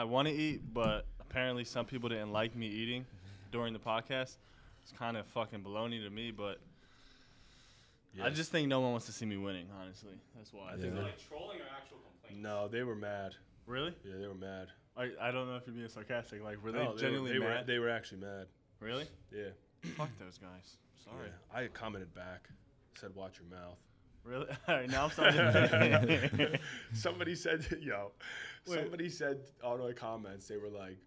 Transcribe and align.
I 0.00 0.04
want 0.04 0.28
to 0.28 0.34
eat, 0.34 0.60
but 0.72 1.06
apparently 1.20 1.64
some 1.64 1.84
people 1.84 2.08
didn't 2.08 2.32
like 2.32 2.54
me 2.54 2.68
eating 2.68 3.04
during 3.50 3.72
the 3.72 3.80
podcast. 3.80 4.36
It's 4.82 4.92
kind 4.96 5.16
of 5.16 5.26
fucking 5.26 5.60
baloney 5.60 6.00
to 6.04 6.08
me, 6.10 6.30
but 6.30 6.60
I 8.22 8.30
just 8.30 8.52
think 8.52 8.68
no 8.68 8.78
one 8.78 8.92
wants 8.92 9.06
to 9.06 9.12
see 9.12 9.26
me 9.26 9.36
winning. 9.36 9.66
Honestly, 9.80 10.12
that's 10.36 10.52
why. 10.52 10.68
I 10.68 10.70
think. 10.72 10.84
Yeah. 10.84 10.90
they're- 10.90 11.02
like 11.02 11.28
trolling 11.28 11.58
or 11.58 11.64
actual 11.76 11.98
complaints? 11.98 12.40
No, 12.42 12.68
they 12.68 12.84
were 12.84 12.94
mad. 12.94 13.34
Really? 13.66 13.92
Yeah, 14.04 14.18
they 14.20 14.28
were 14.28 14.34
mad. 14.34 14.68
I, 14.96 15.10
I 15.20 15.32
don't 15.32 15.48
know 15.48 15.56
if 15.56 15.66
you're 15.66 15.74
being 15.74 15.88
sarcastic. 15.88 16.44
Like, 16.44 16.62
were 16.62 16.70
they 16.70 16.84
No, 16.84 16.96
genuinely 16.96 17.32
they 17.32 17.38
were, 17.40 17.46
mad? 17.46 17.66
They 17.66 17.78
were, 17.80 17.86
they 17.86 17.90
were 17.90 17.90
actually 17.90 18.20
mad. 18.20 18.46
really? 18.78 19.06
Yeah. 19.32 19.48
Fuck 19.96 20.10
those 20.20 20.38
guys. 20.38 20.76
Sorry. 21.04 21.26
Yeah. 21.52 21.58
I 21.58 21.66
commented 21.68 22.14
back. 22.14 22.48
Said, 22.94 23.14
"Watch 23.16 23.38
your 23.40 23.48
mouth." 23.60 23.78
Really? 24.28 24.46
All 24.68 24.74
right, 24.74 24.90
now 24.90 25.04
I'm 25.04 25.10
starting. 25.10 26.58
somebody 26.92 27.34
said, 27.34 27.66
"Yo," 27.80 28.12
Wait. 28.66 28.74
somebody 28.80 29.08
said 29.08 29.38
on 29.64 29.80
my 29.80 29.92
comments 29.92 30.46
they 30.48 30.56
were 30.58 30.68
like, 30.68 30.98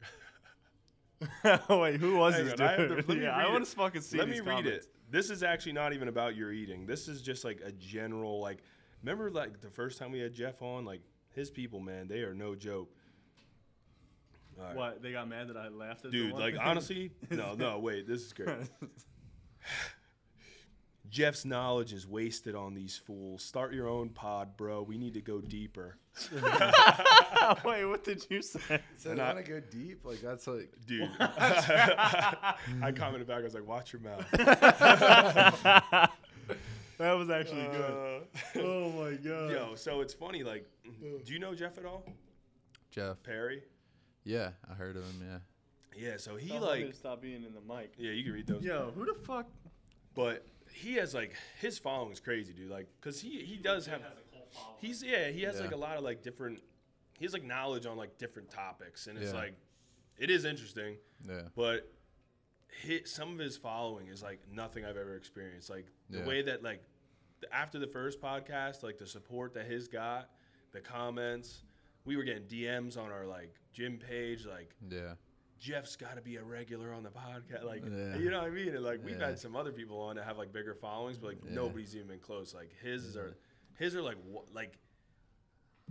Wait, 1.70 2.00
who 2.00 2.16
was 2.18 2.34
Hang 2.36 2.46
this 2.46 2.54
on, 2.60 2.62
I 2.68 2.72
have 2.72 2.78
dude? 2.80 2.90
to- 2.90 2.96
let 2.96 3.18
me 3.18 3.24
yeah, 3.24 3.36
I 3.36 3.44
read 3.44 3.52
want 3.52 3.64
it. 3.64 3.70
to 3.70 3.76
fucking 3.76 4.02
see 4.02 4.18
Let 4.18 4.28
me 4.28 4.34
these 4.34 4.42
read 4.42 4.64
comments. 4.66 4.86
it. 4.88 4.92
This 5.12 5.30
is 5.30 5.44
actually 5.44 5.74
not 5.74 5.94
even 5.94 6.08
about 6.08 6.36
your 6.36 6.52
eating. 6.52 6.86
This 6.88 7.08
is 7.08 7.22
just 7.22 7.44
like 7.46 7.62
a 7.64 7.72
general 7.74 8.40
like. 8.42 8.60
Remember 9.04 9.30
like 9.30 9.62
the 9.62 9.70
first 9.70 10.00
time 10.00 10.12
we 10.12 10.20
had 10.20 10.34
Jeff 10.34 10.62
on, 10.62 10.84
like 10.86 11.02
his 11.36 11.52
people, 11.52 11.80
man, 11.80 12.08
they 12.08 12.20
are 12.22 12.34
no 12.34 12.56
joke. 12.56 12.90
All 14.60 14.66
right. 14.66 14.76
What? 14.76 15.02
They 15.04 15.12
got 15.12 15.28
mad 15.28 15.48
that 15.50 15.58
I 15.58 15.68
laughed 15.70 16.06
at 16.06 16.12
the 16.12 16.18
Dude, 16.18 16.34
one? 16.34 16.42
like 16.42 16.56
honestly, 16.60 17.12
no, 17.30 17.54
no, 17.56 17.78
wait, 17.80 18.08
this 18.08 18.22
is 18.22 18.34
great. 18.34 18.48
Jeff's 21.12 21.44
knowledge 21.46 21.92
is 21.94 22.08
wasted 22.08 22.56
on 22.56 22.74
these 22.74 22.98
fools. 22.98 23.44
Start 23.44 23.74
your 23.74 23.88
own 23.90 24.10
pod, 24.10 24.56
bro. 24.58 24.82
We 24.82 24.98
need 24.98 25.14
to 25.16 25.22
go 25.22 25.42
deeper. 25.42 25.98
Wait, 27.66 27.86
what 27.86 28.04
did 28.04 28.26
you 28.30 28.42
say? 28.42 28.80
So 28.98 29.12
And 29.12 29.22
I 29.22 29.26
I- 29.30 29.34
want 29.34 29.46
to 29.46 29.52
go 29.52 29.60
deep. 29.60 30.06
Like 30.06 30.22
that's 30.22 30.48
like 30.48 30.72
Dude. 30.88 31.10
I 31.20 32.56
commented 32.96 33.28
back, 33.28 33.40
I 33.40 33.44
was 33.44 33.54
like, 33.54 33.68
watch 33.68 33.92
your 33.94 34.02
mouth. 34.02 34.26
that 34.32 36.10
was 37.00 37.30
actually 37.30 37.68
good. 37.68 37.92
Uh, 37.92 38.60
Oh 38.62 38.90
my 38.92 39.14
god. 39.16 39.52
Yo, 39.52 39.76
so 39.76 40.02
it's 40.02 40.14
funny, 40.14 40.44
like, 40.44 40.66
do 41.26 41.34
you 41.34 41.40
know 41.40 41.54
Jeff 41.56 41.78
at 41.78 41.86
all? 41.86 42.06
Jeff. 42.92 43.22
Perry? 43.24 43.64
Yeah, 44.24 44.52
I 44.70 44.74
heard 44.76 44.96
of 44.98 45.04
him. 45.04 45.22
Yeah. 45.30 45.40
Yeah, 46.12 46.18
so 46.18 46.36
he 46.38 46.50
Tell 46.50 46.62
like 46.62 46.94
stop 46.94 47.22
being 47.22 47.44
in 47.44 47.54
the 47.54 47.62
mic. 47.74 47.94
Yeah, 47.98 48.12
you 48.12 48.24
can 48.24 48.32
read 48.34 48.48
those. 48.48 48.64
Yo, 48.64 48.92
who 48.96 49.06
the 49.06 49.14
fuck? 49.14 49.48
But 50.16 50.46
he 50.74 50.96
has 50.96 51.14
like 51.14 51.34
his 51.60 51.78
following 51.80 52.12
is 52.12 52.20
crazy, 52.20 52.54
dude. 52.54 52.70
Like, 52.70 52.88
cause 53.02 53.20
he 53.22 53.42
he 53.44 53.58
does 53.58 53.86
have 53.88 54.02
Has 54.02 54.12
a 54.12 54.36
cult 54.36 54.54
following. 54.54 54.78
he's 54.80 55.04
yeah 55.04 55.30
he 55.30 55.42
has 55.44 55.60
like 55.60 55.72
a 55.72 55.76
lot 55.78 55.98
of 55.98 56.04
like 56.04 56.22
different 56.24 56.60
he 57.18 57.26
has 57.26 57.34
like 57.34 57.44
knowledge 57.44 57.86
on 57.86 57.98
like 57.98 58.18
different 58.18 58.50
topics, 58.50 59.08
and 59.08 59.18
it's 59.18 59.32
Yeah. 59.34 59.40
like 59.40 59.54
it 60.18 60.30
is 60.30 60.46
interesting, 60.46 60.98
Yeah. 61.28 61.42
but 61.56 61.92
hit 62.82 63.08
some 63.08 63.34
of 63.34 63.40
his 63.40 63.58
following 63.58 64.08
is 64.08 64.24
like 64.24 64.40
nothing 64.52 64.86
I've 64.86 64.98
ever 64.98 65.16
experienced. 65.16 65.70
Like 65.70 65.88
the 66.10 66.20
Yeah. 66.20 66.26
way 66.28 66.42
that 66.44 66.64
like 66.64 66.84
the, 67.42 67.54
after 67.54 67.80
the 67.80 67.88
first 67.88 68.22
podcast, 68.22 68.84
like 68.84 68.98
the 68.98 69.06
support 69.06 69.54
that 69.56 69.66
his 69.66 69.88
got, 69.88 70.30
the 70.72 70.80
comments, 70.82 71.64
we 72.06 72.16
were 72.18 72.24
getting 72.24 72.44
DMs 72.44 72.98
on 72.98 73.12
our 73.12 73.26
like 73.26 73.54
gym 73.74 73.98
page, 73.98 74.46
like 74.46 74.74
Yeah. 74.90 75.16
Jeff's 75.62 75.96
got 75.96 76.16
to 76.16 76.22
be 76.22 76.36
a 76.38 76.44
regular 76.44 76.92
on 76.92 77.04
the 77.04 77.10
podcast. 77.12 77.64
Like, 77.64 77.84
Yeah. 77.86 78.18
you 78.18 78.32
know 78.32 78.40
what 78.40 78.48
I 78.48 78.50
mean? 78.50 78.70
And 78.76 78.84
like, 78.84 79.00
we've 79.06 79.20
Yeah. 79.20 79.28
had 79.28 79.40
some 79.40 79.56
other 79.56 79.72
people 79.72 80.02
on 80.02 80.16
that 80.16 80.26
have 80.26 80.38
like 80.38 80.52
bigger 80.52 80.74
followings, 80.74 81.18
but 81.20 81.28
like 81.28 81.38
Yeah. 81.46 81.52
nobody's 81.54 81.96
even 81.96 82.08
been 82.08 82.20
close. 82.20 82.54
Like 82.54 82.74
his 82.82 83.16
are, 83.16 83.38
his 83.78 83.96
are 83.96 84.02
like 84.02 84.18
wha- 84.26 84.42
like, 84.54 84.78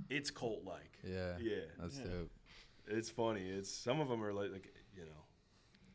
it's 0.09 0.31
cult 0.31 0.65
like. 0.65 0.99
Yeah. 1.05 1.39
Yeah. 1.39 1.61
That's 1.79 1.99
Yeah. 1.99 2.05
dope. 2.05 2.31
It's 2.89 3.09
funny. 3.11 3.49
It's 3.49 3.71
some 3.71 4.01
of 4.01 4.09
them 4.09 4.23
are 4.25 4.33
like, 4.33 4.51
like 4.51 4.75
you 4.97 5.05
know. 5.05 5.25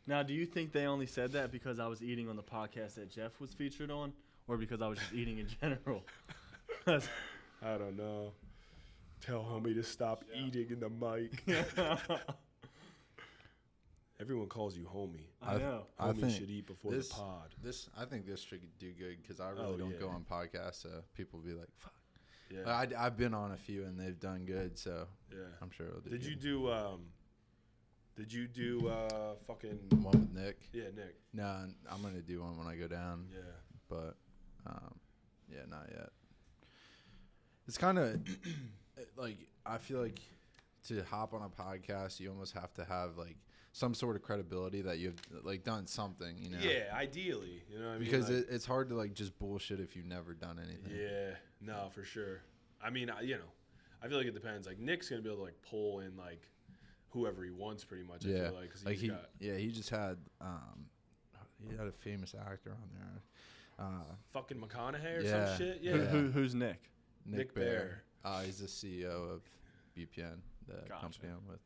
Now, 0.07 0.23
do 0.23 0.33
you 0.33 0.45
think 0.45 0.71
they 0.71 0.85
only 0.85 1.07
said 1.07 1.33
that 1.33 1.51
because 1.51 1.77
I 1.79 1.87
was 1.87 2.01
eating 2.01 2.29
on 2.29 2.37
the 2.37 2.43
podcast 2.43 2.93
that 2.95 3.09
Jeff 3.09 3.39
was 3.41 3.53
featured 3.53 3.91
on, 3.91 4.13
or 4.47 4.55
because 4.55 4.81
I 4.81 4.87
was 4.87 4.99
just 4.99 5.11
eating 5.13 5.39
in 5.39 5.47
general? 5.47 6.05
I 6.87 7.77
don't 7.77 7.97
know. 7.97 8.31
Tell 9.19 9.43
homie 9.43 9.73
to 9.73 9.83
stop 9.83 10.23
eating 10.33 10.69
in 10.69 10.79
the 10.79 10.89
mic. 10.89 11.43
Everyone 14.25 14.47
calls 14.47 14.75
you 14.75 14.85
homie. 14.85 15.27
I 15.39 15.53
I- 15.53 15.57
know. 15.59 15.85
I 15.99 16.07
Homie 16.11 16.21
think 16.21 16.31
should 16.39 16.49
eat 16.49 16.65
before 16.65 16.91
this- 16.91 17.09
the 17.09 17.13
pod. 17.13 17.53
This 17.61 17.87
I 17.95 18.05
think 18.05 18.25
this 18.25 18.41
should 18.41 18.75
do 18.79 18.91
good 18.93 19.21
because 19.21 19.39
I 19.39 19.51
really 19.51 19.65
Oh, 19.65 19.77
don't 19.77 19.91
yeah. 19.91 19.99
go 19.99 20.09
on 20.09 20.23
podcasts, 20.25 20.81
so 20.81 21.03
people 21.13 21.37
be 21.41 21.53
like, 21.53 21.69
"Fuck." 21.77 21.93
Yeah. 22.49 22.67
I, 22.75 22.87
have 23.03 23.17
been 23.17 23.35
on 23.35 23.51
a 23.51 23.57
few 23.57 23.83
and 23.85 23.99
they've 23.99 24.19
done 24.19 24.45
good, 24.45 24.79
so 24.79 25.07
yeah. 25.31 25.37
I'm 25.61 25.69
sure 25.69 25.89
it'll 25.89 26.01
do. 26.01 26.09
Did 26.09 26.25
you 26.25 26.35
do 26.35 26.71
um? 26.71 27.11
Did 28.15 28.33
you 28.33 28.47
do 28.47 28.87
uh 28.87 29.35
fucking? 29.45 29.77
one 30.01 30.19
with 30.19 30.31
Nick? 30.33 30.69
Yeah, 30.73 30.85
Nick. 30.95 31.17
No, 31.31 31.67
I'm 31.87 32.01
gonna 32.01 32.23
do 32.23 32.41
one 32.41 32.57
when 32.57 32.65
I 32.65 32.75
go 32.77 32.87
down, 32.87 33.27
Yeah. 33.31 33.41
but 33.87 34.17
um, 34.65 34.99
yeah, 35.51 35.65
not 35.69 35.87
yet. 35.91 36.09
It's 37.67 37.77
kind 37.77 37.99
of 37.99 38.19
like 39.17 39.37
I 39.67 39.77
feel 39.77 40.01
like 40.01 40.19
to 40.87 41.03
hop 41.03 41.35
on 41.35 41.43
a 41.43 41.49
podcast, 41.49 42.19
you 42.19 42.31
almost 42.31 42.53
have 42.55 42.73
to 42.75 42.85
have 42.85 43.17
like 43.19 43.37
some 43.75 43.93
sort 43.93 44.15
of 44.15 44.21
credibility 44.21 44.81
that 44.81 44.99
you've 44.99 45.19
like 45.43 45.65
done 45.65 45.85
something, 45.85 46.37
you 46.39 46.49
know? 46.49 46.57
Yeah, 46.61 46.93
ideally, 46.95 47.61
you 47.69 47.77
know 47.77 47.87
what 47.87 47.95
I 47.95 47.97
mean? 47.97 48.05
Because 48.09 48.29
Like- 48.29 48.43
it, 48.43 48.47
it's 48.49 48.65
hard 48.65 48.87
to 48.87 48.95
like 48.95 49.13
just 49.13 49.37
bullshit 49.37 49.81
if 49.81 49.97
you've 49.97 50.05
never 50.05 50.33
done 50.33 50.57
anything. 50.63 50.97
Yeah, 50.97 51.31
no, 51.59 51.89
for 51.93 52.05
sure. 52.05 52.39
I 52.81 52.89
mean, 52.89 53.09
I, 53.09 53.19
you 53.19 53.35
know, 53.35 53.51
I 54.01 54.07
feel 54.07 54.17
like 54.17 54.27
it 54.27 54.33
depends. 54.33 54.65
Like 54.65 54.79
Nick's 54.79 55.09
gonna 55.09 55.21
be 55.21 55.27
able 55.27 55.39
to 55.39 55.43
like 55.43 55.61
pull 55.69 55.99
in 55.99 56.15
like 56.15 56.47
whoever 57.09 57.43
he 57.43 57.51
wants, 57.51 57.83
pretty 57.83 58.05
much. 58.05 58.25
I 58.25 58.29
Yeah, 58.29 58.43
feel 58.49 58.59
like 58.61 58.71
'cause 58.71 58.85
like 58.85 58.93
he's 58.93 59.01
he, 59.01 59.07
got 59.09 59.29
yeah, 59.39 59.57
he 59.57 59.67
just 59.67 59.89
had, 59.89 60.19
um, 60.39 60.85
he 61.69 61.75
had 61.75 61.87
a 61.87 61.91
famous 61.91 62.33
actor 62.33 62.71
on 62.71 62.89
there, 62.97 63.85
uh, 63.85 64.15
fucking 64.31 64.57
McConaughey 64.57 65.17
or 65.17 65.21
Yeah. 65.21 65.47
some 65.49 65.57
shit. 65.57 65.81
Who, 65.83 65.85
Yeah, 65.89 65.97
who, 66.05 66.31
who's 66.31 66.55
Nick? 66.55 66.91
Nick, 67.25 67.37
Nick 67.39 67.53
Bear. 67.55 67.63
Bear. 67.65 68.03
Uh, 68.23 68.41
he's 68.43 68.59
the 68.59 68.67
CEO 68.67 69.33
of 69.33 69.41
BPN, 69.97 70.37
the 70.65 70.75
Gotcha. 70.87 71.01
company 71.01 71.27
I'm 71.29 71.45
with. 71.45 71.59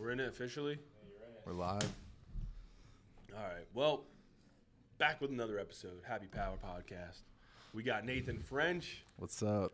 We're 0.00 0.10
in 0.12 0.20
it 0.20 0.28
officially. 0.28 0.78
we're 1.44 1.52
live. 1.52 1.82
All 3.36 3.42
right. 3.42 3.66
Well, 3.74 4.04
back 4.98 5.20
with 5.20 5.30
another 5.30 5.58
episode. 5.58 6.00
Happy 6.06 6.26
Power 6.26 6.56
Podcast. 6.64 7.20
We 7.74 7.82
got 7.82 8.04
Nathan 8.04 8.38
French. 8.38 9.04
What's 9.16 9.42
up? 9.42 9.72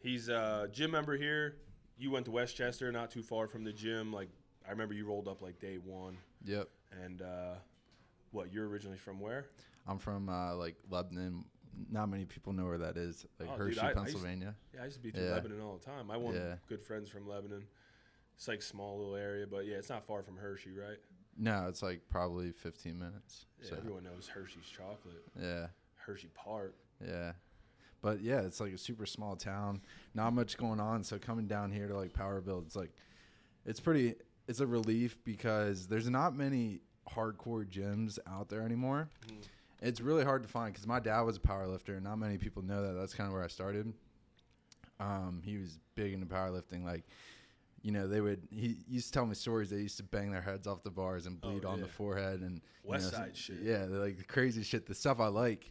He's 0.00 0.28
a 0.28 0.68
gym 0.72 0.90
member 0.90 1.16
here. 1.16 1.56
You 1.98 2.10
went 2.10 2.24
to 2.26 2.30
Westchester, 2.30 2.90
not 2.92 3.10
too 3.10 3.22
far 3.22 3.46
from 3.48 3.64
the 3.64 3.72
gym. 3.72 4.12
Like 4.12 4.28
I 4.66 4.70
remember 4.70 4.94
you 4.94 5.06
rolled 5.06 5.28
up 5.28 5.42
like 5.42 5.58
day 5.60 5.76
one. 5.84 6.16
Yep. 6.44 6.68
And 7.04 7.22
uh, 7.22 7.54
what? 8.32 8.52
You're 8.52 8.68
originally 8.68 8.98
from 8.98 9.20
where? 9.20 9.46
I'm 9.86 9.98
from 9.98 10.28
uh, 10.28 10.54
like 10.56 10.76
Lebanon. 10.90 11.44
Not 11.90 12.08
many 12.08 12.24
people 12.24 12.52
know 12.52 12.64
where 12.64 12.78
that 12.78 12.96
is. 12.96 13.26
Like 13.38 13.48
Oh, 13.50 13.58
dude, 13.58 13.66
Hershey, 13.76 13.80
I- 13.80 13.84
I 13.84 13.88
used- 13.88 13.96
Pennsylvania. 13.98 14.54
Yeah, 14.74 14.80
I 14.82 14.84
used 14.86 14.96
to 14.96 15.02
be 15.02 15.10
through 15.10 15.24
Yeah. 15.26 15.32
Lebanon 15.34 15.60
all 15.60 15.76
the 15.76 15.84
time. 15.84 16.10
I 16.10 16.16
want 16.16 16.36
Yeah. 16.36 16.54
good 16.68 16.82
friends 16.82 17.08
from 17.10 17.28
Lebanon. 17.28 17.64
It's 18.36 18.48
like 18.48 18.62
small 18.62 18.98
little 18.98 19.16
area, 19.16 19.46
but 19.46 19.66
yeah, 19.66 19.76
it's 19.76 19.88
not 19.88 20.06
far 20.06 20.22
from 20.22 20.36
Hershey, 20.36 20.70
right? 20.72 20.98
no, 21.38 21.66
it's 21.68 21.82
like 21.82 22.00
probably 22.08 22.52
15 22.52 22.98
minutes. 22.98 23.46
Yeah, 23.62 23.70
so 23.70 23.76
everyone 23.76 24.04
knows 24.04 24.28
Hershey's 24.28 24.66
chocolate. 24.66 25.24
yeah, 25.40 25.66
Hershey 25.96 26.28
Park. 26.34 26.76
yeah. 27.04 27.32
But 28.02 28.20
yeah, 28.20 28.40
it's 28.42 28.60
like 28.60 28.72
a 28.72 28.78
super 28.78 29.06
small 29.06 29.36
town. 29.36 29.80
Not 30.14 30.32
much 30.32 30.56
going 30.58 30.80
on. 30.80 31.02
So 31.02 31.18
coming 31.18 31.46
down 31.46 31.72
here 31.72 31.88
to 31.88 31.96
like 31.96 32.12
Power 32.12 32.40
Build, 32.40 32.66
it's 32.66 32.76
like 32.76 32.92
it's 33.64 33.80
pretty. 33.80 34.14
It's 34.48 34.60
a 34.60 34.66
relief 34.66 35.18
because 35.24 35.88
there's 35.88 36.08
not 36.08 36.36
many 36.36 36.82
hardcore 37.10 37.66
gyms 37.66 38.18
out 38.28 38.48
there 38.48 38.62
anymore. 38.62 39.08
Mm. 39.26 39.34
It's 39.82 40.00
really 40.00 40.24
hard 40.24 40.42
to 40.44 40.48
find 40.48 40.72
because 40.72 40.86
my 40.86 41.00
dad 41.00 41.22
was 41.22 41.36
a 41.36 41.40
power 41.40 41.66
lifter, 41.66 41.94
and 41.94 42.04
not 42.04 42.16
many 42.16 42.38
people 42.38 42.62
know 42.62 42.86
that. 42.86 42.92
That's 42.92 43.12
kind 43.12 43.26
of 43.26 43.32
where 43.34 43.42
I 43.42 43.48
started. 43.48 43.92
Um, 45.00 45.42
he 45.44 45.58
was 45.58 45.78
big 45.96 46.12
into 46.12 46.26
powerlifting. 46.26 46.84
Like, 46.84 47.04
you 47.86 47.92
know, 47.92 48.08
they 48.08 48.20
would. 48.20 48.48
He 48.50 48.78
used 48.88 49.06
to 49.06 49.12
tell 49.12 49.26
me 49.26 49.36
stories. 49.36 49.70
They 49.70 49.76
used 49.76 49.96
to 49.98 50.02
bang 50.02 50.32
their 50.32 50.40
heads 50.42 50.66
off 50.66 50.82
the 50.82 50.90
bars 50.90 51.26
and 51.26 51.38
Oh, 51.44 51.50
bleed 51.50 51.64
on 51.64 51.80
the 51.80 51.86
forehead 51.86 52.40
and 52.40 52.60
West 52.82 53.12
know, 53.12 53.18
Side 53.18 53.36
shit. 53.36 53.58
Yeah, 53.62 53.84
like 53.88 54.18
the 54.18 54.24
crazy 54.24 54.64
shit, 54.64 54.86
the 54.86 54.94
stuff 54.94 55.20
I 55.20 55.28
like. 55.28 55.70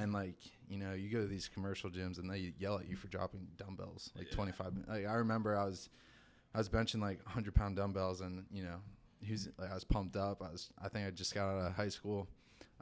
And 0.00 0.14
like, 0.14 0.36
you 0.70 0.78
know, 0.78 0.94
you 0.94 1.10
go 1.10 1.20
to 1.20 1.26
these 1.26 1.48
commercial 1.48 1.90
gyms 1.90 2.18
and 2.18 2.30
they 2.30 2.54
yell 2.58 2.78
at 2.78 2.88
you 2.88 2.96
for 2.96 3.08
dropping 3.08 3.46
dumbbells 3.58 4.10
like 4.16 4.28
Yeah. 4.30 4.36
25. 4.36 4.72
Like 4.88 5.06
I 5.06 5.12
remember 5.16 5.54
I 5.54 5.64
was, 5.66 5.90
I 6.54 6.58
was 6.58 6.70
benching 6.70 7.02
like 7.02 7.18
100 7.26 7.54
pound 7.54 7.76
dumbbells 7.76 8.22
and 8.22 8.46
you 8.50 8.62
know, 8.62 8.76
he 9.20 9.32
was 9.32 9.50
like 9.58 9.70
I 9.70 9.74
was 9.74 9.84
pumped 9.84 10.16
up. 10.16 10.40
I 10.42 10.50
was 10.50 10.70
I 10.82 10.88
think 10.88 11.06
I 11.06 11.10
just 11.10 11.34
got 11.34 11.46
out 11.46 11.66
of 11.66 11.72
high 11.74 11.90
school, 11.90 12.26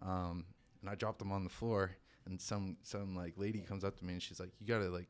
um, 0.02 0.44
and 0.82 0.88
I 0.88 0.94
dropped 0.94 1.18
them 1.18 1.32
on 1.32 1.42
the 1.42 1.50
floor. 1.50 1.96
And 2.26 2.40
some 2.40 2.76
some 2.84 3.16
like 3.16 3.34
lady 3.36 3.58
comes 3.60 3.82
up 3.82 3.96
to 3.98 4.04
me 4.04 4.12
and 4.12 4.22
she's 4.22 4.38
like, 4.38 4.50
you 4.60 4.66
gotta 4.68 4.88
like. 4.88 5.08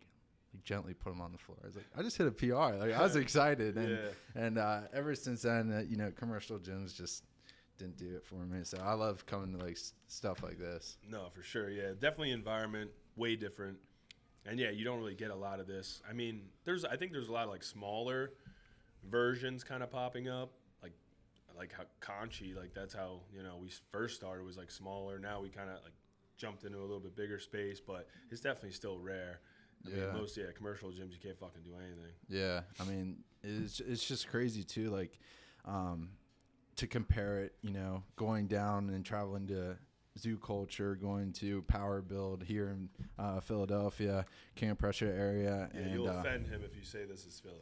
Like 0.54 0.64
gently 0.64 0.94
put 0.94 1.10
them 1.10 1.20
on 1.20 1.32
the 1.32 1.38
floor. 1.38 1.58
I 1.62 1.66
was 1.66 1.76
like, 1.76 1.84
I 1.96 2.02
just 2.02 2.16
hit 2.16 2.26
a 2.26 2.30
PR. 2.30 2.76
Like 2.76 2.92
I 2.94 3.02
was 3.02 3.16
excited, 3.24 3.76
and 3.76 3.90
Yeah. 3.90 4.08
and 4.42 4.58
uh, 4.58 4.80
ever 4.94 5.14
since 5.14 5.42
then, 5.42 5.70
uh, 5.72 5.82
you 5.88 5.96
know, 5.96 6.10
commercial 6.10 6.58
gyms 6.58 6.96
just 6.96 7.24
didn't 7.76 7.96
do 7.98 8.16
it 8.16 8.24
for 8.24 8.36
me. 8.36 8.60
So 8.64 8.78
I 8.82 8.94
love 8.94 9.26
coming 9.26 9.56
to 9.58 9.64
like 9.64 9.74
s- 9.76 9.92
stuff 10.06 10.42
like 10.42 10.58
this. 10.58 10.96
No, 11.08 11.28
for 11.34 11.42
sure. 11.42 11.68
Yeah, 11.70 11.90
definitely 11.92 12.30
environment 12.32 12.90
way 13.16 13.36
different. 13.36 13.76
And 14.46 14.58
yeah, 14.58 14.70
you 14.70 14.84
don't 14.84 14.98
really 14.98 15.14
get 15.14 15.30
a 15.30 15.34
lot 15.36 15.60
of 15.60 15.66
this. 15.66 16.00
I 16.08 16.14
mean, 16.14 16.42
there's 16.64 16.84
I 16.84 16.96
think 16.96 17.12
there's 17.12 17.28
a 17.28 17.32
lot 17.32 17.44
of 17.44 17.50
like 17.50 17.62
smaller 17.62 18.32
versions 19.10 19.64
kind 19.64 19.82
of 19.82 19.90
popping 19.90 20.28
up, 20.28 20.52
like 20.82 20.92
like 21.56 21.72
how 21.72 21.84
Conshy, 22.00 22.56
like 22.56 22.72
that's 22.74 22.94
how 22.94 23.20
you 23.34 23.42
know 23.42 23.56
we 23.60 23.70
first 23.92 24.16
started 24.16 24.44
was 24.44 24.56
like 24.56 24.70
smaller. 24.70 25.18
Now 25.18 25.40
we 25.42 25.50
kind 25.50 25.68
of 25.68 25.76
like 25.84 25.92
jumped 26.38 26.64
into 26.64 26.78
a 26.78 26.80
little 26.80 27.00
bit 27.00 27.14
bigger 27.16 27.38
space, 27.38 27.80
but 27.80 28.08
it's 28.30 28.40
definitely 28.40 28.70
still 28.72 28.98
rare. 28.98 29.40
I 29.86 29.90
Yeah. 29.90 29.96
mean, 30.06 30.14
most 30.14 30.36
yeah 30.36 30.46
commercial 30.56 30.90
gyms 30.90 31.12
you 31.12 31.18
can't 31.22 31.38
fucking 31.38 31.62
do 31.62 31.72
anything. 31.76 32.12
Yeah, 32.28 32.62
I 32.80 32.84
mean, 32.84 33.24
it's 33.42 33.80
it's 33.80 34.06
just 34.06 34.28
crazy 34.28 34.64
too. 34.64 34.90
Like, 34.90 35.18
um, 35.64 36.10
to 36.76 36.86
compare 36.86 37.40
it, 37.40 37.54
you 37.62 37.70
know, 37.72 38.02
going 38.16 38.46
down 38.46 38.90
and 38.90 39.04
traveling 39.04 39.46
to 39.48 39.76
zoo 40.18 40.36
culture, 40.38 40.94
going 40.96 41.32
to 41.32 41.62
Power 41.62 42.00
Build 42.02 42.42
here 42.42 42.68
in 42.70 42.88
uh, 43.18 43.40
Philadelphia, 43.40 44.24
King 44.56 44.70
of 44.70 44.78
Prussia 44.78 45.06
area, 45.06 45.70
Yeah, 45.72 45.80
and 45.80 45.92
you'll 45.92 46.08
uh, 46.08 46.14
offend 46.20 46.46
him 46.48 46.62
if 46.64 46.76
you 46.76 46.82
say 46.84 47.04
this 47.04 47.24
is 47.24 47.38
Philly. 47.40 47.54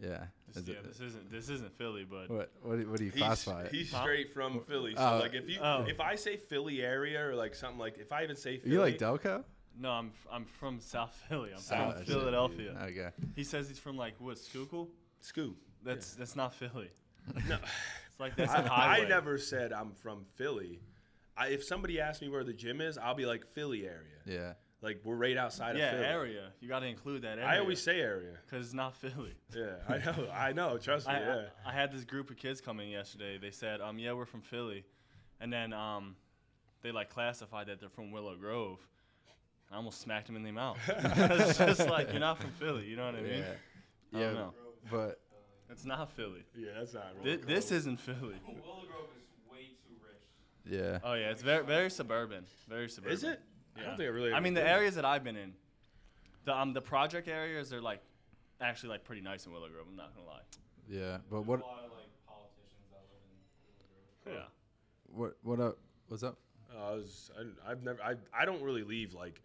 yeah. 0.00 0.26
This, 0.46 0.56
Is 0.62 0.68
yeah, 0.68 0.74
it- 0.76 0.84
this 0.84 1.00
isn't 1.00 1.30
this 1.30 1.48
isn't 1.50 1.72
Philly, 1.76 2.04
but 2.08 2.30
what 2.30 2.50
what 2.62 2.78
do, 2.80 2.88
what 2.90 2.98
do 2.98 3.04
you 3.04 3.12
classify 3.12 3.64
it? 3.64 3.72
he's 3.72 3.94
straight 3.94 4.32
from 4.32 4.60
Philly. 4.60 4.94
So 4.94 5.00
Oh. 5.16 5.18
like 5.18 5.34
if 5.34 5.48
you 5.50 5.58
Oh. 5.60 5.84
if 5.86 6.00
I 6.00 6.14
say 6.14 6.36
Philly 6.38 6.80
area 6.82 7.22
or 7.26 7.34
like 7.34 7.54
something 7.54 7.78
like 7.78 7.98
if 7.98 8.10
I 8.12 8.22
even 8.24 8.36
say 8.36 8.56
Are 8.56 8.60
Philly, 8.60 8.72
you 8.72 8.80
like 8.80 8.98
Delco? 8.98 9.44
No, 9.78 9.90
I'm 9.90 10.06
f- 10.08 10.26
I'm 10.32 10.44
from 10.44 10.80
South 10.80 11.14
Philly. 11.28 11.50
I'm 11.54 11.60
South 11.60 11.96
from 11.96 12.04
Philly. 12.04 12.18
Philadelphia. 12.20 12.76
Okay. 12.90 13.08
He 13.36 13.44
says 13.44 13.68
he's 13.68 13.78
from 13.78 13.96
like 13.96 14.14
what 14.18 14.38
Schuylkill? 14.38 14.88
Scoop. 15.20 15.56
That's 15.84 16.14
that's 16.14 16.36
not 16.36 16.54
Philly. 16.54 16.90
No, 17.48 17.56
It's 18.10 18.20
like 18.20 18.36
that's 18.36 18.52
a 18.52 18.58
I, 18.58 18.62
I 18.62 18.66
highway. 18.68 19.06
I 19.06 19.08
never 19.08 19.38
said 19.38 19.72
I'm 19.72 19.92
from 19.92 20.24
Philly. 20.36 20.80
I, 21.36 21.48
if 21.48 21.62
somebody 21.62 22.00
asks 22.00 22.20
me 22.20 22.28
where 22.28 22.42
the 22.44 22.52
gym 22.52 22.80
is, 22.80 22.98
I'll 22.98 23.14
be 23.14 23.26
like 23.26 23.46
Philly 23.46 23.84
area. 23.86 24.18
Yeah. 24.26 24.52
Like 24.80 25.00
we're 25.04 25.16
right 25.16 25.36
outside 25.36 25.76
Yeah, 25.76 25.86
of 25.86 25.90
Philly. 25.98 26.04
area. 26.06 26.52
You 26.60 26.68
got 26.68 26.80
to 26.80 26.86
include 26.86 27.22
that 27.22 27.38
area. 27.38 27.46
I 27.46 27.58
always 27.58 27.82
say 27.82 28.00
area. 28.00 28.34
because 28.44 28.64
it's 28.66 28.74
not 28.74 28.96
Philly. 28.96 29.34
Yeah, 29.56 29.74
I 29.88 29.98
know. 29.98 30.28
I 30.34 30.52
know. 30.52 30.78
Trust 30.78 31.06
me. 31.08 31.14
I, 31.14 31.18
yeah. 31.20 31.42
I, 31.66 31.70
I 31.70 31.72
had 31.72 31.92
this 31.92 32.04
group 32.04 32.30
of 32.30 32.36
kids 32.36 32.60
coming 32.60 32.90
yesterday. 32.90 33.38
They 33.38 33.50
said, 33.50 33.80
um, 33.80 33.98
yeah, 33.98 34.12
we're 34.12 34.24
from 34.26 34.40
Philly, 34.42 34.84
and 35.40 35.52
then 35.52 35.72
um, 35.72 36.14
they 36.82 36.92
like 36.92 37.10
classified 37.10 37.66
that 37.68 37.80
they're 37.80 37.88
from 37.88 38.10
Willow 38.12 38.36
Grove. 38.36 38.78
I 39.70 39.76
almost 39.76 40.00
smacked 40.00 40.28
him 40.28 40.36
in 40.36 40.42
the 40.42 40.52
mouth. 40.52 40.78
it's 40.88 41.58
just 41.58 41.88
like 41.88 42.10
you're 42.10 42.20
not 42.20 42.40
from 42.40 42.50
Philly. 42.52 42.86
You 42.86 42.96
know 42.96 43.06
what 43.06 43.16
I 43.16 43.20
mean? 43.20 43.38
Yeah. 43.38 43.44
I 44.14 44.18
Yeah. 44.20 44.24
don't 44.26 44.34
know. 44.34 44.54
But 44.90 45.20
It's 45.70 45.84
not 45.84 46.10
Philly. 46.12 46.44
yeah, 46.56 46.70
that's 46.78 46.94
not. 46.94 47.12
Thi- 47.22 47.36
Willow 47.36 47.44
this 47.46 47.70
isn't 47.72 48.00
Philly. 48.00 48.18
Willow 48.46 48.82
Grove 48.86 49.10
is 49.16 49.50
way 49.52 49.76
too 49.86 49.94
rich. 50.02 50.80
yeah. 50.80 50.98
Oh 51.04 51.12
yeah, 51.14 51.30
it's 51.30 51.42
very 51.42 51.64
very 51.64 51.90
suburban. 51.90 52.44
Very 52.68 52.88
suburban. 52.88 53.14
Is 53.14 53.24
it? 53.24 53.40
Yeah. 53.76 53.82
I 53.82 53.86
don't 53.88 53.96
think 53.98 54.06
I 54.08 54.10
really. 54.12 54.32
I 54.32 54.40
mean, 54.40 54.54
the 54.54 54.60
been. 54.60 54.68
areas 54.70 54.94
that 54.94 55.04
I've 55.04 55.22
been 55.22 55.36
in, 55.36 55.52
the 56.46 56.56
um 56.56 56.72
the 56.72 56.80
project 56.80 57.28
areas, 57.28 57.68
they're 57.68 57.82
like 57.82 58.00
actually 58.62 58.88
like 58.88 59.04
pretty 59.04 59.20
nice 59.20 59.44
in 59.46 59.52
Willow 59.52 59.68
Grove. 59.68 59.86
I'm 59.90 59.96
not 59.96 60.14
gonna 60.14 60.26
lie. 60.26 60.40
Yeah. 60.88 61.18
But 61.30 61.36
There's 61.40 61.46
what 61.46 61.60
a 61.60 61.64
lot 61.64 61.84
of 61.84 61.92
like 61.92 62.08
politicians 62.26 62.88
that 62.90 63.04
live 63.12 63.20
in 63.22 63.36
Willow 63.92 64.38
Grove. 64.40 64.48
Yeah. 64.48 65.14
what 65.14 65.36
what 65.42 65.60
up? 65.60 65.78
What's 66.08 66.22
up? 66.22 66.38
I 66.78 66.92
was. 66.92 67.30
I, 67.38 67.70
I've 67.70 67.82
never. 67.82 68.02
I. 68.02 68.14
I 68.32 68.44
don't 68.44 68.62
really 68.62 68.82
leave. 68.82 69.14
Like, 69.14 69.42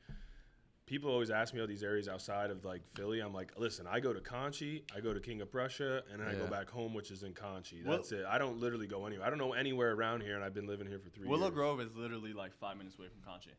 people 0.85 1.09
always 1.09 1.29
ask 1.29 1.53
me 1.53 1.61
all 1.61 1.67
these 1.67 1.83
areas 1.83 2.07
outside 2.07 2.49
of 2.51 2.63
like 2.65 2.81
Philly. 2.95 3.19
I'm 3.21 3.33
like, 3.33 3.53
listen, 3.57 3.85
I 3.89 3.99
go 3.99 4.13
to 4.13 4.19
Conshy, 4.19 4.83
I 4.95 4.99
go 4.99 5.13
to 5.13 5.19
King 5.19 5.41
of 5.41 5.51
Prussia, 5.51 6.03
and 6.11 6.21
then 6.21 6.27
I 6.27 6.33
go 6.35 6.47
back 6.47 6.69
home, 6.69 6.93
which 6.93 7.09
is 7.11 7.23
in 7.23 7.33
Conshy. 7.33 7.83
Well- 7.85 7.97
That's 7.97 8.11
it. 8.11 8.25
I 8.29 8.37
don't 8.37 8.59
literally 8.59 8.87
go 8.87 9.05
anywhere. 9.05 9.25
I 9.25 9.29
don't 9.29 9.39
know 9.39 9.53
anywhere 9.53 9.93
around 9.93 10.21
here, 10.21 10.35
and 10.35 10.43
I've 10.43 10.53
been 10.53 10.67
living 10.67 10.87
here 10.87 10.99
for 10.99 11.09
three 11.09 11.27
Willow 11.27 11.43
years. 11.47 11.53
Grove 11.55 11.81
is 11.81 11.95
literally 11.95 12.33
like 12.33 12.53
five 12.53 12.77
minutes 12.77 12.97
away 12.99 13.07
from 13.07 13.21
Conshy. 13.21 13.53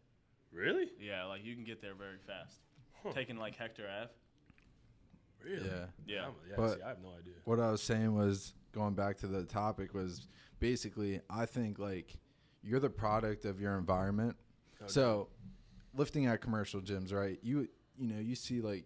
Really? 0.52 0.88
Yeah, 1.00 1.24
like 1.24 1.44
you 1.44 1.54
can 1.54 1.64
get 1.64 1.80
there 1.82 1.94
very 1.94 2.18
fast. 2.26 2.60
Huh. 3.02 3.12
Taking 3.12 3.36
like 3.36 3.56
Hector 3.56 3.86
Ave. 4.02 4.10
Really? 5.44 5.66
Yeah. 5.68 5.86
Yeah. 6.06 6.26
Yeah. 6.48 6.54
But- 6.56 6.76
see, 6.76 6.82
I 6.82 6.88
have 6.88 7.02
no 7.02 7.10
idea. 7.18 7.34
what 7.44 7.60
I 7.60 7.70
was 7.70 7.82
saying 7.82 8.14
was 8.14 8.54
going 8.72 8.94
back 8.94 9.18
to 9.18 9.26
the 9.26 9.44
topic 9.44 9.94
was 9.94 10.26
basically 10.60 11.20
I 11.28 11.46
think 11.46 11.78
like 11.78 12.14
you're 12.64 12.80
the 12.80 12.90
product 12.90 13.44
of 13.44 13.60
your 13.60 13.76
environment. 13.76 14.36
Okay. 14.82 14.90
So 14.90 15.28
lifting 15.94 16.26
at 16.26 16.40
commercial 16.40 16.80
gyms, 16.80 17.12
right? 17.12 17.38
You 17.42 17.68
you 17.98 18.08
know, 18.08 18.20
you 18.20 18.34
see 18.34 18.60
like 18.60 18.84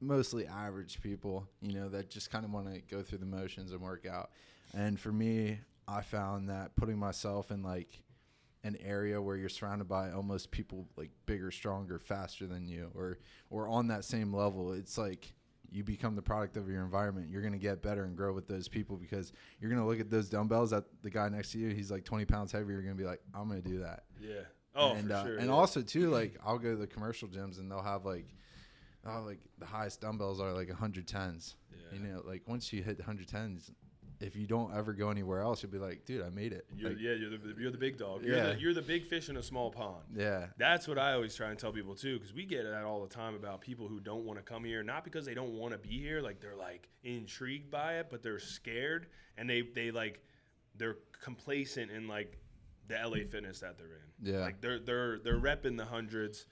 mostly 0.00 0.46
average 0.46 1.00
people, 1.00 1.48
you 1.62 1.72
know, 1.72 1.88
that 1.88 2.10
just 2.10 2.30
kind 2.30 2.44
of 2.44 2.52
want 2.52 2.72
to 2.72 2.80
go 2.80 3.02
through 3.02 3.18
the 3.18 3.26
motions 3.26 3.72
and 3.72 3.80
work 3.80 4.06
out. 4.06 4.30
And 4.74 4.98
for 4.98 5.12
me, 5.12 5.60
I 5.88 6.02
found 6.02 6.48
that 6.50 6.76
putting 6.76 6.98
myself 6.98 7.50
in 7.50 7.62
like 7.62 8.02
an 8.62 8.76
area 8.84 9.20
where 9.20 9.36
you're 9.36 9.48
surrounded 9.48 9.88
by 9.88 10.10
almost 10.10 10.50
people 10.50 10.86
like 10.96 11.10
bigger, 11.26 11.50
stronger, 11.50 11.98
faster 11.98 12.46
than 12.46 12.66
you 12.66 12.90
or 12.94 13.18
or 13.50 13.68
on 13.68 13.88
that 13.88 14.04
same 14.04 14.32
level, 14.34 14.72
it's 14.72 14.98
like 14.98 15.32
you 15.74 15.82
become 15.82 16.14
the 16.14 16.22
product 16.22 16.56
of 16.56 16.68
your 16.68 16.84
environment. 16.84 17.28
You're 17.28 17.42
gonna 17.42 17.58
get 17.58 17.82
better 17.82 18.04
and 18.04 18.16
grow 18.16 18.32
with 18.32 18.46
those 18.46 18.68
people 18.68 18.96
because 18.96 19.32
you're 19.60 19.70
gonna 19.70 19.86
look 19.86 19.98
at 19.98 20.08
those 20.08 20.28
dumbbells 20.28 20.70
that 20.70 20.84
the 21.02 21.10
guy 21.10 21.28
next 21.28 21.50
to 21.52 21.58
you, 21.58 21.70
he's 21.70 21.90
like 21.90 22.04
20 22.04 22.24
pounds 22.26 22.52
heavier. 22.52 22.74
You're 22.74 22.82
gonna 22.82 22.94
be 22.94 23.04
like, 23.04 23.20
I'm 23.34 23.48
gonna 23.48 23.60
do 23.60 23.80
that. 23.80 24.04
Yeah. 24.20 24.42
Oh, 24.76 24.92
and, 24.92 25.08
for 25.08 25.14
uh, 25.14 25.24
sure. 25.24 25.36
And 25.38 25.48
yeah. 25.48 25.52
also 25.52 25.82
too, 25.82 26.10
like 26.10 26.36
I'll 26.46 26.58
go 26.58 26.70
to 26.70 26.76
the 26.76 26.86
commercial 26.86 27.26
gyms 27.26 27.58
and 27.58 27.68
they'll 27.68 27.82
have 27.82 28.04
like, 28.04 28.28
oh, 29.04 29.24
like 29.26 29.40
the 29.58 29.66
highest 29.66 30.00
dumbbells 30.00 30.40
are 30.40 30.52
like 30.52 30.68
110s. 30.68 31.54
Yeah. 31.72 31.98
You 31.98 32.06
know, 32.06 32.22
like 32.24 32.42
once 32.46 32.72
you 32.72 32.80
hit 32.82 33.04
110s, 33.04 33.72
if 34.20 34.36
you 34.36 34.46
don't 34.46 34.74
ever 34.74 34.92
go 34.92 35.10
anywhere 35.10 35.40
else, 35.40 35.62
you'll 35.62 35.72
be 35.72 35.78
like, 35.78 36.04
dude, 36.04 36.22
I 36.22 36.30
made 36.30 36.52
it. 36.52 36.66
You're, 36.76 36.90
Like, 36.90 37.00
yeah, 37.00 37.12
you're 37.12 37.30
the, 37.30 37.54
you're 37.58 37.70
the 37.70 37.78
big 37.78 37.98
dog. 37.98 38.24
You're, 38.24 38.36
Yeah. 38.36 38.52
the, 38.52 38.60
you're 38.60 38.74
the 38.74 38.82
big 38.82 39.06
fish 39.06 39.28
in 39.28 39.36
a 39.36 39.42
small 39.42 39.70
pond. 39.70 40.04
yeah, 40.16 40.46
That's 40.56 40.86
what 40.88 40.98
I 40.98 41.12
always 41.14 41.34
try 41.34 41.50
and 41.50 41.58
tell 41.58 41.72
people 41.72 41.94
too, 41.94 42.18
because 42.18 42.32
we 42.32 42.44
get 42.46 42.62
that 42.64 42.84
all 42.84 43.02
the 43.02 43.12
time 43.14 43.34
about 43.34 43.60
people 43.60 43.88
who 43.88 44.00
don't 44.00 44.24
want 44.24 44.38
to 44.38 44.44
come 44.44 44.64
here, 44.64 44.82
not 44.82 45.04
because 45.04 45.26
they 45.26 45.34
don't 45.34 45.52
want 45.54 45.72
to 45.72 45.78
be 45.78 45.98
here, 45.98 46.20
like 46.20 46.40
they're 46.40 46.56
like 46.56 46.88
intrigued 47.02 47.70
by 47.70 47.98
it, 47.98 48.06
but 48.10 48.22
they're 48.22 48.38
scared 48.38 49.06
and 49.36 49.50
they 49.50 49.62
they 49.62 49.90
like 49.90 50.22
they're 50.76 50.96
complacent 51.22 51.90
in 51.90 52.06
like 52.08 52.38
the 52.86 52.94
LA 52.94 53.24
fitness 53.28 53.60
that 53.60 53.76
they're 53.78 53.86
in. 53.86 54.32
Yeah. 54.34 54.40
like 54.40 54.60
they're 54.60 54.78
they're 54.78 55.18
they're 55.18 55.38
repping 55.40 55.76
the 55.76 55.84
hundreds, 55.86 56.46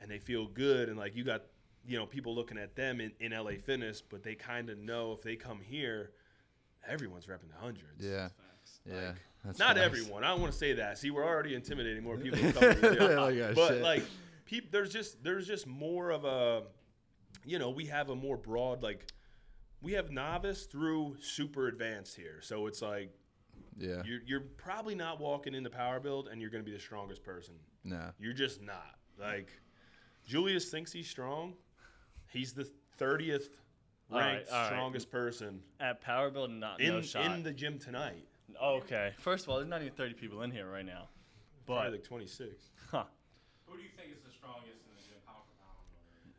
and 0.00 0.10
they 0.10 0.18
feel 0.18 0.46
good, 0.46 0.88
and 0.88 0.96
like 0.98 1.16
you 1.16 1.24
got 1.24 1.42
you 1.86 1.98
know 1.98 2.06
people 2.06 2.34
looking 2.34 2.56
at 2.58 2.76
them 2.76 3.00
in, 3.00 3.12
in 3.20 3.32
LA 3.32 3.52
fitness, 3.62 4.00
but 4.02 4.22
they 4.22 4.34
kind 4.34 4.70
of 4.70 4.78
know 4.78 5.12
if 5.12 5.22
they 5.22 5.36
come 5.36 5.60
here, 5.60 6.12
everyone's 6.88 7.26
repping 7.26 7.48
the 7.50 7.58
hundreds. 7.60 8.04
yeah, 8.04 8.28
yeah. 8.86 9.12
That's 9.44 9.58
Not 9.58 9.76
facts. 9.76 9.84
everyone. 9.86 10.24
I 10.24 10.28
don't 10.28 10.40
want 10.40 10.52
to 10.52 10.58
say 10.58 10.72
that. 10.74 10.96
See, 10.98 11.10
we're 11.10 11.24
already 11.24 11.54
intimidating 11.54 12.02
more 12.02 12.16
people. 12.16 12.38
to 12.38 12.52
come 12.52 12.74
to 12.74 12.80
the. 12.80 13.20
Like, 13.20 13.54
but 13.54 13.68
shit. 13.68 13.82
like, 13.82 14.02
peop, 14.46 14.72
there's 14.72 14.90
just 14.90 15.22
there's 15.22 15.46
just 15.46 15.66
more 15.66 16.10
of 16.10 16.24
a, 16.24 16.62
you 17.44 17.58
know, 17.58 17.68
we 17.70 17.84
have 17.86 18.08
a 18.08 18.16
more 18.16 18.38
broad 18.38 18.82
like, 18.82 19.06
we 19.82 19.92
have 19.92 20.10
novice 20.10 20.64
through 20.64 21.16
super 21.20 21.68
advanced 21.68 22.16
here. 22.16 22.40
So 22.40 22.66
it's 22.66 22.80
like 22.80 23.10
Yeah, 23.76 24.02
you're 24.06 24.20
you're 24.26 24.40
probably 24.56 24.94
not 24.94 25.20
walking 25.20 25.54
into 25.54 25.68
power 25.68 26.00
build 26.00 26.28
and 26.28 26.40
you're 26.40 26.50
going 26.50 26.64
to 26.64 26.70
be 26.70 26.74
the 26.74 26.82
strongest 26.82 27.22
person. 27.22 27.54
nah. 27.84 28.12
You're 28.18 28.32
just 28.32 28.62
not. 28.62 28.94
Like, 29.20 29.50
Julius 30.26 30.70
thinks 30.70 30.90
he's 30.90 31.08
strong. 31.10 31.52
He's 32.30 32.54
the 32.54 32.66
thirtieth 32.96 33.50
All 34.14 34.20
right, 34.20 34.34
ranked 34.36 34.50
all 34.52 34.58
right. 34.58 34.66
strongest 34.68 35.10
person 35.10 35.60
At 35.80 36.00
Power 36.00 36.30
Build, 36.30 36.50
not 36.50 36.80
in 36.80 36.88
no 36.94 37.00
shot. 37.02 37.24
in 37.26 37.42
the 37.42 37.52
gym 37.52 37.78
tonight. 37.78 38.24
okay. 38.62 39.12
First 39.18 39.44
of 39.44 39.50
all, 39.50 39.56
there's 39.56 39.68
not 39.68 39.80
even 39.82 39.94
30 39.94 40.14
people 40.14 40.42
in 40.42 40.50
here 40.50 40.70
right 40.70 40.84
now. 40.86 41.08
Probably 41.66 41.84
But 41.86 41.92
like 41.92 42.04
twenty 42.04 42.26
six. 42.26 42.70
huh, 42.90 43.04
Who 43.66 43.76
do 43.76 43.82
you 43.82 43.88
think 43.96 44.10
is 44.12 44.22
the 44.24 44.30
strongest 44.30 44.80
in 44.86 44.94
the 44.96 45.02
gym, 45.02 45.16
pound 45.26 45.38
for 45.46 45.56
pound, 45.64 45.78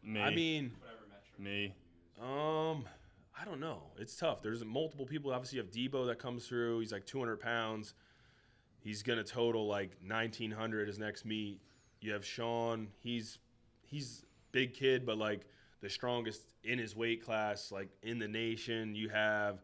or 0.04 0.10
me. 0.10 0.22
I 0.22 0.36
mean. 0.36 0.72
whatever 0.80 1.02
metric? 1.10 1.40
me. 1.40 1.76
Um, 2.22 2.86
I 3.40 3.44
don't 3.44 3.60
know. 3.60 3.82
It's 3.98 4.16
tough. 4.16 4.42
There's 4.44 4.64
multiple 4.64 5.06
people. 5.06 5.32
Obviously, 5.34 5.58
you 5.58 5.64
have 5.64 5.72
Debo 5.72 6.06
that 6.08 6.20
comes 6.20 6.48
through. 6.48 6.80
He's 6.80 6.92
like 6.92 7.06
200 7.06 7.40
pounds. 7.40 7.94
He's 8.80 9.02
gonna 9.02 9.24
total 9.24 9.68
like 9.68 9.98
1900 10.08 10.88
his 10.88 11.00
next 11.00 11.26
meet. 11.26 11.60
You 12.02 12.14
have 12.14 12.24
Sean. 12.24 12.90
He's 13.00 13.40
he's 13.84 14.24
big 14.52 14.74
kid, 14.76 15.06
but 15.08 15.18
like 15.18 15.42
the 15.86 15.90
strongest 15.92 16.42
in 16.64 16.80
his 16.80 16.96
weight 16.96 17.24
class, 17.24 17.72
like 17.72 17.90
in 18.02 18.18
the 18.18 18.28
nation. 18.28 18.96
You 18.96 19.10
have, 19.10 19.62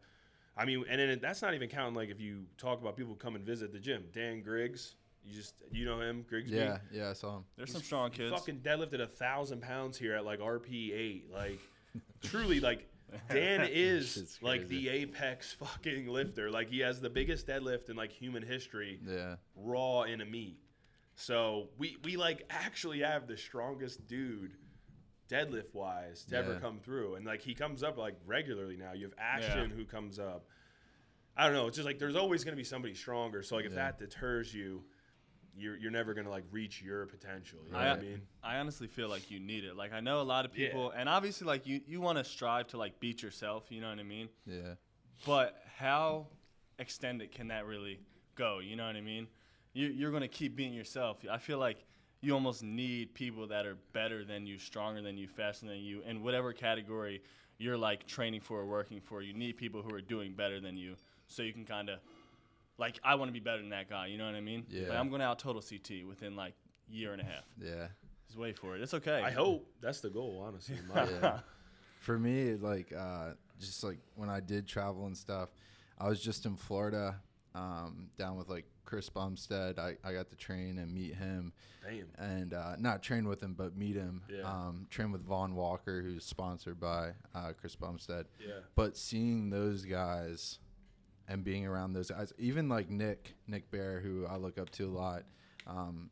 I 0.56 0.64
mean, 0.64 0.84
and 0.88 1.00
then 1.00 1.18
that's 1.20 1.42
not 1.42 1.52
even 1.52 1.68
counting 1.68 1.94
like 1.96 2.10
if 2.10 2.20
you 2.20 2.44
talk 2.56 2.80
about 2.80 2.96
people 2.96 3.12
who 3.12 3.18
come 3.18 3.34
and 3.34 3.44
visit 3.44 3.72
the 3.72 3.80
gym. 3.80 4.04
Dan 4.14 4.40
Grigsby. 4.40 4.96
You 5.24 5.34
just 5.34 5.54
you 5.70 5.84
know 5.84 6.00
him, 6.00 6.24
Grigsby. 6.28 6.56
Yeah, 6.56 6.78
yeah. 6.92 7.10
I 7.10 7.12
saw 7.12 7.38
him. 7.38 7.44
There's 7.56 7.70
He's 7.70 7.74
some 7.74 7.82
strong 7.82 8.10
kids. 8.10 8.32
Fucking 8.32 8.60
deadlifted 8.60 9.00
a 9.00 9.06
thousand 9.06 9.62
pounds 9.62 9.98
here 9.98 10.14
at 10.14 10.24
like 10.24 10.38
RPE 10.38 10.92
eight. 10.94 11.24
Like, 11.32 11.58
truly, 12.22 12.60
like 12.60 12.88
Dan 13.28 13.68
is 13.70 14.38
like 14.42 14.68
the 14.68 14.88
apex 14.88 15.52
fucking 15.52 16.06
lifter. 16.06 16.50
Like 16.50 16.68
he 16.68 16.80
has 16.80 17.00
the 17.00 17.10
biggest 17.10 17.48
deadlift 17.48 17.88
in 17.88 17.96
like 17.96 18.12
human 18.12 18.42
history, 18.44 19.00
Yeah, 19.04 19.36
raw 19.56 20.02
in 20.02 20.20
a 20.20 20.24
meet. 20.24 20.58
So 21.14 21.68
we 21.78 21.96
we 22.04 22.16
like 22.16 22.44
actually 22.50 23.00
have 23.00 23.26
the 23.26 23.36
strongest 23.36 24.06
dude 24.06 24.54
deadlift 25.32 25.74
wise 25.74 26.24
to 26.26 26.36
ever 26.36 26.56
come 26.60 26.78
through, 26.78 27.14
and 27.16 27.24
like 27.26 27.40
he 27.40 27.54
comes 27.54 27.82
up 27.82 27.96
like 27.96 28.16
regularly 28.26 28.76
now. 28.76 28.92
You 28.92 29.04
have 29.04 29.14
Ashton 29.18 29.70
Yeah. 29.70 29.76
who 29.76 29.84
comes 29.84 30.18
up. 30.18 30.46
I 31.36 31.44
don't 31.46 31.54
know. 31.54 31.66
It's 31.66 31.76
just 31.76 31.86
like 31.86 31.98
there's 31.98 32.16
always 32.16 32.44
going 32.44 32.52
to 32.52 32.60
be 32.60 32.64
somebody 32.64 32.94
stronger. 32.94 33.42
So 33.42 33.56
like 33.56 33.64
if 33.64 33.72
Yeah. 33.72 33.76
that 33.76 33.98
deters 33.98 34.52
you, 34.52 34.84
you're 35.54 35.76
you're 35.76 35.90
never 35.90 36.14
gonna 36.14 36.30
like 36.30 36.44
reach 36.50 36.82
your 36.82 37.06
potential. 37.06 37.60
You 37.66 37.72
know 37.72 37.78
what 37.78 37.86
I, 37.86 37.90
I 37.92 38.00
mean? 38.00 38.22
I 38.42 38.56
honestly 38.56 38.86
feel 38.88 39.08
like 39.08 39.30
you 39.30 39.38
need 39.38 39.64
it. 39.64 39.76
Like 39.76 39.92
I 39.92 40.00
know 40.00 40.20
a 40.20 40.22
lot 40.22 40.44
of 40.44 40.56
Yeah. 40.56 40.66
people, 40.68 40.90
and 40.90 41.08
obviously, 41.08 41.46
like 41.46 41.66
you, 41.66 41.80
you 41.86 42.00
want 42.00 42.18
to 42.18 42.24
strive 42.24 42.68
to 42.68 42.78
like 42.78 43.00
beat 43.00 43.22
yourself. 43.22 43.66
You 43.70 43.80
know 43.82 43.90
what 43.90 43.98
I 43.98 44.02
mean? 44.02 44.28
Yeah. 44.46 44.74
But 45.26 45.62
how 45.76 46.28
extended 46.78 47.32
can 47.32 47.48
that 47.48 47.66
really 47.66 48.00
go? 48.34 48.60
You 48.60 48.76
know 48.76 48.86
what 48.86 48.96
I 48.96 49.00
mean? 49.02 49.28
You, 49.74 49.88
you're 49.88 50.10
gonna 50.10 50.28
keep 50.28 50.56
being 50.56 50.72
yourself. 50.74 51.18
I 51.30 51.38
feel 51.38 51.58
like 51.58 51.84
you 52.22 52.32
almost 52.32 52.62
need 52.62 53.12
people 53.14 53.46
that 53.48 53.66
are 53.66 53.76
better 53.92 54.24
than 54.24 54.46
you, 54.46 54.56
stronger 54.58 55.02
than 55.02 55.18
you, 55.18 55.26
faster 55.28 55.66
than 55.66 55.78
you, 55.80 56.02
in 56.08 56.22
whatever 56.22 56.52
category 56.52 57.20
you're 57.58 57.76
like 57.76 58.06
training 58.06 58.40
for 58.40 58.60
or 58.60 58.66
working 58.66 59.00
for. 59.00 59.20
You 59.22 59.34
need 59.34 59.56
people 59.56 59.82
who 59.82 59.94
are 59.94 60.00
doing 60.00 60.32
better 60.32 60.60
than 60.60 60.76
you, 60.76 60.94
so 61.26 61.42
you 61.42 61.52
can 61.52 61.64
kind 61.64 61.90
of 61.90 61.98
like 62.78 62.98
I 63.04 63.16
want 63.16 63.28
to 63.28 63.32
be 63.32 63.40
better 63.40 63.58
than 63.58 63.70
that 63.70 63.90
guy. 63.90 64.06
You 64.06 64.18
know 64.18 64.26
what 64.26 64.34
I 64.34 64.40
mean? 64.40 64.64
Like, 64.72 64.88
Yeah. 64.88 64.98
I'm 65.00 65.08
going 65.10 65.20
to 65.20 65.26
out 65.26 65.38
total 65.38 65.60
CT 65.60 66.06
within 66.08 66.34
like 66.36 66.54
year 66.88 67.12
and 67.12 67.20
a 67.20 67.24
half. 67.24 67.44
Yeah. 67.60 67.88
Just 68.26 68.38
wait 68.38 68.56
for 68.58 68.76
it. 68.76 68.82
It's 68.82 68.94
okay. 68.94 69.20
I 69.22 69.30
hope 69.30 69.68
that's 69.80 70.00
the 70.00 70.08
goal. 70.10 70.42
Honestly, 70.46 70.76
my 70.92 71.08
yeah. 71.08 71.40
For 72.00 72.18
me, 72.18 72.54
like 72.54 72.92
uh, 72.92 73.32
just 73.60 73.84
like 73.84 73.98
when 74.16 74.28
I 74.28 74.40
did 74.40 74.66
travel 74.66 75.06
and 75.06 75.16
stuff, 75.16 75.50
I 75.98 76.08
was 76.08 76.20
just 76.20 76.46
in 76.46 76.56
Florida, 76.56 77.20
um, 77.54 78.08
down 78.18 78.36
with 78.36 78.48
like 78.48 78.64
Chris 78.92 79.08
Bumstead. 79.08 79.78
I, 79.78 79.96
I 80.04 80.12
got 80.12 80.28
to 80.28 80.36
train 80.36 80.76
and 80.76 80.92
meet 80.92 81.14
him, 81.14 81.54
Damn. 81.82 82.08
and 82.18 82.52
uh, 82.52 82.76
not 82.78 83.02
train 83.02 83.26
with 83.26 83.42
him, 83.42 83.54
but 83.54 83.74
meet 83.74 83.96
him. 83.96 84.20
Yeah. 84.28 84.42
Um, 84.42 84.86
train 84.90 85.10
with 85.10 85.24
Vaughn 85.24 85.54
Walker, 85.54 86.02
who's 86.02 86.26
sponsored 86.26 86.78
by 86.78 87.12
uh, 87.34 87.52
Chris 87.58 87.74
Bumstead. 87.74 88.26
Yeah. 88.38 88.56
But 88.74 88.98
seeing 88.98 89.48
those 89.48 89.86
guys 89.86 90.58
and 91.26 91.42
being 91.42 91.66
around 91.66 91.94
those 91.94 92.10
guys, 92.10 92.34
even 92.36 92.68
like 92.68 92.90
Nick, 92.90 93.34
Nick 93.46 93.70
Bear, 93.70 93.98
who 94.00 94.26
I 94.26 94.36
look 94.36 94.58
up 94.58 94.68
to 94.72 94.84
a 94.84 94.92
lot, 94.92 95.22
um, 95.66 96.10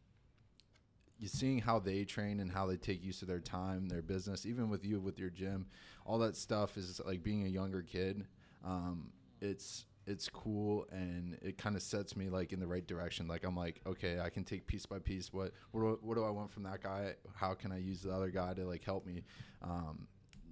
you 1.18 1.28
seeing 1.28 1.58
how 1.58 1.80
they 1.80 2.04
train 2.04 2.40
and 2.40 2.50
how 2.50 2.66
they 2.66 2.78
take 2.78 3.04
use 3.04 3.20
of 3.20 3.28
their 3.28 3.40
time, 3.40 3.90
their 3.90 4.00
business, 4.00 4.46
even 4.46 4.70
with 4.70 4.86
you 4.86 5.00
with 5.00 5.18
your 5.18 5.28
gym, 5.28 5.66
all 6.06 6.18
that 6.20 6.34
stuff 6.34 6.78
is 6.78 6.98
like 7.04 7.22
being 7.22 7.44
a 7.44 7.48
younger 7.48 7.82
kid. 7.82 8.24
Um, 8.64 9.10
it's 9.42 9.84
it's 10.10 10.28
cool 10.28 10.86
and 10.90 11.38
it 11.42 11.56
kind 11.56 11.76
of 11.76 11.82
sets 11.82 12.16
me 12.16 12.28
like 12.28 12.52
in 12.52 12.60
the 12.60 12.66
right 12.66 12.86
direction. 12.86 13.28
Like 13.28 13.44
I'm 13.44 13.56
like, 13.56 13.80
okay, 13.86 14.18
I 14.20 14.28
can 14.28 14.44
take 14.44 14.66
piece 14.66 14.86
by 14.86 14.98
piece. 14.98 15.32
What 15.32 15.52
what 15.72 15.80
do, 15.80 15.98
what 16.02 16.16
do 16.16 16.24
I 16.24 16.30
want 16.30 16.50
from 16.50 16.64
that 16.64 16.82
guy? 16.82 17.14
How 17.34 17.54
can 17.54 17.72
I 17.72 17.78
use 17.78 18.02
the 18.02 18.12
other 18.12 18.28
guy 18.30 18.54
to 18.54 18.66
like 18.66 18.84
help 18.84 19.06
me? 19.06 19.22
Um, 19.62 20.06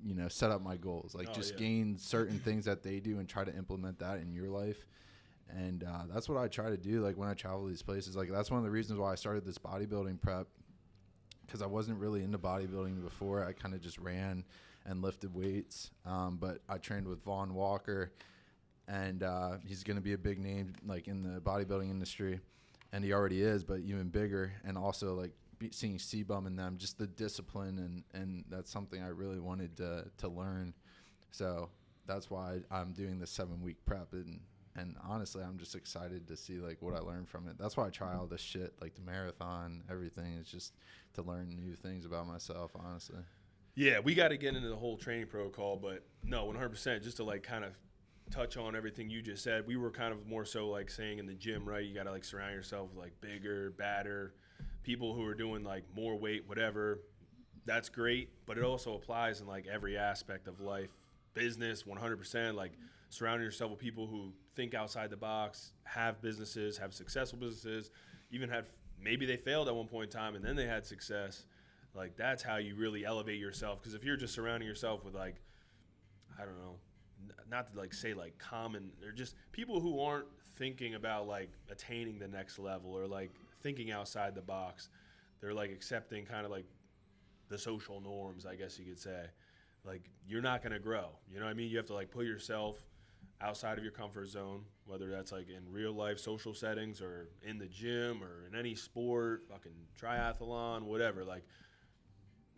you 0.05 0.15
know, 0.15 0.29
set 0.29 0.51
up 0.51 0.63
my 0.63 0.77
goals. 0.77 1.15
Like 1.15 1.29
Oh, 1.31 1.35
just 1.35 1.55
yeah. 1.55 1.59
gain 1.59 1.99
certain 1.99 2.39
things 2.39 2.65
that 2.67 2.83
they 2.83 3.01
do 3.01 3.19
and 3.19 3.29
try 3.29 3.45
to 3.45 3.55
implement 3.57 3.99
that 3.99 4.21
in 4.21 4.33
your 4.33 4.49
life. 4.49 4.87
And 5.51 5.83
uh, 5.83 6.03
that's 6.13 6.29
what 6.29 6.39
I 6.39 6.47
try 6.49 6.69
to 6.71 6.77
do. 6.77 7.01
Like 7.01 7.17
when 7.17 7.29
I 7.29 7.35
travel 7.35 7.67
these 7.67 7.83
places, 7.83 8.15
like 8.17 8.31
that's 8.31 8.51
one 8.51 8.59
of 8.59 8.65
the 8.65 8.71
reasons 8.71 8.99
why 9.01 9.13
I 9.13 9.15
started 9.17 9.45
this 9.45 9.59
bodybuilding 9.59 10.21
prep 10.21 10.47
because 11.47 11.63
I 11.63 11.67
wasn't 11.67 11.99
really 11.99 12.23
into 12.23 12.39
bodybuilding 12.39 13.03
before. 13.03 13.45
I 13.45 13.53
kind 13.53 13.75
of 13.75 13.81
just 13.81 13.99
ran 13.99 14.45
and 14.85 15.03
lifted 15.03 15.35
weights. 15.35 15.91
Um, 16.05 16.37
but 16.41 16.61
I 16.69 16.77
trained 16.79 17.09
with 17.09 17.23
Vaughn 17.25 17.55
Walker, 17.55 18.13
and 18.89 19.23
uh, 19.23 19.59
he's 19.67 19.85
going 19.85 19.97
to 19.97 20.03
be 20.03 20.15
a 20.15 20.19
big 20.19 20.39
name 20.39 20.73
like 20.87 21.07
in 21.07 21.23
the 21.23 21.41
bodybuilding 21.41 21.91
industry, 21.91 22.41
and 22.93 23.05
he 23.05 23.13
already 23.13 23.43
is, 23.43 23.63
but 23.63 23.81
even 23.81 24.09
bigger. 24.09 24.53
And 24.65 24.77
also 24.79 25.15
like 25.15 25.33
seeing 25.71 25.99
Sebum 25.99 26.47
in 26.47 26.57
them, 26.57 26.77
just 26.79 26.99
the 26.99 27.07
discipline, 27.07 27.79
and 27.79 28.21
and 28.21 28.45
that's 28.49 28.71
something 28.71 29.03
I 29.03 29.09
really 29.09 29.39
wanted 29.39 29.77
to 29.77 30.07
to 30.19 30.29
learn. 30.29 30.75
So 31.31 31.69
that's 32.07 32.31
why 32.31 32.61
I'm 32.71 32.93
doing 32.93 33.19
this 33.21 33.31
seven 33.31 33.63
week 33.63 33.77
prep 33.87 34.13
and. 34.13 34.41
And 34.77 34.95
honestly, 35.05 35.43
I'm 35.43 35.59
just 35.59 35.75
excited 35.75 36.29
to 36.29 36.37
see 36.37 36.61
like 36.61 36.81
what 36.81 36.95
I 36.95 37.01
learned 37.01 37.29
from 37.29 37.49
it. 37.49 37.59
That's 37.59 37.77
why 37.77 37.89
I 37.89 37.91
try 37.91 38.15
all 38.15 38.27
this 38.27 38.41
shit, 38.41 38.75
like 38.81 38.95
the 38.95 39.01
marathon, 39.01 39.83
everything. 39.91 40.35
Is 40.35 40.47
just 40.47 40.75
to 41.15 41.23
learn 41.23 41.49
new 41.49 41.75
things 41.75 42.05
about 42.05 42.29
myself. 42.29 42.71
Honestly, 42.79 43.19
Yeah, 43.75 43.99
we 43.99 44.15
got 44.15 44.29
to 44.29 44.37
get 44.37 44.55
into 44.55 44.69
the 44.69 44.77
whole 44.77 44.97
training 44.97 45.27
protocol, 45.27 45.77
but 45.77 46.05
no, 46.23 46.47
100%. 46.47 47.03
Just 47.03 47.17
to 47.17 47.25
like 47.25 47.43
kind 47.43 47.65
of 47.65 47.73
touch 48.31 48.57
on 48.57 48.77
everything 48.77 49.11
you 49.11 49.23
just 49.23 49.43
said, 49.43 49.67
we 49.67 49.77
were 49.77 49.91
kind 49.91 50.13
of 50.13 50.27
more 50.27 50.45
so 50.45 50.69
like 50.69 50.91
saying 50.91 51.19
in 51.19 51.27
the 51.27 51.35
gym, 51.35 51.69
right? 51.69 51.85
You 51.85 51.95
got 51.95 52.05
to 52.05 52.11
like 52.11 52.25
surround 52.25 52.55
yourself 52.55 52.91
with 52.91 52.99
like 52.99 53.21
bigger, 53.21 53.73
badder 53.73 54.35
people 54.83 55.15
who 55.15 55.25
are 55.25 55.35
doing 55.35 55.65
like 55.65 55.85
more 55.95 56.17
weight, 56.17 56.49
whatever. 56.49 57.01
That's 57.67 57.89
great, 57.89 58.31
but 58.47 58.57
it 58.57 58.65
also 58.65 58.95
applies 58.95 59.41
in 59.41 59.47
like 59.47 59.67
every 59.67 59.99
aspect 59.99 60.49
of 60.49 60.61
life, 60.61 60.91
business, 61.35 61.83
100%. 61.83 62.55
Like 62.55 62.73
surrounding 63.11 63.45
yourself 63.45 63.73
with 63.73 63.81
people 63.81 64.07
who 64.07 64.33
think 64.57 64.75
outside 64.75 65.11
the 65.11 65.17
box, 65.17 65.73
have 65.85 66.23
businesses, 66.23 66.79
have 66.79 66.95
successful 66.95 67.39
businesses, 67.39 67.91
even 68.31 68.49
had 68.49 68.67
maybe 69.03 69.27
they 69.27 69.37
failed 69.37 69.69
at 69.69 69.75
one 69.75 69.87
point 69.87 70.13
in 70.13 70.19
time 70.19 70.35
and 70.35 70.45
then 70.45 70.57
they 70.57 70.67
had 70.67 70.85
success 70.87 71.45
like 71.95 72.17
that's 72.17 72.43
how 72.43 72.57
you 72.57 72.75
really 72.75 73.05
elevate 73.05 73.39
yourself 73.39 73.81
because 73.81 73.95
if 73.95 74.05
you're 74.05 74.17
just 74.17 74.35
surrounding 74.35 74.69
yourself 74.69 75.05
with 75.05 75.15
like 75.15 75.37
i 76.41 76.45
don't 76.45 76.59
know 76.59 76.75
not 77.51 77.73
to 77.73 77.79
like 77.79 77.93
say 77.93 78.15
like 78.15 78.39
common 78.39 78.91
they're 79.01 79.13
just 79.13 79.35
people 79.53 79.81
who 79.81 80.01
aren't 80.01 80.27
thinking 80.59 80.95
about 80.95 81.29
like 81.29 81.51
attaining 81.71 82.19
the 82.19 82.29
next 82.29 82.59
level 82.59 82.91
or 82.91 83.07
like 83.07 83.31
thinking 83.63 83.91
outside 83.91 84.35
the 84.35 84.43
box. 84.43 84.91
They're 85.41 85.55
like 85.55 85.71
accepting 85.71 86.27
kind 86.27 86.45
of 86.45 86.51
like 86.51 86.67
the 87.49 87.57
social 87.57 88.01
norms 88.01 88.45
i 88.45 88.57
guess 88.57 88.79
you 88.79 88.85
could 88.85 88.99
say. 88.99 89.25
Like 89.85 90.03
you're 90.27 90.43
not 90.43 90.63
going 90.63 90.73
to 90.73 90.81
grow. 90.81 91.11
You 91.31 91.39
know 91.39 91.47
what 91.47 91.53
i 91.53 91.55
mean? 91.55 91.71
You 91.71 91.77
have 91.79 91.87
to 91.87 91.95
like 91.95 92.11
put 92.11 92.27
yourself 92.27 92.77
outside 93.41 93.79
of 93.79 93.85
your 93.85 93.93
comfort 93.93 94.29
zone 94.29 94.63
whether 94.85 95.09
that's 95.09 95.31
like 95.31 95.47
in 95.49 95.63
real 95.71 95.93
life 95.93 96.19
social 96.19 96.53
settings 96.53 97.01
or 97.01 97.29
in 97.47 97.57
the 97.57 97.67
gym 97.67 98.21
or 98.21 98.49
in 98.49 98.59
any 98.59 98.75
sport 98.75 99.45
fucking 99.49 99.73
triathlon 100.01 100.83
whatever. 100.83 101.25
Like 101.25 101.45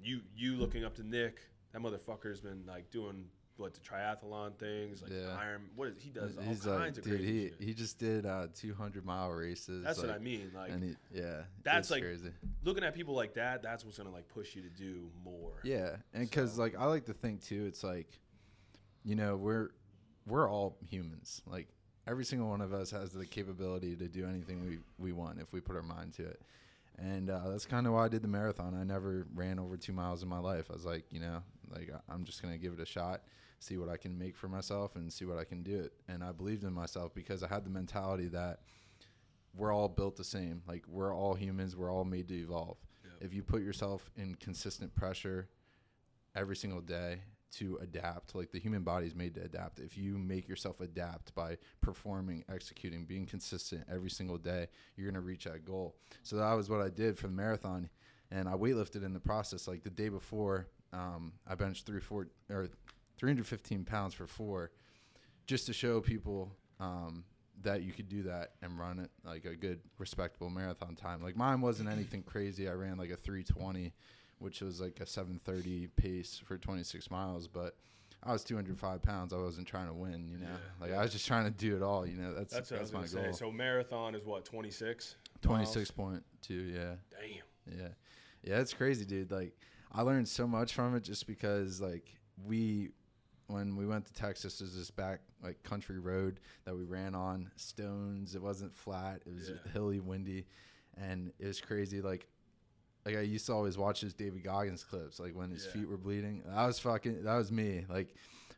you 0.03 0.21
you 0.35 0.57
looking 0.57 0.85
up 0.85 0.95
to 0.97 1.07
Nick. 1.07 1.41
That 1.73 1.83
motherfucker's 1.83 2.41
been 2.41 2.65
like 2.67 2.91
doing 2.91 3.27
what 3.61 3.75
the 3.75 3.81
triathlon 3.81 4.57
things, 4.59 5.03
like 5.03 5.13
Yeah. 5.13 5.37
Iron. 5.39 5.63
What 5.77 5.89
is 5.89 6.03
he 6.03 6.11
does? 6.11 6.37
All 6.37 6.43
he's 6.43 6.63
kinds 6.63 6.67
like, 6.67 6.89
of 6.99 7.05
dude, 7.05 7.05
crazy 7.19 7.27
he 7.33 7.49
shit. 7.49 7.57
he 7.61 7.75
just 7.75 7.99
did 7.99 8.27
uh, 8.27 8.47
200 8.55 9.05
mile 9.05 9.31
races. 9.31 9.85
That's 9.85 9.99
what 10.01 10.11
I 10.11 10.19
mean. 10.19 10.51
Like 10.55 10.81
he, 10.83 10.97
yeah, 11.13 11.43
That's 11.63 11.91
like- 11.91 12.03
crazy. 12.03 12.31
looking 12.65 12.83
at 12.85 12.95
people 12.95 13.15
like 13.15 13.35
that, 13.35 13.63
that's 13.63 13.85
what's 13.85 13.99
gonna 13.99 14.11
like 14.11 14.29
push 14.29 14.57
you 14.57 14.63
to 14.63 14.69
do 14.71 15.09
more. 15.25 15.53
Yeah, 15.63 15.97
and 16.15 16.29
because 16.29 16.55
So- 16.55 16.63
like 16.63 16.75
I 16.79 16.87
like 16.87 17.05
to 17.07 17.13
think 17.15 17.43
too, 17.45 17.67
it's 17.67 17.85
like, 17.85 18.09
you 19.05 19.15
know, 19.15 19.37
we're 19.37 19.71
we're 20.27 20.49
all 20.51 20.77
humans. 20.89 21.43
Like 21.47 21.69
every 22.07 22.25
single 22.25 22.49
one 22.49 22.61
of 22.61 22.73
us 22.73 22.91
has 22.91 23.11
the 23.11 23.27
capability 23.27 23.95
to 23.97 24.09
do 24.09 24.27
anything 24.27 24.65
we 24.67 24.79
we 24.99 25.13
want 25.13 25.39
if 25.41 25.53
we 25.53 25.61
put 25.61 25.77
our 25.77 25.83
mind 25.83 26.15
to 26.15 26.25
it. 26.25 26.41
And 26.99 27.31
uh, 27.31 27.49
that's 27.49 27.67
kind 27.67 27.87
of 27.87 27.95
why 27.95 28.05
I 28.05 28.09
did 28.09 28.23
the 28.23 28.29
marathon. 28.29 28.75
I 28.75 28.85
never 28.85 29.27
ran 29.35 29.59
over 29.59 29.77
two 29.77 29.93
miles 29.93 30.23
in 30.23 30.29
my 30.29 30.39
life. 30.39 30.67
I 30.71 30.75
was 30.75 30.85
like, 30.85 31.05
you 31.11 31.21
know, 31.21 31.43
like 31.71 31.91
I'm 32.09 32.25
just 32.25 32.43
gonna 32.43 32.59
give 32.59 32.75
it 32.75 32.81
a 32.81 32.87
shot, 32.87 33.23
see 33.59 33.79
what 33.79 33.89
I 33.89 33.97
can 33.97 34.19
make 34.19 34.37
for 34.37 34.49
myself, 34.49 34.97
and 34.97 35.13
see 35.13 35.25
what 35.25 35.39
I 35.39 35.45
can 35.45 35.63
do 35.63 35.79
it. 35.79 35.93
And 36.09 36.23
I 36.23 36.33
believed 36.33 36.65
in 36.65 36.73
myself 36.73 37.15
because 37.15 37.43
I 37.43 37.49
had 37.49 37.65
the 37.65 37.71
mentality 37.71 38.29
that 38.29 38.61
we're 39.55 39.73
all 39.73 39.89
built 39.89 40.17
the 40.17 40.25
same. 40.25 40.63
Like 40.69 40.85
we're 40.87 41.15
all 41.15 41.35
humans. 41.35 41.77
We're 41.77 41.93
all 41.93 42.05
made 42.05 42.29
to 42.29 42.35
evolve. 42.35 42.77
Yep. 43.05 43.13
If 43.23 43.35
you 43.35 43.43
put 43.43 43.63
yourself 43.63 44.11
in 44.17 44.35
consistent 44.35 44.95
pressure 44.95 45.49
every 46.37 46.57
single 46.57 46.81
day 46.81 47.21
to 47.53 47.79
adapt, 47.83 48.35
like 48.35 48.53
the 48.53 48.59
human 48.59 48.83
body 48.83 49.07
is 49.07 49.15
made 49.15 49.35
to 49.35 49.43
adapt. 49.43 49.81
If 49.81 49.97
you 49.97 50.19
make 50.19 50.49
yourself 50.49 50.81
adapt 50.81 51.35
by 51.35 51.59
performing, 51.81 52.45
executing, 52.53 53.05
being 53.05 53.27
consistent 53.27 53.85
every 53.93 54.11
single 54.11 54.39
day, 54.39 54.69
you're 54.97 55.11
gonna 55.11 55.21
reach 55.21 55.45
that 55.45 55.65
goal. 55.65 55.97
So 56.23 56.37
that 56.37 56.53
was 56.53 56.69
what 56.71 56.81
I 56.81 56.89
did 56.89 57.19
for 57.19 57.27
the 57.27 57.33
marathon, 57.33 57.89
and 58.31 58.49
I 58.49 58.53
weightlifted 58.53 59.05
in 59.05 59.13
the 59.13 59.21
process. 59.21 59.67
Like 59.67 59.83
the 59.83 59.91
day 59.91 60.09
before, 60.09 60.69
um, 60.93 61.33
I 61.47 61.55
benched 61.55 61.87
three 61.87 62.01
four 62.01 62.29
or 62.49 62.69
315 63.19 63.85
pounds 63.85 64.15
for 64.15 64.27
four, 64.27 64.71
just 65.47 65.67
to 65.67 65.73
show 65.73 66.01
people 66.01 66.57
um, 66.79 67.25
that 67.63 67.83
you 67.83 67.93
could 67.93 68.09
do 68.09 68.23
that 68.23 68.53
and 68.63 68.79
run 68.79 68.99
it 68.99 69.11
like 69.25 69.45
a 69.45 69.55
good, 69.55 69.81
respectable 69.99 70.49
marathon 70.49 70.95
time. 70.95 71.23
Like 71.23 71.37
mine 71.37 71.61
wasn't 71.61 71.91
anything 71.91 72.23
crazy. 72.23 72.69
I 72.69 72.73
ran 72.73 72.97
like 72.97 73.11
a 73.11 73.17
320, 73.17 73.93
which 74.41 74.61
was 74.61 74.81
like 74.81 74.99
a 75.01 75.07
730 75.07 75.87
pace 75.97 76.41
for 76.45 76.59
26 76.59 77.11
miles, 77.11 77.47
but. 77.47 77.77
I 78.23 78.33
was 78.33 78.45
205 78.45 79.01
pounds. 79.01 79.33
I 79.33 79.39
wasn't 79.39 79.67
trying 79.67 79.87
to 79.87 79.95
win, 79.95 80.29
you 80.29 80.37
know. 80.37 80.45
Yeah, 80.51 80.87
like. 80.87 80.93
I 80.93 81.01
was 81.03 81.11
just 81.11 81.27
trying 81.27 81.45
to 81.47 81.51
do 81.51 81.75
it 81.75 81.83
all, 81.83 82.07
you 82.07 82.19
know. 82.19 82.35
That's 82.35 82.53
That's 82.53 82.69
that's, 82.69 82.93
what 82.93 82.99
I 82.99 83.01
was 83.01 83.15
my 83.15 83.19
gonna 83.19 83.29
goal. 83.29 83.33
say. 83.35 83.39
So 83.47 83.51
marathon 83.51 84.15
is 84.15 84.27
what 84.27 84.45
26. 84.45 85.15
26.2, 85.43 86.23
yeah. 86.51 86.95
Damn. 87.11 87.79
Yeah. 87.79 87.89
Yeah, 88.43 88.61
it's 88.61 88.75
crazy, 88.75 89.05
dude. 89.07 89.31
Like 89.31 89.57
I 89.93 90.03
learned 90.03 90.29
so 90.29 90.47
much 90.47 90.75
from 90.75 90.95
it 90.97 91.03
just 91.03 91.27
because 91.27 91.81
like 91.81 92.15
we 92.45 92.91
when 93.49 93.75
we 93.77 93.87
went 93.87 94.07
to 94.07 94.13
Texas 94.13 94.59
there's 94.59 94.77
this 94.77 94.91
back 94.91 95.21
like 95.43 95.63
country 95.63 95.99
road 95.99 96.41
that 96.65 96.77
we 96.77 96.85
ran 96.85 97.15
on, 97.15 97.51
stones, 97.57 98.35
it 98.35 98.43
wasn't 98.43 98.75
flat, 98.75 99.23
it 99.27 99.35
was 99.35 99.49
Yeah. 99.51 99.73
hilly, 99.73 99.99
windy, 100.01 100.47
and 100.97 101.33
it 101.39 101.47
was 101.47 101.61
crazy 101.61 102.01
like 102.03 102.29
like 103.07 103.17
I 103.17 103.21
used 103.21 103.47
to 103.47 103.53
always 103.53 103.79
watch 103.79 104.03
those 104.03 104.15
David 104.15 104.45
Goggins 104.45 104.85
clips, 104.85 105.19
like 105.21 105.35
when 105.35 105.51
his 105.51 105.65
Yeah. 105.67 105.73
feet 105.73 105.89
were 105.89 105.97
bleeding. 105.97 106.43
That 106.47 106.67
was 106.67 106.79
fucking 106.79 107.23
that 107.25 107.37
was 107.37 107.51
me. 107.51 107.85
Like 107.89 108.15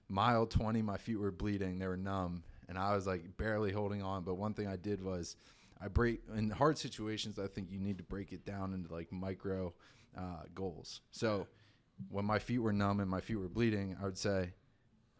mile 0.08 0.46
twenty, 0.46 0.82
my 0.82 0.96
feet 0.96 1.16
were 1.16 1.30
bleeding, 1.30 1.78
they 1.78 1.87
were 1.87 1.96
numb, 1.96 2.42
and 2.68 2.76
I 2.78 2.94
was 2.94 3.06
like 3.06 3.37
barely 3.37 3.72
holding 3.72 4.02
on. 4.02 4.25
But 4.25 4.34
one 4.34 4.54
thing 4.54 4.66
I 4.66 4.76
did 4.76 5.02
was 5.02 5.37
I 5.80 5.88
break 5.88 6.22
in 6.37 6.50
hard 6.50 6.78
situations. 6.78 7.38
I 7.38 7.46
think 7.46 7.70
you 7.70 7.80
need 7.80 7.99
to 7.99 8.04
break 8.04 8.32
it 8.32 8.44
down 8.44 8.72
into 8.75 8.92
like 8.92 9.11
micro 9.12 9.72
uh, 10.16 10.42
goals. 10.54 11.00
So 11.11 11.46
when 12.08 12.25
my 12.25 12.38
feet 12.38 12.58
were 12.58 12.72
numb 12.72 13.00
and 13.00 13.08
my 13.11 13.20
feet 13.20 13.37
were 13.37 13.49
bleeding, 13.49 13.96
I 14.00 14.04
would 14.04 14.18
say 14.18 14.52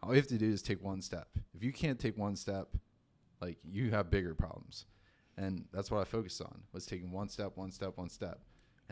all 0.02 0.11
you 0.11 0.17
have 0.17 0.26
to 0.29 0.38
do 0.38 0.50
is 0.50 0.62
take 0.62 0.83
one 0.83 1.00
step. 1.00 1.29
If 1.55 1.62
you 1.62 1.73
can't 1.73 1.99
take 1.99 2.17
one 2.19 2.35
step, 2.37 2.69
like 3.41 3.59
you 3.64 3.91
have 3.91 4.11
bigger 4.11 4.35
problems. 4.35 4.87
And 5.37 5.64
that's 5.73 5.91
what 5.91 6.00
I 6.00 6.05
focused 6.05 6.41
on 6.43 6.62
was 6.73 6.85
taking 6.87 7.11
one 7.11 7.29
step, 7.29 7.52
one 7.57 7.71
step, 7.73 7.97
one 7.97 8.09
step. 8.11 8.41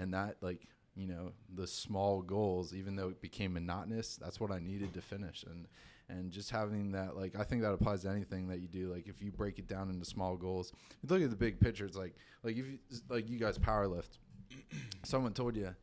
And 0.00 0.14
that 0.14 0.36
like, 0.40 0.66
you 0.96 1.06
know, 1.06 1.32
the 1.54 1.66
small 1.66 2.22
goals, 2.22 2.74
even 2.74 2.96
though 2.96 3.08
it 3.08 3.20
became 3.20 3.52
monotonous, 3.52 4.16
that's 4.16 4.40
what 4.40 4.50
I 4.50 4.58
needed 4.58 4.94
to 4.94 5.02
finish. 5.02 5.44
And 5.44 5.66
and 6.08 6.32
just 6.32 6.50
having 6.50 6.92
that 6.92 7.16
like 7.16 7.38
I 7.38 7.44
think 7.44 7.62
that 7.62 7.72
applies 7.72 8.02
to 8.02 8.08
anything 8.08 8.48
that 8.48 8.60
you 8.60 8.68
do. 8.68 8.92
Like 8.92 9.06
if 9.06 9.22
you 9.22 9.30
break 9.30 9.58
it 9.58 9.68
down 9.68 9.90
into 9.90 10.04
small 10.04 10.36
goals, 10.36 10.72
you 11.02 11.08
look 11.08 11.22
at 11.22 11.30
the 11.30 11.36
big 11.36 11.60
picture, 11.60 11.84
it's 11.84 11.96
like 11.96 12.14
like 12.42 12.56
if 12.56 12.66
you 12.66 12.78
like 13.08 13.28
you 13.28 13.38
guys 13.38 13.58
power 13.58 13.86
lift. 13.86 14.18
Someone 15.04 15.32
told 15.32 15.54
you 15.56 15.74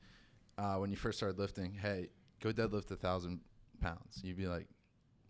uh, 0.58 0.76
when 0.76 0.90
you 0.90 0.98
first 0.98 1.20
started 1.20 1.40
lifting, 1.40 1.74
hey, 1.74 2.10
go 2.42 2.52
deadlift 2.52 2.92
a 2.92 2.96
thousand 2.96 3.40
pounds. 3.80 4.20
You'd 4.24 4.38
be 4.38 4.48
like, 4.48 4.68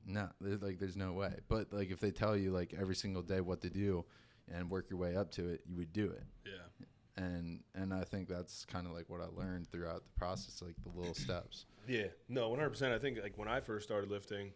no, 0.06 0.30
like 0.40 0.80
there's 0.80 0.96
no 0.96 1.14
way. 1.14 1.34
But 1.48 1.72
like 1.72 1.92
if 1.92 2.00
they 2.00 2.12
tell 2.12 2.36
you 2.36 2.52
like 2.52 2.74
every 2.80 2.96
single 2.96 3.22
day 3.22 3.42
what 3.42 3.62
to 3.62 3.70
do 3.70 4.06
and 4.52 4.70
work 4.70 4.90
your 4.90 5.00
way 5.00 5.16
up 5.16 5.32
to 5.32 5.50
it, 5.50 5.62
you 5.68 5.76
would 5.76 5.94
do 5.94 6.06
it. 6.06 6.24
Yeah. 6.46 6.86
And 7.18 7.62
and 7.74 7.94
I 7.94 8.04
think 8.04 8.28
that's 8.28 8.64
kind 8.66 8.86
of 8.86 8.94
like 8.94 9.10
what 9.10 9.22
I 9.22 9.26
learned 9.36 9.68
throughout 9.72 10.04
the 10.04 10.20
process, 10.20 10.62
like 10.62 10.76
the 10.84 10.98
little 10.98 11.16
steps. 11.16 11.66
Yeah, 11.88 12.08
no, 12.30 12.50
100%. 12.52 12.94
I 12.94 13.00
think 13.00 13.18
like 13.22 13.38
when 13.38 13.48
I 13.48 13.60
first 13.60 13.88
started 13.88 14.12
lifting, 14.12 14.52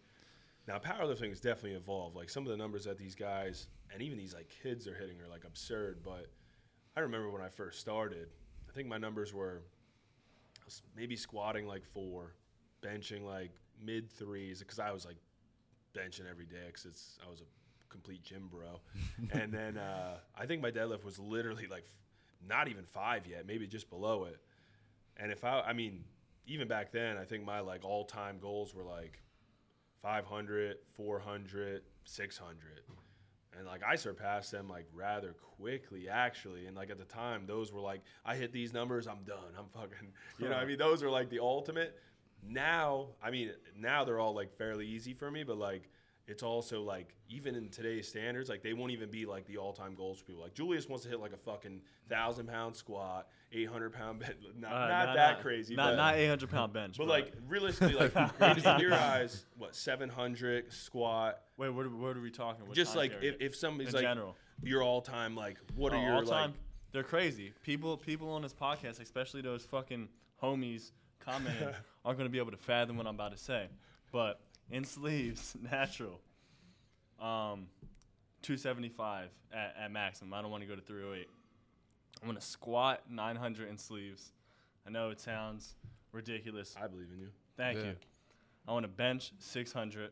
now 0.68 0.78
powerlifting 0.78 1.30
has 1.30 1.40
definitely 1.40 1.74
evolved. 1.74 2.16
Like 2.16 2.30
some 2.30 2.44
of 2.44 2.50
the 2.50 2.58
numbers 2.58 2.86
that 2.86 2.98
these 2.98 3.16
guys 3.16 3.68
and 3.94 4.02
even 4.02 4.18
these 4.18 4.34
like 4.34 4.52
kids 4.62 4.88
are 4.88 4.96
hitting 4.96 5.20
are 5.22 5.30
like 5.30 5.44
absurd. 5.46 6.02
But 6.04 6.28
I 6.96 7.00
remember 7.00 7.30
when 7.30 7.42
I 7.42 7.50
first 7.50 7.80
started, 7.80 8.28
I 8.70 8.74
think 8.74 8.88
my 8.88 8.98
numbers 8.98 9.34
were 9.34 9.64
maybe 10.96 11.16
squatting 11.16 11.66
like 11.68 11.86
four, 11.86 12.36
benching 12.82 13.24
like 13.24 13.52
mid 13.84 14.10
threes 14.10 14.60
because 14.60 14.80
I 14.80 14.92
was 14.92 15.06
like 15.06 15.18
benching 15.96 16.30
every 16.30 16.46
day 16.46 16.68
because 16.68 16.86
it's 16.86 17.18
I 17.26 17.30
was 17.30 17.42
a 17.42 17.46
complete 17.90 18.24
gym 18.24 18.50
bro. 18.50 18.80
and 19.32 19.52
then 19.52 19.78
uh, 19.78 20.18
I 20.36 20.46
think 20.46 20.62
my 20.62 20.72
deadlift 20.72 21.04
was 21.04 21.20
literally 21.20 21.68
like 21.70 21.86
not 22.48 22.68
even 22.68 22.86
five 22.86 23.28
yet, 23.28 23.46
maybe 23.46 23.68
just 23.68 23.90
below 23.90 24.26
it. 24.26 24.38
And 25.18 25.32
if 25.32 25.44
I, 25.44 25.62
I 25.62 25.74
mean, 25.74 26.04
even 26.48 26.68
back 26.68 26.92
then, 26.92 27.18
I 27.18 27.26
think 27.26 27.46
my 27.46 27.60
like 27.60 27.86
all 27.86 28.06
time 28.06 28.40
goals 28.40 28.74
were 28.74 28.84
like 28.84 29.22
500, 30.02 30.78
400, 30.96 31.82
600. 32.04 32.58
And 33.58 33.68
like 33.68 33.82
I 33.84 33.96
surpassed 33.96 34.52
them 34.52 34.68
like 34.68 34.86
rather 34.94 35.34
quickly 35.34 36.10
actually. 36.10 36.68
And 36.68 36.76
like 36.76 36.90
at 36.90 36.98
the 36.98 37.06
time, 37.06 37.46
those 37.46 37.72
were 37.72 37.82
like, 37.82 38.02
I 38.26 38.36
hit 38.36 38.52
these 38.52 38.74
numbers, 38.74 39.08
I'm 39.08 39.24
done. 39.24 39.54
I'm 39.58 39.68
fucking, 39.74 40.14
you 40.40 40.50
know, 40.50 40.56
I 40.56 40.66
mean, 40.66 40.78
those 40.78 41.04
were 41.04 41.10
like 41.10 41.30
the 41.30 41.40
ultimate. 41.40 42.00
Now, 42.44 43.10
I 43.22 43.30
mean, 43.30 43.52
now 43.78 44.04
they're 44.04 44.20
all 44.20 44.34
like 44.34 44.58
fairly 44.58 44.88
easy 44.88 45.14
for 45.14 45.30
me, 45.30 45.44
but 45.44 45.58
like, 45.58 45.90
it's 46.28 46.44
also 46.44 46.82
like 46.82 47.16
even 47.30 47.56
in 47.56 47.70
today's 47.70 48.08
standards, 48.08 48.50
like 48.50 48.62
they 48.64 48.74
won't 48.74 48.92
even 48.92 49.10
be 49.10 49.26
like 49.26 49.46
the 49.48 49.58
all-time 49.58 49.96
goals 49.96 50.20
for 50.20 50.26
people. 50.26 50.42
Like 50.44 50.54
Julius 50.54 50.88
wants 50.88 51.04
to 51.04 51.10
hit 51.10 51.20
like 51.20 51.34
a 51.34 51.38
fucking 51.38 51.82
thousand 52.10 52.48
pound 52.48 52.76
squat, 52.76 53.28
eight 53.52 53.68
hundred 53.70 53.92
pound 53.94 54.20
bench. 54.20 54.36
Not, 54.60 54.72
Uh, 54.72 54.88
not 54.88 55.06
nah, 55.08 55.14
that 55.16 55.38
nah. 55.38 55.42
crazy, 55.42 55.76
Not 55.76 55.92
but, 55.92 55.96
not 55.98 56.16
800 56.16 56.50
pound 56.50 56.74
bench. 56.74 56.98
but 56.98 57.08
like 57.08 57.34
realistically, 57.48 57.96
like 57.96 58.16
in 58.66 58.80
your 58.80 58.94
eyes, 58.94 59.46
what 59.58 59.76
seven 59.76 60.10
hundred 60.10 60.72
squat? 60.72 61.42
wait, 61.58 61.70
what 61.70 61.86
are, 61.86 61.90
what 61.90 62.16
are 62.18 62.22
we 62.22 62.32
talking? 62.32 62.66
What 62.66 62.76
just 62.76 62.96
like 62.96 63.12
if, 63.22 63.36
if 63.40 63.56
somebody's 63.56 63.90
in 63.94 63.96
like 63.96 64.04
general. 64.04 64.36
your 64.64 64.84
all-time, 64.84 65.36
like 65.36 65.58
what 65.76 65.92
are 65.94 65.98
Oh, 65.98 66.02
your 66.02 66.14
all 66.16 66.24
time? 66.24 66.52
like? 66.52 66.60
They're 66.94 67.04
crazy. 67.04 67.54
People 67.64 67.98
people 67.98 68.30
on 68.32 68.42
this 68.42 68.54
podcast, 68.54 69.00
especially 69.02 69.42
those 69.42 69.66
fucking 69.66 70.08
homies 70.42 70.92
commenting, 71.20 71.70
aren't 72.06 72.18
going 72.18 72.30
to 72.30 72.32
be 72.32 72.38
able 72.40 72.52
to 72.52 72.58
fathom 72.58 72.98
what 72.98 73.08
I'm 73.08 73.16
about 73.16 73.32
to 73.32 73.38
say. 73.38 73.68
But 74.12 74.40
in 74.72 74.84
sleeves, 74.84 75.56
natural, 75.72 76.20
um, 77.20 77.68
275 78.42 79.30
at, 79.54 79.76
at 79.80 79.92
maximum. 79.92 80.34
I 80.34 80.42
don't 80.42 80.52
want 80.52 80.64
to 80.64 80.68
go 80.68 80.76
to 80.76 80.82
308. 80.82 81.28
I'm 82.22 82.28
going 82.28 82.36
to 82.40 82.46
squat 82.46 83.02
900 83.10 83.70
in 83.70 83.78
sleeves. 83.78 84.32
I 84.86 84.90
know 84.90 85.10
it 85.10 85.20
sounds 85.20 85.76
ridiculous. 86.12 86.76
I 86.82 86.88
believe 86.88 87.08
in 87.14 87.20
you. 87.20 87.28
Thank 87.58 87.78
Yeah. 87.80 87.86
you. 87.86 87.96
I 88.68 88.72
want 88.74 88.84
to 88.84 88.88
bench 88.92 89.34
600, 89.40 90.12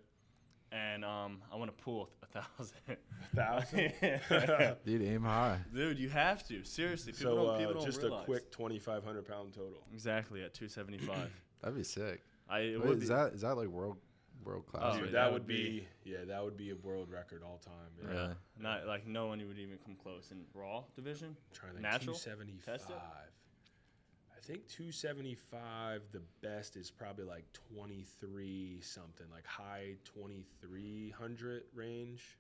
and 0.72 1.06
um, 1.06 1.40
I 1.52 1.56
want 1.56 1.76
to 1.76 1.84
pull 1.84 2.10
a 2.24 2.42
thousand. 2.42 2.78
A 2.90 3.36
Thousand. 3.36 4.76
Dude, 4.86 5.04
aim 5.04 5.22
high. 5.24 5.60
Dude, 5.74 6.00
you 6.00 6.10
have 6.10 6.48
to. 6.48 6.64
Seriously, 6.64 7.12
people 7.14 7.32
so 7.32 7.46
don't, 7.46 7.58
people 7.60 7.72
uh, 7.72 7.74
don't 7.76 7.86
just 7.86 8.02
realize. 8.02 8.22
a 8.24 8.26
quick 8.26 8.52
twenty-five 8.52 9.04
hundred 9.04 9.28
pound 9.28 9.54
total. 9.54 9.84
Exactly 9.94 10.42
at 10.44 10.54
275. 10.56 11.30
That'd 11.62 11.78
be 11.78 11.84
sick. 11.84 12.22
I 12.50 12.60
it 12.62 12.80
Wait, 12.80 12.88
would 12.88 12.98
is 13.04 13.10
be. 13.10 13.16
that 13.16 13.34
is 13.34 13.42
that 13.42 13.56
like 13.56 13.68
world 13.68 13.98
world 14.50 14.66
class? 14.68 14.84
Oh, 14.96 15.00
Dude, 15.00 15.08
that, 15.08 15.12
that 15.14 15.26
would 15.32 15.42
would 15.44 15.48
be, 15.48 15.88
yeah, 16.04 16.18
that 16.28 16.44
would 16.44 16.58
be 16.58 16.72
a 16.72 16.76
world 16.76 17.10
record 17.10 17.44
all 17.46 17.58
time. 17.64 17.74
Yeah. 18.02 18.08
yeah, 18.14 18.22
Really? 18.22 18.34
not 18.60 18.88
like 18.88 19.08
no 19.08 19.28
one 19.28 19.40
would 19.48 19.58
even 19.60 19.78
come 19.86 19.96
close 20.02 20.32
in 20.32 20.40
raw 20.54 20.84
division. 20.96 21.36
trying 21.54 21.76
to. 21.76 21.82
Natural? 21.82 22.16
275. 22.16 22.92
I 24.36 24.42
think 24.52 24.68
275, 24.68 26.02
the 26.12 26.22
best 26.42 26.76
is 26.76 26.90
probably 26.90 27.26
like 27.26 27.46
23 27.72 28.80
something, 28.82 29.28
like 29.32 29.46
high 29.46 29.94
2300 30.06 31.64
range. 31.74 32.38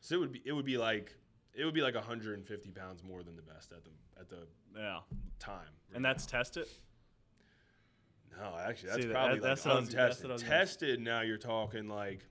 So 0.00 0.14
it 0.16 0.18
would 0.18 0.32
be 0.32 0.42
it 0.44 0.52
would 0.52 0.66
be 0.66 0.76
like 0.78 1.14
it 1.54 1.64
would 1.64 1.74
be 1.74 1.80
like 1.80 1.94
150 1.94 2.70
pounds 2.70 3.02
more 3.02 3.22
than 3.22 3.34
the 3.36 3.42
best 3.42 3.72
at 3.72 3.84
the 3.84 3.90
at 4.20 4.28
the 4.28 4.46
Yeah, 4.76 5.00
time. 5.38 5.68
and 5.94 6.04
that's 6.04 6.26
tested. 6.26 6.66
No, 8.36 8.56
actually 8.58 8.90
that's 8.90 9.02
See, 9.02 9.08
that- 9.08 9.14
probably 9.14 9.40
that's 9.40 9.64
like 9.66 9.74
that's 9.76 9.88
untested. 9.94 10.30
was 10.30 10.42
Tested 10.42 11.00
now 11.00 11.20
you're 11.22 11.36
talking 11.38 11.88
like 11.88 12.24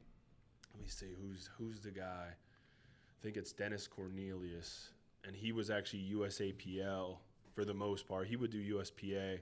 let 0.73 0.81
me 0.83 0.87
see 0.89 1.07
who's 1.21 1.49
who's 1.57 1.79
the 1.79 1.91
guy. 1.91 2.27
I 2.29 3.23
think 3.23 3.35
it's 3.37 3.51
Dennis 3.51 3.87
Cornelius, 3.87 4.91
and 5.25 5.35
he 5.35 5.51
was 5.51 5.69
actually 5.69 6.07
USAPL 6.13 7.17
for 7.53 7.65
the 7.65 7.73
most 7.73 8.07
part. 8.07 8.27
He 8.27 8.35
would 8.35 8.51
do 8.51 8.75
USPA. 8.75 9.39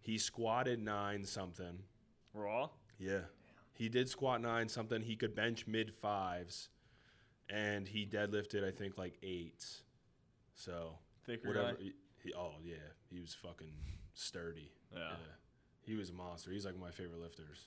He 0.00 0.16
squatted 0.18 0.80
nine 0.80 1.24
something. 1.24 1.80
Raw. 2.32 2.68
Yeah, 2.98 3.22
he 3.74 3.88
did 3.88 4.08
squat 4.08 4.40
nine 4.40 4.68
something. 4.68 5.02
He 5.02 5.16
could 5.16 5.34
bench 5.34 5.66
mid 5.66 5.92
fives, 5.92 6.68
and 7.50 7.88
he 7.88 8.06
deadlifted 8.06 8.64
I 8.66 8.70
think 8.70 8.96
like 8.96 9.18
eights. 9.22 9.82
So 10.54 10.98
Thicker 11.26 11.48
whatever. 11.48 11.76
He, 11.78 11.92
he- 12.22 12.32
oh 12.34 12.52
yeah, 12.64 12.76
he 13.10 13.18
was 13.20 13.34
fucking 13.34 13.74
sturdy. 14.14 14.70
Yeah. 14.94 15.10
He 15.86 15.94
was 15.94 16.10
a 16.10 16.12
monster. 16.12 16.50
He's 16.50 16.64
like 16.64 16.74
one 16.74 16.88
of 16.88 16.88
my 16.88 17.02
favorite 17.02 17.20
lifters. 17.20 17.66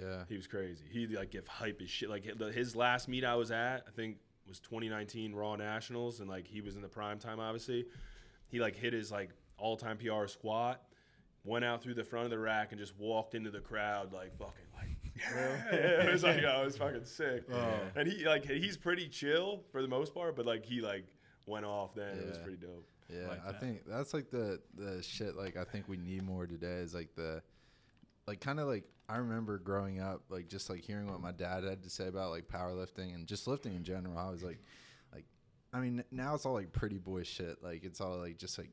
Yeah. 0.00 0.24
He 0.28 0.36
was 0.36 0.46
crazy. 0.46 0.84
He 0.90 1.06
like 1.06 1.30
give 1.30 1.46
hype 1.48 1.80
as 1.82 1.90
shit. 1.90 2.10
Like 2.10 2.24
his 2.52 2.76
last 2.76 3.08
meet 3.08 3.24
I 3.24 3.34
was 3.36 3.50
at, 3.50 3.84
I 3.88 3.90
think 3.90 4.18
was 4.48 4.60
2019 4.60 5.32
Raw 5.34 5.56
Nationals, 5.56 6.20
and 6.20 6.28
like 6.28 6.46
he 6.46 6.60
was 6.60 6.76
in 6.76 6.82
the 6.82 6.88
prime 6.88 7.18
time. 7.18 7.40
Obviously, 7.40 7.86
he 8.48 8.60
like 8.60 8.76
hit 8.76 8.92
his 8.92 9.10
like 9.10 9.30
all 9.56 9.76
time 9.76 9.96
PR 9.96 10.26
squat, 10.26 10.82
went 11.44 11.64
out 11.64 11.82
through 11.82 11.94
the 11.94 12.04
front 12.04 12.24
of 12.24 12.30
the 12.30 12.38
rack, 12.38 12.72
and 12.72 12.80
just 12.80 12.98
walked 12.98 13.34
into 13.34 13.50
the 13.50 13.60
crowd 13.60 14.12
like 14.12 14.36
fucking 14.36 14.66
like. 14.76 14.88
Yeah, 15.20 16.04
it 16.04 16.12
was 16.12 16.22
like 16.22 16.42
oh, 16.46 16.62
it 16.62 16.64
was 16.64 16.78
fucking 16.78 17.04
sick. 17.04 17.44
Oh. 17.52 17.74
And 17.94 18.10
he 18.10 18.24
like 18.24 18.44
he's 18.46 18.78
pretty 18.78 19.06
chill 19.06 19.64
for 19.70 19.82
the 19.82 19.88
most 19.88 20.14
part, 20.14 20.34
but 20.34 20.46
like 20.46 20.64
he 20.64 20.80
like 20.80 21.04
went 21.46 21.66
off 21.66 21.94
then. 21.94 22.16
It 22.16 22.26
was 22.26 22.38
pretty 22.38 22.56
dope. 22.56 22.86
Yeah, 23.12 23.28
like 23.28 23.46
I 23.46 23.52
think 23.52 23.82
that's 23.86 24.14
like 24.14 24.30
the 24.30 24.60
the 24.74 25.02
shit 25.02 25.36
like 25.36 25.58
I 25.58 25.64
think 25.64 25.88
we 25.88 25.98
need 25.98 26.22
more 26.22 26.46
today 26.46 26.78
is 26.78 26.94
like 26.94 27.14
the 27.16 27.42
like 28.30 28.40
kind 28.40 28.60
of 28.60 28.68
like 28.68 28.84
I 29.08 29.16
remember 29.16 29.58
growing 29.58 30.00
up 30.00 30.22
like 30.28 30.46
just 30.48 30.70
like 30.70 30.82
hearing 30.84 31.08
what 31.10 31.20
my 31.20 31.32
dad 31.32 31.64
had 31.64 31.82
to 31.82 31.90
say 31.90 32.06
about 32.06 32.30
like 32.30 32.46
powerlifting 32.46 33.12
and 33.14 33.26
just 33.26 33.46
lifting 33.48 33.74
in 33.74 33.82
general. 33.82 34.16
I 34.16 34.30
was 34.30 34.42
like 34.44 34.60
like 35.12 35.24
I 35.72 35.80
mean 35.80 36.04
now 36.12 36.34
it's 36.36 36.46
all 36.46 36.54
like 36.54 36.72
pretty 36.72 36.98
boy 36.98 37.24
shit. 37.24 37.62
Like 37.62 37.82
it's 37.84 38.00
all 38.00 38.18
like 38.18 38.38
just 38.38 38.56
like 38.56 38.70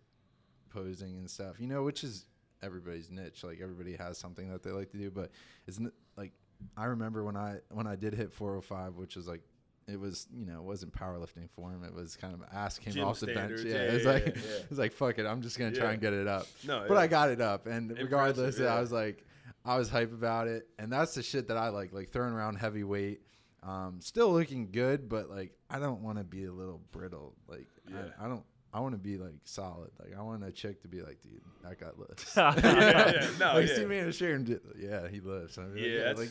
posing 0.70 1.18
and 1.18 1.30
stuff. 1.30 1.60
You 1.60 1.68
know, 1.68 1.84
which 1.84 2.04
is 2.04 2.26
everybody's 2.62 3.10
niche. 3.10 3.44
Like 3.44 3.60
everybody 3.62 3.96
has 3.96 4.18
something 4.18 4.50
that 4.52 4.62
they 4.64 4.72
like 4.72 4.92
to 4.92 4.98
do, 4.98 5.10
but 5.10 5.32
it's 5.68 5.80
n- 5.80 5.92
like 6.18 6.34
I 6.76 6.86
remember 6.86 7.24
when 7.24 7.36
I 7.36 7.58
when 7.72 7.88
I 7.88 7.96
did 7.96 8.14
hit 8.14 8.32
405, 8.32 8.96
which 8.96 9.16
was 9.16 9.28
like 9.28 9.42
it 9.88 10.00
was 10.00 10.28
you 10.36 10.46
know 10.46 10.58
it 10.60 10.64
wasn't 10.64 10.94
powerlifting 10.94 11.50
form. 11.50 11.84
It 11.84 11.94
was 11.94 12.16
kind 12.16 12.34
of 12.34 12.42
ass 12.54 12.78
came 12.78 12.94
Gym 12.94 13.06
off 13.06 13.20
the 13.20 13.28
bench. 13.28 13.38
standards, 13.60 13.64
Yeah, 13.64 13.74
yeah, 13.76 13.82
it 13.82 13.94
was 13.94 14.04
yeah, 14.04 14.12
like 14.12 14.26
yeah, 14.28 14.34
yeah. 14.36 14.56
it 14.58 14.70
was 14.70 14.78
like 14.80 14.92
fuck 14.92 15.18
it. 15.18 15.26
I'm 15.26 15.42
just 15.42 15.58
gonna 15.58 15.72
try 15.72 15.86
Yeah. 15.86 15.92
and 15.94 16.02
get 16.02 16.14
it 16.14 16.28
up. 16.28 16.46
No, 16.66 16.86
but 16.88 16.94
yeah. 16.96 17.00
I 17.00 17.08
got 17.08 17.30
it 17.32 17.42
up, 17.42 17.66
and 17.68 17.90
Impressive, 17.92 18.04
regardless, 18.04 18.60
yeah. 18.60 18.76
I 18.76 18.80
was 18.82 18.92
like 18.92 19.26
I 19.68 19.78
was 19.78 19.90
hype 19.90 20.14
about 20.14 20.48
it, 20.48 20.68
and 20.80 20.92
that's 20.92 21.14
the 21.14 21.22
shit 21.22 21.50
that 21.50 21.58
I 21.58 21.70
like, 21.70 21.92
like 21.92 22.10
throwing 22.10 22.34
around 22.34 22.56
heavy 22.56 22.84
weight. 22.84 23.22
Um, 23.64 23.98
still 24.00 24.32
looking 24.32 24.72
good, 24.72 25.10
but 25.10 25.30
like 25.30 25.52
I 25.70 25.80
don't 25.80 26.02
want 26.02 26.18
to 26.20 26.24
be 26.24 26.46
a 26.46 26.52
little 26.52 26.82
brittle. 26.92 27.36
Like 27.48 27.68
Yeah. 27.90 27.98
I, 28.20 28.26
I 28.26 28.28
don't. 28.30 28.44
I 28.74 28.80
want 28.80 28.94
to 28.94 29.00
be 29.00 29.18
like 29.18 29.40
solid. 29.44 29.92
Like 30.00 30.18
I 30.18 30.22
want 30.22 30.44
a 30.44 30.52
chick 30.52 30.82
to 30.84 30.88
be 30.88 31.02
like, 31.02 31.22
dude, 31.22 31.42
that 31.64 31.80
guy 31.80 31.88
lifts. 31.98 32.34
yeah, 32.38 32.54
yeah, 32.58 33.28
no, 33.40 33.54
like 33.56 33.68
yeah. 33.68 33.76
see 33.76 33.86
me 33.86 33.98
in 33.98 34.08
a 34.08 34.12
shirt 34.12 34.36
and 34.36 34.46
do, 34.46 34.60
yeah, 34.78 35.08
he 35.08 35.20
lifts. 35.20 35.58
I'd 35.58 35.74
be 35.74 35.82
like, 35.82 35.90
Yeah, 35.90 36.14
like 36.16 36.30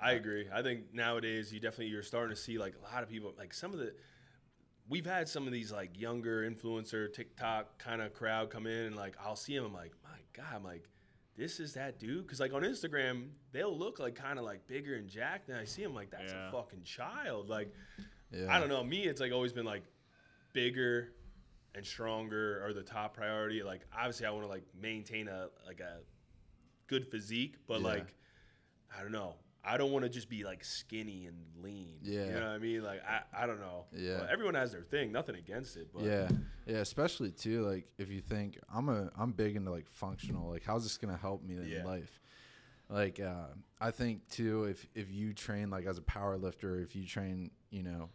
I 0.00 0.12
agree. 0.12 0.46
I 0.52 0.62
think 0.62 0.94
nowadays 0.94 1.52
you 1.52 1.60
definitely 1.60 1.88
you're 1.88 2.02
starting 2.02 2.34
to 2.34 2.40
see 2.40 2.58
like 2.58 2.74
a 2.80 2.94
lot 2.94 3.02
of 3.02 3.08
people 3.08 3.34
like 3.36 3.52
some 3.52 3.72
of 3.72 3.78
the 3.78 3.92
we've 4.88 5.06
had 5.06 5.28
some 5.28 5.46
of 5.46 5.52
these 5.52 5.72
like 5.72 5.98
younger 6.00 6.48
influencer 6.48 7.12
TikTok 7.12 7.78
kind 7.78 8.00
of 8.00 8.14
crowd 8.14 8.50
come 8.50 8.66
in 8.66 8.86
and 8.86 8.96
like 8.96 9.16
I'll 9.22 9.36
see 9.36 9.54
them. 9.56 9.66
I'm 9.66 9.74
like, 9.74 9.92
my 10.04 10.18
God, 10.32 10.54
I'm 10.54 10.64
like, 10.64 10.88
this 11.38 11.60
is 11.60 11.72
that 11.74 11.98
dude. 11.98 12.26
Because 12.26 12.40
like 12.40 12.52
on 12.52 12.62
Instagram, 12.62 13.28
they'll 13.52 13.74
look 13.76 13.98
like 13.98 14.14
kind 14.16 14.38
of 14.38 14.44
like 14.44 14.66
bigger 14.66 14.96
and 14.96 15.08
jacked. 15.08 15.48
And 15.48 15.56
I 15.56 15.64
see 15.64 15.82
him 15.82 15.94
like 15.94 16.10
that's 16.10 16.32
Yeah. 16.32 16.48
a 16.48 16.52
fucking 16.52 16.82
child. 16.82 17.48
Like 17.48 17.72
Yeah. 18.30 18.54
I 18.54 18.58
don't 18.60 18.68
know. 18.68 18.84
Me, 18.84 19.04
it's 19.04 19.20
like 19.20 19.32
always 19.32 19.52
been 19.54 19.64
like 19.64 19.84
bigger 20.52 21.12
and 21.74 21.86
stronger 21.86 22.62
are 22.66 22.72
the 22.72 22.82
top 22.82 23.14
priority. 23.14 23.62
Like 23.62 23.82
obviously, 23.96 24.26
I 24.26 24.30
want 24.30 24.42
to 24.44 24.48
like 24.48 24.64
maintain 24.78 25.28
a 25.28 25.48
like 25.66 25.80
a 25.80 26.00
good 26.88 27.06
physique, 27.10 27.54
but 27.66 27.80
Yeah. 27.80 27.86
like 27.86 28.14
I 28.94 29.02
don't 29.02 29.12
know. 29.12 29.36
I 29.68 29.76
don't 29.76 29.92
want 29.92 30.04
to 30.04 30.08
just 30.08 30.28
be 30.28 30.44
like 30.44 30.64
skinny 30.64 31.26
and 31.26 31.36
lean. 31.62 31.98
Yeah. 32.02 32.24
you 32.24 32.30
know 32.32 32.40
what 32.40 32.46
I 32.54 32.58
mean. 32.58 32.82
Like 32.82 33.02
I, 33.06 33.42
I 33.42 33.46
don't 33.46 33.60
know. 33.60 33.84
Yeah. 33.92 34.18
But 34.20 34.30
everyone 34.30 34.54
has 34.54 34.72
their 34.72 34.82
thing. 34.82 35.12
Nothing 35.12 35.36
against 35.36 35.76
it, 35.76 35.88
but 35.92 36.04
yeah, 36.04 36.28
yeah. 36.66 36.76
Especially 36.78 37.30
too, 37.30 37.62
like 37.66 37.86
if 37.98 38.10
you 38.10 38.20
think 38.20 38.58
I'm 38.72 38.88
a, 38.88 39.10
I'm 39.18 39.32
big 39.32 39.56
into 39.56 39.70
like 39.70 39.86
functional. 39.88 40.48
Like, 40.50 40.64
how's 40.64 40.84
this 40.84 40.96
gonna 40.96 41.16
help 41.16 41.42
me 41.44 41.56
in 41.56 41.68
Yeah. 41.68 41.84
life? 41.84 42.20
Like, 42.88 43.20
uh, 43.20 43.48
I 43.80 43.90
think 43.90 44.26
too, 44.28 44.64
if 44.64 44.86
if 44.94 45.10
you 45.12 45.34
train 45.34 45.68
like 45.70 45.84
as 45.86 45.98
a 45.98 46.02
power 46.02 46.38
lifter, 46.38 46.80
if 46.80 46.96
you 46.96 47.04
train, 47.04 47.50
you 47.70 47.82
know, 47.82 48.08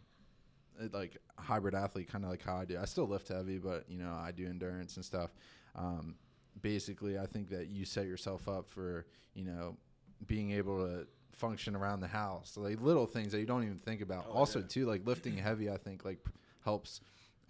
uh, 0.82 0.88
like 0.92 1.16
hybrid 1.38 1.74
athlete, 1.76 2.08
kind 2.10 2.24
of 2.24 2.30
like 2.30 2.42
how 2.42 2.56
I 2.56 2.64
do. 2.64 2.78
I 2.80 2.84
still 2.86 3.06
lift 3.06 3.28
heavy, 3.28 3.58
but 3.58 3.84
you 3.88 3.98
know, 3.98 4.12
I 4.12 4.32
do 4.32 4.46
endurance 4.46 4.96
and 4.96 5.04
stuff. 5.04 5.30
Um, 5.76 6.16
basically, 6.60 7.18
I 7.18 7.26
think 7.26 7.48
that 7.50 7.68
you 7.68 7.84
set 7.84 8.06
yourself 8.06 8.48
up 8.48 8.68
for, 8.68 9.06
you 9.34 9.44
know, 9.44 9.76
being 10.26 10.50
able 10.52 10.84
to 10.86 11.06
function 11.36 11.74
around 11.76 12.00
the 12.00 12.08
house, 12.08 12.56
like 12.56 12.80
little 12.80 13.06
things 13.06 13.32
that 13.32 13.40
you 13.40 13.46
don't 13.46 13.64
even 13.64 13.78
think 13.78 14.00
about. 14.00 14.26
Oh, 14.28 14.32
also, 14.32 14.60
yeah. 14.60 14.66
too, 14.68 14.86
like 14.86 15.06
lifting 15.06 15.36
heavy, 15.36 15.70
I 15.70 15.76
think 15.76 16.04
like 16.04 16.18
helps 16.64 17.00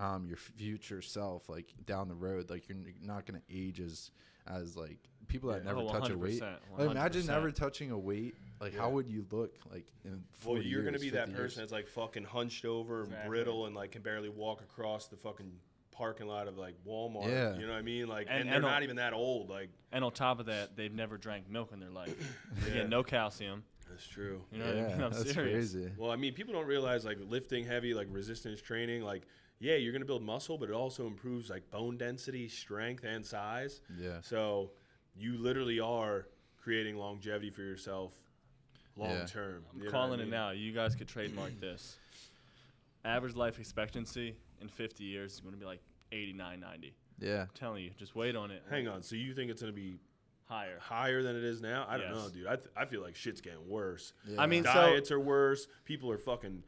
um, 0.01 0.27
your 0.27 0.37
future 0.37 1.03
self, 1.03 1.49
like 1.49 1.73
down 1.87 2.09
the 2.09 2.15
road. 2.15 2.51
Like 2.51 2.69
you're 2.69 2.79
not 3.03 3.27
gonna 3.27 3.43
age 3.51 3.81
as 3.81 4.11
as 4.47 4.77
like 4.77 4.99
people 5.29 5.51
that 5.51 5.63
Yeah. 5.63 5.69
never 5.73 5.81
Oh, 5.81 5.89
touch 5.89 6.11
a 6.11 6.19
weight. 6.19 6.43
Like, 6.77 6.91
imagine 6.91 7.27
never 7.27 7.51
touching 7.51 7.91
a 7.91 7.99
weight. 7.99 8.35
Like 8.61 8.75
how 8.77 8.91
would 8.91 9.09
you 9.09 9.25
look 9.31 9.55
like 9.73 9.87
in? 10.05 10.23
Well, 10.45 10.61
you're 10.61 10.83
gonna 10.85 10.99
be 10.99 11.11
that 11.11 11.27
50 11.29 11.33
person 11.35 11.43
years? 11.43 11.57
that's 11.57 11.73
like 11.73 11.89
fucking 11.89 12.25
hunched 12.25 12.65
over 12.65 12.99
and 13.03 13.09
Exactly. 13.09 13.29
brittle 13.29 13.67
and 13.67 13.75
like 13.75 13.93
can 13.93 14.03
barely 14.03 14.29
walk 14.29 14.61
across 14.63 15.07
the 15.07 15.17
fucking 15.17 15.53
parking 15.93 16.27
lot 16.27 16.49
of 16.49 16.59
like 16.59 16.75
Walmart. 16.87 17.29
Yeah. 17.29 17.55
You 17.57 17.67
know 17.67 17.73
what 17.73 17.79
I 17.79 17.83
mean? 17.83 18.09
Like, 18.09 18.27
And- 18.29 18.41
and, 18.41 18.49
they're 18.49 18.57
and 18.57 18.65
not 18.65 18.77
on- 18.79 18.83
even 18.83 18.97
that 18.97 19.13
old. 19.13 19.49
Like, 19.49 19.69
And 19.93 20.05
on 20.05 20.11
top 20.13 20.41
of 20.41 20.47
that, 20.47 20.75
they've 20.77 20.93
never 20.93 21.17
drank 21.17 21.49
milk 21.49 21.71
in 21.73 21.79
their 21.79 21.91
life. 21.91 22.17
They 22.65 22.71
Yeah. 22.71 22.75
get 22.83 22.89
no 22.89 23.05
calcium. 23.05 23.63
That's 23.89 24.07
true. 24.07 24.43
You 24.51 24.59
know 24.59 24.67
what 24.67 24.75
I 24.75 24.79
yeah, 24.79 24.87
mean? 24.89 24.93
I'm 25.03 25.11
that's 25.13 25.33
serious. 25.33 25.73
crazy. 25.73 25.93
Well, 25.97 26.11
I 26.11 26.17
mean, 26.17 26.33
people 26.35 26.53
don't 26.55 26.67
realize 26.67 27.05
like 27.05 27.19
lifting 27.29 27.65
heavy, 27.65 27.95
like 27.95 28.09
resistance 28.11 28.61
training, 28.61 29.03
like 29.03 29.23
yeah, 29.61 29.77
you're 29.77 29.93
gonna 29.93 30.05
build 30.05 30.23
muscle, 30.23 30.59
but 30.59 30.69
it 30.69 30.75
also 30.75 31.07
improves 31.07 31.51
like 31.51 31.71
bone 31.71 31.97
density, 31.97 32.49
strength, 32.49 33.05
and 33.05 33.25
size. 33.25 33.81
Yeah. 33.99 34.21
So 34.21 34.73
you 35.17 35.39
literally 35.39 35.81
are 35.81 36.27
creating 36.61 36.97
longevity 36.97 37.51
for 37.51 37.63
yourself 37.63 38.13
long 38.97 39.11
Yeah. 39.11 39.27
term. 39.27 39.65
I'm 39.71 39.79
you 39.79 39.85
know 39.85 39.91
what 39.91 39.95
I 39.95 39.99
calling 39.99 40.21
it 40.21 40.29
now. 40.29 40.51
You 40.51 40.73
guys 40.73 40.95
could 40.95 41.09
trademark 41.09 41.61
this. 41.61 41.97
Average 43.05 43.35
life 43.37 43.59
expectancy 43.59 44.35
in 44.61 44.69
50 44.69 45.05
years 45.05 45.35
is 45.35 45.41
going 45.41 45.53
to 45.53 45.59
be 45.61 45.67
like 45.67 45.81
89, 46.11 46.59
90. 46.61 46.95
Yeah. 47.21 47.43
I'm 47.43 47.49
telling 47.55 47.85
you, 47.85 47.91
just 47.99 48.17
wait 48.17 48.35
on 48.35 48.51
it. 48.51 48.63
Hang 48.71 48.89
on. 48.89 49.03
So 49.03 49.15
you 49.15 49.35
think 49.35 49.51
it's 49.51 49.61
gonna 49.61 49.73
be 49.73 49.99
Higher. 50.47 50.79
higher 50.79 51.23
than 51.23 51.37
it 51.37 51.45
is 51.45 51.61
now? 51.63 51.87
I 51.89 51.97
don't 51.97 52.15
Yes. 52.15 52.17
know, 52.25 52.29
dude. 52.31 52.47
I, 52.47 52.57
th- 52.57 52.69
I 52.77 52.85
feel 52.85 53.01
like 53.03 53.17
shit's 53.17 53.41
getting 53.41 53.67
worse. 53.69 54.13
yeah. 54.27 54.41
I 54.41 54.47
mean, 54.47 54.65
so- 54.65 54.73
Diets 54.73 55.11
are 55.11 55.19
worse. 55.21 55.67
People 55.85 56.11
are 56.11 56.19
fucking 56.19 56.63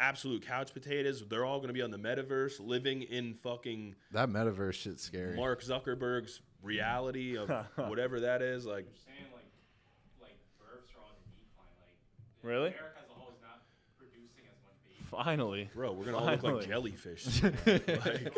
absolute 0.00 0.46
couch 0.46 0.72
potatoes. 0.74 1.24
They're 1.28 1.44
all 1.44 1.60
gonna 1.60 1.72
be 1.72 1.82
on 1.82 1.90
the 1.90 1.98
metaverse, 1.98 2.60
living 2.60 3.02
in 3.02 3.34
fucking 3.42 3.94
that 4.12 4.28
metaverse 4.28 4.74
shit's 4.74 5.02
scary. 5.02 5.34
Mark 5.36 5.62
Zuckerberg's 5.62 6.40
reality 6.62 7.36
of 7.36 7.48
whatever 7.76 8.20
that 8.20 8.42
is. 8.42 8.64
Like, 8.66 8.84
They're 8.84 9.14
saying 9.14 9.32
like 9.32 9.44
like 10.20 10.38
are 10.60 10.78
on 11.02 11.10
the 11.24 11.40
decline. 11.40 11.66
Like 11.80 12.44
Really? 12.44 12.68
America 12.68 12.98
as 13.02 13.10
a 13.10 13.14
whole 13.14 13.30
is 13.30 13.40
not 13.42 13.62
producing 13.98 14.44
as 14.46 14.62
much 14.62 14.76
babies. 14.86 15.08
Finally. 15.10 15.70
bro, 15.74 15.92
we're 15.92 16.04
gonna 16.04 16.18
all 16.18 16.26
look 16.26 16.42
like 16.42 16.68
jellyfish. 16.68 17.42
like, 17.66 18.36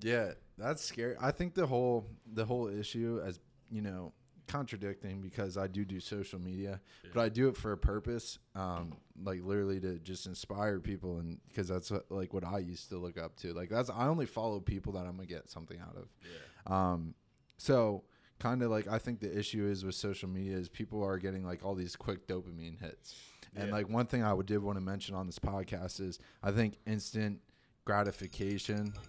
Yeah, 0.00 0.32
that's 0.58 0.82
scary. 0.84 1.14
I 1.20 1.30
think 1.30 1.54
the 1.54 1.66
whole 1.66 2.06
the 2.32 2.44
whole 2.44 2.68
issue 2.68 3.20
as 3.24 3.40
you 3.70 3.82
know 3.82 4.12
contradicting 4.46 5.20
because 5.20 5.58
I 5.58 5.66
do 5.66 5.84
do 5.84 6.00
social 6.00 6.38
media, 6.40 6.80
but 7.12 7.20
I 7.20 7.28
do 7.28 7.48
it 7.48 7.56
for 7.56 7.72
a 7.72 7.76
purpose, 7.76 8.38
um, 8.54 8.94
like 9.22 9.42
literally 9.44 9.78
to 9.80 9.98
just 9.98 10.26
inspire 10.26 10.80
people, 10.80 11.18
and 11.18 11.38
because 11.48 11.68
that's 11.68 11.90
what, 11.90 12.10
like 12.10 12.32
what 12.32 12.44
I 12.44 12.58
used 12.58 12.88
to 12.88 12.96
look 12.98 13.18
up 13.18 13.36
to. 13.40 13.52
Like 13.52 13.68
that's 13.68 13.90
I 13.90 14.06
only 14.08 14.24
follow 14.26 14.58
people 14.60 14.92
that 14.94 15.00
I'm 15.06 15.16
gonna 15.16 15.26
get 15.26 15.50
something 15.50 15.78
out 15.80 15.96
of. 15.96 16.08
Yeah. 16.24 16.92
Um, 16.92 17.14
so 17.58 18.04
kind 18.38 18.62
of 18.62 18.70
like 18.70 18.88
I 18.88 18.98
think 18.98 19.20
the 19.20 19.36
issue 19.38 19.66
is 19.66 19.84
with 19.84 19.94
social 19.96 20.28
media 20.28 20.56
is 20.56 20.68
people 20.68 21.02
are 21.04 21.18
getting 21.18 21.44
like 21.44 21.64
all 21.64 21.74
these 21.74 21.94
quick 21.96 22.26
dopamine 22.26 22.80
hits. 22.80 23.16
And 23.56 23.68
Yeah. 23.68 23.74
like 23.74 23.88
one 23.88 24.06
thing 24.06 24.22
I 24.22 24.32
would 24.32 24.46
did 24.46 24.62
want 24.62 24.78
to 24.78 24.84
mention 24.84 25.14
on 25.14 25.26
this 25.26 25.38
podcast 25.38 26.00
is 26.00 26.18
I 26.42 26.52
think 26.52 26.78
instant 26.86 27.40
gratification. 27.84 28.94
Oh, 28.96 29.00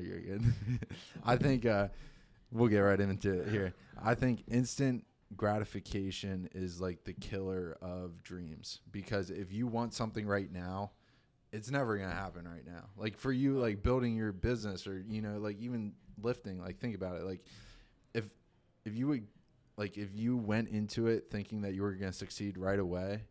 you're 0.00 0.20
good. 0.20 0.42
I 1.24 1.36
think 1.36 1.66
uh, 1.66 1.88
we'll 2.50 2.68
get 2.68 2.78
right 2.78 3.00
into 3.00 3.40
it 3.40 3.48
here. 3.48 3.74
I 4.02 4.14
think 4.14 4.44
instant 4.48 5.04
gratification 5.36 6.48
is 6.54 6.80
like 6.80 7.04
the 7.04 7.12
killer 7.14 7.76
of 7.80 8.22
dreams 8.22 8.80
because 8.90 9.30
if 9.30 9.52
you 9.52 9.66
want 9.66 9.94
something 9.94 10.26
right 10.26 10.52
now, 10.52 10.92
it's 11.52 11.70
never 11.70 11.98
gonna 11.98 12.14
happen 12.14 12.46
right 12.48 12.66
now. 12.66 12.84
Like 12.96 13.18
for 13.18 13.32
you, 13.32 13.58
like 13.58 13.82
building 13.82 14.16
your 14.16 14.32
business 14.32 14.86
or 14.86 15.04
you 15.08 15.20
know, 15.20 15.38
like 15.38 15.58
even 15.60 15.92
lifting. 16.20 16.60
Like 16.60 16.78
think 16.78 16.94
about 16.94 17.16
it. 17.16 17.24
Like 17.24 17.44
if 18.14 18.24
if 18.84 18.96
you 18.96 19.08
would 19.08 19.26
like 19.76 19.98
if 19.98 20.14
you 20.14 20.36
went 20.36 20.68
into 20.68 21.08
it 21.08 21.26
thinking 21.30 21.62
that 21.62 21.74
you 21.74 21.82
were 21.82 21.92
gonna 21.92 22.12
succeed 22.12 22.56
right 22.56 22.78
away, 22.78 23.22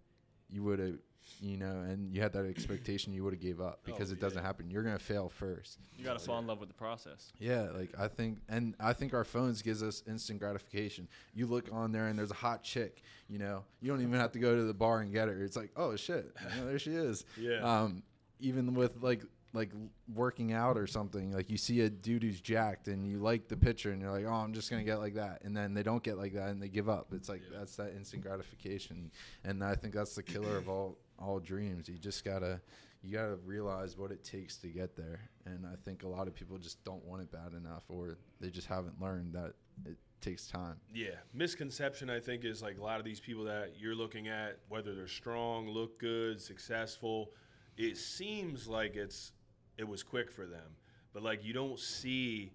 you 0.50 0.64
would 0.64 0.80
have 0.80 0.98
you 1.40 1.58
know, 1.58 1.82
and 1.88 2.14
you 2.14 2.22
had 2.22 2.34
that 2.34 2.46
expectation, 2.46 3.14
you 3.14 3.24
would 3.24 3.34
have 3.34 3.42
gave 3.42 3.60
up 3.62 3.80
because 3.84 4.12
Oh, 4.12 4.14
it 4.14 4.20
doesn't 4.22 4.44
happen. 4.44 4.70
You're 4.70 4.84
gonna 4.84 5.00
fail 5.00 5.30
first. 5.30 5.80
You 5.98 6.04
got 6.06 6.18
to 6.20 6.24
fall 6.26 6.40
in 6.40 6.48
love 6.48 6.60
with 6.60 6.70
the 6.70 6.76
process. 6.76 7.32
Yeah, 7.40 7.70
like 7.76 7.90
I 8.00 8.08
think, 8.08 8.40
and 8.50 8.76
I 8.80 8.94
think 8.94 9.14
our 9.14 9.24
phones 9.24 9.62
gives 9.62 9.82
us 9.84 10.04
instant 10.08 10.40
gratification. 10.40 11.08
You 11.34 11.48
look 11.48 11.70
on 11.72 11.92
there 11.92 12.08
and 12.08 12.18
there's 12.18 12.32
a 12.32 12.36
hot 12.36 12.64
chick. 12.64 13.02
You 13.28 13.40
know, 13.40 13.64
you 13.82 13.92
don't 13.92 14.02
even 14.02 14.20
have 14.20 14.32
to 14.34 14.40
go 14.40 14.56
to 14.56 14.64
the 14.64 14.74
bar 14.74 15.00
and 15.02 15.12
get 15.12 15.28
her. 15.28 15.44
It's 15.44 15.56
like, 15.58 15.72
oh 15.76 15.96
shit, 15.96 16.32
you 16.56 16.62
know, 16.62 16.68
there 16.68 16.80
she 16.80 16.92
is. 16.92 17.26
Yeah. 17.38 17.60
Um, 17.62 18.04
even 18.40 18.74
with 18.74 19.02
like 19.02 19.24
like 19.54 19.72
working 20.14 20.54
out 20.54 20.78
or 20.78 20.88
something, 20.88 21.32
like 21.34 21.50
you 21.50 21.58
see 21.58 21.82
a 21.82 21.90
dude 21.90 22.24
who's 22.24 22.40
jacked 22.40 22.88
and 22.88 23.06
you 23.06 23.18
like 23.20 23.48
the 23.50 23.58
picture 23.58 23.92
and 23.92 24.02
you're 24.02 24.10
like, 24.12 24.26
oh, 24.26 24.32
I'm 24.34 24.54
just 24.54 24.70
gonna 24.70 24.84
get 24.84 25.00
like 25.00 25.16
that, 25.16 25.42
and 25.44 25.56
then 25.56 25.74
they 25.74 25.84
don't 25.84 26.02
get 26.02 26.18
like 26.18 26.34
that 26.34 26.50
and 26.50 26.62
they 26.62 26.70
give 26.70 26.88
up. 26.88 27.08
It's 27.14 27.28
like 27.30 27.42
Yeah. 27.52 27.60
that's 27.60 27.76
that 27.76 27.94
instant 27.96 28.24
gratification, 28.24 29.12
and 29.44 29.64
I 29.64 29.76
think 29.76 29.94
that's 29.94 30.16
the 30.16 30.24
killer 30.24 30.58
of 30.58 30.70
all 30.70 30.98
all 31.22 31.40
dreams. 31.40 31.88
You 31.88 31.98
just 31.98 32.26
gotta 32.26 32.62
you 33.04 33.12
gotta 33.12 33.36
realize 33.46 33.98
what 33.98 34.12
it 34.12 34.24
takes 34.24 34.58
to 34.58 34.68
get 34.68 34.96
there, 34.96 35.20
and 35.46 35.66
I 35.66 35.76
think 35.84 36.04
a 36.04 36.08
lot 36.08 36.28
of 36.28 36.36
people 36.36 36.58
just 36.58 36.84
don't 36.84 37.04
want 37.06 37.22
it 37.22 37.32
bad 37.32 37.54
enough, 37.54 37.84
or 37.90 38.18
they 38.40 38.50
just 38.50 38.68
haven't 38.68 39.02
learned 39.02 39.34
that 39.34 39.54
it 39.86 39.98
takes 40.22 40.48
time. 40.48 40.76
Yeah, 40.94 41.16
misconception 41.34 42.10
I 42.10 42.20
think 42.20 42.46
is 42.46 42.62
like 42.62 42.78
a 42.78 42.84
lot 42.84 43.00
of 43.00 43.06
these 43.06 43.20
people 43.20 43.44
that 43.46 43.74
you're 43.80 43.96
looking 43.96 44.28
at, 44.28 44.60
whether 44.70 44.94
they're 44.94 45.08
strong, 45.08 45.68
look 45.68 46.00
good, 46.00 46.40
successful, 46.40 47.32
it 47.78 47.98
seems 47.98 48.68
like 48.68 48.96
it's 48.96 49.32
it 49.78 49.88
was 49.88 50.04
quick 50.04 50.32
for 50.32 50.46
them, 50.46 50.76
but 51.14 51.24
like 51.24 51.44
you 51.44 51.54
don't 51.54 51.80
see 51.80 52.52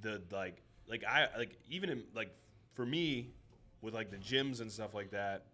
the 0.00 0.20
like 0.32 0.62
like 0.88 1.04
I 1.04 1.28
like 1.38 1.56
even 1.68 1.90
in 1.90 2.02
like 2.14 2.34
for 2.74 2.84
me 2.84 3.30
with 3.80 3.94
like 3.94 4.10
the 4.10 4.16
gyms 4.16 4.60
and 4.60 4.70
stuff 4.70 4.94
like 4.94 5.10
that, 5.12 5.46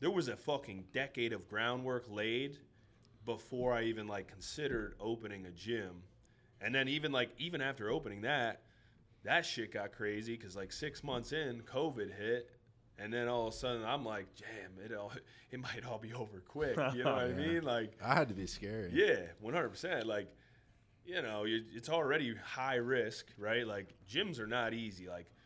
there 0.00 0.10
was 0.10 0.28
a 0.28 0.36
fucking 0.36 0.84
decade 0.92 1.32
of 1.32 1.48
groundwork 1.48 2.06
laid 2.08 2.58
before 3.24 3.72
I 3.74 3.84
even 3.84 4.06
like 4.08 4.28
considered 4.28 4.94
opening 4.98 5.46
a 5.46 5.50
gym. 5.50 6.02
And 6.60 6.74
then 6.74 6.88
even 6.88 7.12
like 7.12 7.30
even 7.38 7.60
after 7.60 7.90
opening 7.90 8.22
that, 8.22 8.62
that 9.24 9.44
shit 9.44 9.72
got 9.72 9.92
crazy 9.92 10.36
because 10.36 10.56
like 10.56 10.72
six 10.72 11.04
months 11.04 11.32
in, 11.32 11.62
COVID 11.62 12.16
hit, 12.16 12.50
and 12.98 13.12
then 13.12 13.28
all 13.28 13.48
of 13.48 13.54
a 13.54 13.56
sudden 13.56 13.84
I'm 13.84 14.04
like, 14.04 14.26
damn, 14.36 14.84
it 14.84 14.94
all 14.94 15.12
it 15.50 15.60
might 15.60 15.84
all 15.86 15.98
be 15.98 16.12
over 16.14 16.40
quick. 16.40 16.76
You 16.94 17.04
know 17.04 17.12
what 17.14 17.24
I 17.24 17.32
mean? 17.32 17.62
Like, 17.62 17.92
I 18.02 18.14
had 18.14 18.28
to 18.28 18.34
be 18.34 18.46
scary. 18.46 18.90
yeah, 18.92 19.20
one 19.40 19.54
hundred 19.54 19.70
percent. 19.70 20.06
Like, 20.06 20.28
you 21.04 21.20
know, 21.22 21.44
you, 21.44 21.62
it's 21.74 21.88
already 21.88 22.34
high 22.36 22.76
risk, 22.76 23.26
right? 23.38 23.66
Like, 23.66 23.94
gyms 24.10 24.38
are 24.38 24.46
not 24.46 24.74
easy. 24.74 25.08
Like, 25.08 25.26
I 25.26 25.39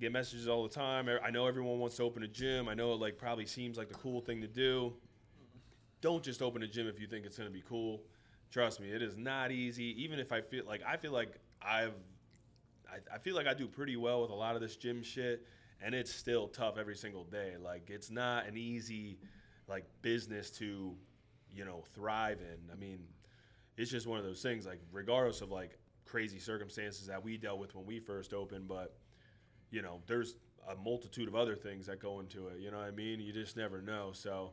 get 0.00 0.12
messages 0.12 0.48
all 0.48 0.62
the 0.62 0.74
time. 0.74 1.08
I 1.22 1.30
know 1.30 1.46
everyone 1.46 1.78
wants 1.78 1.96
to 1.96 2.02
open 2.02 2.22
a 2.22 2.28
gym. 2.28 2.68
I 2.68 2.74
know 2.74 2.92
it 2.92 3.00
like 3.00 3.18
probably 3.18 3.46
seems 3.46 3.76
like 3.76 3.88
the 3.88 3.94
cool 3.94 4.20
thing 4.20 4.40
to 4.40 4.48
do. 4.48 4.94
Don't 6.00 6.22
just 6.22 6.40
open 6.40 6.62
a 6.62 6.66
gym 6.66 6.88
if 6.88 6.98
you 6.98 7.06
think 7.06 7.26
it's 7.26 7.36
gonna 7.36 7.50
be 7.50 7.62
cool. 7.68 8.02
Trust 8.50 8.80
me, 8.80 8.90
it 8.90 9.02
is 9.02 9.16
not 9.16 9.52
easy. 9.52 10.02
Even 10.02 10.18
if 10.18 10.32
I 10.32 10.40
feel 10.40 10.64
like 10.66 10.82
I 10.86 10.96
feel 10.96 11.12
like 11.12 11.38
I've, 11.62 11.94
I, 12.88 13.14
I 13.14 13.18
feel 13.18 13.36
like 13.36 13.46
I 13.46 13.54
do 13.54 13.68
pretty 13.68 13.96
well 13.96 14.22
with 14.22 14.30
a 14.30 14.34
lot 14.34 14.54
of 14.54 14.60
this 14.60 14.76
gym 14.76 15.02
shit, 15.02 15.46
and 15.80 15.94
it's 15.94 16.12
still 16.12 16.48
tough 16.48 16.78
every 16.78 16.96
single 16.96 17.24
day. 17.24 17.52
Like, 17.62 17.90
it's 17.90 18.10
not 18.10 18.46
an 18.46 18.56
easy, 18.56 19.18
like, 19.68 19.84
business 20.02 20.50
to 20.52 20.96
you 21.54 21.64
know, 21.64 21.84
thrive 21.94 22.40
in. 22.40 22.70
I 22.72 22.76
mean, 22.76 23.00
it's 23.76 23.90
just 23.90 24.06
one 24.06 24.18
of 24.18 24.24
those 24.24 24.42
things. 24.42 24.66
Like 24.66 24.80
regardless 24.92 25.40
of 25.40 25.50
like 25.50 25.78
crazy 26.04 26.38
circumstances 26.38 27.06
that 27.06 27.22
we 27.22 27.36
dealt 27.36 27.58
with 27.58 27.74
when 27.74 27.86
we 27.86 27.98
first 27.98 28.32
opened, 28.32 28.68
but 28.68 28.96
you 29.70 29.82
know, 29.82 30.00
there's 30.06 30.36
a 30.68 30.74
multitude 30.76 31.28
of 31.28 31.34
other 31.34 31.56
things 31.56 31.86
that 31.86 32.00
go 32.00 32.20
into 32.20 32.48
it. 32.48 32.60
You 32.60 32.70
know 32.70 32.78
what 32.78 32.86
I 32.86 32.90
mean? 32.90 33.20
You 33.20 33.32
just 33.32 33.56
never 33.56 33.80
know. 33.82 34.10
So, 34.12 34.52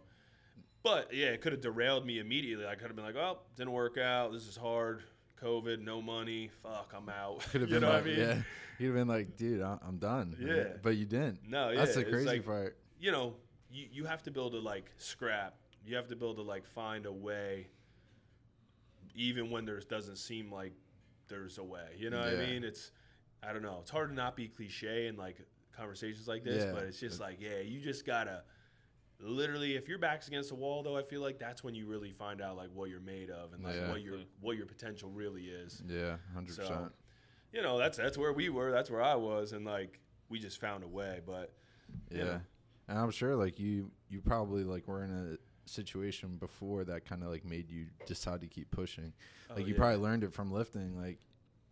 but 0.83 1.13
yeah, 1.13 1.27
it 1.27 1.41
could 1.41 1.51
have 1.51 1.61
derailed 1.61 2.05
me 2.05 2.19
immediately. 2.19 2.65
I 2.65 2.75
could 2.75 2.87
have 2.87 2.95
been 2.95 3.05
like, 3.05 3.15
"Oh, 3.15 3.39
didn't 3.55 3.71
work 3.73 3.97
out. 3.97 4.31
This 4.31 4.47
is 4.47 4.55
hard. 4.55 5.03
COVID, 5.41 5.81
no 5.83 6.01
money. 6.01 6.49
Fuck, 6.63 6.93
I'm 6.95 7.09
out." 7.09 7.39
Could 7.51 7.61
have 7.61 7.69
you 7.69 7.75
been 7.75 7.81
know 7.81 7.89
like, 7.93 8.05
what 8.05 8.13
I 8.13 8.15
mean? 8.17 8.19
yeah, 8.27 8.41
you'd 8.79 8.87
have 8.87 8.95
been 8.95 9.07
like, 9.07 9.37
dude, 9.37 9.61
I'm 9.61 9.97
done. 9.97 10.35
Yeah. 10.39 10.77
but 10.81 10.95
you 10.97 11.05
didn't. 11.05 11.39
No, 11.47 11.69
yeah, 11.69 11.77
That's 11.79 11.95
the 11.95 12.03
crazy 12.05 12.25
like- 12.27 12.45
part. 12.45 12.77
you 12.99 13.11
know, 13.11 13.35
you, 13.71 13.85
you 13.91 14.05
have 14.05 14.23
to 14.23 14.31
build 14.31 14.55
a 14.55 14.59
like 14.59 14.91
scrap. 14.97 15.55
You 15.85 15.95
have 15.95 16.07
to 16.07 16.15
build 16.15 16.37
to 16.37 16.41
like 16.41 16.65
find 16.65 17.05
a 17.05 17.11
way, 17.11 17.67
even 19.15 19.49
when 19.49 19.65
there 19.65 19.79
doesn't 19.79 20.17
seem 20.17 20.51
like 20.51 20.73
there's 21.27 21.57
a 21.57 21.63
way. 21.63 21.87
You 21.97 22.09
know 22.09 22.19
what 22.21 22.33
Yeah. 22.33 22.39
I 22.43 22.45
mean? 22.47 22.63
It's, 22.63 22.91
I 23.47 23.53
don't 23.53 23.61
know. 23.61 23.77
It's 23.81 23.91
hard 23.91 24.09
to 24.09 24.15
not 24.15 24.35
be 24.35 24.47
cliche 24.47 25.07
in 25.07 25.15
like 25.15 25.37
conversations 25.75 26.27
like 26.27 26.43
this, 26.43 26.65
Yeah. 26.65 26.71
but 26.73 26.83
it's 26.83 26.99
just 26.99 27.19
like, 27.19 27.37
yeah, 27.39 27.59
you 27.59 27.79
just 27.79 28.05
gotta 28.05 28.43
literally, 29.19 29.75
if 29.75 29.87
your 29.87 29.97
back's 29.97 30.27
against 30.27 30.49
the 30.49 30.55
wall, 30.55 30.83
though, 30.83 30.97
I 30.97 31.03
feel 31.03 31.21
like 31.21 31.39
that's 31.39 31.63
when 31.63 31.73
you 31.73 31.85
really 31.87 32.11
find 32.11 32.41
out 32.41 32.57
like 32.57 32.69
what 32.73 32.89
you're 32.89 32.99
made 32.99 33.29
of 33.29 33.53
and 33.53 33.63
like 33.63 33.75
Yeah. 33.75 33.89
what 33.89 34.01
your 34.01 34.19
what 34.41 34.57
your 34.57 34.65
potential 34.65 35.09
really 35.09 35.45
is. 35.45 35.81
Yeah, 35.87 36.17
hundred 36.33 36.55
So, 36.55 36.61
percent. 36.63 36.91
you 37.53 37.61
know, 37.61 37.77
that's 37.77 37.97
that's 37.97 38.17
where 38.17 38.33
we 38.33 38.49
were. 38.49 38.71
That's 38.71 38.91
where 38.91 39.01
I 39.01 39.15
was, 39.15 39.53
and 39.53 39.65
like 39.65 39.99
we 40.29 40.39
just 40.39 40.59
found 40.59 40.83
a 40.83 40.87
way. 40.87 41.21
But 41.25 41.53
Yeah, 42.11 42.23
know. 42.23 42.41
and 42.89 42.99
I'm 42.99 43.11
sure 43.11 43.35
like 43.35 43.59
you, 43.59 43.91
you 44.09 44.21
probably 44.21 44.63
like 44.63 44.87
were 44.87 45.03
in 45.03 45.11
a 45.11 45.37
situation 45.69 46.35
before 46.37 46.83
that 46.85 47.05
kind 47.05 47.23
of 47.23 47.29
like 47.29 47.43
made 47.45 47.69
you 47.69 47.87
decide 48.05 48.41
to 48.41 48.47
keep 48.47 48.69
pushing. 48.71 49.13
Oh, 49.49 49.55
Like 49.55 49.67
you 49.67 49.73
yeah. 49.73 49.79
probably 49.79 49.97
learned 49.99 50.23
it 50.23 50.33
from 50.33 50.51
lifting. 50.51 50.97
Like 50.99 51.19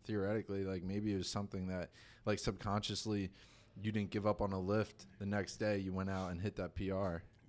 theoretically, 0.05 0.63
like 0.63 0.83
maybe 0.83 1.13
it 1.13 1.17
was 1.17 1.29
something 1.29 1.67
that 1.67 1.89
like 2.25 2.39
subconsciously 2.39 3.31
you 3.81 3.91
didn't 3.91 4.09
give 4.11 4.25
up 4.25 4.41
on 4.41 4.53
a 4.53 4.59
lift. 4.59 5.05
The 5.19 5.25
next 5.25 5.57
day 5.57 5.77
you 5.79 5.91
went 5.93 6.09
out 6.09 6.31
and 6.31 6.41
hit 6.41 6.55
that 6.57 6.75
PR, 6.75 6.83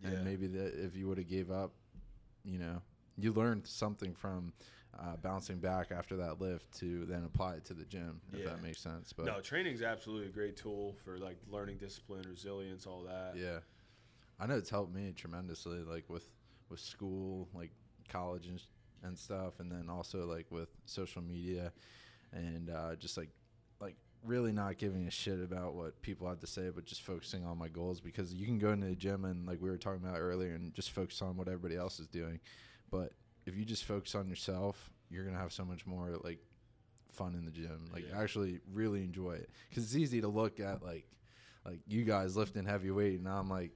Yeah. 0.02 0.10
and 0.10 0.24
maybe 0.24 0.46
that 0.48 0.74
if 0.84 0.96
you 0.96 1.06
would 1.08 1.18
have 1.18 1.28
gave 1.28 1.50
up, 1.50 1.72
you 2.44 2.58
know, 2.58 2.82
you 3.18 3.32
learned 3.32 3.66
something 3.66 4.14
from. 4.14 4.52
Uh, 4.98 5.14
bouncing 5.16 5.58
back 5.58 5.92
after 5.92 6.16
that 6.16 6.40
lift 6.40 6.72
to 6.72 7.04
then 7.04 7.22
apply 7.24 7.52
it 7.56 7.64
to 7.66 7.74
the 7.74 7.84
gym, 7.84 8.18
if 8.32 8.38
Yeah. 8.38 8.46
that 8.46 8.62
makes 8.62 8.80
sense. 8.80 9.12
But 9.12 9.26
no, 9.26 9.42
training's 9.42 9.82
absolutely 9.82 10.28
a 10.28 10.30
great 10.30 10.56
tool 10.56 10.94
for 11.04 11.18
like 11.18 11.36
learning 11.50 11.76
discipline, 11.76 12.24
resilience, 12.26 12.86
all 12.86 13.02
that. 13.02 13.36
Yeah, 13.36 13.58
I 14.40 14.46
know 14.46 14.56
it's 14.56 14.70
helped 14.70 14.94
me 14.94 15.12
tremendously, 15.12 15.80
like 15.80 16.08
with 16.08 16.30
with 16.70 16.80
school, 16.80 17.46
like 17.52 17.72
college 18.08 18.46
and 18.46 18.62
and 19.02 19.18
stuff, 19.18 19.60
and 19.60 19.70
then 19.70 19.90
also 19.90 20.24
like 20.24 20.50
with 20.50 20.70
social 20.86 21.20
media, 21.20 21.74
and 22.32 22.70
uh, 22.70 22.96
just 22.96 23.16
like 23.16 23.30
like 23.80 23.96
really 24.24 24.52
not 24.52 24.78
giving 24.78 25.06
a 25.06 25.10
shit 25.10 25.40
about 25.40 25.74
what 25.74 26.00
people 26.02 26.28
have 26.28 26.40
to 26.40 26.46
say, 26.46 26.70
but 26.74 26.84
just 26.84 27.02
focusing 27.02 27.44
on 27.44 27.58
my 27.58 27.68
goals 27.68 28.00
because 28.00 28.32
you 28.34 28.46
can 28.46 28.58
go 28.58 28.72
into 28.72 28.86
the 28.86 28.96
gym 28.96 29.24
and 29.24 29.46
like 29.46 29.60
we 29.60 29.70
were 29.70 29.78
talking 29.78 30.02
about 30.04 30.18
earlier, 30.18 30.54
and 30.54 30.74
just 30.74 30.90
focus 30.90 31.22
on 31.22 31.36
what 31.36 31.48
everybody 31.48 31.76
else 31.76 32.00
is 32.00 32.08
doing, 32.08 32.40
but 32.90 33.12
if 33.46 33.56
you 33.56 33.64
just 33.64 33.84
focus 33.84 34.14
on 34.14 34.28
yourself, 34.28 34.90
you're 35.10 35.24
gonna 35.24 35.38
have 35.38 35.52
so 35.52 35.64
much 35.64 35.86
more 35.86 36.16
like 36.24 36.40
fun 37.12 37.34
in 37.34 37.44
the 37.44 37.50
gym. 37.50 37.86
Like 37.92 38.04
Yeah. 38.10 38.20
actually 38.20 38.60
really 38.72 39.02
enjoy 39.02 39.32
it 39.32 39.50
because 39.68 39.84
it's 39.84 39.96
easy 39.96 40.20
to 40.20 40.28
look 40.28 40.60
at 40.60 40.82
like 40.82 41.06
like 41.64 41.80
you 41.86 42.04
guys 42.04 42.36
lifting 42.36 42.64
heavy 42.64 42.90
weight 42.90 43.18
and 43.18 43.28
I'm 43.28 43.48
like, 43.48 43.72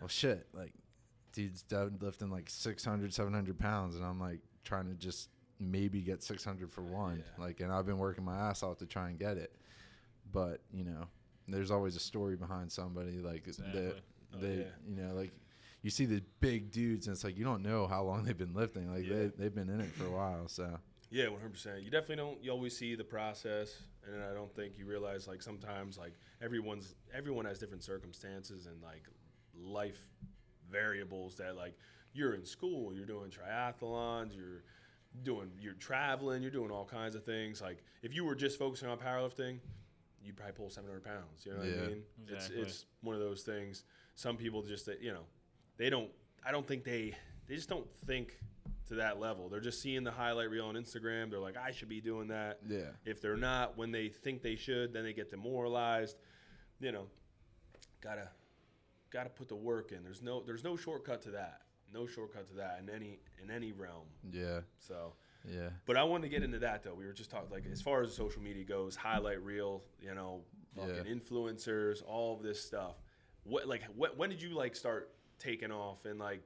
well 0.00 0.08
shit, 0.08 0.46
like 0.52 0.72
dude's 1.32 1.62
deadlifting 1.62 2.30
like 2.30 2.48
600, 2.50 3.12
700 3.14 3.58
pounds 3.58 3.96
and 3.96 4.04
I'm 4.04 4.20
like 4.20 4.40
trying 4.64 4.88
to 4.88 4.94
just 4.94 5.28
maybe 5.60 6.00
get 6.00 6.22
600 6.22 6.70
for 6.70 6.82
one. 6.82 7.18
Yeah. 7.38 7.44
Like 7.44 7.60
and 7.60 7.72
I've 7.72 7.86
been 7.86 7.98
working 7.98 8.24
my 8.24 8.36
ass 8.36 8.62
off 8.62 8.78
to 8.78 8.86
try 8.86 9.08
and 9.08 9.18
get 9.18 9.36
it, 9.36 9.52
but 10.32 10.60
you 10.72 10.84
know, 10.84 11.06
there's 11.48 11.70
always 11.70 11.96
a 11.96 12.00
story 12.00 12.36
behind 12.36 12.70
somebody 12.70 13.18
like 13.20 13.46
Exactly. 13.46 13.80
that 13.82 13.94
Oh, 14.34 14.38
they 14.40 14.56
yeah. 14.56 14.64
you 14.86 14.94
know 14.96 15.14
like 15.14 15.32
you 15.80 15.88
see 15.88 16.04
the 16.04 16.22
big 16.40 16.70
dudes 16.70 17.06
and 17.06 17.14
it's 17.14 17.24
like 17.24 17.38
you 17.38 17.44
don't 17.44 17.62
know 17.62 17.86
how 17.86 18.02
long 18.02 18.24
they've 18.24 18.36
been 18.36 18.52
lifting 18.52 18.92
like 18.92 19.06
Yeah. 19.06 19.14
they, 19.14 19.26
they've 19.38 19.54
been 19.54 19.70
in 19.70 19.80
it 19.80 19.90
for 19.92 20.04
a 20.04 20.10
while 20.10 20.48
so 20.48 20.78
Yeah, 21.10 21.28
one 21.28 21.40
hundred 21.40 21.52
percent. 21.54 21.82
You 21.82 21.90
definitely 21.90 22.16
don't. 22.16 22.44
You 22.44 22.50
always 22.50 22.76
see 22.76 22.94
the 22.94 23.04
process, 23.04 23.80
and 24.06 24.22
I 24.22 24.34
don't 24.34 24.54
think 24.54 24.76
you 24.78 24.84
realize 24.84 25.26
like 25.26 25.40
sometimes 25.40 25.96
like 25.96 26.12
everyone's 26.42 26.94
everyone 27.14 27.46
has 27.46 27.58
different 27.58 27.82
circumstances 27.82 28.66
and 28.66 28.82
like 28.82 29.04
life 29.58 30.06
variables 30.70 31.36
that 31.36 31.56
like 31.56 31.74
you're 32.12 32.34
in 32.34 32.44
school, 32.44 32.92
you're 32.92 33.06
doing 33.06 33.30
triathlons, 33.30 34.36
you're 34.36 34.64
doing 35.22 35.50
you're 35.60 35.74
traveling, 35.74 36.42
you're 36.42 36.50
doing 36.50 36.70
all 36.70 36.84
kinds 36.84 37.14
of 37.14 37.24
things. 37.24 37.60
Like 37.60 37.78
if 38.02 38.14
you 38.14 38.24
were 38.24 38.34
just 38.34 38.58
focusing 38.58 38.88
on 38.88 38.98
powerlifting, 38.98 39.58
you'd 40.22 40.36
probably 40.36 40.52
pull 40.54 40.70
seven 40.70 40.88
hundred 40.90 41.04
pounds. 41.04 41.44
You 41.44 41.52
know 41.52 41.58
what 41.58 41.68
Yeah. 41.68 41.82
I 41.82 41.86
mean? 41.88 42.02
Exactly. 42.30 42.56
It's 42.62 42.68
it's 42.70 42.86
one 43.02 43.14
of 43.14 43.20
those 43.20 43.42
things. 43.42 43.84
Some 44.14 44.36
people 44.36 44.62
just 44.62 44.86
that 44.86 45.00
you 45.00 45.12
know 45.12 45.24
they 45.76 45.90
don't. 45.90 46.10
I 46.44 46.52
don't 46.52 46.66
think 46.66 46.84
they 46.84 47.14
they 47.46 47.54
just 47.56 47.68
don't 47.68 47.86
think 48.06 48.38
to 48.88 48.94
that 48.96 49.20
level. 49.20 49.48
They're 49.48 49.60
just 49.60 49.82
seeing 49.82 50.02
the 50.02 50.10
highlight 50.10 50.50
reel 50.50 50.64
on 50.66 50.74
Instagram. 50.74 51.30
They're 51.30 51.38
like, 51.40 51.56
I 51.58 51.72
should 51.72 51.88
be 51.90 52.00
doing 52.00 52.28
that. 52.28 52.58
yeah 52.66 52.90
If 53.04 53.20
they're 53.20 53.36
not, 53.36 53.76
when 53.76 53.90
they 53.92 54.08
think 54.08 54.40
they 54.42 54.56
should, 54.56 54.92
then 54.94 55.04
they 55.04 55.12
get 55.12 55.30
demoralized. 55.30 56.16
You 56.80 56.92
know, 56.92 57.06
gotta 58.00 58.28
gotta 59.10 59.28
put 59.30 59.48
the 59.48 59.56
work 59.56 59.92
in. 59.92 60.02
There's 60.04 60.22
no 60.22 60.42
there's 60.42 60.64
no 60.64 60.76
shortcut 60.76 61.22
to 61.22 61.30
that. 61.32 61.62
No 61.92 62.06
shortcut 62.06 62.48
to 62.50 62.54
that 62.56 62.80
in 62.82 62.90
any 62.94 63.18
in 63.42 63.50
any 63.50 63.72
realm. 63.72 64.06
yeah 64.30 64.60
So, 64.78 65.14
yeah 65.48 65.70
but 65.86 65.96
I 65.96 66.02
wanted 66.04 66.22
to 66.24 66.28
get 66.28 66.42
into 66.42 66.58
that 66.60 66.82
though. 66.82 66.94
We 66.94 67.06
were 67.06 67.12
just 67.12 67.30
talking 67.30 67.50
like 67.50 67.64
as 67.70 67.80
far 67.80 68.02
as 68.02 68.12
social 68.14 68.42
media 68.42 68.64
goes, 68.64 68.94
highlight 68.96 69.42
reel. 69.42 69.82
You 70.00 70.14
know, 70.14 70.42
fucking 70.76 70.94
Yeah. 71.06 71.12
influencers, 71.14 72.02
all 72.06 72.36
of 72.36 72.42
this 72.42 72.62
stuff. 72.62 72.96
What 73.44 73.66
like 73.66 73.84
what 73.96 74.16
when 74.16 74.28
did 74.30 74.42
you 74.42 74.50
like 74.50 74.76
start 74.76 75.10
taking 75.38 75.70
off 75.72 76.04
and 76.04 76.18
like 76.18 76.42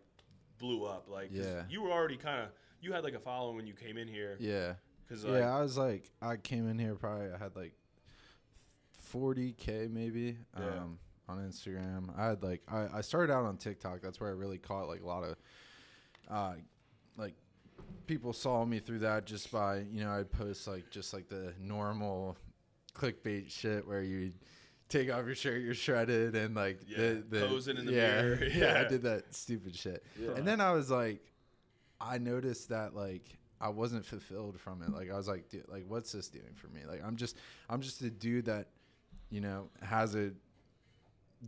blew 0.59 0.85
up? 0.85 1.09
Like 1.09 1.31
'cause 1.35 1.45
Yeah. 1.47 1.65
you 1.69 1.83
were 1.83 1.91
already 1.91 2.17
kind 2.17 2.43
of 2.43 2.49
you 2.81 2.93
had 2.93 3.03
like 3.05 3.15
a 3.15 3.21
following 3.21 3.57
when 3.57 3.67
you 3.67 3.75
came 3.75 3.97
in 3.97 4.07
here. 4.09 4.37
yeah 4.41 4.75
Cause 5.09 5.25
like, 5.25 5.41
yeah, 5.41 5.57
I 5.57 5.61
was 5.63 5.77
like, 5.77 6.11
I 6.23 6.37
came 6.37 6.69
in 6.69 6.79
here 6.79 6.95
probably 6.95 7.31
I 7.33 7.39
had 7.39 7.55
like 7.57 7.75
40k 9.13 9.91
maybe 9.91 10.37
Yeah. 10.59 10.65
um, 10.83 10.99
on 11.33 11.39
Instagram. 11.39 12.09
I 12.19 12.27
had 12.29 12.43
like 12.43 12.63
I, 12.69 12.87
I 12.99 13.01
started 13.01 13.33
out 13.33 13.45
on 13.45 13.57
TikTok. 13.57 14.01
That's 14.03 14.21
where 14.21 14.31
I 14.31 14.33
really 14.35 14.59
caught 14.59 14.89
like 14.89 15.03
a 15.03 15.07
lot 15.07 15.25
of 15.25 15.37
uh, 16.31 16.53
like 17.17 17.35
people 18.07 18.33
saw 18.33 18.65
me 18.65 18.79
through 18.79 19.01
that 19.01 19.27
just 19.27 19.51
by 19.53 19.79
you 19.91 20.03
know 20.05 20.11
I'd 20.11 20.31
post 20.31 20.67
like 20.69 20.91
just 20.91 21.13
like 21.13 21.29
the 21.29 21.53
normal 21.61 22.37
clickbait 22.95 23.51
shit 23.51 23.87
where 23.87 24.03
you 24.03 24.33
take 24.89 25.11
off 25.11 25.25
your 25.25 25.35
shirt, 25.35 25.63
you're 25.63 25.75
shredded, 25.75 26.35
and 26.37 26.55
like 26.55 26.81
Yeah, 26.87 26.97
the, 26.97 27.25
the 27.31 27.47
posing 27.47 27.79
in 27.79 27.87
the 27.87 27.93
yeah, 27.93 28.23
mirror, 28.23 28.45
Yeah, 28.53 28.83
I 28.85 28.89
did 28.89 29.03
that 29.03 29.35
stupid 29.35 29.75
shit, 29.75 30.05
Yeah. 30.21 30.33
and 30.33 30.47
then 30.47 30.61
I 30.61 30.73
was 30.73 30.91
like, 30.91 31.23
I 32.01 32.19
noticed 32.19 32.69
that 32.69 32.95
like 32.95 33.25
I 33.61 33.69
wasn't 33.69 34.05
fulfilled 34.05 34.59
from 34.61 34.83
it. 34.83 34.91
Like 34.91 35.11
I 35.11 35.17
was 35.17 35.29
like, 35.29 35.49
dude, 35.49 35.69
like 35.69 35.85
what's 35.89 36.13
this 36.13 36.29
doing 36.29 36.55
for 36.57 36.67
me? 36.69 36.81
Like 36.87 37.03
I'm 37.05 37.17
just 37.17 37.37
I'm 37.71 37.81
just 37.81 38.03
a 38.03 38.11
dude 38.11 38.45
that 38.47 38.69
you 39.31 39.41
know 39.41 39.69
has 39.83 40.15
a 40.15 40.33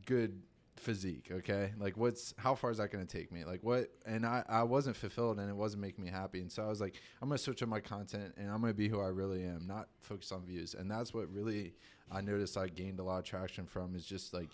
good 0.06 0.42
physique 0.76 1.28
okay? 1.30 1.72
Like 1.78 1.96
what's 1.96 2.34
how 2.36 2.54
far 2.54 2.70
is 2.70 2.78
that 2.78 2.90
going 2.90 3.06
to 3.06 3.18
take 3.18 3.30
me? 3.32 3.44
Like 3.44 3.62
what 3.62 3.90
and 4.04 4.26
i 4.26 4.42
i 4.48 4.62
wasn't 4.62 4.96
fulfilled 4.96 5.38
and 5.38 5.48
it 5.48 5.56
wasn't 5.56 5.82
making 5.82 6.04
me 6.04 6.10
happy. 6.10 6.40
And 6.40 6.50
so 6.50 6.64
i 6.64 6.68
was 6.68 6.80
like 6.80 6.94
i'm 7.22 7.28
going 7.28 7.38
to 7.38 7.42
switch 7.42 7.62
up 7.62 7.68
my 7.68 7.80
content 7.80 8.34
and 8.36 8.50
i'm 8.50 8.60
going 8.60 8.72
to 8.72 8.76
be 8.76 8.88
who 8.88 9.00
i 9.00 9.06
really 9.06 9.44
am 9.44 9.66
not 9.66 9.88
focus 10.00 10.32
on 10.32 10.44
views. 10.44 10.74
And 10.74 10.90
that's 10.90 11.14
what 11.14 11.32
really 11.32 11.74
i 12.10 12.20
noticed 12.20 12.56
i 12.56 12.66
gained 12.66 12.98
a 13.00 13.04
lot 13.04 13.18
of 13.18 13.24
traction 13.24 13.66
from 13.66 13.94
is 13.94 14.04
just 14.04 14.34
like 14.34 14.50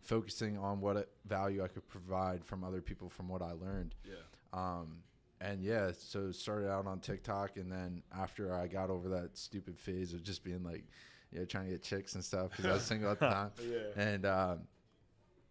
focusing 0.00 0.58
on 0.58 0.80
what 0.80 1.10
value 1.26 1.62
i 1.64 1.68
could 1.68 1.88
provide 1.88 2.44
from 2.44 2.62
other 2.62 2.80
people 2.80 3.08
from 3.08 3.28
what 3.28 3.42
i 3.42 3.52
learned. 3.52 3.94
Yeah, 4.04 4.14
um, 4.52 4.98
and 5.40 5.62
yeah, 5.62 5.90
so 5.96 6.30
started 6.30 6.70
out 6.70 6.86
on 6.86 7.00
TikTok, 7.00 7.56
and 7.56 7.70
then 7.70 8.02
after 8.16 8.54
I 8.54 8.66
got 8.66 8.88
over 8.88 9.08
that 9.10 9.36
stupid 9.36 9.78
phase 9.78 10.14
of 10.14 10.22
just 10.22 10.42
being 10.44 10.62
like, 10.62 10.84
yeah, 11.32 11.44
trying 11.44 11.66
to 11.66 11.72
get 11.72 11.82
chicks 11.82 12.14
and 12.14 12.24
stuff 12.24 12.50
because 12.50 12.64
I 12.66 12.72
was 12.74 12.82
single 12.82 13.10
at 13.10 13.20
the 13.20 13.28
time, 13.30 13.50
yeah, 13.68 14.02
and 14.02 14.24
um, 14.24 14.60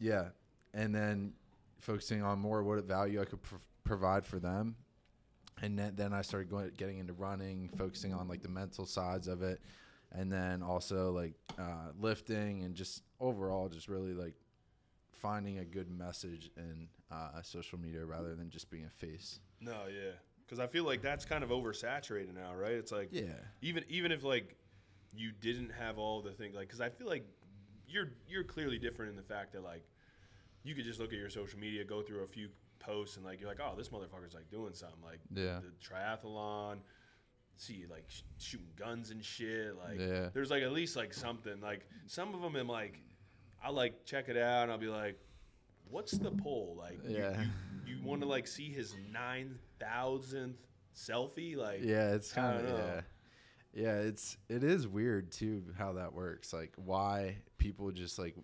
yeah, 0.04 0.30
and 0.74 0.94
then 0.94 1.34
focusing 1.80 2.22
on 2.24 2.39
more 2.39 2.63
what 2.63 2.84
value 2.86 3.22
I 3.22 3.26
could 3.26 3.42
pr- 3.42 3.56
provide 3.84 4.26
for 4.26 4.39
them, 4.39 4.76
and 5.62 5.78
then, 5.80 5.94
then 5.96 6.13
I 6.13 6.22
started 6.22 6.50
going 6.50 6.72
getting 6.78 6.98
into 7.00 7.13
running, 7.13 7.70
focusing 7.78 8.13
on 8.13 8.28
like 8.28 8.42
the 8.44 8.50
mental 8.50 8.86
sides 8.86 9.28
of 9.28 9.42
it, 9.42 9.62
and 10.12 10.32
then 10.32 10.62
also 10.62 11.12
like 11.12 11.34
uh, 11.58 11.92
lifting 12.00 12.63
and 12.63 12.76
just 12.76 13.04
overall 13.20 13.70
just 13.70 13.88
really 13.88 14.13
like 14.13 14.36
finding 15.12 15.60
a 15.60 15.66
good 15.66 15.89
message 15.89 16.52
in 16.58 16.88
uh, 17.12 17.42
social 17.42 17.80
media 17.80 18.04
rather 18.06 18.36
than 18.36 18.50
just 18.50 18.70
being 18.70 18.86
a 18.86 18.89
face. 18.89 19.39
no, 19.62 19.84
yeah. 19.88 20.12
Because 20.46 20.60
I 20.60 20.68
feel 20.68 20.84
like 20.84 21.02
that's 21.02 21.24
kind 21.26 21.42
of 21.44 21.52
oversaturated 21.52 22.34
now, 22.36 22.54
right? 22.54 22.74
It's 22.74 22.92
like 22.92 23.10
Yeah. 23.12 23.39
even 23.62 23.86
even 23.88 24.12
if 24.12 24.24
like 24.24 24.56
you 25.16 25.32
didn't 25.32 25.70
have 25.72 25.98
all 25.98 26.22
the 26.22 26.32
things 26.32 26.54
like 26.56 26.68
because 26.68 26.82
I 26.82 26.89
feel 26.89 27.08
like 27.08 27.26
you're 27.88 28.10
you're 28.28 28.44
clearly 28.44 28.78
different 28.78 29.12
in 29.12 29.16
the 29.16 29.24
fact 29.24 29.54
that 29.54 29.63
like 29.63 29.84
you 30.63 30.76
could 30.76 30.86
just 30.86 30.99
look 30.99 31.12
at 31.13 31.19
your 31.19 31.30
social 31.30 31.60
media, 31.60 31.84
go 31.84 32.02
through 32.02 32.23
a 32.23 32.28
few 32.28 32.49
posts 32.80 33.17
and 33.17 33.26
like 33.26 33.39
you're 33.39 33.49
like, 33.49 33.60
oh, 33.62 33.73
this 33.78 33.89
motherfucker's 33.89 34.34
like 34.34 34.49
doing 34.49 34.73
something 34.73 35.02
like 35.04 35.19
Yeah. 35.34 35.60
the 35.60 35.71
triathlon. 35.86 36.78
See 37.56 37.86
like 37.89 38.06
sh- 38.08 38.21
shooting 38.39 38.67
guns 38.76 39.12
and 39.12 39.23
shit. 39.23 39.76
Like 39.78 39.99
Yeah. 39.99 40.30
there's 40.34 40.49
like 40.52 40.63
at 40.63 40.71
least 40.71 40.95
like 40.95 41.13
something. 41.13 41.60
Like 41.62 41.88
some 42.08 42.34
of 42.34 42.41
them, 42.41 42.56
I'm 42.56 42.67
like, 42.67 42.99
I 43.63 43.69
like 43.69 44.06
check 44.06 44.28
it 44.30 44.38
out 44.38 44.63
and 44.63 44.71
I'll 44.71 44.78
be 44.78 44.88
like, 44.88 45.19
what's 45.89 46.13
the 46.13 46.32
poll? 46.32 46.76
Like, 46.78 46.99
you- 47.08 47.17
Yeah. 47.17 47.45
you, 47.86 48.02
want 48.04 48.21
to 48.21 48.28
like 48.28 48.47
see 48.47 48.69
his 48.71 48.95
nine 49.12 49.60
thousandth 49.80 50.58
selfie? 50.95 51.56
Like, 51.56 51.82
Yeah, 51.84 52.13
it's 52.15 52.32
kind 52.34 52.65
of 52.65 52.78
yeah. 52.78 53.02
Yeah, 53.76 53.97
it's 54.02 54.38
it 54.49 54.63
is 54.63 54.88
weird 54.88 55.32
too 55.32 55.63
how 55.78 55.93
that 55.93 56.13
works. 56.13 56.54
Like 56.54 56.73
why 56.76 57.38
people 57.58 57.91
just 57.91 58.19
like 58.19 58.36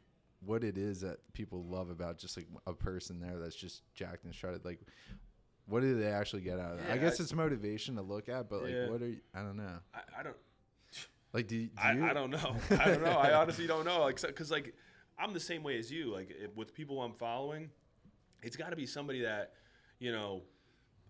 what 0.45 0.63
it 0.63 0.78
is 0.78 1.02
that 1.02 1.17
people 1.34 1.63
love 1.65 1.89
about 1.89 2.17
just 2.17 2.38
like 2.38 2.47
a 2.67 2.73
person 2.73 3.19
there 3.19 3.38
that's 3.39 3.56
just 3.56 3.82
jacked 3.93 4.23
and 4.25 4.34
shredded. 4.34 4.63
Like 4.65 4.80
what 5.65 5.82
do 5.82 5.99
they 5.99 6.08
actually 6.08 6.41
get 6.41 6.60
out 6.60 6.71
of 6.73 6.78
that? 6.80 6.91
I 6.91 6.97
guess 6.97 7.19
I- 7.19 7.23
it's 7.23 7.34
motivation 7.34 7.95
to 7.95 8.02
look 8.02 8.30
at, 8.30 8.49
but 8.49 8.63
like 8.63 8.71
Yeah. 8.73 8.89
what 8.89 9.02
are 9.02 9.08
you, 9.08 9.19
I 9.36 9.41
don't 9.41 9.58
know. 9.58 9.80
I, 9.93 9.99
I 10.19 10.23
don't. 10.23 10.36
Like 11.32 11.47
do, 11.47 11.65
do 11.65 11.69
I, 11.78 11.91
you 11.93 12.06
I 12.06 12.13
don't 12.13 12.32
know. 12.32 12.56
I 12.71 12.86
don't 12.86 13.04
know. 13.04 13.12
I 13.12 13.34
honestly 13.34 13.67
don't 13.67 13.86
know. 13.86 14.02
Like, 14.02 14.19
because 14.19 14.49
like 14.49 14.73
I'm 15.19 15.34
the 15.34 15.39
same 15.39 15.62
way 15.62 15.78
as 15.78 15.91
you. 15.91 16.12
Like 16.12 16.32
if, 16.32 16.56
with 16.56 16.73
people 16.73 17.02
I'm 17.04 17.13
following, 17.13 17.69
it's 18.41 18.56
got 18.56 18.69
to 18.71 18.75
be 18.75 18.88
somebody 18.88 19.21
that 19.21 19.54
you 19.99 20.12
know 20.12 20.41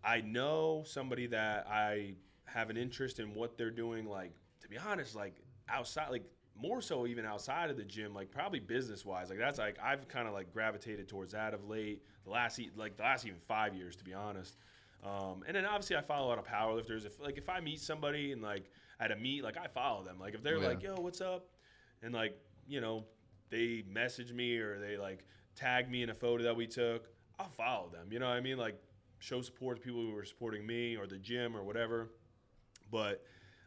I 0.04 0.20
know, 0.22 0.84
somebody 0.86 1.28
that 1.28 1.68
I 1.70 2.16
have 2.46 2.70
an 2.70 2.76
interest 2.78 3.20
in 3.20 3.34
what 3.34 3.58
they're 3.58 3.72
doing. 3.72 4.06
Like 4.08 4.34
to 4.62 4.68
be 4.68 4.78
honest, 4.78 5.16
like 5.16 5.36
outside, 5.70 6.10
like 6.10 6.26
more 6.62 6.82
so 6.82 7.08
even 7.08 7.26
outside 7.26 7.70
of 7.70 7.78
the 7.78 7.84
gym, 7.84 8.14
like 8.14 8.32
probably 8.32 8.60
business 8.60 9.06
wise. 9.06 9.30
Like 9.30 9.40
that's 9.40 9.60
like 9.60 9.78
I've 9.82 10.08
kind 10.08 10.28
of 10.28 10.34
like 10.34 10.52
gravitated 10.52 11.08
towards 11.08 11.34
that 11.34 11.54
of 11.54 11.68
late. 11.68 12.04
The 12.26 12.32
last 12.32 12.60
like 12.76 12.98
the 12.98 13.04
last 13.04 13.26
even 13.26 13.40
five 13.48 13.74
years, 13.76 13.96
to 13.98 14.04
be 14.04 14.14
honest. 14.14 14.58
Um, 15.04 15.44
and 15.48 15.56
then 15.56 15.66
obviously 15.66 15.96
I 15.96 16.02
follow 16.02 16.28
a 16.28 16.30
lot 16.30 16.40
of 16.40 16.46
powerlifters. 16.46 17.06
If 17.06 17.20
like 17.20 17.38
if 17.38 17.50
I 17.50 17.60
meet 17.62 17.80
somebody 17.80 18.32
and 18.34 18.42
like 18.42 18.70
at 19.00 19.12
a 19.12 19.16
meet, 19.16 19.44
like 19.44 19.58
I 19.58 19.68
follow 19.68 20.04
them. 20.04 20.20
Like 20.20 20.34
if 20.34 20.44
they're 20.44 20.58
Yeah. 20.60 20.68
like, 20.68 20.84
"Yo, 20.84 20.96
what's 20.96 21.22
up?" 21.22 21.46
and 22.02 22.14
like 22.14 22.38
you 22.68 22.82
know 22.82 23.06
they 23.50 23.84
message 23.90 24.32
me 24.32 24.58
or 24.58 24.80
they 24.80 24.98
like 24.98 25.26
tag 25.56 25.90
me 25.90 26.04
in 26.04 26.10
a 26.10 26.14
photo 26.14 26.44
that 26.44 26.56
we 26.56 26.68
took, 26.68 27.08
I'll 27.40 27.50
follow 27.50 27.90
them. 27.90 28.12
You 28.12 28.20
know 28.20 28.28
what 28.28 28.38
I 28.38 28.42
mean? 28.42 28.58
Like 28.58 28.82
show 29.20 29.42
support 29.42 29.78
to 29.78 29.82
people 29.84 30.02
who 30.02 30.16
are 30.16 30.26
supporting 30.26 30.66
me 30.66 30.96
or 30.98 31.08
the 31.08 31.18
gym 31.18 31.56
or 31.56 31.64
whatever. 31.64 32.10
But 32.92 33.24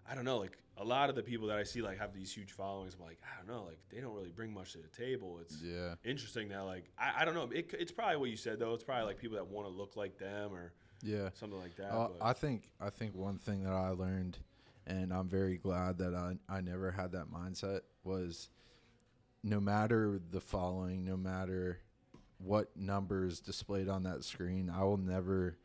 I 0.09 0.15
don't 0.15 0.25
know, 0.25 0.39
like 0.39 0.59
a 0.79 0.85
lot 0.85 1.11
of 1.11 1.17
the 1.17 1.23
people 1.23 1.47
that 1.49 1.59
I 1.59 1.63
see 1.65 1.83
like 1.83 1.99
have 1.99 2.15
these 2.15 2.33
huge 2.33 2.53
followings. 2.53 2.95
I'm 2.99 3.05
like, 3.05 3.19
I 3.23 3.37
don't 3.39 3.55
know, 3.55 3.65
like 3.65 3.79
they 3.91 4.01
don't 4.01 4.15
really 4.15 4.31
bring 4.33 4.53
much 4.55 4.73
to 4.73 4.79
the 4.79 4.89
table. 4.89 5.39
It's 5.41 5.61
Yeah. 5.63 5.95
interesting 6.05 6.49
that 6.49 6.61
like 6.63 6.91
I, 6.99 7.21
I 7.21 7.25
don't 7.25 7.35
know. 7.35 7.51
It, 7.53 7.73
it's 7.79 7.93
probably 7.93 8.17
what 8.17 8.31
you 8.31 8.37
said 8.37 8.59
though. 8.59 8.73
It's 8.75 8.85
probably 8.85 9.05
like 9.07 9.19
people 9.19 9.37
that 9.37 9.47
want 9.47 9.67
to 9.69 9.73
look 9.73 9.97
like 9.97 10.19
them 10.19 10.53
or 10.55 10.73
Yeah. 11.03 11.29
something 11.35 11.59
like 11.61 11.77
that. 11.77 11.91
Uh, 11.93 12.09
but- 12.09 12.25
I 12.27 12.33
think 12.33 12.71
I 12.81 12.91
think 12.91 13.15
one 13.15 13.39
thing 13.39 13.65
that 13.65 13.73
I 13.73 13.91
learned, 13.91 14.39
and 14.87 15.13
I'm 15.13 15.29
very 15.29 15.59
glad 15.59 15.99
that 15.99 16.15
I 16.15 16.37
I 16.49 16.61
never 16.63 16.91
had 16.91 17.13
that 17.13 17.31
mindset 17.31 17.81
was, 18.03 18.49
no 19.43 19.61
matter 19.61 20.21
the 20.31 20.41
following, 20.41 21.05
no 21.05 21.17
matter 21.17 21.81
what 22.39 22.75
numbers 22.77 23.41
displayed 23.41 23.89
on 23.89 24.03
that 24.05 24.25
screen, 24.25 24.71
I 24.71 24.83
will 24.85 24.97
never 24.97 25.59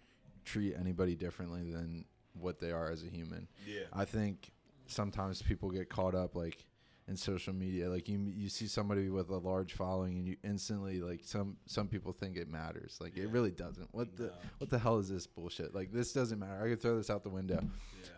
treat 0.45 0.75
anybody 0.75 1.15
differently 1.15 1.63
than 1.71 2.05
what 2.33 2.59
they 2.59 2.71
are 2.71 2.89
as 2.91 3.03
a 3.03 3.07
human. 3.07 3.47
yeah, 3.65 3.85
I 3.91 4.05
think 4.05 4.51
sometimes 4.87 5.41
people 5.41 5.69
get 5.69 5.89
caught 5.89 6.15
up 6.15 6.35
like 6.35 6.65
in 7.07 7.15
social 7.15 7.53
media. 7.53 7.89
Like 7.89 8.07
you 8.09 8.19
you 8.35 8.49
see 8.49 8.67
somebody 8.67 9.09
with 9.09 9.29
a 9.29 9.37
large 9.37 9.73
following 9.73 10.17
and 10.17 10.27
you 10.27 10.35
instantly 10.43 10.99
like 11.01 11.21
some 11.23 11.57
some 11.65 11.87
people 11.87 12.11
think 12.11 12.35
it 12.37 12.49
matters. 12.49 12.97
Like 12.99 13.17
it 13.17 13.27
really 13.29 13.51
doesn't. 13.51 13.87
What 13.93 14.17
the 14.17 14.33
what 14.57 14.69
the 14.69 14.79
hell 14.79 14.97
is 14.97 15.09
this 15.09 15.25
bullshit? 15.27 15.73
Like 15.73 15.91
this 15.91 16.11
doesn't 16.13 16.39
matter. 16.39 16.61
I 16.63 16.69
could 16.69 16.81
throw 16.81 16.97
this 16.97 17.09
out 17.09 17.23
the 17.23 17.29
window. 17.29 17.61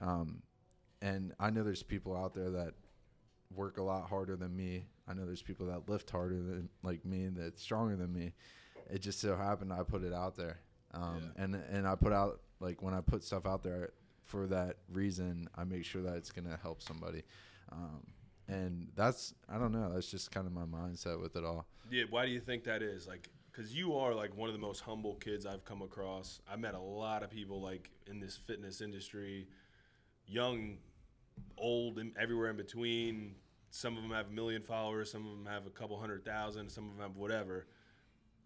Yeah. 0.02 0.08
um 0.08 0.42
and 1.02 1.34
i 1.40 1.50
know 1.50 1.64
there's 1.64 1.82
people 1.82 2.14
out 2.18 2.34
there 2.34 2.50
that 2.50 2.74
work 3.56 3.78
a 3.78 3.82
lot 3.82 4.08
harder 4.10 4.36
than 4.36 4.56
me. 4.56 4.86
I 5.08 5.14
know 5.14 5.26
there's 5.26 5.42
people 5.42 5.66
that 5.68 5.88
lift 5.90 6.10
harder 6.10 6.36
than 6.42 6.70
like 6.84 7.06
me 7.06 7.30
that's 7.30 7.62
stronger 7.62 7.96
than 7.96 8.12
me. 8.14 8.34
It 8.90 9.00
just 9.02 9.20
so 9.22 9.36
happened 9.36 9.72
i 9.72 9.84
put 9.84 10.04
it 10.04 10.14
out 10.14 10.36
there. 10.36 10.60
Um 10.94 11.22
Yeah. 11.38 11.44
and 11.44 11.56
and 11.56 11.88
i 11.88 11.96
put 11.96 12.12
out 12.12 12.42
like 12.60 12.82
when 12.82 12.94
i 12.94 13.02
put 13.02 13.24
stuff 13.24 13.46
out 13.46 13.64
there 13.64 13.92
for 14.30 14.46
that 14.48 14.78
reason 14.92 15.50
i 15.56 15.64
make 15.64 15.84
sure 15.84 16.02
that 16.02 16.16
it's 16.16 16.32
gonna 16.32 16.58
help 16.62 16.82
somebody 16.82 17.24
um 17.72 18.02
and 18.48 18.88
that's 18.96 19.34
i 19.50 19.58
don't 19.58 19.72
know 19.72 19.92
that's 19.94 20.10
just 20.10 20.32
kind 20.32 20.46
of 20.48 20.54
my 20.54 20.66
mindset 20.66 21.20
with 21.22 21.36
it 21.36 21.44
all 21.44 21.66
Yeah, 21.92 22.04
why 22.10 22.26
do 22.26 22.32
you 22.32 22.40
think 22.40 22.64
that 22.66 22.82
is? 22.84 23.08
Like, 23.08 23.28
because 23.52 23.74
you 23.74 23.96
are 23.96 24.14
like 24.14 24.38
one 24.38 24.48
of 24.48 24.54
the 24.54 24.62
most 24.62 24.82
humble 24.82 25.16
kids 25.16 25.46
I've 25.46 25.66
come 25.66 25.82
across. 25.82 26.40
I 26.48 26.56
met 26.56 26.76
a 26.76 26.80
lot 26.80 27.24
of 27.24 27.32
people 27.32 27.60
like 27.62 27.90
in 28.08 28.20
this 28.20 28.38
fitness 28.38 28.80
industry, 28.82 29.48
young, 30.28 30.78
old, 31.58 31.98
and 31.98 32.16
everywhere 32.18 32.52
in 32.52 32.58
between. 32.58 33.36
Some 33.72 33.98
of 33.98 34.04
them 34.04 34.12
have 34.12 34.28
a 34.28 34.32
million 34.32 34.62
followers. 34.62 35.12
Some 35.12 35.26
of 35.26 35.32
them 35.32 35.48
have 35.52 35.66
a 35.66 35.72
couple 35.72 36.00
hundred 36.00 36.24
thousand. 36.24 36.70
Some 36.70 36.86
of 36.86 36.92
them 36.96 37.02
have 37.02 37.18
whatever. 37.18 37.66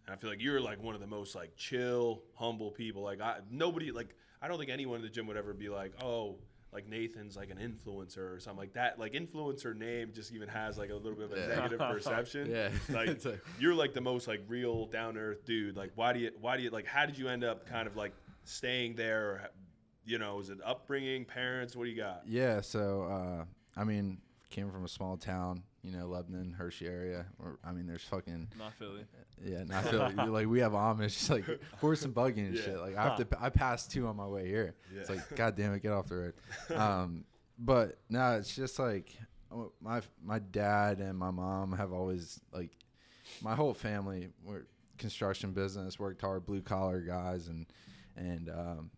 And 0.05 0.13
I 0.13 0.17
feel 0.17 0.29
like 0.29 0.41
you're 0.41 0.61
like 0.61 0.81
one 0.81 0.95
of 0.95 1.01
the 1.01 1.07
most 1.07 1.35
like 1.35 1.55
chill, 1.57 2.23
humble 2.35 2.71
people. 2.71 3.03
Like 3.03 3.21
I, 3.21 3.39
nobody 3.51 3.91
like 3.91 4.15
I 4.43 4.47
don't 4.49 4.57
think 4.59 4.69
anyone 4.69 4.97
in 4.97 5.01
the 5.03 5.09
gym 5.09 5.25
would 5.27 5.37
ever 5.37 5.53
be 5.53 5.69
like, 5.69 5.93
oh, 6.03 6.35
like 6.73 6.87
Nathan's 6.89 7.37
like 7.37 7.49
an 7.49 7.57
influencer 7.57 8.35
or 8.35 8.39
something 8.39 8.59
like 8.59 8.73
that. 8.73 8.99
Like 8.99 9.13
influencer 9.13 9.75
name 9.77 10.11
just 10.13 10.33
even 10.33 10.49
has 10.49 10.77
like 10.77 10.89
a 10.89 10.95
little 10.95 11.13
bit 11.15 11.25
of 11.25 11.33
a 11.33 11.39
Yeah. 11.39 11.55
negative 11.55 11.79
perception. 11.91 12.49
Yeah. 12.49 12.69
Like 12.89 13.07
It's 13.09 13.25
a- 13.25 13.39
you're 13.59 13.75
like 13.75 13.93
the 13.93 14.01
most 14.01 14.27
like 14.27 14.41
real 14.47 14.87
down 14.87 15.17
earth 15.17 15.45
dude. 15.45 15.77
Like 15.77 15.91
why 15.95 16.11
do 16.13 16.19
you 16.19 16.31
why 16.41 16.57
do 16.57 16.63
you 16.63 16.71
like 16.71 16.85
how 16.87 17.05
did 17.05 17.17
you 17.17 17.29
end 17.29 17.43
up 17.43 17.65
kind 17.67 17.87
of 17.87 17.95
like 17.95 18.11
staying 18.43 18.95
there? 18.95 19.23
Or, 19.29 19.41
you 20.05 20.17
know, 20.17 20.39
is 20.41 20.49
it 20.49 20.57
upbringing, 20.65 21.23
parents? 21.23 21.75
What 21.77 21.85
do 21.85 21.89
you 21.91 21.95
got? 21.97 22.23
Yeah, 22.27 22.59
so 22.59 23.03
uh, 23.03 23.45
I 23.79 23.83
mean, 23.85 24.17
came 24.49 24.69
from 24.69 24.83
a 24.83 24.89
small 24.89 25.15
town, 25.15 25.63
you 25.83 25.91
know, 25.91 26.07
Lebanon, 26.07 26.51
Hershey 26.57 26.87
area. 26.87 27.25
Or 27.39 27.59
I 27.63 27.71
mean, 27.71 27.85
there's 27.87 28.03
fucking 28.03 28.47
Not 28.57 28.73
Philly. 28.75 29.05
yeah, 29.43 29.63
not 29.65 29.83
Philly. 29.85 30.13
like 30.15 30.47
we 30.47 30.59
have 30.59 30.71
Amish, 30.71 31.29
like 31.29 31.45
horse 31.79 32.03
and 32.03 32.13
buggy 32.13 32.41
and 32.41 32.55
Yeah. 32.55 32.61
shit. 32.63 32.79
Like 32.79 32.95
I 32.97 33.03
have 33.03 33.17
to, 33.17 33.27
I 33.39 33.49
passed 33.49 33.91
two 33.91 34.07
on 34.07 34.15
my 34.15 34.27
way 34.27 34.47
here. 34.47 34.75
It's 34.95 35.09
like, 35.09 35.35
god 35.35 35.55
damn 35.55 35.73
it, 35.73 35.81
get 35.83 35.91
off 35.91 36.07
the 36.07 36.15
road. 36.15 36.33
Um, 36.75 37.25
but 37.59 37.99
no, 38.09 38.37
it's 38.37 38.55
just 38.55 38.79
like 38.79 39.13
uh, 39.51 39.65
my 39.81 40.01
my 40.23 40.39
dad 40.39 40.99
and 40.99 41.17
my 41.17 41.29
mom 41.31 41.73
have 41.73 41.91
always 41.93 42.39
like 42.51 42.71
my 43.41 43.53
whole 43.55 43.73
family 43.73 44.29
were 44.43 44.65
construction 44.97 45.51
business, 45.51 45.99
worked 45.99 46.21
hard, 46.21 46.45
blue 46.45 46.61
collar 46.61 47.01
guys, 47.01 47.47
and 47.49 47.65
and 48.15 48.49
um, 48.49 48.89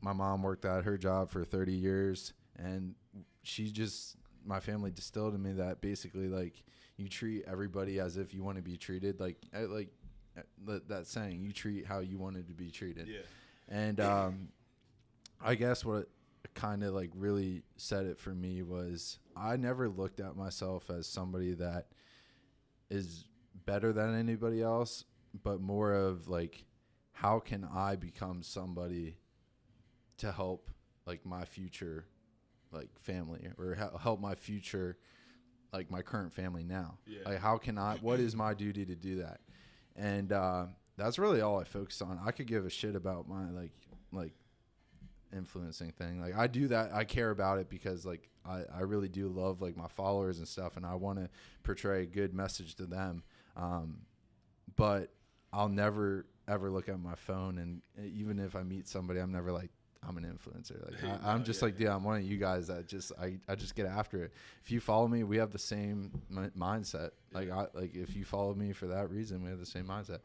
my 0.00 0.12
mom 0.12 0.42
worked 0.42 0.64
at 0.64 0.84
her 0.84 0.96
job 0.98 1.28
for 1.30 1.44
30 1.44 1.72
years, 1.72 2.32
and 2.56 2.94
she 3.42 3.70
just 3.70 4.16
my 4.44 4.60
family 4.60 4.90
distilled 4.90 5.34
in 5.34 5.42
me 5.42 5.52
that 5.52 5.80
basically 5.80 6.28
like 6.28 6.62
you 6.96 7.08
treat 7.08 7.44
everybody 7.46 8.00
as 8.00 8.16
if 8.16 8.34
you 8.34 8.42
want 8.42 8.56
to 8.56 8.62
be 8.62 8.76
treated, 8.76 9.20
like 9.20 9.36
like 9.54 9.88
uh, 10.36 10.42
that 10.66 10.88
that 10.88 11.06
saying, 11.06 11.40
you 11.42 11.52
treat 11.52 11.86
how 11.86 12.00
you 12.00 12.18
wanted 12.18 12.48
to 12.48 12.54
be 12.54 12.70
treated. 12.70 13.08
Yeah. 13.08 13.20
And 13.68 14.00
um, 14.00 14.48
I 15.40 15.54
guess 15.54 15.84
what 15.84 16.08
kind 16.54 16.82
of 16.82 16.94
like 16.94 17.10
really 17.14 17.62
said 17.76 18.06
it 18.06 18.18
for 18.18 18.30
me 18.30 18.62
was 18.62 19.18
I 19.36 19.56
never 19.56 19.88
looked 19.88 20.20
at 20.20 20.36
myself 20.36 20.90
as 20.90 21.06
somebody 21.06 21.54
that 21.54 21.86
is 22.90 23.24
better 23.66 23.92
than 23.92 24.18
anybody 24.18 24.62
else, 24.62 25.04
but 25.42 25.60
more 25.60 25.92
of 25.92 26.28
like, 26.28 26.64
how 27.12 27.38
can 27.38 27.68
I 27.72 27.96
become 27.96 28.42
somebody 28.42 29.16
to 30.18 30.32
help 30.32 30.70
like 31.06 31.24
my 31.24 31.44
future 31.44 32.06
like 32.72 32.88
family 33.00 33.48
or 33.58 33.74
help 34.00 34.20
my 34.20 34.34
future 34.34 34.96
like 35.72 35.90
my 35.90 36.02
current 36.02 36.32
family 36.32 36.64
now. 36.64 36.98
Yeah. 37.06 37.20
like 37.24 37.38
how 37.38 37.56
can 37.58 37.78
i 37.78 37.96
what 38.00 38.20
is 38.20 38.34
my 38.34 38.54
duty 38.54 38.84
to 38.86 38.94
do 38.94 39.16
that? 39.22 39.40
And 39.96 40.32
uh, 40.32 40.66
that's 40.96 41.18
really 41.18 41.40
all 41.40 41.58
i 41.60 41.64
focus 41.64 42.00
on. 42.02 42.18
I 42.24 42.30
could 42.32 42.46
give 42.46 42.66
a 42.66 42.70
shit 42.70 42.94
about 42.96 43.28
my 43.28 43.50
like 43.50 43.72
like 44.12 44.32
influencing 45.32 45.92
thing. 45.92 46.20
Like 46.20 46.36
i 46.36 46.46
do 46.46 46.68
that 46.68 46.92
i 46.92 47.04
care 47.04 47.30
about 47.30 47.58
it 47.58 47.68
because 47.68 48.04
like 48.04 48.28
i, 48.44 48.62
I 48.74 48.80
really 48.80 49.08
do 49.08 49.28
love 49.28 49.60
like 49.62 49.76
my 49.76 49.88
followers 49.88 50.38
and 50.38 50.48
stuff 50.48 50.76
and 50.76 50.84
i 50.86 50.94
want 50.94 51.18
to 51.18 51.28
portray 51.62 52.02
a 52.02 52.06
good 52.06 52.34
message 52.34 52.74
to 52.76 52.86
them. 52.86 53.22
Um, 53.56 54.02
but 54.76 55.12
i'll 55.52 55.68
never 55.68 56.26
ever 56.48 56.70
look 56.70 56.88
at 56.88 56.98
my 57.00 57.14
phone 57.14 57.58
and 57.58 57.82
even 58.04 58.38
if 58.38 58.54
i 58.56 58.62
meet 58.62 58.86
somebody 58.88 59.20
i'm 59.20 59.32
never 59.32 59.50
like 59.52 59.70
i'm 60.06 60.16
an 60.16 60.24
influencer. 60.24 60.84
Like 60.84 61.04
I, 61.24 61.32
i'm 61.32 61.44
just 61.44 61.60
yeah, 61.60 61.66
like 61.66 61.76
dude 61.76 61.88
i'm 61.88 62.04
one 62.04 62.16
of 62.16 62.22
you 62.22 62.36
guys 62.36 62.66
that 62.68 62.88
just 62.88 63.12
I, 63.20 63.38
I 63.48 63.54
just 63.54 63.74
get 63.74 63.86
after 63.86 64.24
it. 64.24 64.32
If 64.64 64.70
you 64.70 64.80
follow 64.80 65.08
me 65.08 65.24
we 65.24 65.36
have 65.38 65.50
the 65.50 65.58
same 65.58 66.10
mi- 66.28 66.50
mindset. 66.58 67.10
Like 67.32 67.50
i 67.50 67.66
like 67.74 67.94
if 67.94 68.14
you 68.16 68.24
follow 68.24 68.54
me 68.54 68.72
for 68.72 68.86
that 68.88 69.10
reason 69.10 69.42
we 69.42 69.50
have 69.50 69.60
the 69.60 69.66
same 69.66 69.86
mindset. 69.86 70.20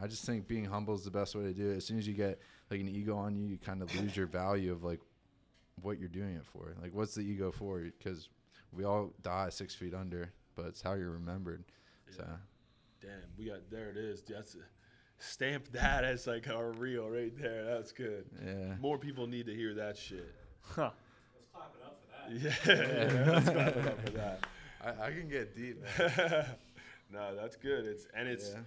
I 0.00 0.06
just 0.06 0.24
think 0.24 0.46
being 0.46 0.64
humble 0.64 0.94
is 0.94 1.04
the 1.04 1.10
best 1.10 1.34
way 1.34 1.42
to 1.44 1.52
do 1.52 1.70
it. 1.70 1.76
As 1.78 1.86
soon 1.86 1.98
as 1.98 2.06
you 2.06 2.14
get 2.14 2.40
like 2.70 2.80
an 2.80 2.88
ego 2.88 3.16
on 3.16 3.36
you 3.36 3.46
you 3.46 3.58
kind 3.58 3.82
of 3.82 3.94
lose 4.00 4.16
your 4.16 4.26
value 4.26 4.72
of 4.72 4.84
like 4.84 5.00
what 5.82 5.98
you're 5.98 6.08
doing 6.08 6.34
it 6.34 6.44
for. 6.44 6.74
Like 6.80 6.94
what's 6.94 7.14
the 7.14 7.22
ego 7.22 7.50
for? 7.52 7.80
Because 7.80 8.28
we 8.72 8.84
all 8.84 9.12
die 9.22 9.48
six 9.48 9.74
feet 9.74 9.94
under 9.94 10.32
but 10.58 10.66
it's 10.66 10.82
how 10.82 10.94
you're 10.94 11.10
remembered. 11.10 11.62
So. 12.10 12.24
Damn, 13.00 13.10
we 13.38 13.44
got 13.46 13.70
there. 13.70 13.90
It 13.90 13.96
is. 13.96 14.22
That's 14.22 14.56
stamp 15.18 15.70
that 15.72 16.04
as 16.04 16.26
like 16.26 16.48
our 16.48 16.72
reel 16.72 17.08
right 17.08 17.36
there. 17.40 17.64
That's 17.64 17.92
good. 17.92 18.24
Yeah. 18.44 18.74
More 18.80 18.98
people 18.98 19.26
need 19.26 19.46
to 19.46 19.54
hear 19.54 19.74
that 19.74 19.96
shit. 19.96 20.34
Huh. 20.62 20.90
Let's 21.34 21.48
clap 21.52 21.74
it 21.74 21.84
up 21.84 22.00
for 22.00 22.30
that. 22.30 22.66
Yeah, 22.66 23.24
yeah 23.24 23.30
let's 23.32 23.50
clap 23.50 23.76
it 23.76 23.86
up 23.86 24.04
for 24.04 24.10
that. 24.12 24.46
I, 24.84 25.06
I 25.06 25.10
can 25.10 25.28
get 25.28 25.56
deep. 25.56 25.82
No, 27.12 27.34
that's 27.40 27.56
good. 27.56 27.86
It's 27.86 28.06
and 28.14 28.28
it's 28.28 28.50
yeah. 28.50 28.60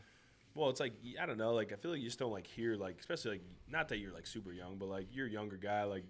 well, 0.56 0.70
it's 0.70 0.80
like 0.80 0.94
I 1.22 1.26
don't 1.26 1.38
know. 1.38 1.54
Like 1.54 1.72
I 1.72 1.76
feel 1.76 1.92
like 1.92 2.02
you 2.02 2.08
just 2.08 2.20
don't 2.20 2.32
like 2.32 2.48
hear 2.48 2.76
like 2.76 2.98
especially 3.00 3.32
like 3.32 3.44
not 3.70 3.90
that 3.90 4.00
you're 4.00 4.14
like 4.14 4.28
super 4.28 4.52
young, 4.52 4.78
but 4.78 4.90
like 4.90 5.08
you're 5.12 5.28
a 5.28 5.32
younger 5.32 5.58
guy. 5.58 5.84
Like 5.84 6.04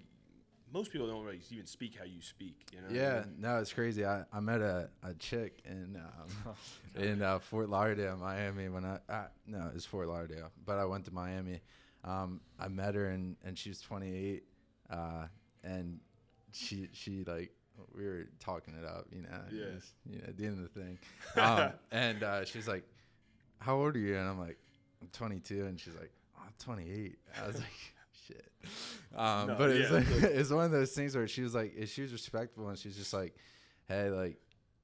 most 0.73 0.91
people 0.91 1.07
don't 1.07 1.23
really 1.23 1.41
even 1.51 1.65
speak 1.65 1.97
how 1.97 2.05
you 2.05 2.21
speak. 2.21 2.65
You 2.73 2.81
know? 2.81 2.87
I 2.89 2.93
Yeah, 2.93 3.19
mean? 3.25 3.35
no, 3.39 3.59
it's 3.59 3.73
crazy. 3.73 4.05
I, 4.05 4.23
I 4.31 4.39
met 4.39 4.61
a, 4.61 4.89
a 5.03 5.13
chick 5.15 5.61
in 5.65 5.97
um, 5.97 6.55
in 7.01 7.21
uh, 7.21 7.39
Fort 7.39 7.69
Lauderdale, 7.69 8.17
Miami. 8.17 8.69
When 8.69 8.85
I, 8.85 8.99
I 9.09 9.25
no, 9.47 9.69
it's 9.75 9.85
Fort 9.85 10.07
Lauderdale, 10.07 10.51
but 10.65 10.77
I 10.77 10.85
went 10.85 11.05
to 11.05 11.13
Miami. 11.13 11.61
Um, 12.03 12.41
I 12.59 12.67
met 12.67 12.95
her 12.95 13.07
and, 13.09 13.35
and 13.45 13.57
she 13.57 13.69
was 13.69 13.79
28, 13.81 14.43
uh, 14.89 15.27
and 15.63 15.99
she 16.51 16.89
she 16.93 17.23
like 17.25 17.51
we 17.95 18.03
were 18.05 18.27
talking 18.39 18.73
it 18.75 18.85
up, 18.85 19.05
you 19.11 19.21
know, 19.23 19.29
Yeah. 19.51 19.65
you 20.05 20.19
know, 20.21 20.31
doing 20.33 20.61
the 20.61 20.67
thing. 20.69 20.97
Um, 21.35 21.71
and 21.91 22.23
uh, 22.23 22.45
she's 22.45 22.67
like, 22.67 22.83
"How 23.59 23.75
old 23.75 23.95
are 23.95 23.99
you?" 23.99 24.17
And 24.17 24.27
I'm 24.27 24.39
like, 24.39 24.57
"I'm 25.01 25.07
22," 25.13 25.65
and 25.65 25.79
she's 25.79 25.95
like, 25.95 26.11
oh, 26.37 26.41
"I'm 26.45 26.53
28." 26.59 27.17
I 27.41 27.47
was 27.47 27.55
like. 27.57 27.65
Shit, 28.27 28.45
um, 29.15 29.47
No, 29.47 29.55
but 29.57 29.71
it's 29.71 29.89
yeah. 29.89 29.97
like, 29.97 30.07
it's 30.31 30.51
one 30.51 30.65
of 30.65 30.71
those 30.71 30.91
things 30.91 31.15
where 31.15 31.27
she 31.27 31.41
was 31.41 31.55
like, 31.55 31.73
she 31.87 32.01
was 32.03 32.11
respectful 32.13 32.69
and 32.69 32.77
she's 32.77 32.95
just 32.95 33.13
like, 33.13 33.35
hey, 33.87 34.09
like, 34.09 34.37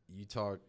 you 0.10 0.26
talk 0.26 0.60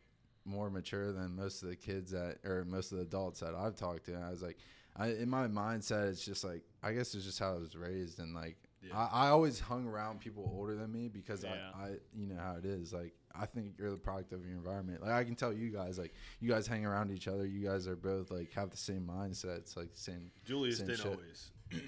more 0.44 0.68
mature 0.70 1.12
than 1.12 1.34
most 1.34 1.62
of 1.62 1.68
the 1.68 1.76
kids 1.76 2.10
that, 2.10 2.36
or 2.44 2.64
most 2.66 2.92
of 2.92 2.98
the 2.98 3.04
adults 3.04 3.40
that 3.40 3.54
I've 3.54 3.74
talked 3.76 4.04
to. 4.06 4.14
And 4.14 4.24
I 4.24 4.30
was 4.30 4.42
like, 4.42 4.58
I, 4.96 5.08
in 5.12 5.28
my 5.30 5.46
mindset, 5.46 6.10
it's 6.10 6.24
just 6.24 6.44
like, 6.44 6.62
I 6.82 6.92
guess 6.92 7.14
it's 7.14 7.24
just 7.24 7.38
how 7.38 7.54
I 7.54 7.58
was 7.58 7.74
raised. 7.76 8.18
And 8.18 8.34
like, 8.34 8.56
Yeah. 8.82 8.96
I, 8.98 9.26
I 9.26 9.28
always 9.28 9.60
hung 9.60 9.86
around 9.86 10.20
people 10.20 10.50
older 10.54 10.74
than 10.74 10.92
me 10.92 11.08
because 11.08 11.44
Yeah. 11.44 11.54
I, 11.74 11.82
I, 11.84 11.88
you 12.14 12.26
know 12.26 12.36
how 12.38 12.56
it 12.56 12.64
is. 12.66 12.92
Like, 12.92 13.14
I 13.34 13.46
think 13.46 13.74
you're 13.78 13.90
the 13.90 13.96
product 13.96 14.32
of 14.32 14.44
your 14.44 14.56
environment. 14.56 15.00
Like, 15.02 15.12
I 15.12 15.22
can 15.24 15.36
tell 15.36 15.52
you 15.52 15.70
guys, 15.70 15.98
like, 15.98 16.12
you 16.40 16.50
guys 16.50 16.66
hang 16.66 16.84
around 16.84 17.12
each 17.12 17.28
other. 17.28 17.46
You 17.46 17.66
guys 17.66 17.86
are 17.86 17.94
both 17.96 18.30
like 18.32 18.52
have 18.54 18.70
the 18.70 18.76
same 18.76 19.08
mindset. 19.10 19.58
It's 19.58 19.76
like 19.76 19.92
the 19.94 20.00
same. 20.00 20.30
Julius 20.44 20.78
Same 20.78 20.86
didn't 20.88 20.98
shit. 21.02 21.12
always. 21.12 21.50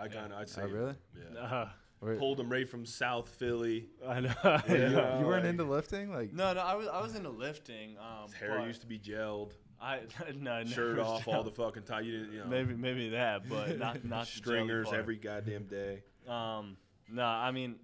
I 0.00 0.08
kind 0.08 0.32
of 0.32 0.38
I'd 0.38 0.48
say 0.48 0.62
Oh, 0.64 0.68
really? 0.68 0.94
Yeah. 1.34 1.40
Uh, 1.40 1.68
Where- 2.00 2.16
Pulled 2.16 2.40
him 2.40 2.50
right 2.50 2.66
from 2.68 2.86
South 2.86 3.28
Philly. 3.28 3.88
I 4.06 4.20
know. 4.20 4.32
you, 4.68 4.74
Yeah. 4.74 5.18
you 5.20 5.26
weren't 5.26 5.44
like- 5.44 5.50
into 5.50 5.64
lifting, 5.64 6.10
like 6.12 6.32
No, 6.32 6.52
no, 6.54 6.60
I 6.60 6.74
was 6.74 6.88
I 6.88 7.00
was 7.02 7.14
into 7.14 7.28
lifting. 7.30 7.96
Um, 7.98 8.24
His 8.30 8.34
hair 8.34 8.66
used 8.66 8.80
to 8.80 8.86
be 8.86 8.98
gelled, 8.98 9.52
I 9.80 10.00
no, 10.38 10.64
shirt 10.64 10.96
never 10.96 11.02
off 11.08 11.28
all 11.28 11.42
the 11.42 11.50
fucking 11.50 11.82
time. 11.82 12.04
You 12.04 12.12
didn't, 12.20 12.32
you 12.32 12.38
know, 12.40 12.46
maybe 12.46 12.74
maybe 12.74 13.10
that, 13.10 13.48
but 13.48 13.78
not 13.84 14.02
not 14.04 14.26
stringers 14.26 14.88
every 14.94 15.16
goddamn 15.16 15.64
day. 15.64 16.02
Um, 16.26 16.76
no, 17.10 17.24
I 17.24 17.50
mean, 17.50 17.76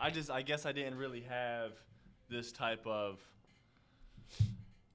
I 0.00 0.10
just 0.10 0.30
I 0.30 0.42
guess 0.42 0.66
I 0.66 0.72
didn't 0.72 0.96
really 0.96 1.20
have 1.22 1.72
this 2.28 2.50
type 2.52 2.84
of 2.86 3.20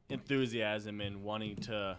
enthusiasm 0.10 1.02
in 1.02 1.24
wanting 1.24 1.56
to 1.58 1.98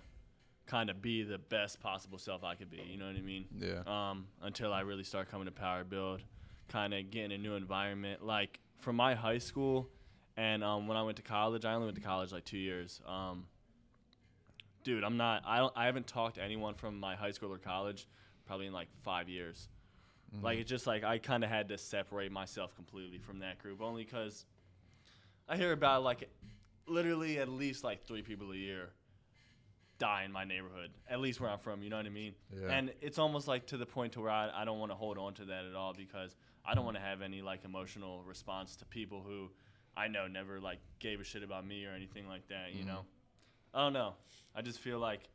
kind 0.71 0.89
of 0.89 1.03
be 1.03 1.25
the 1.25 1.39
best 1.39 1.81
possible 1.81 2.17
self 2.17 2.45
I 2.45 2.55
could 2.55 2.71
be. 2.71 2.83
You 2.89 2.97
know 2.97 3.07
what 3.07 3.17
I 3.17 3.21
mean? 3.21 3.47
yeah, 3.59 3.83
um, 3.87 4.27
until 4.43 4.73
I 4.73 4.81
really 4.81 5.03
start 5.03 5.31
coming 5.31 5.47
to 5.47 5.53
Power 5.53 5.83
Build, 5.83 6.23
kind 6.69 6.95
of 6.95 7.11
getting 7.11 7.33
a 7.33 7.39
new 7.39 7.55
environment. 7.55 8.25
Like 8.25 8.61
from 8.79 8.97
my 8.97 9.15
high 9.15 9.39
school, 9.39 9.89
and 10.37 10.63
um, 10.63 10.87
when 10.87 10.97
I 10.97 11.03
went 11.03 11.17
to 11.17 11.23
college, 11.23 11.65
I 11.65 11.75
only 11.75 11.87
went 11.87 11.97
to 11.97 12.03
college 12.03 12.31
like 12.33 12.45
two 12.45 12.59
years. 12.59 13.01
Um, 13.07 13.47
dude, 14.85 15.03
I'm 15.03 15.17
not. 15.17 15.43
I 15.45 15.59
don't. 15.59 15.73
I 15.77 15.87
haven't 15.87 16.07
talked 16.07 16.37
to 16.37 16.43
anyone 16.43 16.75
from 16.75 16.99
my 16.99 17.17
high 17.17 17.33
school 17.33 17.53
or 17.53 17.59
college 17.59 18.07
probably 18.47 18.67
in 18.67 18.73
like 18.73 18.89
five 19.03 19.29
years. 19.29 19.69
Like 20.43 20.59
it's 20.61 20.71
just 20.71 20.87
like 20.87 21.03
I 21.03 21.19
kind 21.19 21.43
of 21.43 21.51
had 21.51 21.69
to 21.71 21.79
separate 21.79 22.31
myself 22.31 22.77
completely 22.77 23.19
from 23.19 23.41
that 23.41 23.59
group, 23.59 23.83
only 23.83 24.05
because 24.05 24.45
I 25.49 25.57
hear 25.57 25.73
about 25.73 26.05
like 26.05 26.29
literally 26.87 27.41
at 27.41 27.49
least 27.49 27.83
like 27.83 28.07
three 28.07 28.23
people 28.23 28.53
a 28.53 28.57
year 28.57 28.91
die 30.01 30.25
in 30.25 30.33
my 30.33 30.43
neighborhood, 30.45 30.91
at 31.09 31.21
least 31.21 31.41
where 31.41 31.49
I'm 31.51 31.59
from. 31.61 31.83
You 31.85 31.91
know 31.91 31.99
what 31.99 32.07
I 32.07 32.11
mean? 32.11 32.35
Yeah. 32.53 32.73
And 32.73 32.93
it's 33.01 33.19
almost 33.21 33.47
like 33.47 33.67
to 33.67 33.77
the 33.77 33.87
point 33.87 34.15
to 34.15 34.21
where 34.23 34.31
I, 34.31 34.51
I 34.53 34.65
don't 34.65 34.81
want 34.81 34.91
to 34.91 34.97
hold 34.97 35.17
on 35.19 35.35
to 35.35 35.45
that 35.45 35.65
at 35.65 35.77
all 35.77 35.95
because 35.95 36.35
I 36.67 36.75
don't 36.75 36.85
want 36.85 36.97
to 36.97 37.03
have 37.03 37.23
any 37.23 37.43
like 37.43 37.65
emotional 37.65 38.23
response 38.27 38.75
to 38.77 38.85
people 38.87 39.23
who 39.25 39.49
I 39.97 40.09
know 40.09 40.27
never 40.27 40.59
like 40.59 40.79
gave 40.99 41.21
a 41.21 41.25
shit 41.25 41.43
about 41.45 41.65
me 41.67 41.85
or 41.85 41.93
anything 41.93 42.27
like 42.27 42.49
that. 42.49 42.73
You 42.75 42.83
Mhm. 42.83 42.87
know? 42.89 43.05
I 43.75 43.85
don't 43.85 43.93
know. 43.93 44.15
I 44.57 44.63
just 44.63 44.81
feel 44.81 44.99
like 44.99 45.29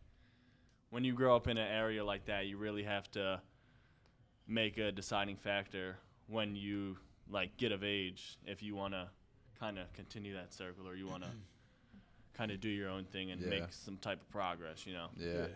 when 0.89 1.03
you 1.05 1.13
grow 1.13 1.35
up 1.35 1.47
in 1.47 1.57
an 1.57 1.67
area 1.71 2.03
like 2.03 2.25
that, 2.25 2.47
you 2.47 2.57
really 2.57 2.83
have 2.83 3.09
to 3.11 3.41
make 4.47 4.77
a 4.77 4.91
deciding 4.91 5.37
factor 5.37 5.97
when 6.27 6.55
you 6.55 6.97
like 7.29 7.55
get 7.57 7.71
of 7.71 7.83
age 7.83 8.37
if 8.45 8.61
you 8.61 8.75
want 8.75 8.93
to 8.93 9.07
kind 9.59 9.79
of 9.79 9.91
continue 9.93 10.33
that 10.35 10.53
circle 10.53 10.87
or 10.87 10.95
you 10.95 11.07
want 11.07 11.23
to 11.23 11.29
kind 12.35 12.51
of 12.51 12.59
do 12.59 12.69
your 12.69 12.89
own 12.89 13.05
thing 13.05 13.31
and 13.31 13.41
Yeah. 13.41 13.49
make 13.49 13.71
some 13.71 13.97
type 13.97 14.21
of 14.21 14.29
progress, 14.29 14.85
you 14.85 14.93
know. 14.93 15.09
yeah, 15.17 15.47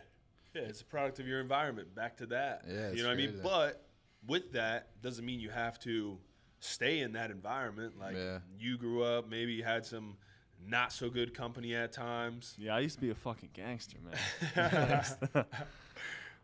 Yeah, 0.53 0.61
it's 0.63 0.81
a 0.81 0.85
product 0.85 1.19
of 1.19 1.27
your 1.27 1.39
environment. 1.41 1.93
Back 1.93 2.17
to 2.17 2.25
that. 2.27 2.63
Yeah, 2.67 2.91
you 2.91 3.03
know 3.03 3.09
what 3.09 3.13
I 3.13 3.17
mean? 3.17 3.29
crazy. 3.29 3.43
But 3.43 3.85
with 4.27 4.51
that, 4.53 5.01
doesn't 5.01 5.25
mean 5.25 5.39
you 5.39 5.49
have 5.49 5.79
to 5.81 6.17
stay 6.59 6.99
in 7.01 7.13
that 7.13 7.31
environment. 7.31 7.97
Like 7.99 8.15
Yeah. 8.15 8.39
you 8.57 8.77
grew 8.77 9.03
up, 9.03 9.27
maybe 9.29 9.53
you 9.53 9.63
had 9.63 9.85
some 9.85 10.17
not 10.61 10.91
so 10.91 11.09
good 11.09 11.33
company 11.33 11.73
at 11.75 11.93
times. 11.93 12.55
Yeah, 12.57 12.75
I 12.75 12.79
used 12.79 12.95
to 12.95 13.01
be 13.01 13.11
a 13.11 13.15
fucking 13.15 13.51
gangster, 13.53 13.97
man. 14.01 15.05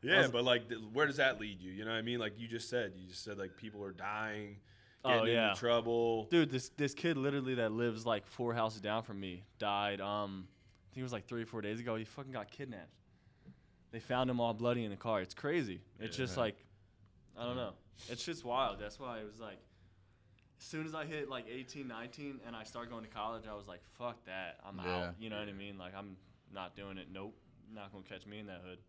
Yeah, 0.01 0.21
was- 0.21 0.31
but 0.31 0.43
like, 0.43 0.69
th- 0.69 0.81
where 0.93 1.07
does 1.07 1.17
that 1.17 1.39
lead 1.39 1.59
you? 1.59 1.71
You 1.71 1.83
know 1.83 1.91
what 1.91 1.97
I 1.97 2.01
mean? 2.03 2.19
Like 2.19 2.37
you 2.39 2.47
just 2.47 2.69
said, 2.69 2.93
you 2.95 3.07
just 3.07 3.23
said 3.23 3.37
like 3.39 3.57
people 3.57 3.83
are 3.83 3.91
dying, 3.91 4.57
Oh, 5.05 5.19
getting 5.19 5.33
yeah. 5.35 5.49
into 5.49 5.59
trouble. 5.59 6.25
Dude, 6.25 6.49
this 6.49 6.69
this 6.77 6.93
kid 6.93 7.17
literally 7.17 7.55
that 7.55 7.71
lives 7.71 8.05
like 8.05 8.25
four 8.25 8.53
houses 8.53 8.81
down 8.81 9.03
from 9.03 9.19
me 9.19 9.43
died. 9.59 10.01
Um, 10.01 10.47
I 10.47 10.93
think 10.93 11.01
it 11.01 11.03
was 11.03 11.13
like 11.13 11.27
three 11.27 11.43
or 11.43 11.45
four 11.45 11.61
days 11.61 11.79
ago. 11.79 11.95
He 11.95 12.05
fucking 12.05 12.31
got 12.31 12.49
kidnapped. 12.51 12.89
They 13.91 13.99
found 13.99 14.29
him 14.29 14.39
all 14.41 14.53
bloody 14.53 14.83
in 14.83 14.91
the 14.91 14.97
car. 14.97 15.21
It's 15.21 15.33
crazy. 15.33 15.81
It's 15.99 16.17
just 16.17 16.35
Yeah. 16.35 16.41
like, 16.43 16.65
I 17.37 17.43
don't 17.45 17.55
know. 17.55 17.73
It's 18.09 18.25
just 18.25 18.43
wild. 18.43 18.79
That's 18.79 18.99
why 18.99 19.19
it 19.19 19.25
was 19.25 19.39
like, 19.39 19.57
as 20.59 20.65
soon 20.65 20.85
as 20.85 20.93
I 20.93 21.05
hit 21.05 21.29
like 21.29 21.45
18, 21.49 21.87
19, 21.87 22.41
and 22.45 22.55
I 22.55 22.63
started 22.63 22.89
going 22.89 23.03
to 23.05 23.09
college, 23.09 23.43
I 23.49 23.53
was 23.53 23.67
like, 23.67 23.81
fuck 23.97 24.23
that. 24.25 24.59
I'm 24.65 24.79
Yeah. 24.83 25.07
out. 25.07 25.15
You 25.19 25.29
know 25.29 25.39
what 25.39 25.47
I 25.47 25.53
mean? 25.53 25.77
Like 25.77 25.93
I'm 25.95 26.17
not 26.53 26.75
doing 26.75 26.97
it. 26.97 27.07
Nope. 27.11 27.35
Not 27.73 27.91
gonna 27.91 28.03
catch 28.03 28.25
me 28.25 28.39
in 28.39 28.47
that 28.47 28.61
hood. 28.65 28.79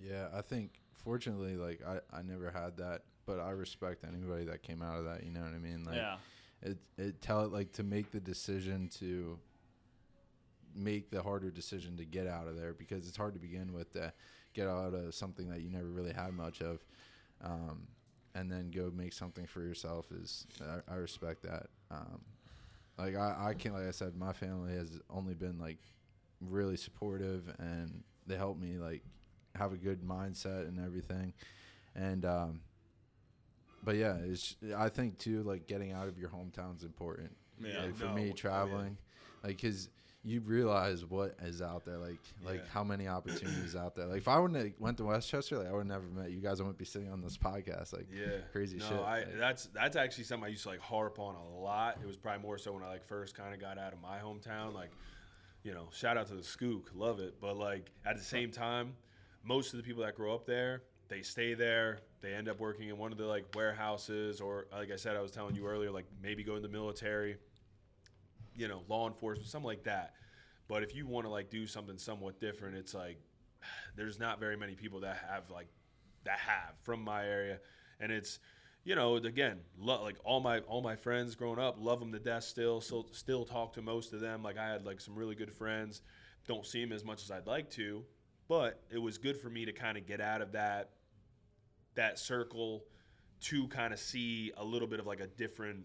Yeah, 0.00 0.28
I 0.32 0.40
think 0.42 0.80
fortunately, 1.04 1.56
like 1.56 1.80
I, 1.86 2.00
I 2.16 2.22
never 2.22 2.50
had 2.50 2.76
that, 2.78 3.02
but 3.26 3.38
I 3.38 3.50
respect 3.50 4.04
anybody 4.06 4.44
that 4.44 4.62
came 4.62 4.82
out 4.82 4.98
of 4.98 5.04
that. 5.04 5.24
You 5.24 5.30
know 5.30 5.40
what 5.40 5.54
I 5.54 5.58
mean? 5.58 5.84
Like, 5.84 5.96
yeah. 5.96 6.16
It 6.62 6.78
it 6.96 7.20
tell 7.20 7.44
it 7.44 7.52
like 7.52 7.72
to 7.72 7.82
make 7.82 8.12
the 8.12 8.20
decision 8.20 8.88
to 9.00 9.38
make 10.74 11.10
the 11.10 11.22
harder 11.22 11.50
decision 11.50 11.96
to 11.96 12.04
get 12.04 12.26
out 12.26 12.46
of 12.46 12.56
there 12.56 12.72
because 12.72 13.08
it's 13.08 13.16
hard 13.16 13.34
to 13.34 13.40
begin 13.40 13.72
with 13.72 13.92
to 13.92 14.12
get 14.54 14.68
out 14.68 14.94
of 14.94 15.14
something 15.14 15.48
that 15.48 15.60
you 15.60 15.70
never 15.70 15.88
really 15.88 16.12
had 16.12 16.32
much 16.32 16.60
of, 16.60 16.84
um, 17.42 17.88
and 18.34 18.50
then 18.50 18.70
go 18.70 18.92
make 18.94 19.12
something 19.12 19.46
for 19.46 19.60
yourself 19.60 20.06
is 20.12 20.46
I, 20.60 20.94
I 20.94 20.96
respect 20.96 21.42
that. 21.42 21.66
Um, 21.90 22.20
like 22.96 23.16
I, 23.16 23.48
I 23.48 23.54
can't 23.54 23.74
like 23.74 23.88
I 23.88 23.90
said, 23.90 24.16
my 24.16 24.32
family 24.32 24.72
has 24.74 25.00
only 25.10 25.34
been 25.34 25.58
like 25.58 25.78
really 26.40 26.76
supportive 26.76 27.52
and 27.58 28.02
they 28.26 28.36
help 28.36 28.58
me 28.58 28.78
like 28.78 29.02
have 29.54 29.72
a 29.72 29.76
good 29.76 30.02
mindset 30.02 30.68
and 30.68 30.78
everything, 30.78 31.32
and 31.94 32.24
um, 32.24 32.60
but 33.82 33.96
yeah, 33.96 34.16
it's 34.24 34.56
I 34.76 34.88
think 34.88 35.18
too 35.18 35.42
like 35.42 35.66
getting 35.66 35.92
out 35.92 36.08
of 36.08 36.18
your 36.18 36.28
hometown's 36.30 36.78
is 36.80 36.84
important. 36.84 37.30
Yeah. 37.60 37.82
like 37.82 37.96
for 37.96 38.06
no, 38.06 38.14
me 38.14 38.26
yeah. 38.28 38.32
traveling, 38.32 38.96
like 39.44 39.56
because 39.56 39.88
you 40.24 40.40
realize 40.40 41.04
what 41.04 41.34
is 41.42 41.60
out 41.60 41.84
there, 41.84 41.98
like 41.98 42.18
like 42.44 42.58
Yeah. 42.60 42.70
how 42.72 42.84
many 42.84 43.08
opportunities 43.08 43.74
out 43.74 43.96
there. 43.96 44.06
Like 44.06 44.18
if 44.18 44.28
I 44.28 44.38
wouldn't 44.38 44.62
have 44.62 44.72
went 44.78 44.96
to 44.98 45.04
West 45.04 45.28
Chester, 45.28 45.58
like 45.58 45.66
I 45.68 45.72
would 45.72 45.86
never 45.86 46.06
met 46.06 46.30
you 46.30 46.40
guys. 46.40 46.60
I 46.60 46.62
wouldn't 46.62 46.78
be 46.78 46.84
sitting 46.84 47.10
on 47.10 47.20
this 47.20 47.36
podcast. 47.36 47.92
Like 47.92 48.06
Yeah, 48.12 48.38
crazy 48.52 48.76
no, 48.78 48.84
shit, 48.88 48.98
I 48.98 49.18
like- 49.18 49.38
that's 49.38 49.66
that's 49.74 49.96
actually 49.96 50.24
something 50.24 50.46
I 50.46 50.50
used 50.50 50.62
to 50.62 50.68
like 50.70 50.80
harp 50.80 51.18
on 51.18 51.34
a 51.34 51.48
lot. 51.60 51.98
It 52.02 52.06
was 52.06 52.16
probably 52.16 52.42
more 52.42 52.56
so 52.58 52.72
when 52.72 52.84
I 52.84 52.88
like 52.88 53.04
first 53.04 53.36
kind 53.36 53.52
of 53.52 53.60
got 53.60 53.78
out 53.78 53.92
of 53.92 54.00
my 54.00 54.18
hometown. 54.18 54.72
Like, 54.74 54.90
you 55.64 55.72
know, 55.74 55.88
shout 55.92 56.16
out 56.16 56.28
to 56.28 56.34
the 56.34 56.42
Skook, 56.42 56.84
love 56.94 57.18
it. 57.18 57.40
But 57.40 57.56
like 57.56 57.90
at 58.06 58.16
the 58.16 58.24
same 58.24 58.52
time, 58.52 58.94
most 59.44 59.72
of 59.72 59.76
the 59.78 59.82
people 59.82 60.04
that 60.04 60.14
grow 60.14 60.34
up 60.34 60.46
there, 60.46 60.82
they 61.08 61.22
stay 61.22 61.54
there. 61.54 61.98
They 62.22 62.34
end 62.34 62.48
up 62.48 62.60
working 62.60 62.88
in 62.88 62.96
one 62.96 63.10
of 63.10 63.18
the 63.18 63.26
like 63.26 63.44
warehouses, 63.54 64.40
or 64.40 64.66
like 64.72 64.92
I 64.92 64.96
said, 64.96 65.16
I 65.16 65.20
was 65.20 65.32
telling 65.32 65.56
you 65.56 65.66
earlier, 65.66 65.90
like 65.90 66.06
maybe 66.22 66.44
go 66.44 66.54
in 66.54 66.62
the 66.62 66.68
military, 66.68 67.36
you 68.56 68.68
know, 68.68 68.82
law 68.88 69.08
enforcement, 69.08 69.48
something 69.48 69.66
like 69.66 69.84
that. 69.84 70.14
But 70.68 70.84
if 70.84 70.94
you 70.94 71.06
want 71.06 71.26
to 71.26 71.30
like 71.30 71.50
do 71.50 71.66
something 71.66 71.98
somewhat 71.98 72.40
different, 72.40 72.76
it's 72.76 72.94
like 72.94 73.18
there's 73.96 74.20
not 74.20 74.38
very 74.38 74.56
many 74.56 74.74
people 74.74 75.00
that 75.00 75.18
have 75.28 75.50
like 75.50 75.66
that 76.24 76.38
have 76.38 76.74
from 76.82 77.02
my 77.02 77.26
area, 77.26 77.58
and 77.98 78.12
it's 78.12 78.38
you 78.84 78.94
know 78.94 79.16
again 79.16 79.58
lo- 79.76 80.02
like 80.02 80.16
all 80.24 80.40
my 80.40 80.60
all 80.60 80.80
my 80.80 80.96
friends 80.96 81.34
growing 81.34 81.58
up 81.58 81.76
love 81.78 82.00
them 82.00 82.12
to 82.12 82.18
death 82.18 82.44
still 82.44 82.80
still 82.80 83.06
still 83.12 83.44
talk 83.44 83.72
to 83.72 83.82
most 83.82 84.12
of 84.12 84.20
them. 84.20 84.44
Like 84.44 84.58
I 84.58 84.68
had 84.68 84.86
like 84.86 85.00
some 85.00 85.16
really 85.16 85.34
good 85.34 85.52
friends. 85.52 86.02
Don't 86.46 86.64
see 86.64 86.80
them 86.80 86.92
as 86.92 87.04
much 87.04 87.22
as 87.22 87.30
I'd 87.30 87.46
like 87.46 87.68
to 87.70 88.04
but 88.48 88.82
it 88.90 88.98
was 88.98 89.16
good 89.16 89.36
for 89.36 89.48
me 89.48 89.64
to 89.64 89.72
kind 89.72 89.96
of 89.96 90.06
get 90.06 90.20
out 90.20 90.42
of 90.42 90.52
that 90.52 90.90
that 91.94 92.18
circle 92.18 92.84
to 93.42 93.66
kind 93.68 93.92
of 93.92 93.98
see 93.98 94.52
a 94.56 94.64
little 94.64 94.88
bit 94.88 95.00
of 95.00 95.06
like 95.06 95.20
a 95.20 95.26
different 95.26 95.84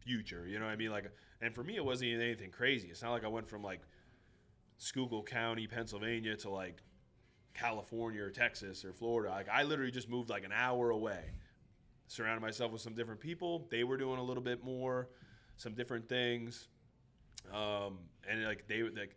future. 0.00 0.46
You 0.46 0.58
know 0.58 0.66
what 0.66 0.72
I 0.72 0.76
mean? 0.76 0.90
Like, 0.90 1.10
and 1.40 1.54
for 1.54 1.64
me, 1.64 1.76
it 1.76 1.84
wasn't 1.84 2.10
even 2.10 2.22
anything 2.22 2.50
crazy. 2.50 2.88
It's 2.88 3.02
not 3.02 3.12
like 3.12 3.24
I 3.24 3.28
went 3.28 3.48
from 3.48 3.62
like 3.62 3.80
Schuylkill 4.78 5.22
County, 5.22 5.66
Pennsylvania, 5.66 6.36
to 6.36 6.50
like 6.50 6.82
California 7.54 8.22
or 8.22 8.30
Texas 8.30 8.84
or 8.84 8.92
Florida. 8.92 9.30
Like, 9.30 9.48
I 9.48 9.62
literally 9.62 9.90
just 9.90 10.08
moved 10.08 10.30
like 10.30 10.44
an 10.44 10.52
hour 10.52 10.90
away. 10.90 11.32
Surrounded 12.06 12.40
myself 12.40 12.72
with 12.72 12.80
some 12.80 12.94
different 12.94 13.20
people. 13.20 13.66
They 13.70 13.84
were 13.84 13.96
doing 13.96 14.18
a 14.18 14.22
little 14.22 14.42
bit 14.42 14.64
more, 14.64 15.10
some 15.56 15.74
different 15.74 16.08
things, 16.08 16.68
um, 17.52 17.98
and 18.26 18.44
like 18.44 18.66
they 18.66 18.82
would 18.82 18.96
like, 18.96 19.16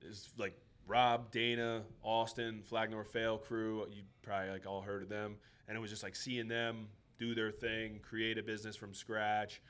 it's 0.00 0.30
like 0.38 0.56
Rob, 0.86 1.30
Dana, 1.30 1.82
Austin, 2.02 2.62
Flag 2.62 2.90
Nor 2.90 3.04
Fail 3.04 3.38
crew. 3.38 3.86
You 3.90 4.02
probably 4.22 4.50
like 4.50 4.66
all 4.66 4.80
heard 4.80 5.02
of 5.02 5.08
them, 5.08 5.36
and 5.68 5.76
it 5.76 5.80
was 5.80 5.90
just 5.90 6.02
like 6.02 6.16
seeing 6.16 6.48
them 6.48 6.88
do 7.18 7.34
their 7.34 7.50
thing, 7.50 8.00
create 8.02 8.38
a 8.38 8.42
business 8.42 8.76
from 8.76 8.94
scratch. 8.94 9.62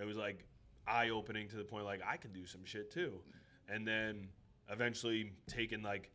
It 0.00 0.04
was 0.04 0.16
like 0.16 0.44
eye 0.86 1.10
opening 1.10 1.48
to 1.48 1.56
the 1.56 1.64
point 1.64 1.84
like 1.84 2.00
I 2.06 2.16
can 2.16 2.32
do 2.32 2.46
some 2.46 2.64
shit 2.64 2.90
too, 2.90 3.20
and 3.68 3.86
then 3.86 4.28
eventually 4.70 5.32
taking 5.46 5.82
like 5.82 6.10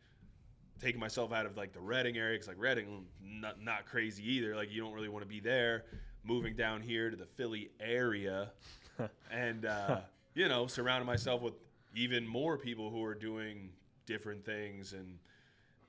taking 0.79 0.99
myself 0.99 1.31
out 1.31 1.45
of 1.45 1.55
like 1.55 1.73
the 1.73 1.79
Reading 1.79 2.17
area 2.17 2.33
because 2.33 2.47
like 2.47 2.59
Reading 2.59 3.05
not 3.21 3.61
not 3.61 3.85
crazy 3.85 4.29
either. 4.33 4.55
Like 4.55 4.71
you 4.71 4.81
don't 4.81 4.93
really 4.93 5.09
want 5.09 5.23
to 5.23 5.29
be 5.29 5.39
there. 5.39 5.85
Moving 6.23 6.55
down 6.55 6.81
here 6.81 7.09
to 7.09 7.15
the 7.15 7.25
Philly 7.25 7.71
area, 7.79 8.51
and 9.31 9.65
uh, 9.65 10.01
you 10.35 10.47
know 10.47 10.67
surrounding 10.67 11.07
myself 11.07 11.41
with 11.41 11.55
even 11.95 12.27
more 12.27 12.57
people 12.57 12.89
who 12.89 13.03
are 13.03 13.15
doing 13.15 13.69
different 14.05 14.45
things 14.45 14.93
and 14.93 15.17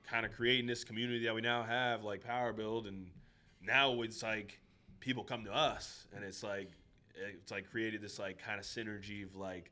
kind 0.03 0.25
of 0.25 0.31
creating 0.33 0.67
this 0.67 0.83
community 0.83 1.25
that 1.25 1.33
we 1.33 1.41
now 1.41 1.63
have 1.63 2.03
like 2.03 2.23
Power 2.23 2.53
Build 2.53 2.87
and 2.87 3.07
now 3.65 4.01
it's 4.01 4.21
like 4.21 4.59
people 4.99 5.23
come 5.23 5.43
to 5.45 5.53
us 5.53 6.07
and 6.15 6.23
it's 6.23 6.43
like 6.43 6.71
it's 7.15 7.51
like 7.51 7.69
created 7.69 8.01
this 8.01 8.19
like 8.19 8.39
kind 8.39 8.59
of 8.59 8.65
synergy 8.65 9.23
of 9.23 9.35
like 9.35 9.71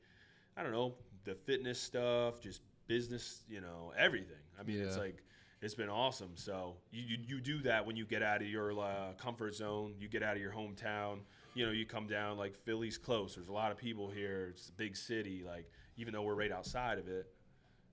I 0.58 0.64
don't 0.64 0.72
know 0.72 0.94
the 1.24 1.36
fitness 1.36 1.80
stuff, 1.80 2.42
just 2.42 2.62
business, 2.88 3.44
you 3.50 3.62
know, 3.62 3.94
everything. 3.98 4.38
I 4.60 4.64
mean, 4.64 4.82
it's 4.82 4.98
like 4.98 5.24
it's 5.62 5.76
been 5.76 5.90
awesome. 5.90 6.32
So 6.36 6.76
you, 6.92 7.04
you 7.04 7.18
you 7.28 7.42
do 7.42 7.62
that 7.62 7.86
when 7.86 7.96
you 7.96 8.06
get 8.06 8.24
out 8.24 8.42
of 8.42 8.48
your 8.48 8.80
uh, 8.80 9.14
comfort 9.18 9.56
zone, 9.56 9.94
you 10.00 10.08
get 10.08 10.24
out 10.24 10.36
of 10.36 10.42
your 10.42 10.52
hometown. 10.52 11.20
You 11.54 11.66
know, 11.66 11.72
you 11.72 11.86
come 11.86 12.08
down 12.08 12.38
like 12.38 12.56
Philly's 12.56 12.98
close. 12.98 13.36
There's 13.36 13.50
a 13.50 13.54
lot 13.54 13.72
of 13.72 13.78
people 13.78 14.10
here. 14.10 14.50
It's 14.52 14.70
a 14.70 14.74
big 14.74 14.96
city. 14.96 15.44
Like 15.46 15.70
even 15.98 16.14
though 16.14 16.24
we're 16.24 16.36
right 16.36 16.52
outside 16.52 16.98
of 16.98 17.08
it. 17.08 17.28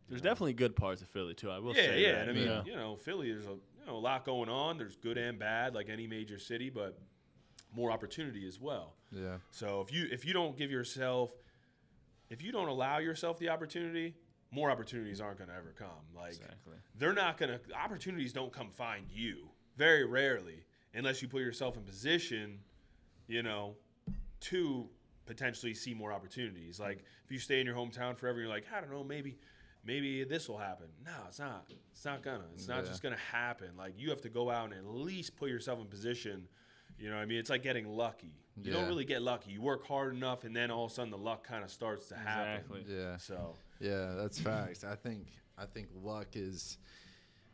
There's 0.09 0.23
definitely 0.23 0.55
good 0.55 0.75
parts 0.75 1.03
of 1.03 1.09
Philly 1.09 1.35
too. 1.35 1.51
I 1.51 1.59
will 1.59 1.75
Yeah, 1.75 1.83
say 1.83 2.03
yeah. 2.03 2.13
that. 2.13 2.21
And 2.23 2.31
I 2.31 2.33
mean, 2.35 2.47
yeah. 2.49 2.63
you 2.65 2.75
know, 2.77 2.97
Philly, 2.97 3.31
there's 3.31 3.47
a 3.47 3.51
you 3.51 3.87
know 3.87 3.97
a 3.97 3.99
lot 3.99 4.25
going 4.25 4.49
on. 4.49 4.79
There's 4.79 4.97
good 4.97 5.19
and 5.19 5.39
bad, 5.39 5.75
like 5.75 5.89
any 5.89 6.07
major 6.07 6.39
city, 6.39 6.71
but 6.71 6.99
more 7.75 7.91
opportunity 7.91 8.47
as 8.47 8.61
well. 8.61 8.95
Yeah. 9.13 9.37
So 9.51 9.81
if 9.81 9.93
you 9.93 10.07
if 10.11 10.25
you 10.25 10.33
don't 10.33 10.57
give 10.57 10.71
yourself, 10.71 11.31
if 12.31 12.43
you 12.43 12.53
don't 12.53 12.69
allow 12.69 12.99
yourself 12.99 13.39
the 13.39 13.51
opportunity, 13.51 14.15
more 14.51 14.71
opportunities 14.71 15.21
aren't 15.21 15.39
going 15.39 15.51
to 15.51 15.57
ever 15.57 15.75
come. 15.79 15.89
Like 16.17 16.31
Exactly. 16.31 16.75
they're 16.97 17.13
not 17.13 17.37
going 17.37 17.53
to 17.59 17.61
opportunities 17.75 18.33
don't 18.33 18.53
come 18.53 18.71
find 18.71 19.05
you 19.11 19.49
very 19.77 20.05
rarely 20.07 20.65
unless 20.95 21.21
you 21.21 21.29
put 21.29 21.43
yourself 21.43 21.77
in 21.77 21.83
position, 21.83 22.59
you 23.27 23.43
know, 23.43 23.77
to 24.41 24.89
potentially 25.27 25.75
see 25.75 25.93
more 25.93 26.13
opportunities. 26.13 26.81
Like 26.81 27.05
if 27.27 27.31
you 27.31 27.39
stay 27.39 27.61
in 27.61 27.67
your 27.67 27.77
hometown 27.77 28.17
forever, 28.17 28.41
you're 28.41 28.49
like, 28.49 28.65
I 28.75 28.81
don't 28.81 28.91
know, 28.91 29.05
maybe 29.05 29.37
maybe 29.85 30.25
this 30.25 30.49
will 30.49 30.59
happen. 30.59 30.87
No, 31.05 31.13
it's 31.29 31.39
not. 31.39 31.67
It's 31.93 32.05
not 32.05 32.23
gonna. 32.23 32.45
It's 32.55 32.69
not 32.69 32.85
Yeah. 32.85 32.91
just 32.91 33.03
gonna 33.03 33.17
happen. 33.17 33.77
Like 33.77 33.95
you 33.99 34.11
have 34.11 34.21
to 34.23 34.29
go 34.29 34.51
out 34.51 34.67
and 34.67 34.75
at 34.75 34.87
least 34.87 35.37
put 35.37 35.49
yourself 35.51 35.81
in 35.81 35.87
position. 35.87 36.49
You 36.99 37.11
know 37.11 37.17
what 37.17 37.23
I 37.23 37.27
mean? 37.27 37.39
It's 37.39 37.51
like 37.51 37.63
getting 37.63 37.87
lucky. 37.89 38.33
You 38.61 38.73
don't 38.73 38.89
really 38.89 39.05
get 39.05 39.23
lucky. 39.23 39.53
You 39.53 39.63
work 39.63 39.87
hard 39.87 40.13
enough 40.15 40.43
and 40.43 40.55
then 40.57 40.71
all 40.73 40.87
of 40.87 40.91
a 40.91 40.95
sudden 40.95 41.11
the 41.13 41.19
luck 41.19 41.47
kind 41.47 41.63
of 41.63 41.71
starts 41.71 42.09
to 42.09 42.17
happen. 42.17 42.55
Exactly. 42.77 42.85
Yeah. 42.97 43.17
So 43.19 43.55
Yeah, 43.79 44.15
that's 44.17 44.41
facts. 44.41 44.83
I 44.85 44.97
think 44.97 45.29
I 45.57 45.65
think 45.67 45.89
luck 46.03 46.29
is 46.35 46.79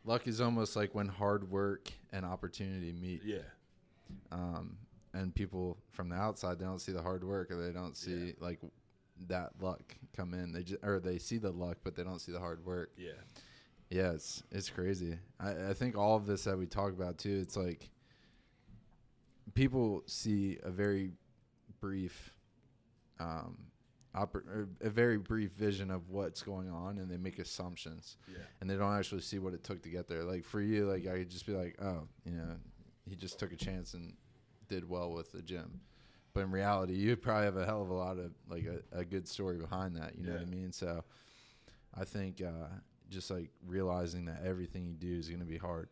luck 0.05 0.27
is 0.27 0.41
almost 0.41 0.77
like 0.77 0.95
when 0.95 1.09
hard 1.09 1.51
work 1.51 1.91
and 2.13 2.25
opportunity 2.25 2.93
meet. 2.93 3.23
yeah. 3.25 3.39
Um, 4.33 4.79
and 5.13 5.35
people 5.35 5.79
from 5.93 6.09
the 6.09 6.17
outside 6.17 6.59
they 6.59 6.65
don't 6.65 6.81
see 6.81 6.93
the 6.93 7.03
hard 7.03 7.23
work 7.23 7.51
or 7.51 7.57
they 7.57 7.73
don't 7.73 7.97
see 7.97 8.27
Yeah. 8.29 8.33
like 8.41 8.61
that 9.29 9.51
luck 9.61 9.95
come 10.17 10.35
in. 10.35 10.53
They 10.53 10.63
just 10.63 10.83
or 10.85 11.01
they 11.01 11.19
see 11.19 11.39
the 11.39 11.51
luck 11.51 11.79
but 11.85 11.95
they 11.95 12.03
don't 12.05 12.21
see 12.21 12.33
the 12.33 12.41
hard 12.41 12.65
work. 12.65 12.91
Yeah. 12.97 13.13
Yeah, 13.91 14.13
it's 14.13 14.43
it's 14.51 14.71
crazy. 14.71 15.19
I, 15.39 15.71
I 15.71 15.73
think 15.75 15.97
all 15.97 16.17
of 16.17 16.27
this 16.27 16.45
that 16.45 16.59
we 16.59 16.67
talk 16.67 16.91
about 16.93 17.19
too, 17.19 17.39
it's 17.43 17.57
like 17.57 17.91
people 19.55 20.03
see 20.07 20.59
a 20.63 20.71
very 20.71 21.11
brief, 21.81 22.35
um, 23.21 23.57
oper- 24.17 24.67
a 24.81 24.91
very 24.91 25.19
brief 25.19 25.53
vision 25.53 25.91
of 25.91 26.09
what's 26.11 26.43
going 26.43 26.71
on, 26.71 26.99
and 26.99 27.11
they 27.11 27.17
make 27.19 27.39
assumptions, 27.39 28.17
Yeah. 28.27 28.39
and 28.61 28.69
they 28.69 28.77
don't 28.77 28.95
actually 28.95 29.21
see 29.21 29.39
what 29.39 29.55
it 29.55 29.63
took 29.63 29.83
to 29.83 29.89
get 29.91 30.09
there. 30.09 30.25
Like 30.25 30.45
for 30.45 30.61
you, 30.61 30.87
like 30.91 31.07
I 31.07 31.19
could 31.19 31.31
just 31.31 31.47
be 31.47 31.53
like, 31.53 31.77
oh, 31.81 32.09
you 32.25 32.33
know, 32.33 32.57
he 33.09 33.15
just 33.17 33.39
took 33.39 33.53
a 33.53 33.57
chance 33.57 33.95
and 33.95 34.15
did 34.69 34.89
well 34.89 35.13
with 35.13 35.31
the 35.31 35.43
gym. 35.43 35.81
But 36.35 36.41
in 36.41 36.51
reality, 36.51 36.95
you 36.95 37.17
probably 37.17 37.45
have 37.45 37.57
a 37.57 37.65
hell 37.65 37.81
of 37.81 37.91
a 37.91 37.95
lot 37.95 38.19
of 38.19 38.33
like 38.49 38.67
a, 38.67 38.99
a 38.99 39.05
good 39.05 39.29
story 39.29 39.57
behind 39.57 39.97
that. 39.97 40.17
You 40.19 40.27
know 40.27 40.33
what 40.33 40.43
I 40.43 40.47
mean? 40.47 40.73
So, 40.73 41.05
I 41.97 42.05
think 42.05 42.43
uh, 42.43 42.67
just 43.09 43.31
like 43.31 43.51
realizing 43.67 44.25
that 44.27 44.43
everything 44.45 44.87
you 44.87 44.95
do 44.95 45.17
is 45.17 45.29
going 45.29 45.41
to 45.41 45.47
be 45.47 45.59
hard 45.59 45.89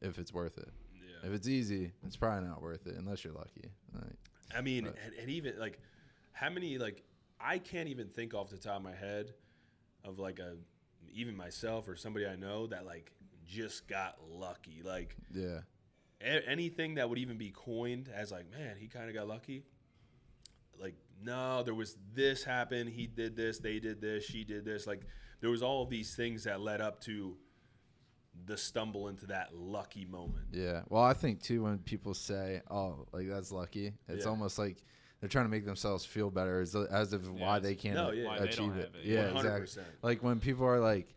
if 0.00 0.18
it's 0.18 0.32
worth 0.32 0.56
it. 0.58 0.70
Yeah. 0.94 1.28
If 1.28 1.34
it's 1.34 1.46
easy, 1.46 1.92
it's 2.06 2.16
probably 2.16 2.48
not 2.48 2.62
worth 2.62 2.86
it 2.86 2.94
unless 2.96 3.22
you're 3.22 3.34
lucky. 3.34 3.70
Like, 3.94 4.16
I 4.56 4.62
mean, 4.62 4.86
and, 4.86 5.14
and 5.20 5.30
even 5.30 5.58
like, 5.58 5.78
how 6.32 6.48
many 6.48 6.78
like 6.78 7.02
I 7.40 7.58
can't 7.58 7.88
even 7.88 8.08
think 8.08 8.34
off 8.34 8.50
the 8.50 8.56
top 8.56 8.76
of 8.76 8.82
my 8.82 8.94
head 8.94 9.34
of 10.04 10.18
like 10.18 10.38
a 10.38 10.56
even 11.12 11.36
myself 11.36 11.88
or 11.88 11.96
somebody 11.96 12.26
I 12.26 12.36
know 12.36 12.66
that 12.68 12.86
like 12.86 13.12
just 13.46 13.86
got 13.88 14.16
lucky. 14.30 14.82
Like 14.82 15.16
yeah, 15.34 15.60
a- 16.22 16.48
anything 16.48 16.94
that 16.94 17.08
would 17.08 17.18
even 17.18 17.36
be 17.36 17.50
coined 17.50 18.08
as 18.14 18.32
like, 18.32 18.50
man, 18.50 18.76
he 18.78 18.88
kind 18.88 19.08
of 19.08 19.14
got 19.14 19.28
lucky. 19.28 19.64
Like, 21.24 21.36
no, 21.36 21.62
there 21.62 21.74
was 21.74 21.96
this 22.14 22.44
happened. 22.44 22.90
He 22.90 23.06
did 23.06 23.36
this. 23.36 23.58
They 23.58 23.78
did 23.78 24.00
this. 24.00 24.24
She 24.24 24.44
did 24.44 24.64
this. 24.64 24.86
Like, 24.86 25.02
there 25.40 25.50
was 25.50 25.62
all 25.62 25.82
of 25.82 25.90
these 25.90 26.14
things 26.14 26.44
that 26.44 26.60
led 26.60 26.80
up 26.80 27.00
to 27.02 27.36
the 28.46 28.56
stumble 28.56 29.08
into 29.08 29.26
that 29.26 29.54
lucky 29.54 30.04
moment. 30.06 30.46
yeah. 30.52 30.82
Well, 30.88 31.02
I 31.02 31.12
think 31.12 31.42
too 31.42 31.62
when 31.64 31.78
people 31.78 32.14
say, 32.14 32.62
"Oh, 32.70 33.06
like 33.12 33.28
that's 33.28 33.52
lucky," 33.52 33.92
it's 34.08 34.24
Yeah. 34.24 34.30
almost 34.30 34.58
like 34.58 34.82
they're 35.20 35.28
trying 35.28 35.44
to 35.44 35.50
make 35.50 35.64
themselves 35.66 36.04
feel 36.04 36.30
better, 36.30 36.60
as, 36.60 36.74
as 36.74 37.12
if 37.12 37.28
why 37.28 37.58
they 37.58 37.74
can't 37.74 37.94
No, 37.94 38.10
yeah. 38.10 38.26
Why 38.26 38.38
they 38.38 38.46
don't 38.46 38.48
achieve 38.54 38.72
have 38.74 38.78
it. 38.78 38.92
it, 39.02 39.04
Yeah, 39.04 39.14
yeah. 39.32 39.36
exactly. 39.36 39.82
100%. 39.82 39.84
Like 40.02 40.22
when 40.22 40.40
people 40.40 40.64
are 40.66 40.80
like, 40.80 41.14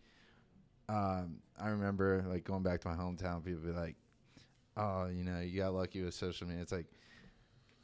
um, 0.89 1.37
I 1.59 1.69
remember 1.69 2.23
like 2.27 2.43
going 2.43 2.63
back 2.63 2.81
to 2.81 2.87
my 2.89 2.95
hometown, 2.95 3.43
people 3.43 3.61
be 3.61 3.71
like, 3.71 3.95
"Oh, 4.77 5.07
you 5.07 5.23
know, 5.23 5.39
you 5.39 5.57
got 5.61 5.73
lucky 5.73 6.03
with 6.03 6.13
social 6.13 6.47
media." 6.47 6.61
It's 6.61 6.71
like 6.73 6.87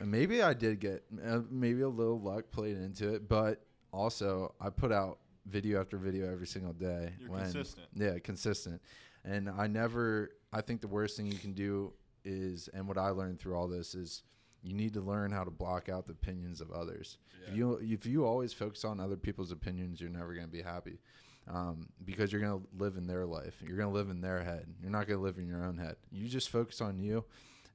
maybe 0.06 0.42
I 0.42 0.54
did 0.54 0.80
get 0.80 1.04
uh, 1.26 1.40
maybe 1.50 1.82
a 1.82 1.90
little 1.90 2.20
luck 2.20 2.52
played 2.52 2.78
into 2.78 3.14
it, 3.14 3.28
but 3.28 3.64
also 3.92 4.54
I 4.60 4.70
put 4.70 4.92
out 4.92 5.20
video 5.46 5.80
after 5.82 5.98
video 5.98 6.32
every 6.32 6.48
single 6.48 6.74
day. 6.74 7.14
You're 7.20 7.38
consistent. 7.38 7.88
Yeah, 7.96 8.20
consistent. 8.20 8.82
And 9.26 9.50
I 9.50 9.68
never. 9.68 10.32
I 10.54 10.62
think 10.62 10.82
the 10.82 10.88
worst 10.88 11.16
thing 11.18 11.28
you 11.28 11.38
can 11.38 11.54
do 11.54 11.94
is, 12.26 12.70
and 12.74 12.88
what 12.88 12.98
I 12.98 13.10
learned 13.10 13.40
through 13.40 13.56
all 13.56 13.68
this 13.68 13.96
is. 13.96 14.24
You 14.64 14.76
need 14.76 14.94
to 14.94 15.02
learn 15.02 15.32
how 15.32 15.44
to 15.44 15.50
block 15.50 15.90
out 15.90 16.06
the 16.06 16.12
opinions 16.12 16.62
of 16.62 16.70
others. 16.70 17.18
If 17.48 17.50
Yeah. 17.50 17.56
you 17.56 17.80
if 17.82 18.06
you 18.06 18.26
always 18.28 18.54
focus 18.54 18.86
on 18.86 19.00
other 19.00 19.16
people's 19.18 19.52
opinions, 19.52 20.00
you're 20.00 20.12
never 20.12 20.36
going 20.36 20.46
to 20.46 20.52
be 20.52 20.62
happy 20.62 21.00
um, 21.48 21.90
because 22.06 22.32
you're 22.32 22.42
going 22.42 22.62
to 22.62 22.68
live 22.78 22.96
in 22.96 23.08
their 23.08 23.26
life. 23.26 23.56
You're 23.66 23.76
going 23.76 23.90
to 23.90 23.96
live 23.96 24.12
in 24.12 24.22
their 24.22 24.44
head. 24.44 24.68
You're 24.80 24.92
not 24.92 25.08
going 25.08 25.18
to 25.18 25.24
live 25.24 25.40
in 25.40 25.48
your 25.48 25.64
own 25.64 25.80
head. 25.80 25.96
You 26.12 26.28
just 26.28 26.50
focus 26.52 26.80
on 26.80 27.00
you, 27.00 27.26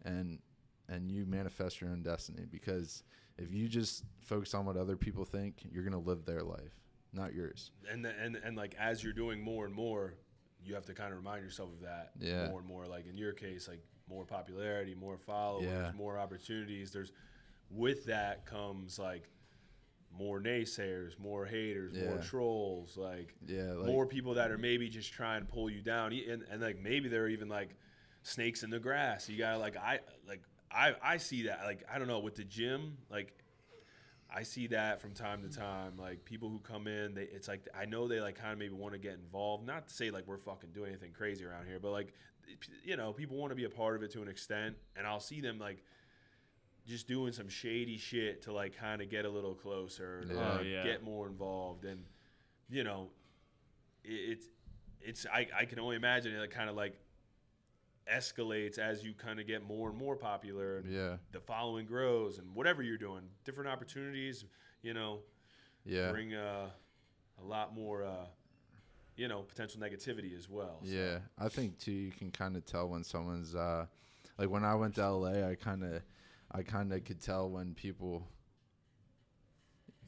and 0.04 0.38
and 0.88 1.10
you 1.10 1.26
manifest 1.26 1.80
your 1.80 1.90
own 1.90 2.02
destiny. 2.02 2.44
Because 2.50 3.02
if 3.38 3.52
you 3.52 3.68
just 3.68 4.04
focus 4.20 4.54
on 4.54 4.64
what 4.66 4.76
other 4.76 4.96
people 4.96 5.24
think, 5.24 5.66
you're 5.70 5.82
going 5.82 5.92
to 5.92 5.98
live 6.10 6.24
their 6.24 6.42
life, 6.42 6.80
not 7.12 7.34
yours. 7.34 7.70
and 7.90 8.04
the, 8.04 8.10
and 8.20 8.36
and 8.36 8.56
like 8.56 8.74
as 8.78 9.02
you're 9.02 9.12
doing 9.12 9.40
more 9.42 9.64
and 9.66 9.74
more, 9.74 10.14
you 10.64 10.74
have 10.74 10.86
to 10.86 10.94
kind 10.94 11.12
of 11.12 11.18
remind 11.18 11.44
yourself 11.44 11.70
of 11.72 11.80
that 11.82 12.10
Yeah. 12.18 12.48
more 12.48 12.58
and 12.60 12.68
more. 12.68 12.86
Like 12.86 13.06
in 13.06 13.16
your 13.16 13.32
case, 13.32 13.68
like 13.68 13.82
more 14.08 14.24
popularity, 14.24 14.94
more 14.94 15.18
followers, 15.18 15.66
Yeah. 15.66 15.92
more 15.94 16.18
opportunities. 16.18 16.90
There's 16.92 17.12
with 17.70 18.04
that 18.06 18.46
comes 18.46 18.98
like 18.98 19.28
more 20.16 20.40
naysayers, 20.40 21.18
more 21.18 21.44
haters, 21.44 21.92
more 21.94 22.16
trolls, 22.18 22.96
like, 22.96 23.34
Yeah, 23.46 23.72
like, 23.72 23.86
more 23.86 24.06
people 24.06 24.32
that 24.34 24.50
are 24.50 24.56
maybe 24.56 24.88
just 24.88 25.12
trying 25.12 25.44
to 25.44 25.46
pull 25.46 25.68
you 25.68 25.82
down, 25.82 26.12
and, 26.12 26.42
and 26.50 26.62
like 26.62 26.78
maybe 26.80 27.08
they're 27.08 27.28
even 27.28 27.48
like 27.48 27.76
snakes 28.22 28.62
in 28.62 28.70
the 28.70 28.78
grass. 28.78 29.28
You 29.28 29.36
gotta 29.36 29.58
like 29.58 29.76
I 29.76 30.00
like 30.26 30.42
I 30.76 30.94
I 31.02 31.16
see 31.16 31.44
that 31.44 31.60
like 31.64 31.84
I 31.92 31.98
don't 31.98 32.08
know 32.08 32.20
with 32.20 32.36
the 32.36 32.44
gym 32.44 32.98
like 33.10 33.32
I 34.34 34.42
see 34.42 34.66
that 34.68 35.00
from 35.00 35.12
time 35.12 35.42
to 35.42 35.56
time. 35.56 35.92
Like 35.96 36.24
people 36.24 36.48
who 36.48 36.58
come 36.58 36.86
in, 36.86 37.14
they 37.14 37.22
it's 37.22 37.48
like 37.48 37.66
I 37.74 37.86
know 37.86 38.08
they 38.08 38.20
like 38.20 38.36
kind 38.38 38.52
of 38.52 38.58
maybe 38.58 38.74
want 38.74 38.92
to 38.92 38.98
get 38.98 39.14
involved. 39.14 39.66
Not 39.66 39.88
to 39.88 39.94
say 39.94 40.10
like 40.10 40.26
we're 40.26 40.36
fucking 40.36 40.70
doing 40.74 40.90
anything 40.90 41.12
crazy 41.12 41.44
around 41.44 41.66
here, 41.66 41.78
but 41.80 41.92
like 41.92 42.12
you 42.84 42.96
know, 42.96 43.12
people 43.12 43.36
want 43.36 43.50
to 43.50 43.56
be 43.56 43.64
a 43.64 43.70
part 43.70 43.96
of 43.96 44.02
it 44.02 44.10
to 44.12 44.22
an 44.22 44.28
extent, 44.28 44.76
and 44.96 45.06
I'll 45.06 45.20
see 45.20 45.40
them 45.40 45.58
like 45.58 45.82
just 46.86 47.08
doing 47.08 47.32
some 47.32 47.48
shady 47.48 47.96
shit 47.96 48.42
to 48.42 48.52
like 48.52 48.76
kind 48.76 49.00
of 49.00 49.10
get 49.10 49.24
a 49.24 49.28
little 49.28 49.54
closer, 49.54 50.22
to, 50.22 50.34
Yeah. 50.34 50.40
Uh, 50.40 50.52
oh, 50.52 50.56
like, 50.56 50.66
yeah. 50.66 50.84
get 50.84 51.02
more 51.02 51.26
involved, 51.26 51.84
and 51.84 52.04
you 52.68 52.84
know, 52.84 53.08
it, 54.04 54.12
it's 54.12 54.46
it's 55.00 55.26
I 55.32 55.46
I 55.56 55.64
can 55.64 55.78
only 55.78 55.96
imagine 55.96 56.34
it 56.34 56.50
kind 56.50 56.68
of 56.68 56.76
like 56.76 56.98
escalates 58.12 58.78
as 58.78 59.02
you 59.04 59.12
kind 59.14 59.40
of 59.40 59.46
get 59.46 59.66
more 59.66 59.88
and 59.90 59.98
more 59.98 60.16
popular 60.16 60.78
and 60.78 60.90
Yeah. 60.92 61.16
the 61.32 61.40
following 61.40 61.86
grows 61.86 62.38
and 62.38 62.54
whatever 62.54 62.82
you're 62.82 62.98
doing 62.98 63.22
different 63.44 63.68
opportunities 63.68 64.44
you 64.82 64.94
know 64.94 65.20
Yeah. 65.84 66.10
bring 66.12 66.34
uh, 66.34 66.70
a 67.38 67.44
lot 67.44 67.74
more 67.74 68.04
uh, 68.04 68.26
you 69.16 69.28
know 69.28 69.42
potential 69.42 69.80
negativity 69.80 70.36
as 70.36 70.48
well 70.48 70.80
so. 70.84 70.90
Yeah, 70.90 71.18
I 71.38 71.48
think 71.48 71.78
too. 71.78 71.92
You 71.92 72.12
can 72.12 72.30
kind 72.30 72.56
of 72.56 72.64
tell 72.64 72.88
when 72.88 73.02
someone's 73.02 73.54
uh, 73.54 73.86
like 74.38 74.50
when 74.50 74.64
I 74.64 74.74
went 74.74 74.94
to 74.96 75.08
LA. 75.10 75.48
I 75.48 75.54
kind 75.54 75.82
of, 75.82 76.02
I 76.52 76.62
kind 76.62 76.92
of 76.92 77.02
could 77.04 77.20
tell 77.20 77.48
when 77.48 77.74
people. 77.74 78.26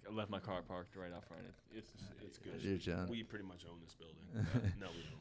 I 0.09 0.13
left 0.13 0.31
my 0.31 0.39
car 0.41 0.63
parked 0.63 0.97
right 0.97 1.13
out 1.13 1.25
front. 1.27 1.43
It, 1.45 1.55
it's 1.79 1.91
it's 2.25 2.39
good 2.39 2.61
You're 2.63 2.77
Jen. 2.79 3.07
we 3.09 3.23
pretty 3.23 3.45
much 3.45 3.65
own 3.71 3.79
this 3.83 3.95
building 3.95 4.17
Uh, 4.37 4.59
no 4.81 4.87
we 4.89 5.03
don't 5.03 5.18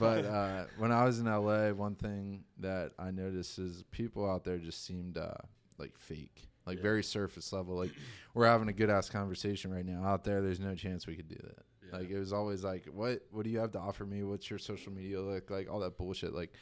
but 0.00 0.24
uh, 0.24 0.64
when 0.78 0.90
I 0.92 1.04
was 1.04 1.18
in 1.20 1.26
LA, 1.26 1.70
one 1.70 1.94
thing 1.94 2.44
that 2.58 2.92
I 2.98 3.10
noticed 3.10 3.58
is 3.58 3.84
people 3.90 4.28
out 4.28 4.42
there 4.44 4.58
just 4.58 4.84
seemed 4.84 5.16
uh, 5.18 5.34
like 5.78 5.96
fake, 5.98 6.48
like 6.66 6.78
Yeah. 6.78 6.82
very 6.82 7.02
surface 7.04 7.52
level. 7.52 7.76
Like 7.76 7.92
we're 8.34 8.46
having 8.46 8.68
a 8.68 8.72
good 8.72 8.90
ass 8.90 9.08
conversation 9.10 9.72
right 9.72 9.86
now. 9.86 10.04
Out 10.04 10.24
there, 10.24 10.40
there's 10.42 10.60
no 10.60 10.74
chance 10.74 11.06
we 11.06 11.14
could 11.16 11.28
do 11.28 11.36
that. 11.42 11.64
Yeah. 11.92 11.98
Like 11.98 12.10
it 12.10 12.18
was 12.18 12.32
always 12.32 12.64
like, 12.64 12.86
what 12.92 13.22
What 13.30 13.44
do 13.44 13.50
you 13.50 13.58
have 13.58 13.72
to 13.72 13.78
offer 13.78 14.04
me? 14.04 14.22
What's 14.24 14.48
your 14.50 14.58
social 14.58 14.92
media 14.92 15.20
look 15.20 15.50
like? 15.50 15.70
All 15.70 15.80
that 15.80 15.96
bullshit. 15.96 16.34
Like 16.34 16.52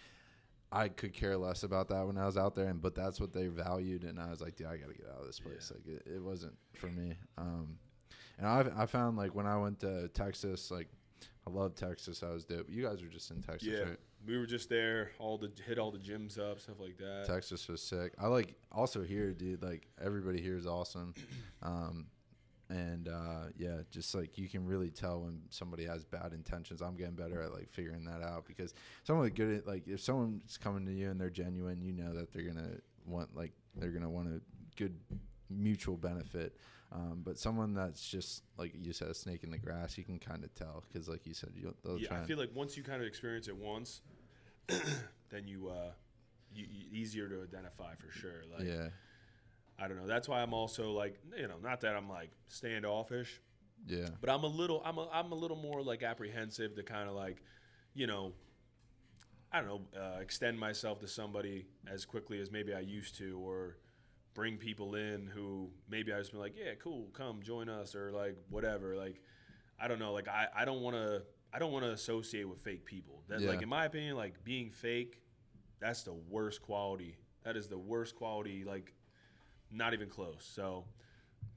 I 0.70 0.89
could 0.89 1.14
care 1.14 1.36
less 1.39 1.62
about 1.62 1.89
that 1.89 2.07
when 2.07 2.18
I 2.18 2.26
was 2.26 2.36
out 2.36 2.55
there, 2.55 2.68
and 2.68 2.80
but 2.82 2.95
that's 2.95 3.18
what 3.20 3.32
they 3.32 3.47
valued, 3.47 4.05
and 4.05 4.20
I 4.20 4.28
was 4.28 4.43
like, 4.43 4.57
dude, 4.57 4.66
I 4.66 4.76
gotta 4.76 4.93
get 4.93 5.07
out 5.11 5.20
of 5.20 5.26
this 5.26 5.41
place. 5.41 5.72
Yeah. 5.72 5.93
Like 5.95 6.03
it, 6.07 6.12
it 6.16 6.22
wasn't 6.22 6.57
for 6.74 6.89
me. 6.89 7.14
Um, 7.39 7.78
and 8.39 8.47
I 8.47 8.66
I 8.82 8.86
found 8.86 9.16
like 9.16 9.34
when 9.34 9.47
I 9.47 9.57
went 9.57 9.80
to 9.80 10.09
Texas, 10.09 10.70
like 10.70 10.89
I 11.49 11.51
love 11.51 11.74
Texas. 11.74 12.22
I 12.22 12.30
was 12.30 12.44
dope. 12.44 12.66
You 12.68 12.84
guys 12.84 13.03
were 13.03 13.09
just 13.09 13.30
in 13.30 13.42
Texas, 13.42 13.68
yeah 13.68 13.80
right? 13.80 13.99
we 14.26 14.36
were 14.36 14.46
just 14.46 14.68
there 14.68 15.11
all 15.18 15.38
the 15.38 15.51
hit 15.66 15.78
all 15.78 15.90
the 15.90 15.99
gyms 15.99 16.38
up 16.38 16.61
stuff 16.61 16.80
like 16.80 16.99
that 16.99 17.24
Texas 17.26 17.68
was 17.68 17.82
sick. 17.82 18.12
I 18.18 18.26
like 18.26 18.55
also 18.72 19.03
here, 19.03 19.32
dude. 19.32 19.62
Like 19.62 19.88
everybody 20.03 20.40
here 20.40 20.57
is 20.57 20.66
awesome, 20.66 21.14
um, 21.62 22.07
and 22.68 23.09
uh, 23.09 23.46
yeah, 23.57 23.78
just 23.90 24.14
like 24.14 24.36
you 24.36 24.49
can 24.49 24.66
really 24.66 24.90
tell 24.90 25.20
when 25.20 25.40
somebody 25.51 25.84
has 25.84 26.05
bad 26.05 26.32
intentions. 26.32 26.82
I'm 26.82 26.96
getting 26.96 27.14
better 27.14 27.40
at 27.40 27.53
like 27.53 27.70
figuring 27.70 28.05
that 28.05 28.22
out 28.22 28.44
because 28.46 28.74
someone 29.05 29.28
good, 29.30 29.66
like 29.66 29.88
if 29.88 30.01
someone's 30.01 30.59
coming 30.59 30.84
to 30.86 30.92
you 30.92 31.11
and 31.11 31.20
they're 31.20 31.30
genuine, 31.30 31.80
you 31.80 31.92
know 31.92 32.12
that 32.14 32.32
they're 32.32 32.42
gonna 32.42 32.76
want 33.07 33.34
like 33.34 33.53
they're 33.76 33.90
gonna 33.90 34.11
want 34.11 34.28
a 34.28 34.40
good 34.76 34.94
mutual 35.49 35.96
benefit. 35.96 36.57
Um, 36.91 37.20
but 37.22 37.39
someone 37.39 37.74
that's 37.74 38.09
just 38.09 38.45
like 38.57 38.72
you 38.80 38.93
said, 38.93 39.09
a 39.09 39.14
snake 39.14 39.45
in 39.45 39.51
the 39.51 39.59
grass, 39.59 39.99
you 39.99 40.05
can 40.05 40.18
kind 40.18 40.43
of 40.43 40.55
tell 40.55 40.82
because, 40.89 41.09
like 41.09 41.26
you 41.26 41.34
said, 41.34 41.51
you, 41.55 41.74
yeah 41.99 42.20
i 42.20 42.24
feel 42.24 42.39
like 42.39 42.51
once 42.55 42.76
you 42.76 42.82
kind 42.82 43.03
of 43.03 43.07
experience 43.07 43.47
it 43.47 43.57
once 43.57 44.01
then 44.68 45.47
you 45.47 45.68
uh 45.68 45.91
you, 46.55 46.66
you, 46.70 46.99
easier 46.99 47.28
to 47.28 47.43
identify 47.43 47.95
for 47.97 48.11
sure 48.11 48.43
like 48.57 48.66
yeah, 48.66 48.89
I 49.78 49.86
don't 49.86 49.97
know. 49.97 50.07
That's 50.07 50.28
why 50.28 50.43
I'm 50.43 50.53
also 50.53 50.91
like, 50.91 51.18
you 51.36 51.47
know, 51.47 51.55
not 51.62 51.80
that 51.82 51.95
I'm 51.95 52.09
like 52.09 52.30
standoffish, 52.49 53.41
yeah, 53.86 54.09
but 54.20 54.28
I'm 54.28 54.43
a 54.43 54.49
little, 54.49 54.82
I'm 54.84 54.99
a, 54.99 55.09
I'm 55.12 55.30
a 55.30 55.36
little 55.36 55.57
more 55.57 55.82
like 55.82 56.03
apprehensive 56.03 56.74
to 56.74 56.82
kind 56.82 57.09
of 57.09 57.14
like, 57.14 57.43
you 57.95 58.07
know, 58.07 58.32
I 59.53 59.61
don't 59.61 59.68
know, 59.68 59.80
uh, 59.99 60.20
extend 60.20 60.59
myself 60.59 60.99
to 61.01 61.09
somebody 61.09 61.66
as 61.86 62.05
quickly 62.05 62.41
as 62.41 62.51
maybe 62.51 62.74
I 62.74 62.80
used 62.80 63.16
to, 63.18 63.39
or 63.39 63.76
bring 64.39 64.57
people 64.57 64.95
in 64.95 65.26
who 65.34 65.68
maybe 65.91 66.12
I 66.12 66.18
just 66.18 66.30
been 66.30 66.39
like, 66.39 66.55
yeah, 66.57 66.74
cool, 66.80 67.09
come 67.12 67.43
join 67.43 67.68
us, 67.68 67.97
or 67.97 68.12
like 68.12 68.36
whatever. 68.51 68.95
Like, 68.97 69.20
I 69.80 69.89
don't 69.89 69.99
know. 69.99 70.12
Like, 70.12 70.28
I, 70.28 70.47
I 70.55 70.64
don't 70.64 70.80
want 70.80 70.95
to, 70.95 71.22
I 71.53 71.59
don't 71.59 71.72
want 71.72 71.84
to 71.84 71.91
associate 71.91 72.49
with 72.49 72.61
fake 72.61 72.84
people. 72.84 73.24
That, 73.26 73.41
Yeah. 73.41 73.49
like, 73.49 73.62
in 73.62 73.68
my 73.68 73.86
opinion, 73.86 74.14
like 74.16 74.45
being 74.45 74.70
fake, 74.70 75.22
that's 75.80 76.05
the 76.05 76.12
worst 76.12 76.62
quality. 76.62 77.16
That 77.43 77.57
is 77.57 77.66
the 77.68 77.78
worst 77.78 78.14
quality. 78.14 78.62
Like, 78.62 78.95
not 79.72 79.93
even 79.93 80.09
close. 80.09 80.49
So, 80.55 80.84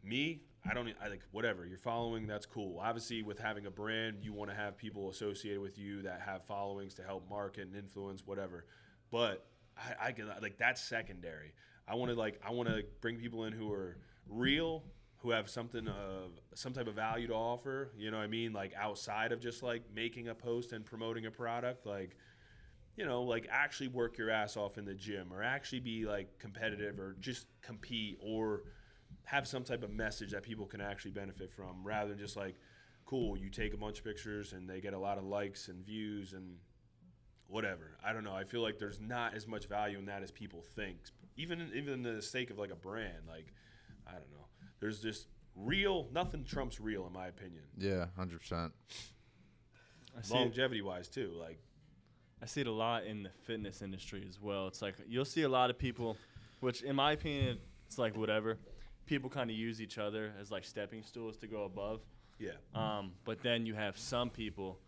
me, 0.04 0.42
I 0.68 0.74
don't. 0.74 0.92
I 1.04 1.08
like 1.10 1.22
whatever 1.32 1.68
you're 1.68 1.78
following. 1.78 2.26
That's 2.26 2.48
cool. 2.48 2.80
Obviously, 2.80 3.22
with 3.22 3.38
having 3.38 3.68
a 3.68 3.72
brand, 3.72 4.18
you 4.24 4.34
want 4.34 4.50
to 4.50 4.56
have 4.58 4.76
people 4.76 5.12
associated 5.12 5.62
with 5.62 5.78
you 5.78 6.02
that 6.02 6.22
have 6.26 6.46
followings 6.46 6.96
to 6.96 7.04
help 7.04 7.30
market 7.30 7.68
and 7.68 7.76
influence 7.76 8.26
whatever. 8.26 8.66
But 9.12 9.46
I, 9.78 10.08
I 10.08 10.12
can 10.14 10.30
like 10.42 10.58
that's 10.58 10.82
secondary. 10.82 11.54
I 11.92 11.96
want 11.96 12.10
to 12.10 12.18
like 12.18 12.40
I 12.48 12.52
want 12.52 12.70
to 12.70 12.84
bring 13.02 13.18
people 13.18 13.44
in 13.44 13.52
who 13.52 13.72
are 13.74 13.98
real, 14.30 14.84
who 15.18 15.32
have 15.32 15.50
something 15.50 15.90
of 15.90 16.40
some 16.54 16.72
type 16.72 16.88
of 16.88 16.96
value 16.96 17.28
to 17.28 17.34
offer. 17.34 17.92
You 17.98 18.12
know 18.12 18.18
what 18.18 18.24
I 18.24 18.28
mean? 18.28 18.54
Like 18.54 18.72
outside 18.80 19.34
of 19.34 19.42
just 19.42 19.62
like 19.62 19.84
making 19.94 20.30
a 20.30 20.36
post 20.36 20.72
and 20.72 20.86
promoting 20.86 21.26
a 21.26 21.32
product, 21.32 21.86
like 21.86 22.16
you 22.96 23.06
know, 23.06 23.24
like 23.24 23.46
actually 23.52 23.90
work 23.90 24.18
your 24.18 24.30
ass 24.30 24.56
off 24.56 24.78
in 24.78 24.86
the 24.86 24.94
gym 24.94 25.34
or 25.34 25.44
actually 25.44 25.82
be 25.82 26.06
like 26.06 26.40
competitive 26.40 26.98
or 26.98 27.18
just 27.20 27.48
compete 27.62 28.18
or 28.22 28.64
have 29.26 29.46
some 29.46 29.64
type 29.64 29.84
of 29.84 29.92
message 29.92 30.32
that 30.32 30.44
people 30.44 30.66
can 30.66 30.80
actually 30.80 31.12
benefit 31.12 31.52
from 31.52 31.84
rather 31.84 32.10
than 32.12 32.18
just 32.18 32.38
like, 32.38 32.56
cool, 33.06 33.38
you 33.38 33.50
take 33.50 33.74
a 33.74 33.78
bunch 33.78 34.00
of 34.00 34.06
pictures 34.06 34.54
and 34.54 34.70
they 34.70 34.80
get 34.80 34.94
a 34.94 35.00
lot 35.00 35.18
of 35.18 35.26
likes 35.26 35.68
and 35.68 35.86
views 35.86 36.34
and 36.34 36.56
whatever. 37.52 37.98
I 38.04 38.14
don't 38.14 38.24
know. 38.24 38.34
I 38.34 38.44
feel 38.44 38.62
like 38.62 38.80
there's 38.80 39.00
not 39.00 39.34
as 39.36 39.48
much 39.48 39.68
value 39.68 39.98
in 40.00 40.06
that 40.06 40.24
as 40.24 40.32
people 40.32 40.64
think. 40.76 40.98
Even 41.38 41.70
even 41.76 42.02
the 42.04 42.22
sake 42.22 42.50
of 42.50 42.58
like 42.58 42.72
a 42.72 42.76
brand, 42.76 43.28
like 43.28 43.48
I 44.08 44.12
don't 44.12 44.32
know. 44.32 44.46
There's 44.80 45.02
just 45.02 45.28
real 45.56 46.08
nothing 46.14 46.44
trumps 46.44 46.80
real 46.80 47.06
in 47.08 47.14
my 47.14 47.28
opinion. 47.28 47.64
yeah, 47.78 48.06
hundred 48.16 48.40
percent. 48.40 48.72
I 50.18 50.22
see, 50.22 50.34
it, 50.34 50.38
Longevity 50.38 50.82
wise 50.82 51.08
too. 51.08 51.32
Like 51.40 51.60
I 52.42 52.46
see 52.46 52.62
it 52.62 52.68
a 52.68 52.72
lot 52.72 53.06
in 53.06 53.24
the 53.24 53.30
fitness 53.46 53.82
industry 53.82 54.26
as 54.28 54.42
well. 54.42 54.68
It's 54.68 54.82
like 54.82 54.96
you'll 55.08 55.26
see 55.26 55.44
a 55.44 55.50
lot 55.50 55.70
of 55.70 55.78
people, 55.78 56.18
which 56.60 56.82
in 56.82 56.96
my 56.96 57.14
opinion, 57.14 57.60
it's 57.88 57.98
like 57.98 58.16
whatever. 58.18 58.58
People 59.06 59.30
kind 59.30 59.50
of 59.50 59.56
use 59.56 59.82
each 59.82 59.98
other 59.98 60.32
as 60.40 60.52
like 60.52 60.64
stepping 60.64 61.04
stools 61.04 61.38
to 61.38 61.48
go 61.48 61.64
above. 61.64 62.02
yeah. 62.40 62.52
Um, 62.74 63.12
but 63.26 63.42
then 63.44 63.66
you 63.66 63.74
have 63.74 63.98
some 63.98 64.30
people, 64.30 64.80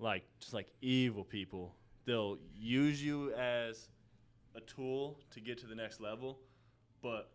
like 0.00 0.24
just 0.40 0.52
like 0.54 0.66
evil 0.82 1.22
people, 1.24 1.74
they'll 2.06 2.38
use 2.56 3.02
you 3.04 3.32
as 3.34 3.88
a 4.56 4.60
tool 4.60 5.18
to 5.30 5.40
get 5.40 5.58
to 5.58 5.66
the 5.66 5.74
next 5.76 6.00
level, 6.00 6.38
but 7.02 7.30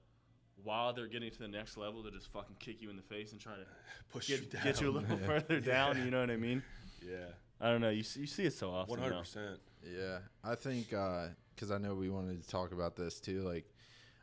while 0.64 0.92
they're 0.94 1.08
getting 1.08 1.32
to 1.32 1.40
the 1.40 1.48
next 1.48 1.78
level, 1.78 2.02
they'll 2.04 2.12
just 2.12 2.32
fucking 2.34 2.56
kick 2.60 2.82
you 2.82 2.90
in 2.90 2.96
the 2.96 3.02
face 3.04 3.32
and 3.32 3.40
try 3.40 3.54
to 3.54 3.66
Push 4.12 4.28
get, 4.28 4.42
you 4.42 4.48
down. 4.48 4.64
get 4.64 4.82
you 4.82 4.90
a 4.90 4.92
little 4.92 5.18
Yeah. 5.22 5.26
further 5.26 5.60
down. 5.60 5.98
You 6.04 6.12
know 6.12 6.20
what 6.22 6.30
I 6.32 6.38
mean? 6.38 6.62
yeah. 7.02 7.26
I 7.62 7.70
don't 7.70 7.80
know. 7.80 7.90
You 7.90 8.04
see, 8.04 8.20
you 8.22 8.28
see 8.28 8.44
it 8.44 8.54
so 8.54 8.70
often. 8.72 9.00
Hundred 9.00 9.18
percent. 9.20 9.60
Yeah, 9.82 10.18
I 10.44 10.56
think 10.56 10.90
because 10.90 11.72
I 11.72 11.78
know 11.78 11.96
we 11.96 12.10
wanted 12.10 12.42
to 12.44 12.50
talk 12.50 12.74
about 12.74 12.98
this 12.98 13.22
too, 13.22 13.42
like 13.44 13.64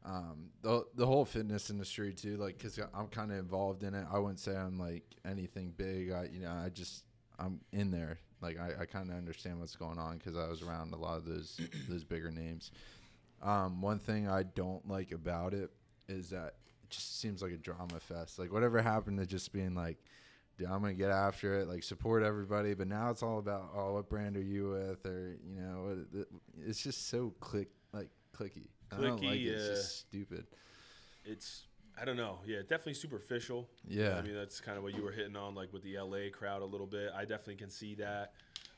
um, 0.05 0.51
the 0.61 0.85
the 0.97 1.07
whole 1.07 1.25
fitness 1.25 1.71
industry 1.71 2.13
too, 2.13 2.37
like 2.37 2.59
because 2.59 2.79
I'm 2.93 3.07
kind 3.07 3.33
of 3.33 3.39
involved 3.39 3.85
in 3.85 3.95
it. 3.95 4.07
I 4.13 4.19
wouldn't 4.19 4.39
say 4.39 4.55
I'm 4.55 4.79
like 4.79 5.05
anything 5.25 5.73
big. 5.75 6.11
I 6.13 6.29
you 6.31 6.41
know 6.41 6.51
I 6.53 6.69
just 6.69 7.05
I'm 7.39 7.61
in 7.73 7.91
there. 7.91 8.19
Like 8.43 8.59
I, 8.59 8.83
I 8.83 8.85
kind 8.87 9.11
of 9.11 9.17
understand 9.17 9.61
what's 9.61 9.77
going 9.77 9.99
on 9.99 10.19
because 10.19 10.37
I 10.37 10.49
was 10.49 10.63
around 10.63 10.93
a 10.93 10.97
lot 10.97 11.17
of 11.17 11.25
those 11.25 11.61
those 11.89 12.05
bigger 12.05 12.31
names. 12.31 12.71
Um, 13.43 13.81
one 13.81 13.99
thing 13.99 14.29
I 14.29 14.43
don't 14.43 14.87
like 14.89 15.13
about 15.13 15.55
it 15.55 15.71
is 16.09 16.31
that 16.31 16.55
it 16.83 16.91
just 16.91 17.21
seems 17.21 17.43
like 17.43 17.53
a 17.53 17.57
drama 17.57 18.01
fest. 18.01 18.39
Like 18.39 18.53
whatever 18.53 18.83
happened 18.83 19.19
to 19.19 19.27
just 19.27 19.53
being 19.53 19.75
like, 19.75 19.99
dude, 20.59 20.69
I'm 20.69 20.81
gonna 20.81 20.95
get 20.95 21.11
after 21.11 21.61
it, 21.61 21.69
like 21.69 21.83
support 21.83 22.23
everybody. 22.23 22.75
But 22.75 22.89
now 22.89 23.11
it's 23.11 23.23
all 23.23 23.39
about, 23.39 23.71
oh, 23.75 23.95
what 23.95 24.09
brand 24.09 24.37
are 24.37 24.43
you 24.43 24.71
with, 24.71 25.07
or 25.07 25.37
you 25.47 25.61
know, 25.61 26.27
it's 26.67 26.83
just 26.83 27.09
so 27.09 27.33
click 27.41 27.69
like 27.93 28.11
clicky. 28.37 28.67
I 28.91 29.01
don't 29.01 29.23
like 29.23 29.41
it. 29.41 29.47
It's 29.47 29.63
yeah. 29.63 29.75
just 29.75 29.99
stupid. 30.01 30.47
It's 31.25 31.67
I 32.01 32.05
don't 32.05 32.17
know. 32.17 32.39
Yeah, 32.47 32.61
definitely 32.61 32.95
superficial. 32.95 33.69
Yeah. 33.87 34.17
I 34.17 34.23
mean 34.23 34.35
that's 34.35 34.61
kind 34.61 34.77
of 34.77 34.83
what 34.83 34.95
you 34.95 35.03
were 35.03 35.13
hitting 35.13 35.37
on, 35.37 35.55
like 35.55 35.73
with 35.73 35.83
the 35.83 35.99
LA 35.99 36.31
crowd 36.33 36.63
a 36.63 36.67
little 36.67 36.87
bit. 36.87 37.11
I 37.15 37.21
definitely 37.23 37.57
can 37.57 37.71
see 37.71 37.95
that. 37.97 38.33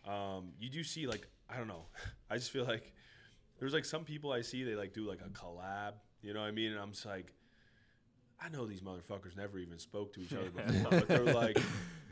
Um, 0.07 0.53
you 0.59 0.69
do 0.69 0.83
see 0.85 1.07
like 1.07 1.27
I 1.49 1.57
don't 1.57 1.69
know. 1.69 1.87
I 2.31 2.37
just 2.37 2.51
feel 2.51 2.65
like 2.65 2.93
there's 3.59 3.73
like 3.73 3.85
some 3.85 4.05
people 4.05 4.33
I 4.33 4.41
see 4.43 4.65
they 4.65 4.75
like 4.75 4.93
do 4.93 5.09
like 5.09 5.21
a 5.21 5.29
collab. 5.31 5.93
You 6.23 6.35
know 6.35 6.41
what 6.41 6.47
I 6.47 6.53
mean? 6.53 6.73
And 6.73 6.81
I'm 6.81 6.93
just 6.93 7.07
like, 7.07 7.33
I 8.41 8.49
know 8.49 8.67
these 8.67 8.81
motherfuckers 8.81 9.37
never 9.37 9.59
even 9.59 9.79
spoke 9.79 10.13
to 10.15 10.21
each 10.21 10.33
other 10.33 10.51
before, 10.51 10.91
but 10.91 11.09
they're 11.09 11.23
like, 11.25 11.59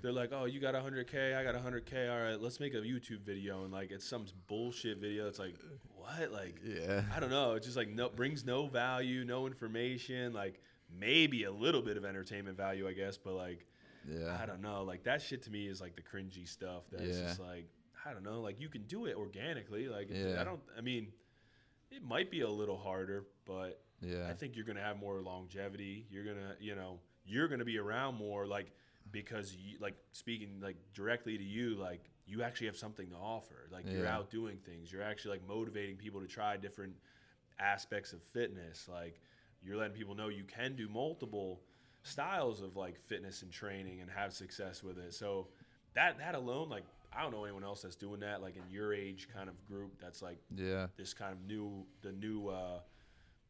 they're 0.03 0.13
like, 0.13 0.31
oh, 0.33 0.45
you 0.45 0.61
got 0.61 0.75
100k, 0.75 1.35
I 1.37 1.43
got 1.43 1.55
100k. 1.55 2.11
All 2.11 2.23
right, 2.23 2.41
let's 2.41 2.61
make 2.61 2.75
a 2.75 2.79
YouTube 2.79 3.21
video, 3.21 3.65
and 3.65 3.73
like 3.73 3.91
it's 3.91 4.07
some 4.07 4.27
bullshit 4.49 4.99
video. 4.99 5.29
It's 5.29 5.39
like, 5.39 5.57
what? 5.95 6.31
Like, 6.31 6.57
Yeah. 6.65 7.03
I 7.15 7.21
don't 7.21 7.31
know. 7.31 7.53
It 7.55 7.63
just 7.63 7.77
like 7.77 7.89
no 7.89 8.09
brings 8.11 8.45
no 8.45 8.67
value, 8.67 9.25
no 9.25 9.47
information, 9.47 10.33
like 10.33 10.61
maybe 10.99 11.45
a 11.45 11.51
little 11.53 11.83
bit 11.83 11.97
of 11.97 12.05
entertainment 12.05 12.57
value, 12.57 12.87
I 12.89 12.93
guess, 12.93 13.17
but 13.17 13.35
like 13.35 13.67
Yeah. 14.09 14.37
I 14.41 14.47
don't 14.47 14.61
know, 14.63 14.83
like 14.83 15.05
that 15.05 15.23
shit 15.23 15.43
to 15.43 15.51
me 15.51 15.67
is 15.69 15.81
like 15.81 15.95
the 15.97 16.03
cringy 16.03 16.47
stuff. 16.49 16.85
That's 16.91 17.05
Yeah. 17.19 17.27
just 17.29 17.41
like 17.41 17.69
I 18.05 18.13
don't 18.13 18.25
know, 18.25 18.41
like 18.41 18.61
you 18.61 18.69
can 18.69 18.83
do 18.89 19.07
it 19.07 19.15
organically. 19.17 19.89
Like 19.89 20.09
Yeah. 20.11 20.41
I 20.41 20.45
don't. 20.45 20.61
I 20.77 20.81
mean, 20.81 21.13
it 21.91 22.03
might 22.03 22.31
be 22.31 22.41
a 22.41 22.49
little 22.51 22.77
harder, 22.77 23.27
but 23.45 23.81
Yeah. 24.01 24.29
I 24.29 24.35
think 24.35 24.57
you're 24.57 24.65
gonna 24.65 24.81
have 24.83 24.99
more 24.99 25.21
longevity. 25.23 26.07
You're 26.11 26.25
gonna, 26.25 26.57
you 26.61 26.75
know, 26.75 27.01
you're 27.25 27.47
gonna 27.49 27.65
be 27.65 27.79
around 27.79 28.17
more, 28.17 28.47
like 28.47 28.73
because 29.13 29.55
you, 29.55 29.79
like 29.79 29.95
speaking 30.13 30.61
like 30.61 30.77
directly 30.95 31.37
to 31.39 31.45
you, 31.45 31.75
like 31.77 32.11
you 32.27 32.43
actually 32.43 32.67
have 32.69 32.77
something 32.77 33.09
to 33.11 33.17
offer. 33.17 33.69
Like 33.71 33.85
you're 33.89 34.07
out 34.07 34.31
doing 34.31 34.59
things. 34.59 34.91
You're 34.93 35.03
actually 35.03 35.39
like 35.39 35.47
motivating 35.47 35.97
people 35.97 36.21
to 36.21 36.27
try 36.27 36.57
different 36.57 36.97
aspects 37.59 38.13
of 38.13 38.23
fitness. 38.23 38.89
Like 38.89 39.21
you're 39.65 39.77
letting 39.77 39.97
people 39.97 40.15
know 40.15 40.29
you 40.29 40.45
can 40.45 40.75
do 40.77 40.89
multiple 40.89 41.61
styles 42.03 42.61
of 42.61 42.77
like 42.77 42.99
fitness 43.07 43.43
and 43.43 43.53
training 43.53 44.01
and 44.01 44.11
have 44.11 44.33
success 44.33 44.83
with 44.83 44.99
it. 44.99 45.15
So 45.15 45.49
that 45.95 46.19
that 46.19 46.35
alone, 46.35 46.69
like 46.69 46.85
I 47.15 47.23
don't 47.23 47.33
know 47.33 47.45
anyone 47.45 47.65
else 47.65 47.83
that's 47.83 47.97
doing 47.97 48.21
that, 48.21 48.43
like 48.43 48.57
in 48.57 48.63
your 48.71 48.95
age 48.95 49.29
kind 49.35 49.49
of 49.49 49.67
group. 49.67 50.01
That's 50.01 50.23
like 50.23 50.39
yeah. 50.55 50.87
this 50.97 51.13
kind 51.13 51.33
of 51.33 51.47
new, 51.47 51.85
the 52.01 52.13
new, 52.13 52.49
uh, 52.49 52.81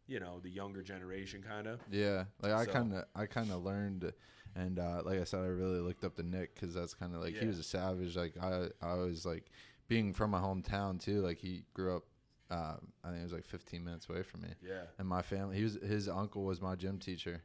you 0.06 0.18
know, 0.20 0.40
the 0.42 0.50
younger 0.50 0.82
generation 0.82 1.42
kind 1.46 1.66
of. 1.66 1.80
Yeah, 1.90 2.24
like 2.40 2.52
I 2.52 2.64
So- 2.64 2.72
kind 2.72 2.94
of, 2.94 3.04
I 3.14 3.26
kind 3.26 3.50
of 3.52 3.62
learned, 3.62 4.12
and 4.56 4.78
uh, 4.78 5.02
like 5.04 5.20
I 5.20 5.24
said, 5.24 5.40
I 5.40 5.46
really 5.46 5.80
looked 5.80 6.04
up 6.04 6.16
to 6.16 6.22
Nick 6.22 6.54
because 6.54 6.74
that's 6.74 6.94
kind 6.94 7.14
of 7.14 7.20
like 7.20 7.36
he 7.36 7.46
was 7.46 7.58
a 7.58 7.62
savage. 7.62 8.16
Like 8.16 8.34
I, 8.42 8.68
I 8.82 8.94
was 8.94 9.24
like 9.24 9.50
being 9.88 10.12
from 10.12 10.30
my 10.32 10.40
hometown 10.40 11.00
too. 11.00 11.22
Like 11.22 11.38
he 11.38 11.64
grew 11.72 11.96
up, 11.96 12.04
uh, 12.52 12.76
I 13.04 13.08
think 13.08 13.20
it 13.20 13.24
was 13.24 13.32
like 13.32 13.46
15 13.46 13.82
minutes 13.82 14.08
away 14.08 14.22
from 14.22 14.42
me, 14.42 14.48
Yeah. 14.62 14.82
and 14.98 15.08
my 15.08 15.22
family. 15.22 15.56
He 15.56 15.64
was 15.64 15.74
his 15.82 16.08
uncle 16.08 16.44
was 16.44 16.60
my 16.60 16.74
gym 16.76 16.98
teacher. 16.98 17.42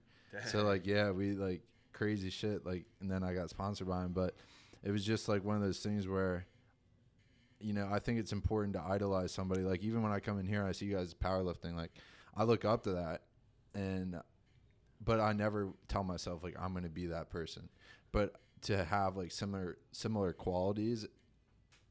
So 0.48 0.64
like 0.64 0.86
yeah, 0.86 1.12
we 1.12 1.32
like 1.34 1.62
crazy 1.94 2.30
shit. 2.30 2.66
Like 2.66 2.86
and 3.00 3.10
then 3.10 3.24
I 3.24 3.34
got 3.34 3.50
sponsored 3.50 3.88
by 3.88 4.04
him, 4.04 4.12
but 4.14 4.36
it 4.84 4.92
was 4.92 5.04
just 5.06 5.28
like 5.30 5.44
one 5.44 5.56
of 5.56 5.62
those 5.62 5.80
things 5.80 6.08
where. 6.08 6.46
You 7.60 7.74
know, 7.74 7.90
I 7.92 7.98
think 7.98 8.20
it's 8.20 8.34
important 8.34 8.74
to 8.76 8.82
idolize 8.84 9.32
somebody. 9.32 9.62
Like 9.62 9.82
even 9.82 10.04
when 10.04 10.12
I 10.12 10.20
come 10.20 10.38
in 10.40 10.46
here, 10.46 10.64
I 10.64 10.74
see 10.74 10.86
you 10.86 10.96
guys 10.96 11.16
powerlifting. 11.16 11.76
Like, 11.76 11.90
I 12.36 12.44
look 12.44 12.66
up 12.66 12.84
to 12.84 12.92
that, 12.92 13.24
and 13.74 14.22
but 15.04 15.20
I 15.20 15.34
never 15.34 15.70
tell 15.88 16.04
myself 16.04 16.44
like 16.44 16.56
I'm 16.60 16.72
gonna 16.76 16.88
be 16.90 17.08
that 17.08 17.32
person. 17.32 17.68
But 18.12 18.36
to 18.64 18.86
have 18.86 19.18
like 19.18 19.32
similar 19.32 19.80
similar 19.92 20.34
qualities 20.34 21.08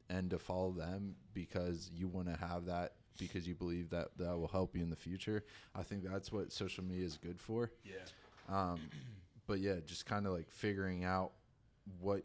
and 0.09 0.29
to 0.29 0.39
follow 0.39 0.71
them 0.71 1.15
because 1.33 1.91
you 1.93 2.07
want 2.07 2.27
to 2.27 2.37
have 2.37 2.63
that 2.67 2.93
because 3.17 3.47
you 3.47 3.55
believe 3.55 3.89
that 3.91 4.09
that 4.17 4.37
will 4.37 4.47
help 4.47 4.75
you 4.75 4.81
in 4.83 4.89
the 4.89 4.95
future. 4.95 5.43
I 5.75 5.83
think 5.83 6.03
that's 6.03 6.31
what 6.31 6.51
social 6.51 6.83
media 6.83 7.05
is 7.05 7.17
good 7.17 7.39
for. 7.39 7.71
yeah. 7.83 7.95
Um, 8.49 8.79
but 9.47 9.59
yeah, 9.59 9.75
just 9.85 10.05
kind 10.05 10.25
of 10.25 10.33
like 10.33 10.49
figuring 10.49 11.03
out 11.03 11.31
what 11.99 12.23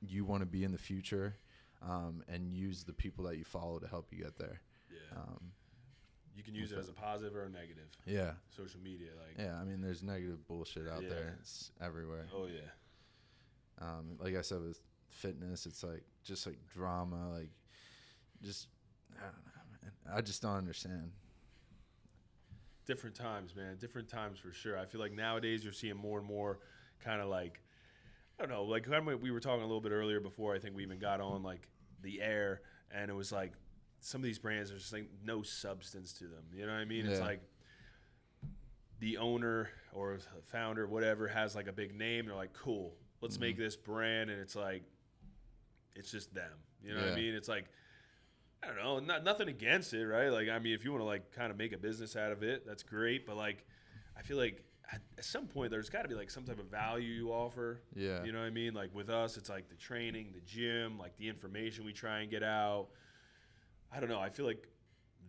you 0.00 0.24
want 0.24 0.40
to 0.42 0.46
be 0.46 0.64
in 0.64 0.72
the 0.72 0.78
future, 0.78 1.36
um, 1.82 2.22
and 2.28 2.52
use 2.52 2.84
the 2.84 2.92
people 2.92 3.24
that 3.24 3.36
you 3.38 3.44
follow 3.44 3.78
to 3.78 3.86
help 3.86 4.08
you 4.12 4.22
get 4.22 4.36
there. 4.38 4.60
Yeah. 4.90 5.18
Um, 5.20 5.40
you 6.34 6.42
can 6.42 6.54
use 6.54 6.72
it 6.72 6.78
as 6.78 6.88
a 6.88 6.92
positive 6.92 7.36
or 7.36 7.44
a 7.44 7.50
negative. 7.50 7.88
yeah, 8.06 8.32
Social 8.56 8.80
media, 8.80 9.08
like. 9.18 9.36
yeah. 9.38 9.54
I 9.60 9.64
mean, 9.64 9.80
there's 9.82 10.02
negative 10.02 10.46
bullshit 10.48 10.88
out 10.88 11.02
Yeah. 11.02 11.08
there. 11.10 11.36
It's 11.40 11.70
everywhere. 11.80 12.26
Oh 12.34 12.46
yeah. 12.46 12.70
Um, 13.80 14.16
like 14.18 14.36
I 14.36 14.40
said 14.42 14.62
with 14.62 14.80
fitness, 15.10 15.66
it's 15.66 15.82
like 15.82 16.04
just 16.24 16.46
like 16.46 16.56
drama, 16.72 17.30
like 17.32 17.50
just 18.42 18.68
I 19.18 19.24
don't 19.24 19.44
know, 19.44 19.51
man. 19.82 19.92
I 20.16 20.20
just 20.20 20.42
don't 20.42 20.56
understand. 20.56 21.10
Different 22.86 23.14
times, 23.14 23.54
man. 23.54 23.76
Different 23.78 24.08
times 24.08 24.38
for 24.38 24.52
sure. 24.52 24.76
I 24.78 24.86
feel 24.86 25.00
like 25.00 25.12
nowadays 25.12 25.62
you're 25.62 25.72
seeing 25.72 25.96
more 25.96 26.18
and 26.18 26.26
more 26.26 26.58
kind 27.04 27.20
of 27.20 27.28
like 27.28 27.60
I 28.38 28.42
don't 28.44 28.50
know, 28.50 28.64
like 28.64 28.86
we 29.22 29.30
were 29.30 29.40
talking 29.40 29.62
a 29.62 29.66
little 29.66 29.80
bit 29.80 29.92
earlier 29.92 30.18
before 30.18 30.54
I 30.54 30.58
think 30.58 30.74
we 30.74 30.82
even 30.82 30.98
got 30.98 31.20
on 31.20 31.42
like 31.42 31.68
the 32.02 32.20
air 32.20 32.62
and 32.90 33.08
it 33.10 33.14
was 33.14 33.30
like 33.30 33.52
some 34.00 34.20
of 34.20 34.24
these 34.24 34.38
brands 34.38 34.72
are 34.72 34.78
just 34.78 34.92
like 34.92 35.08
no 35.24 35.42
substance 35.42 36.12
to 36.14 36.24
them. 36.24 36.42
You 36.52 36.66
know 36.66 36.72
what 36.72 36.80
I 36.80 36.84
mean? 36.84 37.06
It's 37.06 37.20
like 37.20 37.40
the 38.98 39.18
owner 39.18 39.68
or 39.92 40.18
founder, 40.44 40.86
whatever, 40.88 41.28
has 41.28 41.54
like 41.54 41.68
a 41.68 41.72
big 41.72 41.94
name. 41.96 42.26
They're 42.26 42.34
like, 42.34 42.52
cool, 42.52 42.94
let's 43.20 43.38
make 43.38 43.54
Mm-hmm. 43.56 43.62
this 43.64 43.76
brand. 43.76 44.30
And 44.30 44.40
it's 44.40 44.56
like, 44.56 44.82
it's 45.94 46.10
just 46.10 46.34
them. 46.34 46.50
You 46.82 46.94
know 46.94 47.00
what 47.02 47.12
I 47.12 47.14
mean? 47.16 47.34
It's 47.34 47.48
like, 47.48 47.66
I 48.62 48.66
don't 48.68 48.76
know, 48.76 48.98
not 49.00 49.24
nothing 49.24 49.48
against 49.48 49.92
it, 49.92 50.06
right? 50.06 50.28
Like, 50.28 50.48
I 50.48 50.58
mean, 50.58 50.72
if 50.74 50.84
you 50.84 50.92
want 50.92 51.00
to 51.02 51.06
like 51.06 51.32
kind 51.32 51.50
of 51.50 51.58
make 51.58 51.72
a 51.72 51.78
business 51.78 52.14
out 52.14 52.30
of 52.30 52.42
it, 52.42 52.64
that's 52.66 52.82
great. 52.82 53.26
But 53.26 53.36
like, 53.36 53.66
I 54.16 54.22
feel 54.22 54.36
like 54.36 54.62
at, 54.92 55.00
some 55.24 55.46
point 55.46 55.70
there's 55.70 55.90
got 55.90 56.02
to 56.02 56.08
be 56.08 56.14
like 56.14 56.30
some 56.30 56.44
type 56.44 56.58
of 56.60 56.66
value 56.66 57.08
you 57.08 57.30
offer. 57.32 57.80
Yeah. 57.94 58.22
You 58.22 58.32
know 58.32 58.38
what 58.38 58.46
I 58.46 58.50
mean? 58.50 58.74
Like 58.74 58.94
with 58.94 59.10
us, 59.10 59.36
it's 59.36 59.48
like 59.48 59.68
the 59.68 59.74
training, 59.76 60.32
the 60.34 60.40
gym, 60.40 60.98
like 60.98 61.16
the 61.16 61.28
information 61.28 61.84
we 61.84 61.92
try 61.92 62.20
and 62.20 62.30
get 62.30 62.42
out. 62.42 62.88
I 63.92 64.00
don't 64.00 64.08
know. 64.08 64.20
I 64.20 64.30
feel 64.30 64.46
like 64.46 64.68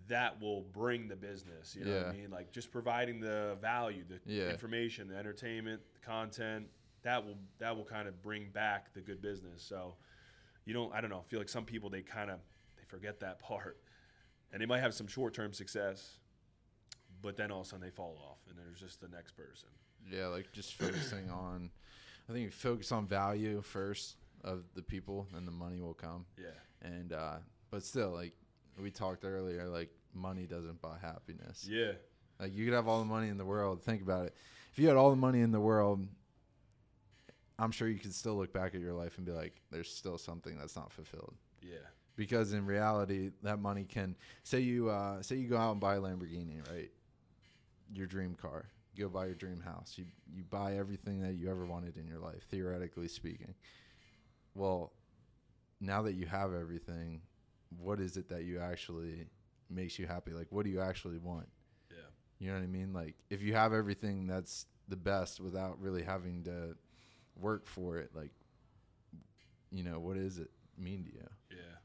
that 0.08 0.40
will 0.42 0.62
bring 0.62 1.08
the 1.08 1.16
business. 1.16 1.76
You 1.76 1.86
know 1.86 1.98
what 1.98 2.08
I 2.08 2.12
mean? 2.12 2.30
Like 2.30 2.52
just 2.52 2.72
providing 2.72 3.20
the 3.20 3.58
value, 3.62 4.04
the 4.08 4.20
Yeah. 4.32 4.50
information, 4.50 5.08
the 5.08 5.18
entertainment, 5.18 5.82
the 5.94 6.06
content. 6.06 6.68
That 7.04 7.26
will 7.26 7.38
that 7.60 7.76
will 7.76 7.84
kind 7.84 8.08
of 8.08 8.22
bring 8.22 8.50
back 8.50 8.94
the 8.94 9.02
good 9.02 9.22
business. 9.22 9.62
So 9.64 9.96
you 10.66 10.74
don't. 10.74 10.94
I 10.94 11.02
don't 11.02 11.10
know. 11.10 11.20
I 11.20 11.30
feel 11.30 11.40
like 11.40 11.50
some 11.50 11.66
people 11.66 11.90
they 11.90 12.02
kind 12.02 12.32
of 12.32 12.40
forget 12.94 13.20
that 13.22 13.40
part, 13.40 13.80
and 14.52 14.62
they 14.62 14.66
might 14.66 14.80
have 14.80 14.94
some 14.94 15.08
short 15.08 15.34
term 15.34 15.52
success, 15.52 16.18
but 17.22 17.36
then 17.36 17.52
all 17.52 17.62
of 17.62 17.66
a 17.66 17.70
sudden 17.70 17.84
they 17.84 17.92
fall 17.92 18.18
off, 18.30 18.38
and 18.50 18.58
there's 18.58 18.80
just 18.80 19.02
the 19.02 19.08
next 19.08 19.32
person. 19.32 19.70
Yeah, 20.10 20.28
like 20.28 20.52
just 20.52 20.76
focusing 20.76 21.30
on. 21.32 21.72
I 22.30 22.34
think 22.34 22.54
focus 22.54 22.92
on 22.92 23.06
value 23.08 23.62
first 23.62 24.16
of 24.44 24.64
the 24.76 24.84
people, 24.84 25.28
and 25.36 25.48
the 25.48 25.52
money 25.52 25.82
will 25.82 25.94
come. 25.96 26.26
Yeah. 26.38 26.88
And 26.88 27.14
uh, 27.14 27.38
but 27.72 27.84
still, 27.84 28.12
like 28.12 28.34
we 28.82 28.92
talked 28.92 29.26
earlier, 29.26 29.68
like 29.68 29.90
money 30.14 30.46
doesn't 30.46 30.82
buy 30.82 30.98
happiness. 31.02 31.68
Yeah. 31.70 31.94
Like 32.40 32.54
you 32.54 32.66
could 32.66 32.74
have 32.74 32.88
all 32.88 33.00
the 33.00 33.06
money 33.06 33.30
in 33.30 33.38
the 33.38 33.46
world. 33.46 33.82
Think 33.82 34.02
about 34.02 34.28
it. 34.28 34.36
If 34.72 34.80
you 34.80 34.88
had 34.88 34.98
all 34.98 35.10
the 35.10 35.16
money 35.16 35.42
in 35.42 35.52
the 35.52 35.60
world, 35.60 36.06
I'm 37.60 37.72
sure 37.72 37.88
you 37.88 38.00
could 38.00 38.14
still 38.14 38.36
look 38.36 38.54
back 38.54 38.76
at 38.76 38.82
your 38.82 38.94
life 38.94 39.18
and 39.18 39.26
be 39.26 39.32
like, 39.32 39.54
"There's 39.72 39.90
still 39.90 40.18
something 40.18 40.58
that's 40.58 40.76
not 40.76 40.92
fulfilled." 40.92 41.36
Yeah. 41.62 41.78
Because 42.16 42.54
in 42.54 42.66
reality, 42.66 43.32
that 43.42 43.60
money 43.60 43.86
can 43.86 44.16
say 44.44 44.60
you 44.60 44.90
uh, 44.90 45.22
say 45.22 45.36
you 45.36 45.48
go 45.48 45.58
out 45.58 45.72
and 45.72 45.80
buy 45.82 45.96
a 45.96 46.00
Lamborghini, 46.00 46.68
right? 46.72 46.92
Your 47.94 48.08
dream 48.08 48.36
car. 48.36 48.66
You 48.96 49.06
go 49.06 49.10
buy 49.10 49.26
your 49.26 49.36
dream 49.36 49.62
house. 49.62 49.94
You 49.98 50.06
you 50.32 50.44
buy 50.44 50.78
everything 50.78 51.22
that 51.22 51.34
you 51.34 51.50
ever 51.50 51.66
wanted 51.66 51.98
in 51.98 52.08
your 52.08 52.20
life, 52.20 52.46
theoretically 52.52 53.08
speaking. 53.08 53.56
Well, 54.54 54.94
now 55.82 56.04
that 56.04 56.14
you 56.14 56.28
have 56.28 56.54
everything, 56.54 57.22
what 57.80 58.00
is 58.00 58.18
it 58.18 58.30
that 58.30 58.44
you 58.44 58.60
actually 58.60 59.28
makes 59.70 59.98
you 59.98 60.06
happy? 60.06 60.32
Like, 60.32 60.48
what 60.52 60.66
do 60.66 60.72
you 60.72 60.82
actually 60.82 61.18
want? 61.18 61.48
Yeah. 61.90 61.98
You 62.40 62.50
know 62.50 62.58
what 62.58 62.64
I 62.64 62.68
mean? 62.68 62.94
Like 62.94 63.16
if 63.30 63.42
you 63.42 63.54
have 63.56 63.74
everything 63.74 64.28
that's 64.28 64.68
the 64.88 64.96
best 64.96 65.40
without 65.40 65.80
really 65.82 66.04
having 66.04 66.44
to 66.44 66.76
work 67.36 67.66
for 67.66 67.98
it, 67.98 68.12
like 68.14 68.32
you 69.72 69.84
know, 69.84 70.00
what 70.00 70.16
does 70.16 70.38
it 70.38 70.52
mean 70.78 71.04
to 71.06 71.12
you? 71.12 71.30
Yeah. 71.50 71.78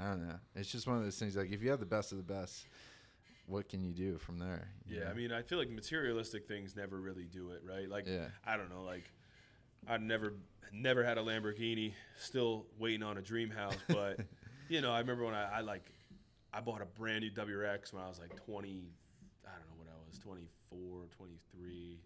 I 0.00 0.04
don't 0.08 0.26
know. 0.28 0.36
It's 0.54 0.70
just 0.70 0.86
one 0.86 0.96
of 0.98 1.04
those 1.04 1.18
things 1.18 1.36
like 1.36 1.50
if 1.50 1.62
you 1.62 1.70
have 1.70 1.80
the 1.80 1.86
best 1.86 2.12
of 2.12 2.18
the 2.18 2.24
best, 2.24 2.66
what 3.46 3.68
can 3.68 3.82
you 3.82 3.92
do 3.92 4.18
from 4.18 4.38
there? 4.38 4.68
Yeah, 4.88 5.04
know? 5.04 5.10
I 5.10 5.14
mean, 5.14 5.32
I 5.32 5.42
feel 5.42 5.58
like 5.58 5.70
materialistic 5.70 6.46
things 6.48 6.76
never 6.76 7.00
really 7.00 7.24
do 7.24 7.50
it, 7.50 7.62
right? 7.68 7.88
Like, 7.88 8.06
Yeah. 8.06 8.26
I 8.44 8.56
don't 8.56 8.68
know, 8.70 8.82
like, 8.82 9.04
I've 9.88 10.02
never, 10.02 10.34
never 10.72 11.04
had 11.04 11.16
a 11.16 11.22
Lamborghini, 11.22 11.92
still 12.18 12.66
waiting 12.78 13.02
on 13.04 13.18
a 13.18 13.22
dream 13.22 13.50
house, 13.50 13.76
but, 13.88 14.18
you 14.68 14.80
know, 14.80 14.92
I 14.92 14.98
remember 14.98 15.24
when 15.24 15.34
I, 15.34 15.58
I, 15.58 15.60
like, 15.60 15.92
I 16.52 16.60
bought 16.60 16.82
a 16.82 16.86
brand 16.86 17.20
new 17.22 17.30
WRX 17.30 17.92
when 17.92 18.02
I 18.02 18.08
was 18.08 18.18
like 18.18 18.34
20, 18.44 18.68
I 19.46 19.50
don't 19.50 19.68
know 19.68 19.76
what 19.78 19.86
I 19.88 19.96
was, 20.08 20.18
24, 20.18 21.06
23. 21.16 22.00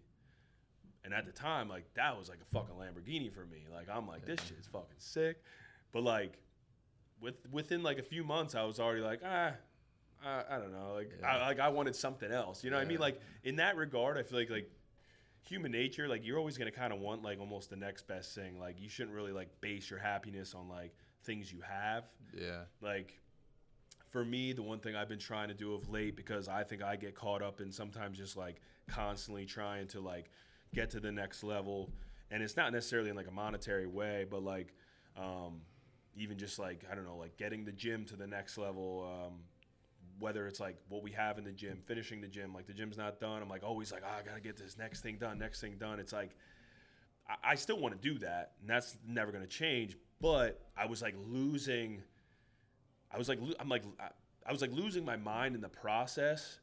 And 1.03 1.13
at 1.15 1.25
the 1.25 1.31
time, 1.31 1.67
like, 1.67 1.91
that 1.95 2.17
was 2.17 2.29
like 2.29 2.37
a 2.41 2.45
fucking 2.53 2.75
Lamborghini 2.75 3.33
for 3.33 3.45
me. 3.47 3.65
Like, 3.73 3.89
I'm 3.89 4.07
like, 4.07 4.25
this 4.25 4.39
Yeah. 4.41 4.49
shit's 4.49 4.67
fucking 4.67 4.99
sick. 4.99 5.41
But, 5.91 6.03
like, 6.03 6.37
with 7.21 7.35
within 7.51 7.83
like 7.83 7.99
a 7.99 8.03
few 8.03 8.23
months, 8.23 8.55
I 8.55 8.63
was 8.63 8.79
already 8.79 9.01
like, 9.01 9.21
ah, 9.25 9.53
I, 10.23 10.43
I 10.49 10.57
don't 10.59 10.71
know, 10.71 10.93
like, 10.95 11.11
I, 11.23 11.41
like 11.41 11.59
I 11.59 11.69
wanted 11.69 11.95
something 11.95 12.31
else. 12.31 12.63
You 12.63 12.71
know 12.71 12.77
what 12.77 12.85
I 12.85 12.89
mean? 12.89 12.99
Like 12.99 13.21
in 13.43 13.57
that 13.57 13.75
regard, 13.77 14.17
I 14.17 14.23
feel 14.23 14.39
like 14.39 14.49
like 14.49 14.69
human 15.47 15.71
nature, 15.71 16.07
like 16.07 16.25
you're 16.25 16.37
always 16.37 16.57
gonna 16.57 16.71
kind 16.71 16.93
of 16.93 16.99
want 16.99 17.23
like 17.23 17.39
almost 17.39 17.69
the 17.69 17.75
next 17.75 18.07
best 18.07 18.35
thing. 18.35 18.59
Like 18.59 18.81
you 18.81 18.89
shouldn't 18.89 19.15
really 19.15 19.31
like 19.31 19.49
base 19.61 19.89
your 19.89 19.99
happiness 19.99 20.53
on 20.53 20.67
like 20.67 20.93
things 21.23 21.51
you 21.51 21.61
have. 21.61 22.05
yeah. 22.33 22.63
Like 22.81 23.19
for 24.09 24.25
me, 24.25 24.51
the 24.51 24.63
one 24.63 24.79
thing 24.79 24.95
I've 24.95 25.07
been 25.07 25.19
trying 25.19 25.47
to 25.47 25.53
do 25.53 25.73
of 25.73 25.89
late 25.89 26.15
because 26.15 26.47
I 26.47 26.63
think 26.63 26.83
I 26.83 26.95
get 26.97 27.15
caught 27.15 27.41
up 27.41 27.61
in 27.61 27.71
sometimes 27.71 28.17
just 28.17 28.35
like 28.35 28.61
constantly 28.87 29.45
trying 29.45 29.87
to 29.89 30.01
like 30.01 30.29
get 30.73 30.89
to 30.91 30.99
the 30.99 31.11
next 31.11 31.43
level, 31.43 31.91
and 32.29 32.43
it's 32.43 32.57
not 32.57 32.73
necessarily 32.73 33.09
in 33.09 33.15
like 33.15 33.27
a 33.27 33.31
monetary 33.31 33.87
way, 33.87 34.25
but 34.29 34.43
like 34.43 34.73
um, 35.17 35.61
even 36.15 36.37
just 36.37 36.59
like 36.59 36.85
I 36.91 36.95
don't 36.95 37.05
know, 37.05 37.17
like 37.17 37.37
getting 37.37 37.65
the 37.65 37.71
gym 37.71 38.05
to 38.05 38.15
the 38.15 38.27
next 38.27 38.57
level. 38.57 39.09
Um, 39.11 39.39
whether 40.19 40.45
it's 40.45 40.59
like 40.59 40.77
what 40.87 41.01
we 41.01 41.11
have 41.11 41.39
in 41.39 41.43
the 41.43 41.51
gym, 41.51 41.79
finishing 41.87 42.21
the 42.21 42.27
gym, 42.27 42.53
like 42.53 42.67
the 42.67 42.73
gym's 42.73 42.95
not 42.95 43.19
done. 43.19 43.41
I'm 43.41 43.49
like 43.49 43.63
always 43.63 43.91
like, 43.91 44.03
oh, 44.05 44.19
I 44.19 44.21
gotta 44.23 44.39
get 44.39 44.55
this 44.55 44.77
next 44.77 45.01
thing 45.01 45.17
done, 45.17 45.39
next 45.39 45.61
thing 45.61 45.77
done. 45.79 45.99
It's 45.99 46.13
like 46.13 46.35
I, 47.27 47.51
I 47.51 47.55
still 47.55 47.79
want 47.79 47.99
to 47.99 48.09
do 48.09 48.19
that, 48.19 48.51
and 48.61 48.69
that's 48.69 48.97
never 49.07 49.31
gonna 49.31 49.47
change. 49.47 49.97
But 50.21 50.61
I 50.77 50.85
was 50.85 51.01
like 51.01 51.15
losing. 51.27 52.03
I 53.11 53.17
was 53.17 53.27
like, 53.27 53.39
I'm 53.59 53.67
like, 53.67 53.83
I, 53.99 54.09
I 54.45 54.51
was 54.51 54.61
like 54.61 54.71
losing 54.71 55.03
my 55.03 55.17
mind 55.17 55.55
in 55.55 55.61
the 55.61 55.69
process 55.69 56.59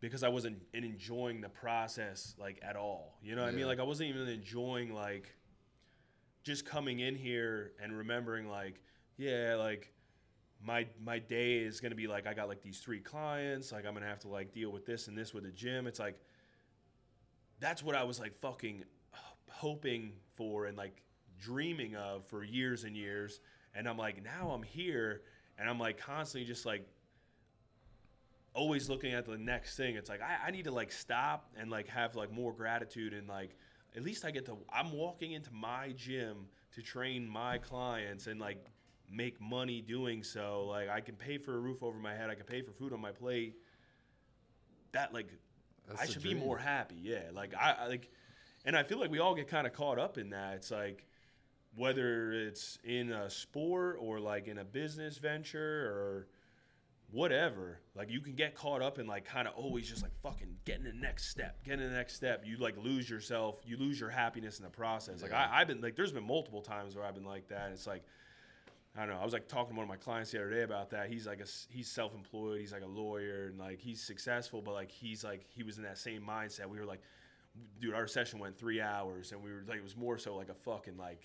because 0.00 0.22
I 0.22 0.28
wasn't 0.28 0.62
enjoying 0.74 1.40
the 1.40 1.48
process 1.48 2.34
like 2.38 2.58
at 2.62 2.76
all. 2.76 3.18
You 3.22 3.36
know 3.36 3.42
what 3.42 3.52
I 3.52 3.56
mean? 3.56 3.66
Like 3.66 3.80
I 3.80 3.84
wasn't 3.84 4.10
even 4.10 4.28
enjoying 4.28 4.92
like 4.94 5.32
just 6.48 6.64
coming 6.64 7.00
in 7.00 7.14
here 7.14 7.72
and 7.80 7.96
remembering 7.96 8.48
like, 8.48 8.82
yeah, 9.18 9.54
like 9.56 9.92
my 10.64 10.86
my 11.04 11.18
day 11.18 11.58
is 11.58 11.78
gonna 11.78 11.94
be 11.94 12.06
like 12.06 12.26
I 12.26 12.32
got 12.32 12.48
like 12.48 12.62
these 12.62 12.80
three 12.80 13.00
clients, 13.00 13.70
like 13.70 13.86
I'm 13.86 13.92
gonna 13.92 14.06
have 14.06 14.20
to 14.20 14.28
like 14.28 14.50
deal 14.50 14.72
with 14.72 14.86
this 14.86 15.08
and 15.08 15.16
this 15.16 15.34
with 15.34 15.44
the 15.44 15.52
gym. 15.52 15.86
It's 15.86 16.00
like 16.00 16.18
that's 17.60 17.82
what 17.82 17.94
I 17.94 18.02
was 18.02 18.18
like 18.18 18.34
fucking 18.34 18.84
hoping 19.50 20.12
for 20.36 20.66
and 20.66 20.76
like 20.76 21.02
dreaming 21.38 21.94
of 21.94 22.26
for 22.26 22.42
years 22.42 22.84
and 22.84 22.96
years. 22.96 23.40
And 23.74 23.86
I'm 23.86 23.98
like, 23.98 24.24
now 24.24 24.50
I'm 24.50 24.62
here 24.62 25.22
and 25.58 25.68
I'm 25.68 25.78
like 25.78 25.98
constantly 25.98 26.46
just 26.46 26.64
like 26.64 26.88
always 28.54 28.88
looking 28.88 29.12
at 29.12 29.26
the 29.26 29.36
next 29.36 29.76
thing. 29.76 29.96
It's 29.96 30.08
like 30.08 30.22
I, 30.22 30.48
I 30.48 30.50
need 30.50 30.64
to 30.64 30.72
like 30.72 30.92
stop 30.92 31.50
and 31.60 31.70
like 31.70 31.88
have 31.88 32.16
like 32.16 32.32
more 32.32 32.54
gratitude 32.54 33.12
and 33.12 33.28
like 33.28 33.54
at 33.96 34.02
least 34.02 34.24
I 34.24 34.30
get 34.30 34.46
to 34.46 34.56
I'm 34.72 34.92
walking 34.92 35.32
into 35.32 35.52
my 35.52 35.92
gym 35.96 36.46
to 36.74 36.82
train 36.82 37.28
my 37.28 37.58
clients 37.58 38.26
and 38.26 38.40
like 38.40 38.64
make 39.10 39.40
money 39.40 39.80
doing 39.80 40.22
so. 40.22 40.66
Like 40.68 40.88
I 40.88 41.00
can 41.00 41.16
pay 41.16 41.38
for 41.38 41.54
a 41.54 41.58
roof 41.58 41.82
over 41.82 41.98
my 41.98 42.14
head, 42.14 42.30
I 42.30 42.34
can 42.34 42.46
pay 42.46 42.62
for 42.62 42.72
food 42.72 42.92
on 42.92 43.00
my 43.00 43.12
plate. 43.12 43.56
That 44.92 45.12
like 45.12 45.28
That's 45.86 46.00
I 46.00 46.06
should 46.06 46.22
be 46.22 46.34
more 46.34 46.58
happy. 46.58 46.96
Yeah, 47.00 47.22
like 47.32 47.54
I, 47.54 47.76
I 47.80 47.86
like, 47.88 48.10
and 48.64 48.76
I 48.76 48.82
feel 48.82 48.98
like 48.98 49.10
we 49.10 49.18
all 49.18 49.34
get 49.34 49.48
kind 49.48 49.66
of 49.66 49.72
caught 49.72 49.98
up 49.98 50.18
in 50.18 50.30
that. 50.30 50.56
It's 50.56 50.70
like 50.70 51.06
whether 51.76 52.32
it's 52.32 52.78
in 52.84 53.12
a 53.12 53.30
sport 53.30 53.98
or 54.00 54.18
like 54.18 54.48
in 54.48 54.58
a 54.58 54.64
business 54.64 55.18
venture 55.18 55.86
or 55.86 56.26
whatever. 57.10 57.80
Like 57.94 58.10
you 58.10 58.20
can 58.20 58.34
get 58.34 58.54
caught 58.54 58.82
up 58.82 58.98
in 58.98 59.06
like 59.06 59.24
kind 59.24 59.48
of 59.48 59.54
always 59.54 59.88
just 59.88 60.02
like 60.02 60.12
fucking 60.22 60.56
getting 60.64 60.84
the 60.84 60.92
next 60.92 61.30
step, 61.30 61.62
getting 61.64 61.88
the 61.88 61.94
next 61.94 62.14
step. 62.14 62.42
You 62.46 62.56
like 62.58 62.76
lose 62.76 63.08
yourself, 63.08 63.60
you 63.66 63.76
lose 63.76 63.98
your 63.98 64.10
happiness 64.10 64.58
in 64.58 64.64
the 64.64 64.70
process. 64.70 65.22
Like. 65.22 65.32
I, 65.32 65.48
I've 65.52 65.68
been 65.68 65.80
like, 65.80 65.96
there's 65.96 66.12
been 66.12 66.26
multiple 66.26 66.62
times 66.62 66.96
where 66.96 67.04
I've 67.04 67.14
been 67.14 67.24
like 67.24 67.48
that. 67.48 67.66
And 67.66 67.74
it's 67.74 67.86
like. 67.86 68.04
I 68.96 69.02
don't 69.02 69.10
know. 69.14 69.20
I 69.20 69.24
was 69.24 69.34
like 69.34 69.46
talking 69.46 69.74
to 69.74 69.76
one 69.76 69.84
of 69.84 69.88
my 69.88 69.96
clients 69.96 70.32
the 70.32 70.38
other 70.40 70.50
day 70.50 70.62
about 70.62 70.90
that. 70.90 71.08
He's 71.08 71.24
like 71.24 71.40
a 71.40 71.46
he's 71.68 71.88
self-employed. 71.88 72.58
He's 72.58 72.72
like 72.72 72.82
a 72.82 72.88
lawyer 72.88 73.46
and 73.46 73.56
like 73.56 73.78
he's 73.78 74.02
successful, 74.02 74.60
but 74.60 74.74
like 74.74 74.90
he's 74.90 75.22
like 75.22 75.46
he 75.50 75.62
was 75.62 75.76
in 75.76 75.84
that 75.84 75.98
same 75.98 76.22
mindset. 76.22 76.66
We 76.66 76.80
were 76.80 76.86
like, 76.86 77.02
dude, 77.80 77.94
our 77.94 78.08
session 78.08 78.40
went 78.40 78.58
three 78.58 78.80
hours, 78.80 79.30
and 79.30 79.40
we 79.40 79.52
were 79.52 79.62
like 79.68 79.76
it 79.76 79.84
was 79.84 79.96
more 79.96 80.18
so 80.18 80.34
like 80.34 80.48
a 80.48 80.54
fucking 80.54 80.96
like 80.96 81.22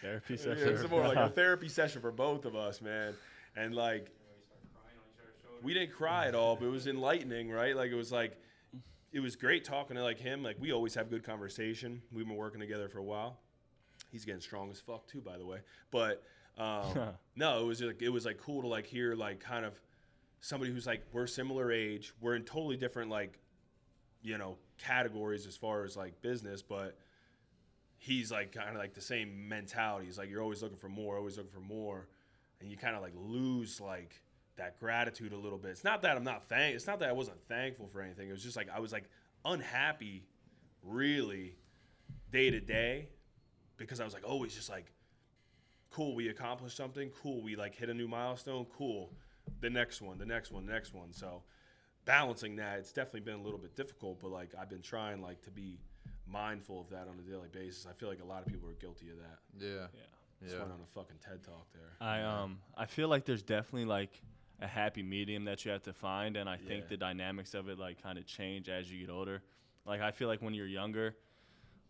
Therapy 0.00 0.36
session. 0.36 0.58
it 0.68 0.72
was 0.72 0.90
more 0.90 1.06
like 1.06 1.16
a 1.16 1.28
therapy 1.28 1.68
session 1.68 2.00
for 2.00 2.10
both 2.10 2.44
of 2.46 2.56
us, 2.56 2.80
man. 2.80 3.14
And 3.56 3.74
like 3.74 4.10
You 4.10 4.26
know, 4.26 4.34
you 4.36 4.44
start 4.44 4.62
crying 4.74 4.96
on 4.98 5.06
each 5.08 5.20
other's 5.22 5.36
shoulders. 5.42 5.53
We 5.64 5.72
didn't 5.74 5.92
cry 5.92 6.26
at 6.26 6.34
all, 6.34 6.56
but 6.56 6.66
it 6.66 6.70
was 6.70 6.86
enlightening, 6.86 7.50
right? 7.50 7.74
Like 7.74 7.90
it 7.90 7.96
was 7.96 8.12
like 8.12 8.36
it 9.12 9.20
was 9.20 9.34
great 9.34 9.64
talking 9.64 9.96
to 9.96 10.02
like 10.02 10.20
him. 10.20 10.42
Like 10.42 10.56
we 10.60 10.72
always 10.72 10.94
have 10.94 11.08
good 11.08 11.24
conversation. 11.24 12.02
We've 12.12 12.26
been 12.26 12.36
working 12.36 12.60
together 12.60 12.88
for 12.88 12.98
a 12.98 13.04
while. 13.04 13.38
He's 14.12 14.24
getting 14.24 14.42
strong 14.42 14.70
as 14.70 14.78
fuck 14.78 15.06
too, 15.06 15.20
by 15.20 15.38
the 15.38 15.46
way. 15.46 15.60
But 15.90 16.22
um, 16.58 16.86
no, 17.36 17.60
it 17.62 17.66
was 17.66 17.80
like 17.80 18.02
it 18.02 18.10
was 18.10 18.26
like 18.26 18.38
cool 18.38 18.62
to 18.62 18.68
like 18.68 18.86
hear 18.86 19.14
like 19.14 19.40
kind 19.40 19.64
of 19.64 19.80
somebody 20.40 20.70
who's 20.70 20.86
like 20.86 21.02
we're 21.12 21.26
similar 21.26 21.72
age. 21.72 22.12
We're 22.20 22.36
in 22.36 22.44
totally 22.44 22.76
different 22.76 23.10
like 23.10 23.38
you 24.22 24.36
know 24.36 24.58
categories 24.78 25.46
as 25.46 25.56
far 25.56 25.84
as 25.84 25.96
like 25.96 26.20
business, 26.20 26.60
but 26.60 26.98
he's 27.96 28.30
like 28.30 28.52
kind 28.52 28.70
of 28.70 28.76
like 28.76 28.92
the 28.92 29.00
same 29.00 29.48
mentality. 29.48 30.06
He's 30.06 30.18
like 30.18 30.28
you're 30.28 30.42
always 30.42 30.62
looking 30.62 30.78
for 30.78 30.90
more, 30.90 31.16
always 31.16 31.38
looking 31.38 31.52
for 31.52 31.60
more, 31.60 32.08
and 32.60 32.70
you 32.70 32.76
kind 32.76 32.94
of 32.94 33.02
like 33.02 33.14
lose 33.16 33.80
like 33.80 34.20
that 34.56 34.78
gratitude 34.78 35.32
a 35.32 35.36
little 35.36 35.58
bit. 35.58 35.72
It's 35.72 35.84
not 35.84 36.02
that 36.02 36.16
I'm 36.16 36.24
not 36.24 36.48
thank. 36.48 36.74
It's 36.74 36.86
not 36.86 37.00
that 37.00 37.08
I 37.08 37.12
wasn't 37.12 37.38
thankful 37.48 37.88
for 37.88 38.00
anything. 38.00 38.28
It 38.28 38.32
was 38.32 38.42
just 38.42 38.56
like 38.56 38.68
I 38.74 38.80
was 38.80 38.92
like 38.92 39.04
unhappy, 39.44 40.24
really, 40.82 41.56
day 42.30 42.50
to 42.50 42.60
day, 42.60 43.08
because 43.76 44.00
I 44.00 44.04
was 44.04 44.14
like 44.14 44.28
always 44.28 44.54
just 44.54 44.70
like, 44.70 44.92
cool, 45.90 46.14
we 46.14 46.28
accomplished 46.28 46.76
something. 46.76 47.10
Cool, 47.22 47.42
we 47.42 47.56
like 47.56 47.74
hit 47.74 47.88
a 47.90 47.94
new 47.94 48.08
milestone. 48.08 48.66
Cool, 48.76 49.12
the 49.60 49.70
next 49.70 50.00
one, 50.00 50.18
the 50.18 50.26
next 50.26 50.50
one, 50.52 50.66
the 50.66 50.72
next 50.72 50.94
one. 50.94 51.12
So 51.12 51.42
balancing 52.04 52.56
that, 52.56 52.78
it's 52.78 52.92
definitely 52.92 53.20
been 53.20 53.40
a 53.40 53.42
little 53.42 53.58
bit 53.58 53.74
difficult. 53.76 54.20
But 54.20 54.30
like 54.30 54.50
I've 54.58 54.70
been 54.70 54.82
trying 54.82 55.20
like 55.22 55.42
to 55.42 55.50
be 55.50 55.78
mindful 56.26 56.80
of 56.80 56.90
that 56.90 57.06
on 57.08 57.18
a 57.18 57.30
daily 57.30 57.48
basis. 57.52 57.86
I 57.88 57.92
feel 57.92 58.08
like 58.08 58.22
a 58.22 58.24
lot 58.24 58.40
of 58.46 58.46
people 58.52 58.68
are 58.68 58.72
guilty 58.74 59.10
of 59.10 59.16
that. 59.18 59.38
Yeah. 59.58 59.68
Yeah. 59.94 60.00
Just 60.42 60.54
Yeah. 60.54 60.60
went 60.62 60.72
on 60.72 60.80
a 60.80 60.86
fucking 60.94 61.16
TED 61.24 61.42
talk 61.44 61.66
there. 61.72 61.90
I 62.00 62.22
um 62.22 62.58
I 62.76 62.86
feel 62.86 63.08
like 63.08 63.24
there's 63.24 63.42
definitely 63.42 63.84
like 63.86 64.20
a 64.60 64.66
happy 64.66 65.02
medium 65.02 65.44
that 65.44 65.64
you 65.64 65.70
have 65.70 65.82
to 65.82 65.92
find 65.92 66.36
and 66.36 66.48
I 66.48 66.56
think 66.56 66.88
the 66.88 66.96
dynamics 66.96 67.54
of 67.54 67.68
it 67.68 67.78
like 67.78 68.02
kind 68.02 68.18
of 68.18 68.26
change 68.26 68.68
as 68.68 68.90
you 68.90 69.04
get 69.04 69.12
older. 69.12 69.42
Like 69.86 70.00
I 70.00 70.10
feel 70.10 70.28
like 70.28 70.40
when 70.42 70.54
you're 70.54 70.66
younger, 70.66 71.16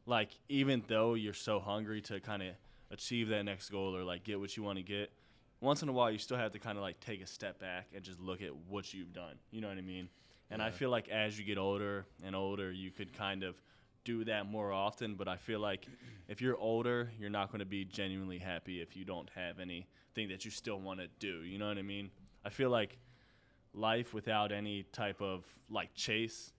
like 0.07 0.31
even 0.49 0.83
though 0.89 1.15
you're 1.15 1.35
so 1.35 1.61
hungry 1.61 2.01
to 2.03 2.21
kind 2.21 2.43
of 2.43 2.55
achieve 2.91 3.29
that 3.29 3.45
next 3.45 3.71
goal 3.71 3.97
or 3.97 4.03
like 4.03 4.25
get 4.25 4.41
what 4.41 4.57
you 4.57 4.63
want 4.63 4.79
to 4.79 4.83
get, 4.83 5.13
once 5.61 5.83
in 5.83 5.89
a 5.89 5.93
while 5.93 6.11
you 6.11 6.19
still 6.19 6.37
have 6.37 6.53
to 6.53 6.59
kind 6.59 6.77
of 6.77 6.83
like 6.83 7.01
take 7.01 7.23
a 7.23 7.27
step 7.27 7.59
back 7.59 7.89
and 7.95 8.03
just 8.03 8.21
look 8.21 8.43
at 8.43 8.55
what 8.69 8.93
you've 8.93 9.13
done. 9.13 9.37
You 9.51 9.61
know 9.61 9.69
what 9.69 9.79
I 9.79 9.83
mean? 9.83 10.09
And 10.51 10.63
I 10.63 10.71
feel 10.71 10.91
like 10.91 11.09
as 11.09 11.39
you 11.39 11.45
get 11.45 11.59
older 11.59 12.07
and 12.25 12.37
older, 12.37 12.71
you 12.71 12.91
could 12.91 13.13
kind 13.13 13.43
of 13.43 13.61
do 14.05 14.25
that 14.25 14.47
more 14.47 14.73
often. 14.73 15.15
But 15.15 15.27
I 15.27 15.37
feel 15.37 15.59
like 15.59 15.87
if 16.29 16.41
you're 16.41 16.57
older, 16.57 17.11
you're 17.19 17.31
not 17.31 17.51
going 17.51 17.61
to 17.61 17.67
be 17.67 17.85
genuinely 17.85 18.39
happy 18.39 18.81
if 18.81 18.97
you 18.97 19.05
don't 19.05 19.29
have 19.35 19.59
anything 19.59 20.29
that 20.29 20.45
you 20.45 20.51
still 20.51 20.79
want 20.79 21.01
to 21.01 21.09
do. 21.19 21.43
You 21.43 21.59
know 21.59 21.69
what 21.69 21.79
I 21.79 21.83
mean? 21.83 22.11
I 22.45 22.51
feel 22.51 22.71
like 22.71 22.99
life 23.73 24.15
without 24.15 24.53
any 24.53 24.85
type 24.93 25.21
of 25.21 25.45
like 25.71 25.95
chase 25.95 26.53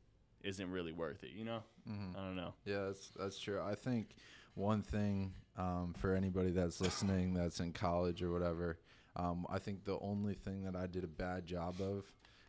isn't 0.44 0.70
really 0.72 0.92
worth 0.92 1.24
it. 1.24 1.32
You 1.32 1.46
know? 1.46 1.64
Mhm. 1.90 2.16
I 2.16 2.20
don't 2.20 2.36
know. 2.36 2.54
Yeah, 2.66 2.86
that's 2.86 3.10
that's 3.10 3.40
true. 3.40 3.62
I 3.62 3.76
think 3.76 4.16
one 4.56 4.82
thing 4.82 5.34
um, 5.58 5.94
for 5.98 6.14
anybody 6.16 6.52
that's 6.52 6.82
listening 6.82 7.34
that's 7.34 7.60
in 7.60 7.72
college 7.72 8.22
or 8.24 8.32
whatever, 8.32 8.80
um, 9.16 9.46
I 9.50 9.60
think 9.60 9.86
the 9.86 10.00
only 10.00 10.34
thing 10.34 10.64
that 10.64 10.76
I 10.76 10.88
did 10.88 11.04
a 11.04 11.08
bad 11.08 11.46
job 11.46 11.76
of 11.82 12.06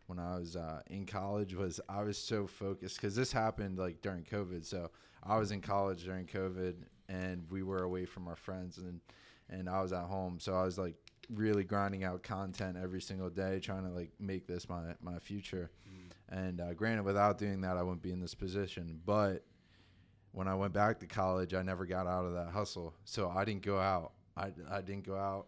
when 0.06 0.18
I 0.18 0.36
was 0.38 0.56
uh, 0.56 0.82
in 0.88 1.04
college 1.06 1.54
was 1.54 1.80
I 1.88 2.02
was 2.02 2.16
so 2.18 2.46
focused 2.46 2.96
because 2.96 3.14
this 3.16 3.32
happened 3.32 3.78
like 3.78 4.02
during 4.02 4.24
COVID. 4.24 4.64
So 4.64 4.90
I 5.22 5.36
was 5.38 5.50
in 5.50 5.60
college 5.60 6.04
during 6.04 6.26
COVID 6.26 6.74
and 7.08 7.44
we 7.50 7.62
were 7.62 7.82
away 7.82 8.04
from 8.04 8.28
our 8.28 8.36
friends 8.36 8.78
and 8.78 9.00
and 9.48 9.68
I 9.68 9.80
was 9.82 9.92
at 9.92 10.04
home. 10.04 10.38
So 10.40 10.54
I 10.54 10.64
was 10.64 10.76
like 10.78 10.94
really 11.28 11.64
grinding 11.64 12.04
out 12.04 12.22
content 12.22 12.76
every 12.80 13.00
single 13.00 13.30
day, 13.30 13.60
trying 13.60 13.84
to 13.84 13.90
like 13.90 14.10
make 14.18 14.46
this 14.46 14.68
my 14.68 14.94
my 15.00 15.18
future. 15.18 15.70
And 16.28 16.60
uh, 16.60 16.74
granted, 16.74 17.04
without 17.04 17.38
doing 17.38 17.60
that, 17.60 17.76
I 17.76 17.82
wouldn't 17.82 18.02
be 18.02 18.10
in 18.10 18.20
this 18.20 18.34
position. 18.34 19.00
But 19.04 19.44
when 20.32 20.48
I 20.48 20.54
went 20.54 20.72
back 20.72 20.98
to 21.00 21.06
college, 21.06 21.54
I 21.54 21.62
never 21.62 21.86
got 21.86 22.06
out 22.06 22.24
of 22.24 22.34
that 22.34 22.50
hustle. 22.50 22.94
So 23.04 23.30
I 23.30 23.44
didn't 23.44 23.62
go 23.62 23.78
out. 23.78 24.12
I, 24.36 24.52
I 24.70 24.80
didn't 24.80 25.06
go 25.06 25.16
out 25.16 25.46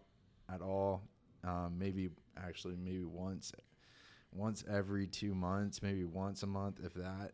at 0.51 0.61
all. 0.61 1.03
Um, 1.43 1.75
maybe 1.77 2.09
actually 2.37 2.75
maybe 2.75 3.03
once, 3.03 3.51
once 4.31 4.63
every 4.69 5.05
two 5.05 5.35
months, 5.35 5.81
maybe 5.81 6.05
once 6.05 6.43
a 6.43 6.47
month, 6.47 6.79
if 6.83 6.93
that. 6.93 7.33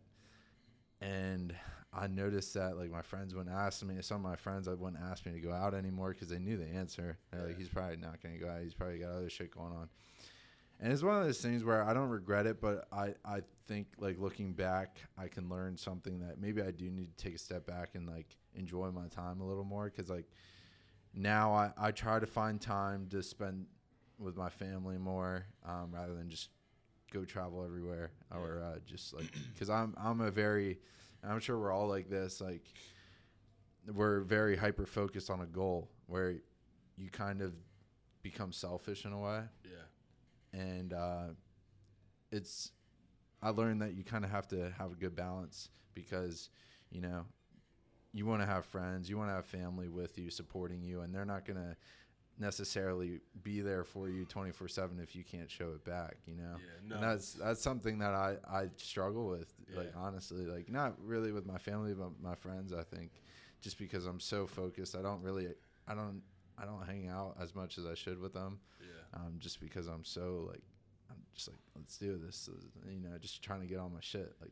And 1.02 1.56
I 1.98 2.08
noticed 2.08 2.54
that 2.56 2.78
like 2.78 2.92
my 2.92 3.02
friends 3.02 3.34
wouldn't 3.34 3.56
ask 3.56 3.84
me. 3.84 3.96
Some 4.02 4.18
of 4.18 4.30
my 4.30 4.36
friends 4.36 4.68
I 4.68 4.74
wouldn't 4.74 5.02
ask 5.02 5.26
me 5.26 5.32
to 5.32 5.40
go 5.40 5.54
out 5.54 5.74
anymore 5.74 6.10
because 6.10 6.28
they 6.28 6.40
knew 6.40 6.58
the 6.58 6.68
answer. 6.68 7.18
They're 7.32 7.48
like, 7.48 7.58
he's 7.58 7.70
probably 7.70 7.98
not 7.98 8.22
gonna 8.22 8.38
go 8.38 8.50
out. 8.50 8.62
He's 8.62 8.74
probably 8.74 9.00
got 9.00 9.12
other 9.12 9.30
shit 9.30 9.52
going 9.52 9.72
on. 9.72 9.90
And 10.82 10.92
it's 10.92 11.04
one 11.04 11.18
of 11.18 11.26
those 11.26 11.40
things 11.40 11.64
where 11.64 11.84
I 11.84 11.94
don't 11.94 12.10
regret 12.10 12.46
it, 12.46 12.60
but 12.60 12.88
I, 12.92 13.14
I 13.24 13.42
think 13.66 13.88
like 13.98 14.20
looking 14.20 14.52
back, 14.52 15.00
I 15.18 15.30
can 15.30 15.48
learn 15.48 15.78
something 15.78 16.20
that 16.20 16.40
maybe 16.40 16.62
I 16.62 16.72
do 16.72 16.92
need 16.92 17.18
to 17.18 17.24
take 17.24 17.36
a 17.36 17.40
step 17.40 17.66
back 17.66 17.92
and 17.96 18.06
like 18.06 18.36
enjoy 18.56 18.92
my 18.92 19.08
time 19.08 19.40
a 19.40 19.48
little 19.48 19.64
more. 19.64 19.90
Cause 19.90 20.10
like 20.10 20.26
now 21.14 21.54
I, 21.54 21.72
I 21.78 21.92
try 21.92 22.20
to 22.20 22.28
find 22.28 22.60
time 22.60 23.08
to 23.12 23.24
spend 23.24 23.68
with 24.20 24.36
my 24.36 24.50
family 24.50 24.98
more 24.98 25.46
um, 25.66 25.92
rather 25.94 26.14
than 26.14 26.30
just 26.30 26.50
go 27.12 27.24
travel 27.24 27.64
everywhere 27.64 28.12
or 28.32 28.62
uh, 28.62 28.80
just 28.86 29.14
like, 29.14 29.32
cause 29.58 29.70
I'm, 29.70 29.96
I'm 29.98 30.20
a 30.20 30.30
very, 30.32 30.80
I'm 31.28 31.40
sure 31.40 31.58
we're 31.58 31.72
all 31.72 31.88
like 31.88 32.10
this, 32.10 32.42
like 32.42 32.64
we're 33.94 34.22
very 34.22 34.56
hyper 34.56 34.86
focused 34.86 35.30
on 35.30 35.42
a 35.42 35.46
goal 35.46 35.90
where 36.08 36.36
you 36.98 37.10
kind 37.10 37.42
of 37.42 37.54
become 38.24 38.52
selfish 38.52 39.06
in 39.06 39.12
a 39.14 39.20
way 39.20 39.42
Yeah. 39.64 40.60
and 40.60 40.94
uh, 40.94 41.28
it's 42.32 42.72
I 43.44 43.50
learned 43.50 43.82
that 43.84 43.94
you 43.94 44.04
kind 44.04 44.26
of 44.26 44.32
have 44.32 44.48
to 44.50 44.72
have 44.80 44.92
a 44.92 44.96
good 44.96 45.16
balance 45.16 45.70
because 45.94 46.50
you 46.90 47.02
know 47.02 47.26
you 48.14 48.26
want 48.26 48.42
to 48.42 48.46
have 48.48 48.66
friends, 48.66 49.10
you 49.10 49.18
want 49.18 49.30
to 49.30 49.34
have 49.36 49.46
family 49.46 49.90
with 49.90 50.18
you 50.18 50.30
supporting 50.32 50.82
you, 50.82 51.02
and 51.02 51.14
they're 51.14 51.26
not 51.26 51.46
gonna 51.46 51.76
necessarily 52.40 53.20
be 53.44 53.62
there 53.62 53.84
for 53.84 54.10
you 54.10 54.26
24 54.26 54.68
7 54.68 55.00
if 55.00 55.16
you 55.16 55.24
can't 55.24 55.50
show 55.50 55.70
it 55.70 55.84
back 55.86 56.18
you 56.28 56.36
know 56.36 56.56
Yeah, 56.58 56.88
no. 56.90 56.96
and 56.96 57.04
that's 57.04 57.34
that's 57.34 57.62
something 57.62 57.98
that 58.00 58.14
i 58.14 58.36
i 58.50 58.68
struggle 58.78 59.28
with 59.28 59.54
like 59.76 59.94
honestly 59.96 60.46
like 60.46 60.70
not 60.70 60.94
really 61.04 61.32
with 61.32 61.46
my 61.46 61.58
family 61.58 61.94
but 61.94 62.10
my 62.22 62.36
friends 62.36 62.74
i 62.74 62.84
think 62.84 63.12
just 63.62 63.78
because 63.80 64.06
i'm 64.06 64.20
so 64.20 64.46
focused 64.46 64.96
i 64.96 65.02
don't 65.02 65.22
really 65.24 65.48
i 65.88 65.94
don't 65.96 66.22
i 66.58 66.66
don't 66.66 66.86
hang 66.86 67.08
out 67.08 67.36
as 67.42 67.56
much 67.56 67.78
as 67.78 67.86
i 67.86 67.94
should 67.94 68.20
with 68.20 68.34
them 68.34 68.60
Yeah. 68.82 69.20
um, 69.22 69.36
just 69.40 69.60
because 69.62 69.88
I'm 69.88 70.04
so 70.04 70.48
like, 70.52 70.62
I'm 71.10 71.18
just 71.34 71.48
like, 71.48 71.58
let's 71.76 71.98
do 71.98 72.18
this, 72.18 72.50
you 72.90 73.00
know, 73.00 73.18
just 73.20 73.42
trying 73.44 73.62
to 73.62 73.68
get 73.68 73.78
all 73.80 73.90
my 73.90 74.02
shit. 74.02 74.34
Like, 74.42 74.52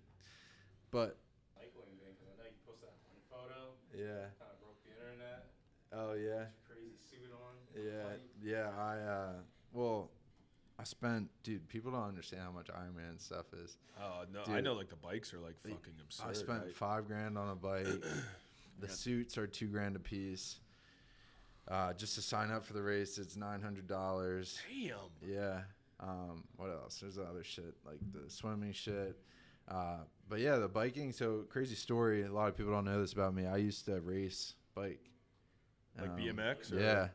but 0.91 1.17
Cycling 1.55 1.95
thing, 1.99 2.13
because 2.15 2.29
I 2.31 2.36
know 2.39 2.47
you 2.49 2.59
posted 2.65 2.89
that 2.89 2.97
one 3.07 3.19
photo, 3.29 3.73
yeah, 3.93 4.29
kind 4.39 4.51
of 4.53 4.59
broke 4.61 4.79
the 4.86 4.93
internet. 4.95 5.51
oh 5.93 6.13
yeah, 6.13 6.45
Crazy 6.45 6.51
suit 6.53 6.53
on. 6.53 6.62
Yeah, 7.76 8.03
Funny. 8.03 8.21
yeah. 8.43 8.69
I 8.78 8.97
uh, 8.97 9.34
well, 9.74 10.11
I 10.80 10.84
spent, 10.84 11.30
dude. 11.43 11.67
People 11.67 11.91
don't 11.91 12.07
understand 12.07 12.43
how 12.43 12.51
much 12.51 12.67
Ironman 12.67 13.19
stuff 13.19 13.45
is. 13.63 13.78
Oh 14.01 14.24
no, 14.34 14.41
I 14.53 14.61
know 14.61 14.74
like 14.74 14.89
the 14.89 14.95
bikes 14.95 15.34
are 15.34 15.39
like 15.39 15.57
fucking 15.59 15.93
absurd. 16.01 16.28
I 16.30 16.34
spent 16.34 16.63
right? 16.63 16.74
five 16.74 17.07
grand 17.07 17.38
on 17.38 17.49
a 17.49 17.55
bike. 17.55 17.88
the 18.80 18.89
suits 18.89 19.38
are 19.38 19.47
two 19.47 19.67
grand 19.67 19.95
a 19.95 19.99
piece. 19.99 20.59
Uh, 21.67 21.93
just 21.93 22.15
to 22.15 22.21
sign 22.21 22.51
up 22.51 22.65
for 22.65 22.74
the 22.74 22.82
race, 22.82 23.17
it's 23.17 23.36
nine 23.36 23.61
hundred 23.61 23.88
dollars. 23.88 24.59
Damn. 24.69 24.97
Yeah. 25.26 25.61
Um, 25.99 26.43
what 26.57 26.69
else? 26.69 26.99
There's 26.99 27.17
other 27.17 27.43
shit 27.43 27.74
like 27.86 27.99
the 28.11 28.30
swimming 28.30 28.74
shit. 28.74 29.17
Uh, 29.69 29.99
but 30.28 30.39
yeah, 30.39 30.57
the 30.57 30.67
biking. 30.67 31.11
So 31.13 31.45
crazy 31.49 31.76
story. 31.76 32.24
A 32.24 32.32
lot 32.32 32.49
of 32.49 32.57
people 32.57 32.74
don't 32.74 32.86
know 32.86 32.99
this 32.99 33.13
about 33.13 33.34
me. 33.34 33.45
I 33.45 33.57
used 33.57 33.86
to 33.86 34.01
race 34.01 34.55
bike. 34.76 35.09
Like 35.97 36.09
Um, 36.09 36.17
BMX 36.17 36.74
or- 36.74 36.80
Yeah. 36.80 37.07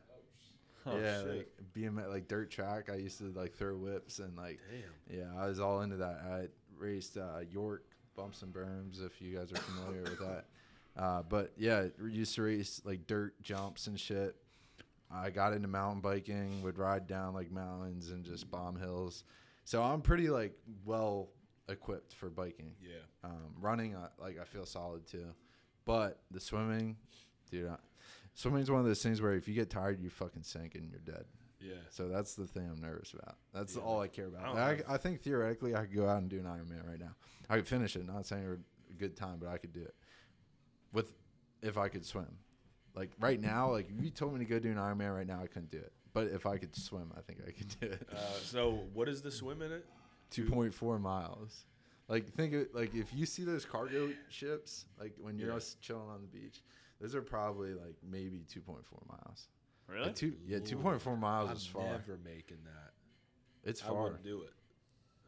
Oh, 0.85 0.97
yeah, 0.97 1.21
shit. 1.21 1.37
like 1.37 1.49
BMX, 1.75 2.09
like 2.09 2.27
dirt 2.27 2.49
track. 2.49 2.89
I 2.89 2.95
used 2.95 3.17
to 3.19 3.31
like 3.35 3.53
throw 3.53 3.75
whips 3.75 4.19
and 4.19 4.35
like 4.37 4.59
Damn. 4.69 5.19
yeah, 5.19 5.41
I 5.41 5.47
was 5.47 5.59
all 5.59 5.81
into 5.81 5.97
that. 5.97 6.21
I 6.31 6.47
raced 6.77 7.17
uh, 7.17 7.39
York 7.51 7.83
bumps 8.15 8.41
and 8.41 8.53
berms. 8.53 9.05
If 9.05 9.21
you 9.21 9.37
guys 9.37 9.51
are 9.51 9.57
familiar 9.57 10.03
with 10.03 10.19
that, 10.19 10.45
uh, 10.97 11.23
but 11.23 11.53
yeah, 11.57 11.85
used 12.03 12.35
to 12.35 12.43
race 12.43 12.81
like 12.85 13.07
dirt 13.07 13.41
jumps 13.41 13.87
and 13.87 13.99
shit. 13.99 14.35
I 15.11 15.31
got 15.31 15.53
into 15.53 15.67
mountain 15.67 16.01
biking, 16.01 16.61
would 16.61 16.77
ride 16.77 17.07
down 17.07 17.33
like 17.33 17.51
mountains 17.51 18.11
and 18.11 18.23
just 18.23 18.49
bomb 18.51 18.77
hills. 18.77 19.23
So 19.65 19.81
I'm 19.81 20.01
pretty 20.01 20.29
like 20.29 20.53
well 20.85 21.29
equipped 21.67 22.13
for 22.13 22.29
biking. 22.29 22.73
Yeah. 22.81 22.97
Um, 23.23 23.53
running, 23.59 23.95
I, 23.95 24.07
like 24.21 24.39
I 24.39 24.43
feel 24.43 24.65
solid 24.65 25.07
too, 25.07 25.27
but 25.85 26.21
the 26.31 26.39
swimming, 26.39 26.95
dude, 27.51 27.69
I, 27.69 27.75
swimming's 28.39 28.71
one 28.71 28.79
of 28.79 28.85
those 28.85 29.03
things 29.03 29.21
where 29.21 29.33
if 29.33 29.47
you 29.47 29.53
get 29.53 29.69
tired, 29.69 29.99
you 29.99 30.09
fucking 30.09 30.43
sink 30.43 30.75
and 30.75 30.89
you're 30.89 31.01
dead. 31.01 31.25
Yeah. 31.59 31.73
So 31.89 32.07
that's 32.07 32.35
the 32.35 32.47
thing 32.47 32.69
I'm 32.71 32.79
nervous 32.79 33.13
about. 33.13 33.35
That's 33.53 33.75
Yeah. 33.75 33.81
all 33.81 33.99
I 33.99 34.07
care 34.07 34.27
about. 34.27 34.43
don't 34.45 34.57
I, 34.57 34.81
I 34.93 34.97
think 34.97 35.21
theoretically 35.21 35.75
I 35.75 35.81
could 35.85 35.93
go 35.95 36.07
out 36.07 36.19
and 36.19 36.29
do 36.29 36.37
an 36.39 36.45
Ironman 36.45 36.87
right 36.87 36.99
now. 36.99 37.15
I 37.49 37.57
could 37.57 37.67
finish 37.67 37.97
it. 37.97 38.07
Not 38.07 38.25
saying 38.25 38.43
it 38.45 38.47
would 38.49 38.63
a 38.91 38.93
good 38.93 39.17
time, 39.17 39.39
but 39.41 39.49
I 39.49 39.57
could 39.57 39.73
do 39.73 39.81
it 39.81 39.93
with 40.93 41.11
if 41.61 41.77
I 41.77 41.89
could 41.89 42.05
swim. 42.05 42.37
Like 42.95 43.11
right 43.19 43.41
now, 43.41 43.71
like 43.71 43.89
if 43.89 44.01
you 44.01 44.09
told 44.09 44.33
me 44.33 44.39
to 44.39 44.45
go 44.45 44.57
do 44.57 44.69
an 44.71 44.77
Ironman 44.77 45.13
right 45.15 45.27
now, 45.27 45.41
I 45.43 45.47
couldn't 45.47 45.69
do 45.71 45.77
it. 45.79 45.91
But 46.13 46.27
if 46.27 46.45
I 46.45 46.57
could 46.57 46.73
swim, 46.75 47.11
I 47.17 47.21
think 47.21 47.39
I 47.45 47.51
could 47.51 47.79
do 47.79 47.87
it. 47.87 48.07
Uh, 48.11 48.17
so 48.41 48.79
what 48.93 49.09
is 49.09 49.21
the 49.21 49.29
swim 49.31 49.61
in 49.61 49.71
it? 49.73 49.85
Two 50.31 50.45
point 50.45 50.73
four 50.73 50.97
miles. 50.97 51.65
Like 52.07 52.31
think 52.33 52.53
of 52.53 52.67
like 52.73 52.95
if 52.95 53.13
you 53.13 53.25
see 53.25 53.43
those 53.43 53.65
cargo 53.65 54.11
ships, 54.29 54.85
like 54.97 55.13
when 55.19 55.37
you're 55.37 55.49
Yeah. 55.49 55.55
us 55.57 55.75
chilling 55.81 56.09
on 56.09 56.21
the 56.21 56.27
beach, 56.27 56.63
those 57.01 57.15
are 57.15 57.21
probably 57.21 57.73
like 57.73 57.95
maybe 58.07 58.43
two 58.51 58.61
point 58.61 58.85
four 58.85 59.01
miles. 59.07 59.47
Really? 59.87 60.07
Yeah, 60.07 60.11
two 60.13 60.33
yeah, 60.45 60.57
Lord, 60.57 60.65
two 60.67 60.77
point 60.77 61.01
four 61.01 61.17
miles 61.17 61.49
I'm 61.49 61.55
is 61.57 61.65
far. 61.65 61.83
never 61.85 62.19
making 62.23 62.57
that. 62.65 62.91
It's 63.63 63.83
I 63.83 63.87
far. 63.87 64.03
wouldn't 64.03 64.23
do 64.23 64.41
it. 64.43 64.53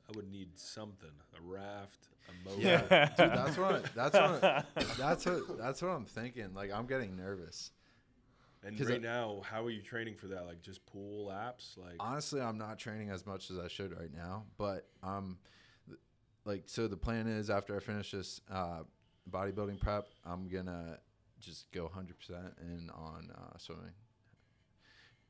I 0.07 0.15
would 0.15 0.29
need 0.31 0.49
something, 0.59 1.09
a 1.37 1.41
raft, 1.41 2.07
a 2.29 2.49
motor. 2.49 2.61
Yeah, 2.61 2.79
dude, 3.17 3.17
that's 3.17 3.57
what 3.57 3.75
I, 3.75 3.81
that's 3.95 4.13
what 4.13 4.43
I, 4.43 4.63
that's 4.97 5.25
what 5.25 5.57
that's 5.57 5.81
what 5.81 5.89
I'm 5.89 6.05
thinking. 6.05 6.53
Like 6.53 6.71
I'm 6.71 6.85
getting 6.85 7.15
nervous. 7.15 7.71
And 8.63 8.77
'Cause 8.77 8.87
right 8.89 8.99
I- 8.99 9.01
now, 9.01 9.41
how 9.43 9.65
are 9.65 9.71
you 9.71 9.81
training 9.81 10.15
for 10.17 10.27
that? 10.27 10.45
Like 10.45 10.61
just 10.61 10.85
pool 10.85 11.27
laps? 11.27 11.75
Like 11.81 11.95
Honestly, 11.99 12.41
I'm 12.41 12.57
not 12.59 12.77
training 12.77 13.09
as 13.09 13.25
much 13.25 13.49
as 13.49 13.57
I 13.57 13.67
should 13.67 13.97
right 13.97 14.13
now, 14.13 14.43
but 14.57 14.87
um, 15.01 15.37
th- 15.87 15.99
like 16.45 16.63
so 16.67 16.87
the 16.87 16.97
plan 16.97 17.25
is 17.27 17.49
after 17.49 17.75
I 17.75 17.79
finish 17.79 18.11
this 18.11 18.39
uh, 18.51 18.81
bodybuilding 19.31 19.79
prep, 19.79 20.07
I'm 20.25 20.47
gonna 20.47 20.99
just 21.41 21.71
go 21.71 21.89
100% 21.93 22.11
in 22.61 22.89
on 22.91 23.31
uh, 23.35 23.57
swimming, 23.57 23.93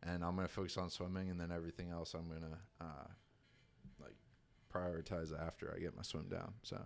and 0.03 0.23
I'm 0.23 0.35
gonna 0.35 0.47
focus 0.47 0.77
on 0.77 0.89
swimming, 0.89 1.29
and 1.29 1.39
then 1.39 1.51
everything 1.51 1.89
else 1.91 2.13
I'm 2.13 2.27
gonna 2.27 2.57
uh, 2.79 3.07
like 4.01 4.15
prioritize 4.73 5.31
after 5.39 5.73
I 5.75 5.79
get 5.79 5.95
my 5.95 6.03
swim 6.03 6.27
down. 6.29 6.53
So 6.63 6.79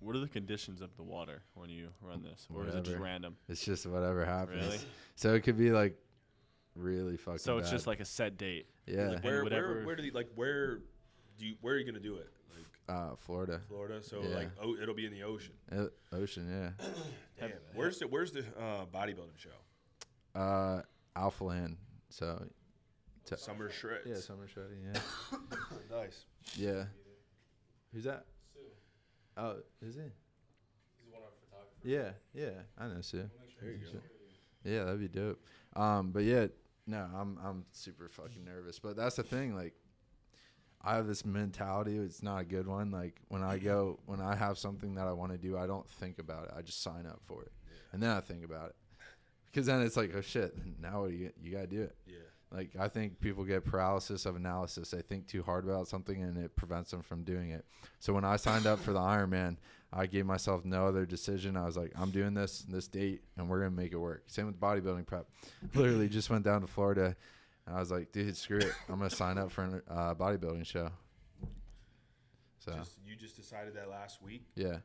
What 0.00 0.14
are 0.16 0.20
the 0.20 0.28
conditions 0.28 0.80
of 0.80 0.96
the 0.96 1.02
water 1.02 1.42
when 1.54 1.70
you 1.70 1.88
run 2.00 2.22
this, 2.22 2.46
or 2.54 2.66
is 2.66 2.74
it 2.74 2.84
just 2.84 2.98
random? 2.98 3.36
it's 3.48 3.64
just 3.64 3.86
whatever 3.86 4.24
happens. 4.24 4.62
Really? 4.64 4.80
So 5.16 5.34
it 5.34 5.40
could 5.40 5.58
be 5.58 5.70
like 5.70 5.96
really 6.74 7.16
fucking. 7.16 7.38
So 7.38 7.58
it's 7.58 7.68
bad. 7.68 7.74
just 7.74 7.86
like 7.86 8.00
a 8.00 8.04
set 8.04 8.36
date. 8.36 8.66
yeah, 8.86 9.08
like, 9.10 9.24
where, 9.24 9.44
where, 9.44 9.82
where 9.84 9.96
do 9.96 10.02
you 10.04 10.12
like 10.12 10.28
where 10.34 10.76
do 11.38 11.46
you 11.46 11.56
where 11.60 11.74
are 11.74 11.78
you 11.78 11.84
gonna 11.84 11.98
do 11.98 12.16
it? 12.16 12.30
Like 12.54 12.66
uh, 12.88 13.14
Florida, 13.16 13.60
Florida, 13.68 14.02
so 14.02 14.22
Yeah. 14.22 14.34
like 14.36 14.50
oh, 14.62 14.76
it'll 14.80 14.94
be 14.94 15.06
in 15.06 15.12
the 15.12 15.22
ocean. 15.22 15.54
O- 15.72 15.90
ocean, 16.12 16.48
yeah. 16.78 16.86
Damn. 17.40 17.52
Where's 17.74 17.98
the 17.98 18.06
where's 18.08 18.32
the 18.32 18.40
uh, 18.58 18.86
bodybuilding 18.92 19.36
show? 19.38 20.38
Uh, 20.40 20.82
Alpha 21.16 21.44
Land. 21.44 21.76
So 22.10 22.42
T- 23.26 23.36
Summer 23.36 23.70
shreds. 23.70 24.06
yeah, 24.06 24.16
summer 24.16 24.46
shredding. 24.48 24.78
Yeah, 24.94 25.00
nice. 25.90 26.24
yeah. 26.56 26.84
Who's 27.92 28.04
that? 28.04 28.24
Sue. 28.54 28.60
Oh, 29.36 29.56
is 29.82 29.94
he? 29.96 30.00
He's 30.96 31.12
one 31.12 31.20
of 31.22 31.26
our 31.26 31.32
photographers. 31.40 31.84
Yeah, 31.84 32.10
yeah. 32.34 32.62
I 32.78 32.88
know 32.88 33.00
Sue. 33.02 33.18
We'll 33.18 33.26
make 33.40 33.50
sure 33.50 33.60
There 33.62 33.72
you 33.72 33.78
go. 33.84 33.90
here. 34.64 34.74
Yeah, 34.78 34.84
that'd 34.84 35.00
be 35.00 35.08
dope. 35.08 35.40
Um, 35.76 36.10
but 36.10 36.24
yeah, 36.24 36.46
no, 36.86 37.06
I'm 37.14 37.38
I'm 37.44 37.64
super 37.72 38.08
fucking 38.08 38.44
nervous. 38.44 38.78
But 38.78 38.96
that's 38.96 39.16
the 39.16 39.22
thing, 39.22 39.54
like 39.54 39.74
I 40.82 40.94
have 40.94 41.06
this 41.06 41.24
mentality, 41.24 41.96
it's 41.96 42.22
not 42.22 42.42
a 42.42 42.44
good 42.44 42.66
one. 42.66 42.90
Like 42.90 43.20
when 43.28 43.42
I 43.42 43.58
go 43.58 43.98
when 44.06 44.20
I 44.20 44.36
have 44.36 44.58
something 44.58 44.94
that 44.94 45.06
I 45.06 45.12
want 45.12 45.32
to 45.32 45.38
do, 45.38 45.58
I 45.58 45.66
don't 45.66 45.88
think 45.88 46.18
about 46.18 46.44
it. 46.44 46.52
I 46.56 46.62
just 46.62 46.82
sign 46.82 47.06
up 47.06 47.20
for 47.26 47.42
it. 47.42 47.52
And 47.92 48.02
then 48.02 48.10
I 48.10 48.20
think 48.20 48.44
about 48.44 48.70
it. 48.70 48.76
Because 49.46 49.66
then 49.66 49.82
it's 49.82 49.96
like, 49.96 50.12
oh 50.14 50.20
shit, 50.20 50.54
now 50.80 51.02
what 51.02 51.10
do 51.10 51.16
you 51.16 51.32
you 51.42 51.52
gotta 51.52 51.66
do 51.66 51.82
it. 51.82 51.96
Yeah. 52.06 52.16
Like 52.50 52.70
I 52.78 52.88
think 52.88 53.20
people 53.20 53.44
get 53.44 53.64
paralysis 53.64 54.24
of 54.24 54.36
analysis. 54.36 54.90
They 54.90 55.02
think 55.02 55.26
too 55.26 55.42
hard 55.42 55.64
about 55.64 55.88
something 55.88 56.22
and 56.22 56.36
it 56.38 56.54
prevents 56.54 56.90
them 56.90 57.02
from 57.02 57.24
doing 57.24 57.50
it. 57.50 57.64
So 57.98 58.12
when 58.12 58.24
I 58.24 58.36
signed 58.36 58.66
up 58.66 58.78
for 58.78 58.92
the 58.92 59.00
Ironman, 59.00 59.56
I 59.92 60.06
gave 60.06 60.26
myself 60.26 60.64
no 60.64 60.86
other 60.86 61.06
decision. 61.06 61.56
I 61.56 61.64
was 61.64 61.76
like, 61.76 61.92
I'm 61.96 62.10
doing 62.10 62.34
this 62.34 62.60
this 62.68 62.86
date 62.86 63.22
and 63.36 63.48
we're 63.48 63.58
gonna 63.58 63.72
make 63.72 63.92
it 63.92 63.98
work. 63.98 64.24
Same 64.28 64.46
with 64.46 64.60
bodybuilding 64.60 65.06
prep. 65.06 65.26
Literally 65.74 66.08
just 66.08 66.30
went 66.30 66.44
down 66.44 66.60
to 66.60 66.66
Florida 66.66 67.16
and 67.68 67.76
I 67.76 67.80
was 67.80 67.90
like, 67.90 68.10
dude, 68.12 68.34
screw 68.36 68.56
it. 68.58 68.72
I'm 68.88 68.96
gonna 68.96 69.10
sign 69.10 69.36
up 69.38 69.50
for 69.52 69.82
a 69.88 69.92
uh, 69.92 70.14
bodybuilding 70.14 70.64
show. 70.66 70.90
So 72.60 72.72
Just, 72.74 72.92
you 73.06 73.14
just 73.14 73.36
decided 73.36 73.74
that 73.76 73.88
last 73.90 74.22
week. 74.22 74.42
yeah, 74.56 74.78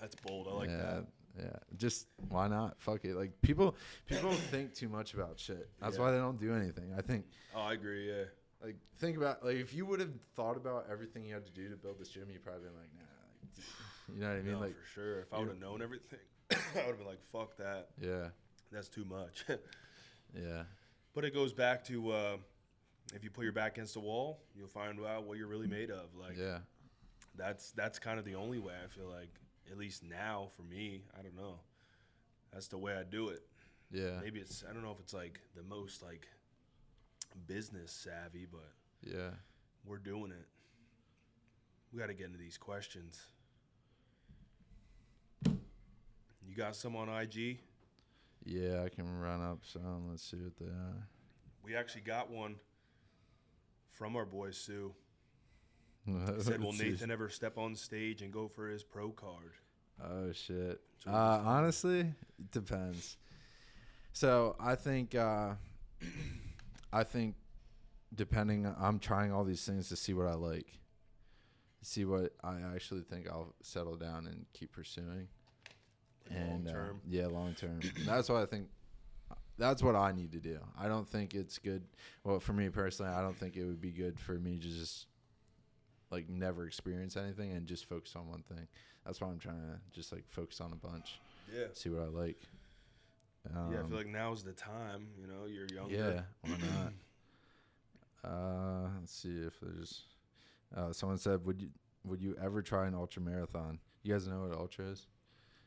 That's 0.00 0.14
bold. 0.16 0.48
I 0.50 0.54
like 0.54 0.70
yeah, 0.70 0.76
that. 0.76 1.06
yeah. 1.38 1.56
Just 1.76 2.06
why 2.28 2.48
not? 2.48 2.80
Fuck 2.80 3.04
it. 3.04 3.14
Like 3.14 3.32
people 3.42 3.74
people 4.06 4.30
think 4.50 4.74
too 4.74 4.88
much 4.88 5.14
about 5.14 5.38
shit. 5.38 5.68
That's 5.80 5.96
Yeah. 5.96 6.02
why 6.02 6.10
they 6.12 6.18
don't 6.18 6.38
do 6.40 6.54
anything. 6.54 6.92
I 6.96 7.02
think 7.02 7.26
Oh, 7.54 7.60
I 7.62 7.72
agree. 7.74 8.08
Yeah. 8.08 8.24
Like 8.62 8.76
think 8.98 9.16
about 9.16 9.44
like 9.44 9.56
if 9.56 9.74
you 9.74 9.84
would 9.86 10.00
have 10.00 10.12
thought 10.36 10.56
about 10.56 10.86
everything 10.90 11.24
you 11.24 11.34
had 11.34 11.46
to 11.46 11.52
do 11.52 11.68
to 11.68 11.76
build 11.76 11.98
this 11.98 12.08
gym, 12.08 12.30
you 12.30 12.38
probably 12.38 12.62
been 12.62 12.74
like, 12.78 12.90
nah. 12.96 13.04
Like, 13.58 14.14
you 14.14 14.20
know 14.20 14.28
what 14.28 14.36
I 14.38 14.42
mean? 14.42 14.52
no, 14.52 14.60
like, 14.60 14.76
for 14.80 14.86
sure. 14.94 15.20
If 15.20 15.32
I 15.34 15.38
would 15.40 15.48
have 15.48 15.60
known 15.60 15.82
everything, 15.82 16.18
I 16.50 16.54
would 16.76 16.86
have 16.86 16.98
been 16.98 17.06
like, 17.06 17.22
"Fuck 17.32 17.56
that. 17.58 17.88
yeah, 18.00 18.28
That's 18.72 18.88
too 18.88 19.04
much." 19.04 19.44
yeah, 20.34 20.62
but 21.14 21.24
it 21.24 21.34
goes 21.34 21.52
back 21.52 21.84
to 21.84 22.10
uh, 22.12 22.36
if 23.14 23.24
you 23.24 23.30
put 23.30 23.44
your 23.44 23.52
back 23.52 23.72
against 23.76 23.94
the 23.94 24.00
wall, 24.00 24.40
you'll 24.54 24.68
find 24.68 24.98
out 25.04 25.24
what 25.24 25.38
you're 25.38 25.48
really 25.48 25.66
made 25.66 25.90
of. 25.90 26.14
Like 26.18 26.36
yeah, 26.38 26.58
that's 27.36 27.72
that's 27.72 27.98
kind 27.98 28.18
of 28.18 28.24
the 28.24 28.34
only 28.34 28.58
way 28.58 28.74
I 28.84 28.88
feel 28.88 29.08
like, 29.08 29.30
at 29.70 29.78
least 29.78 30.02
now 30.02 30.48
for 30.56 30.62
me. 30.62 31.02
I 31.18 31.22
don't 31.22 31.36
know. 31.36 31.60
That's 32.52 32.68
the 32.68 32.78
way 32.78 32.94
I 32.96 33.04
do 33.04 33.28
it. 33.28 33.42
yeah, 33.92 34.20
Maybe 34.22 34.40
it's 34.40 34.64
I 34.68 34.72
don't 34.72 34.82
know 34.82 34.90
if 34.90 35.00
it's 35.00 35.14
like 35.14 35.40
the 35.54 35.62
most 35.62 36.02
like 36.02 36.26
business 37.46 37.92
savvy, 37.92 38.46
but 38.50 38.72
yeah. 39.02 39.30
we're 39.84 39.98
doing 39.98 40.32
it. 40.32 40.46
We 41.92 41.98
got 41.98 42.06
to 42.06 42.14
get 42.14 42.26
into 42.26 42.38
these 42.38 42.58
questions. 42.58 43.20
You 45.44 46.56
got 46.56 46.74
some 46.76 46.96
on 46.96 47.08
IG? 47.08 47.58
Yeah, 48.44 48.82
I 48.84 48.88
can 48.88 49.20
run 49.20 49.42
up 49.42 49.60
some. 49.64 50.08
Let's 50.10 50.28
see 50.28 50.38
what 50.38 50.56
they 50.56 50.66
are. 50.66 51.08
We 51.62 51.76
actually 51.76 52.02
got 52.02 52.30
one 52.30 52.56
from 53.92 54.16
our 54.16 54.24
boy 54.24 54.50
Sue. 54.50 54.94
He 56.06 56.42
said, 56.42 56.60
"Will 56.60 56.72
Nathan 56.72 57.10
ever 57.10 57.28
step 57.28 57.58
on 57.58 57.76
stage 57.76 58.22
and 58.22 58.32
go 58.32 58.48
for 58.48 58.68
his 58.68 58.82
pro 58.82 59.10
card?" 59.10 59.52
Oh 60.02 60.32
shit. 60.32 60.80
Uh, 61.06 61.40
honestly, 61.44 62.00
it 62.00 62.50
depends. 62.50 63.16
So 64.12 64.56
I 64.58 64.74
think 64.74 65.14
uh, 65.14 65.54
I 66.92 67.04
think 67.04 67.36
depending 68.14 68.72
I'm 68.78 68.98
trying 68.98 69.32
all 69.32 69.44
these 69.44 69.64
things 69.64 69.88
to 69.90 69.96
see 69.96 70.14
what 70.14 70.26
I 70.26 70.34
like. 70.34 70.66
See 71.82 72.04
what 72.04 72.32
I 72.42 72.60
actually 72.74 73.02
think 73.02 73.28
I'll 73.28 73.54
settle 73.62 73.96
down 73.96 74.26
and 74.26 74.46
keep 74.52 74.72
pursuing. 74.72 75.28
And 76.30 76.68
uh, 76.68 76.72
Long-term. 76.72 77.00
yeah, 77.08 77.26
long 77.26 77.54
term. 77.54 77.80
that's 78.06 78.28
what 78.28 78.42
I 78.42 78.46
think 78.46 78.68
that's 79.58 79.82
what 79.82 79.94
I 79.96 80.12
need 80.12 80.32
to 80.32 80.38
do. 80.38 80.58
I 80.78 80.88
don't 80.88 81.06
think 81.08 81.34
it's 81.34 81.58
good 81.58 81.82
well 82.24 82.40
for 82.40 82.52
me 82.52 82.68
personally, 82.68 83.12
I 83.12 83.20
don't 83.20 83.36
think 83.36 83.56
it 83.56 83.64
would 83.64 83.80
be 83.80 83.90
good 83.90 84.18
for 84.18 84.32
me 84.34 84.58
to 84.58 84.68
just 84.68 85.06
like 86.10 86.28
never 86.28 86.66
experience 86.66 87.16
anything 87.16 87.52
and 87.52 87.66
just 87.66 87.84
focus 87.88 88.14
on 88.16 88.28
one 88.28 88.42
thing. 88.42 88.66
That's 89.04 89.20
why 89.20 89.28
I'm 89.28 89.38
trying 89.38 89.60
to 89.60 89.78
just 89.92 90.12
like 90.12 90.24
focus 90.28 90.60
on 90.60 90.72
a 90.72 90.76
bunch, 90.76 91.20
Yeah. 91.52 91.66
see 91.72 91.88
what 91.88 92.02
I 92.02 92.06
like. 92.06 92.40
Um, 93.56 93.72
yeah, 93.72 93.80
I 93.80 93.88
feel 93.88 93.96
like 93.96 94.06
now's 94.06 94.42
the 94.44 94.52
time. 94.52 95.08
You 95.20 95.26
know, 95.26 95.46
you're 95.46 95.66
younger. 95.72 95.94
yeah, 95.94 96.20
why 96.50 96.58
not? 96.58 96.92
Uh, 98.22 98.88
let's 99.00 99.12
see 99.14 99.30
if 99.46 99.58
there's. 99.60 100.02
Uh, 100.76 100.92
someone 100.92 101.18
said, 101.18 101.44
"Would 101.46 101.60
you 101.62 101.68
would 102.04 102.20
you 102.20 102.36
ever 102.42 102.60
try 102.62 102.86
an 102.86 102.94
ultra 102.94 103.22
marathon?" 103.22 103.78
You 104.02 104.12
guys 104.12 104.26
know 104.28 104.40
what 104.46 104.56
ultra 104.58 104.86
is? 104.86 105.06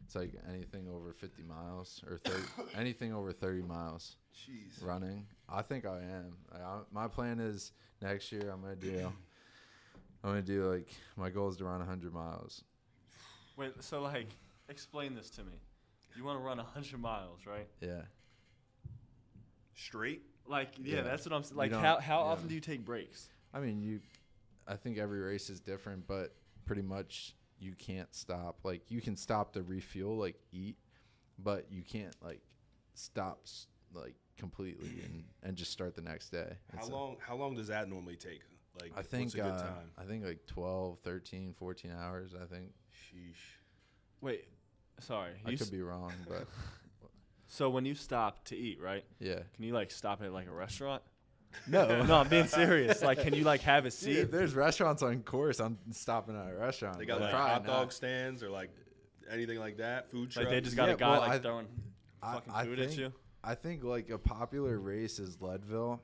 It's 0.06 0.16
like 0.16 0.34
anything 0.50 0.88
over 0.90 1.14
50 1.14 1.44
miles 1.44 2.04
or 2.10 2.18
30, 2.18 2.44
anything 2.78 3.14
over 3.14 3.32
30 3.32 3.62
miles 3.64 4.18
Jeez. 4.36 4.86
running. 4.86 5.26
I 5.50 5.62
think 5.62 5.86
I 5.86 5.98
am. 5.98 6.36
Like, 6.52 6.62
I, 6.62 6.80
my 6.92 7.08
plan 7.08 7.40
is 7.40 7.72
next 8.02 8.32
year 8.32 8.50
I'm 8.52 8.62
gonna 8.62 8.76
do. 8.76 9.12
I'm 10.24 10.30
gonna 10.30 10.42
do 10.42 10.72
like 10.72 10.90
my 11.18 11.30
goal 11.30 11.50
is 11.50 11.58
to 11.58 11.66
run 11.66 11.80
100 11.80 12.14
miles. 12.14 12.64
Wait, 13.58 13.72
so 13.82 14.02
like, 14.02 14.28
explain 14.70 15.16
this 15.16 15.30
to 15.32 15.42
me. 15.44 15.54
You 16.16 16.24
want 16.24 16.40
to 16.40 16.44
run 16.44 16.58
100 16.58 17.00
miles, 17.00 17.40
right? 17.48 17.68
Yeah. 17.82 18.02
Straight. 19.76 20.22
Like, 20.46 20.70
yeah, 20.82 20.98
Yeah. 20.98 21.02
that's 21.02 21.26
what 21.26 21.34
I'm 21.34 21.44
saying. 21.44 21.58
Like, 21.58 21.72
how, 21.72 22.00
how 22.00 22.20
yeah. 22.20 22.26
often 22.26 22.48
do 22.48 22.56
you 22.56 22.62
take 22.62 22.86
breaks? 22.86 23.30
I 23.54 23.60
mean, 23.60 23.82
you. 23.82 24.00
I 24.68 24.76
think 24.76 24.98
every 24.98 25.20
race 25.20 25.50
is 25.50 25.60
different, 25.60 26.08
but 26.08 26.36
pretty 26.66 26.82
much 26.84 27.36
you 27.64 27.74
can't 27.74 28.14
stop. 28.14 28.60
Like 28.64 28.92
you 28.92 29.02
can 29.02 29.16
stop 29.16 29.54
to 29.54 29.64
refuel, 29.64 30.18
like 30.18 30.36
eat, 30.52 30.78
but 31.40 31.66
you 31.72 31.82
can't 31.82 32.16
like 32.22 32.42
stop 32.94 33.40
like 33.94 34.16
completely 34.38 35.02
and 35.06 35.24
and 35.44 35.56
just 35.56 35.72
start 35.72 35.96
the 35.96 36.02
next 36.02 36.30
day. 36.30 36.58
How 36.72 36.80
It's 36.80 36.90
a- 36.90 36.92
long? 36.92 37.18
How 37.20 37.36
long 37.36 37.56
does 37.56 37.68
that 37.68 37.88
normally 37.90 38.16
take? 38.18 38.42
Like, 38.82 38.92
I 38.98 39.04
think 39.04 39.26
what's 39.26 39.36
a 39.36 39.38
good 39.38 39.46
uh, 39.52 39.62
time? 39.62 39.92
I 40.00 40.04
think 40.04 40.26
like 40.26 40.48
12, 40.48 40.98
13, 41.04 41.54
14 41.54 41.92
hours. 41.92 42.34
I 42.34 42.46
think 42.46 42.72
Sheesh. 42.92 43.36
Wait, 44.20 44.46
sorry. 45.00 45.34
I 45.46 45.52
could 45.52 45.62
s- 45.62 45.70
be 45.70 45.84
wrong, 45.84 46.12
but 46.28 46.48
so 47.48 47.70
when 47.70 47.86
you 47.86 47.94
stop 47.94 48.44
to 48.46 48.58
eat, 48.58 48.82
right? 48.82 49.06
yeah. 49.20 49.42
Can 49.56 49.64
you 49.64 49.74
like 49.74 49.92
stop 49.92 50.24
at 50.24 50.34
like 50.34 50.48
a 50.48 50.52
restaurant? 50.54 51.04
No, 51.68 52.04
no, 52.04 52.16
I'm 52.16 52.28
being 52.28 52.48
serious. 52.48 53.02
Like, 53.02 53.22
can 53.22 53.34
you 53.34 53.44
like 53.44 53.62
have 53.62 53.86
a 53.86 53.92
seat? 54.00 54.18
if 54.18 54.32
there's 54.32 54.54
restaurants 54.54 55.02
on 55.02 55.22
course, 55.24 55.60
I'm 55.60 55.78
stopping 55.92 56.36
at 56.36 56.52
a 56.52 56.56
restaurant. 56.56 56.98
They 57.00 57.06
got 57.06 57.20
but 57.20 57.32
like 57.32 57.34
hot 57.34 57.66
not. 57.66 57.72
dog 57.74 57.92
stands 57.92 58.44
or 58.44 58.50
like 58.50 58.70
anything 59.32 59.60
like 59.60 59.78
that. 59.78 60.08
Food 60.12 60.32
trucks. 60.32 60.46
Like 60.46 60.50
they 60.56 60.62
just 60.62 60.76
got 60.76 60.88
Yeah, 60.90 60.94
a 60.96 60.98
guy 60.98 61.12
well, 61.12 61.20
like 61.22 61.32
I- 61.32 61.40
throwing 61.40 61.68
I- 62.22 62.34
fucking 62.34 62.54
I 62.54 62.64
food 62.66 62.80
at 62.80 62.98
you. 62.98 63.14
I 63.44 63.56
think 63.56 63.84
like 63.84 64.10
a 64.10 64.18
popular 64.18 64.80
race 64.80 65.20
is 65.20 65.42
Leadville. 65.42 66.02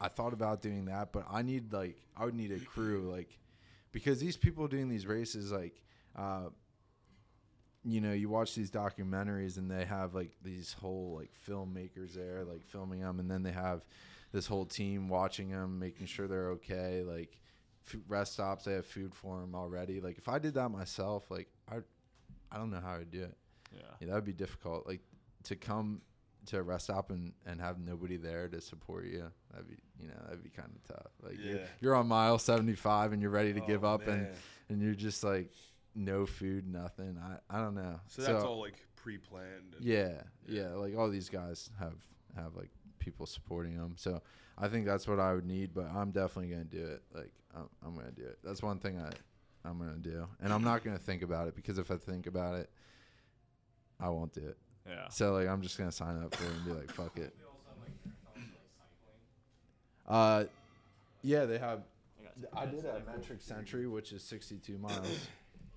I 0.00 0.08
thought 0.08 0.32
about 0.32 0.62
doing 0.62 0.86
that, 0.86 1.12
but 1.12 1.26
I 1.30 1.42
need 1.42 1.72
like 1.72 1.96
I 2.16 2.24
would 2.24 2.34
need 2.34 2.50
a 2.52 2.58
crew 2.58 3.10
like 3.10 3.38
because 3.92 4.18
these 4.20 4.36
people 4.36 4.66
doing 4.68 4.88
these 4.88 5.06
races 5.06 5.52
like 5.52 5.82
uh 6.16 6.48
you 7.82 8.00
know, 8.00 8.12
you 8.12 8.28
watch 8.28 8.54
these 8.54 8.70
documentaries 8.70 9.56
and 9.56 9.70
they 9.70 9.84
have 9.86 10.14
like 10.14 10.32
these 10.42 10.74
whole 10.74 11.16
like 11.18 11.30
filmmakers 11.48 12.12
there 12.14 12.44
like 12.44 12.62
filming 12.66 13.00
them 13.00 13.20
and 13.20 13.30
then 13.30 13.42
they 13.42 13.52
have 13.52 13.82
this 14.32 14.46
whole 14.46 14.64
team 14.66 15.08
watching 15.08 15.50
them, 15.50 15.78
making 15.78 16.06
sure 16.06 16.28
they're 16.28 16.50
okay, 16.52 17.02
like 17.06 17.38
rest 18.08 18.34
stops 18.34 18.64
they 18.64 18.74
have 18.74 18.86
food 18.86 19.14
for 19.14 19.40
them 19.40 19.54
already. 19.54 20.00
Like 20.00 20.18
if 20.18 20.28
I 20.28 20.38
did 20.38 20.54
that 20.54 20.68
myself, 20.68 21.30
like 21.30 21.48
I 21.70 21.76
I 22.52 22.58
don't 22.58 22.70
know 22.70 22.80
how 22.80 22.94
I'd 22.94 23.10
do 23.10 23.22
it. 23.22 23.36
Yeah. 23.74 23.82
Yeah, 24.00 24.06
that 24.08 24.14
would 24.14 24.24
be 24.24 24.32
difficult. 24.32 24.86
Like 24.86 25.00
to 25.44 25.56
come 25.56 26.02
to 26.46 26.58
a 26.58 26.62
rest 26.62 26.84
stop 26.84 27.10
and, 27.10 27.32
and 27.46 27.60
have 27.60 27.78
nobody 27.78 28.16
there 28.16 28.48
to 28.48 28.60
support 28.60 29.06
you. 29.06 29.24
That'd 29.50 29.68
be 29.68 29.76
you 30.00 30.08
know 30.08 30.14
that'd 30.24 30.42
be 30.42 30.50
kind 30.50 30.70
of 30.74 30.96
tough. 30.96 31.12
Like 31.22 31.38
you're, 31.42 31.60
you're 31.80 31.94
on 31.94 32.06
mile 32.06 32.38
seventy 32.38 32.74
five 32.74 33.12
and 33.12 33.20
you're 33.20 33.30
ready 33.30 33.52
to 33.52 33.60
oh, 33.62 33.66
give 33.66 33.84
Oh, 33.84 33.94
up 33.94 34.06
and 34.08 34.22
man. 34.22 34.32
and 34.68 34.80
you're 34.82 34.94
just 34.94 35.22
like 35.24 35.50
no 35.94 36.24
food, 36.26 36.66
nothing. 36.68 37.18
I 37.22 37.58
I 37.58 37.60
don't 37.60 37.74
know. 37.74 38.00
So 38.06 38.22
that's 38.22 38.44
all 38.44 38.60
like 38.60 38.74
pre-planned. 38.96 39.74
and- 39.76 39.84
Yeah, 39.84 40.22
Yeah. 40.46 40.62
yeah. 40.62 40.68
Like 40.74 40.96
all 40.96 41.08
these 41.10 41.28
guys 41.28 41.70
have 41.78 41.94
have 42.36 42.54
like 42.56 42.70
people 43.00 43.26
supporting 43.26 43.76
them. 43.76 43.94
So 43.96 44.22
I 44.56 44.68
think 44.68 44.86
that's 44.86 45.08
what 45.08 45.18
I 45.18 45.34
would 45.34 45.46
need. 45.46 45.74
But 45.74 45.86
I'm 45.94 46.12
definitely 46.12 46.52
gonna 46.52 46.64
do 46.64 46.86
it. 46.86 47.02
Like 47.12 47.32
I'm, 47.56 47.68
I'm 47.84 47.94
gonna 47.96 48.12
do 48.12 48.22
it. 48.22 48.38
That's 48.44 48.62
one 48.62 48.78
thing 48.78 49.00
I 49.00 49.10
I'm 49.68 49.78
gonna 49.78 49.96
do, 49.96 50.26
and 50.40 50.52
I'm 50.52 50.62
not 50.62 50.84
gonna 50.84 50.98
think 50.98 51.22
about 51.22 51.48
it 51.48 51.56
because 51.56 51.78
if 51.78 51.90
I 51.90 51.96
think 51.96 52.26
about 52.26 52.54
it, 52.54 52.70
I 53.98 54.08
won't 54.08 54.32
do 54.32 54.42
it. 54.42 54.56
Yeah. 54.88 55.08
So 55.08 55.34
like 55.34 55.48
I'm 55.48 55.62
just 55.62 55.76
gonna 55.76 55.92
sign 55.92 56.22
up 56.22 56.34
for 56.34 56.44
it 56.44 56.50
and 56.50 56.64
be 56.64 56.72
like, 56.72 56.90
fuck 56.92 57.16
it. 57.16 57.34
They 57.36 57.44
also 57.44 57.58
have 57.68 57.78
like 57.82 57.92
marathons 58.06 58.52
like 58.52 58.68
cycling. 60.06 60.08
Uh, 60.08 60.44
yeah, 61.22 61.44
they 61.44 61.58
have. 61.58 61.82
I 62.54 62.64
did 62.64 62.86
a 62.86 63.02
metric 63.06 63.42
century, 63.42 63.86
which 63.86 64.12
is 64.12 64.22
62 64.22 64.78
miles. 64.78 65.28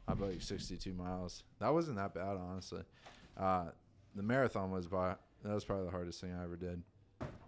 I 0.07 0.13
like 0.13 0.41
62 0.41 0.93
miles. 0.93 1.43
That 1.59 1.73
wasn't 1.73 1.97
that 1.97 2.13
bad, 2.13 2.37
honestly. 2.37 2.83
Uh, 3.37 3.65
the 4.15 4.23
marathon 4.23 4.71
was 4.71 4.87
by 4.87 5.15
that 5.43 5.53
was 5.53 5.65
probably 5.65 5.85
the 5.85 5.91
hardest 5.91 6.21
thing 6.21 6.33
I 6.33 6.43
ever 6.43 6.55
did. 6.55 6.81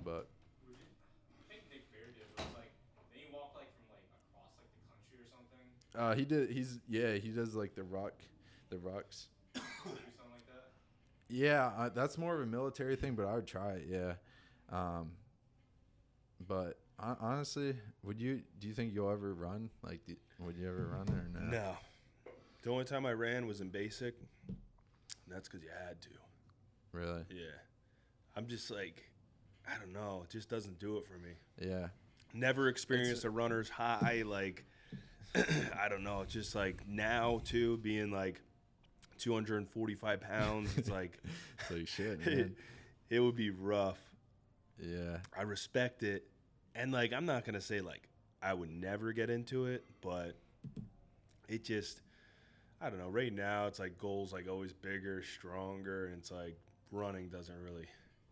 But 0.06 0.30
I 0.70 1.50
think 1.50 1.62
Nick 1.72 1.92
Bare 1.92 2.14
did. 2.14 2.30
Was 2.38 2.46
like 2.54 2.72
they 3.12 3.26
walk 3.34 3.52
like 3.58 3.74
from 3.74 3.90
like 3.90 4.06
across 4.30 4.54
like 4.62 4.70
the 4.78 4.86
country 4.86 5.18
or 5.20 5.28
something. 5.28 5.66
uh, 5.98 6.14
he 6.14 6.24
did. 6.26 6.52
He's 6.56 6.80
yeah. 6.88 7.14
He 7.16 7.30
does 7.30 7.56
like 7.56 7.74
the 7.74 7.84
rock, 7.84 8.14
the 8.70 8.78
rocks. 8.78 9.28
Like 9.56 9.66
that. 10.48 10.70
Yeah, 11.28 11.72
uh, 11.78 11.90
that's 11.90 12.18
more 12.18 12.36
of 12.36 12.42
a 12.42 12.46
military 12.46 12.96
thing, 12.96 13.16
but 13.16 13.26
I 13.26 13.34
would 13.34 13.48
try 13.48 13.72
it. 13.74 13.88
Yeah. 13.90 14.14
Um, 14.72 15.12
but 16.48 16.80
hon- 17.00 17.18
honestly, 17.20 17.76
would 18.04 18.20
you? 18.22 18.42
Do 18.60 18.68
you 18.68 18.74
think 18.76 18.94
you'll 18.94 19.10
ever 19.12 19.34
run? 19.34 19.70
Like, 19.82 20.06
do, 20.06 20.16
would 20.40 20.56
you 20.56 20.68
ever 20.68 20.88
run 20.88 21.10
or 21.10 21.28
no? 21.34 21.50
No. 21.50 21.78
The 22.62 22.70
only 22.70 22.86
time 22.86 23.06
I 23.06 23.14
ran 23.14 23.48
was 23.48 23.62
in 23.62 23.70
basic. 23.70 24.16
And 24.48 24.58
that's 25.28 25.48
because 25.48 25.64
you 25.64 25.70
had 25.88 26.00
to. 26.02 26.10
Really? 26.92 27.24
Yeah. 27.30 27.58
I'm 28.36 28.48
just 28.48 28.70
like, 28.72 29.04
I 29.68 29.80
don't 29.80 29.94
know. 29.94 30.22
It 30.24 30.32
just 30.32 30.50
doesn't 30.50 30.80
do 30.80 30.98
it 30.98 31.06
for 31.08 31.18
me. 31.18 31.32
Yeah. 31.60 31.88
Never 32.34 32.68
experienced 32.68 33.24
a 33.26 33.30
runner's 33.30 33.70
high. 33.70 34.24
Like, 34.26 34.66
I 35.36 35.90
don't 35.90 36.04
know. 36.04 36.22
It's 36.22 36.34
just 36.34 36.56
like 36.56 36.88
now, 36.88 37.42
too, 37.44 37.78
being 37.78 38.12
like 38.12 38.42
245 39.20 40.22
pounds, 40.22 40.78
it's 40.78 40.90
like, 40.90 41.18
It's 41.60 41.72
like 41.72 41.88
shit, 41.88 42.28
it, 42.28 42.52
it 43.10 43.20
would 43.20 43.36
be 43.36 43.50
rough. 43.50 44.00
Yeah. 44.80 45.18
I 45.38 45.44
respect 45.44 46.04
it. 46.04 46.28
And 46.76 46.92
like 46.92 47.14
I'm 47.14 47.26
not 47.26 47.46
gonna 47.46 47.62
say 47.62 47.80
like 47.80 48.10
I 48.44 48.54
would 48.54 48.70
never 48.70 49.14
get 49.14 49.30
into 49.30 49.66
it, 49.68 49.86
but 50.02 50.36
it 51.48 51.64
just 51.64 52.02
I 52.82 52.90
don't 52.90 53.00
know. 53.00 53.10
Right 53.10 53.32
now 53.32 53.68
it's 53.68 53.80
like 53.80 53.98
goals 53.98 54.34
like 54.34 54.50
always 54.50 54.74
bigger, 54.74 55.24
stronger, 55.24 56.08
and 56.08 56.18
it's 56.18 56.32
like 56.32 56.58
running 56.92 57.30
doesn't 57.30 57.58
really 57.64 57.88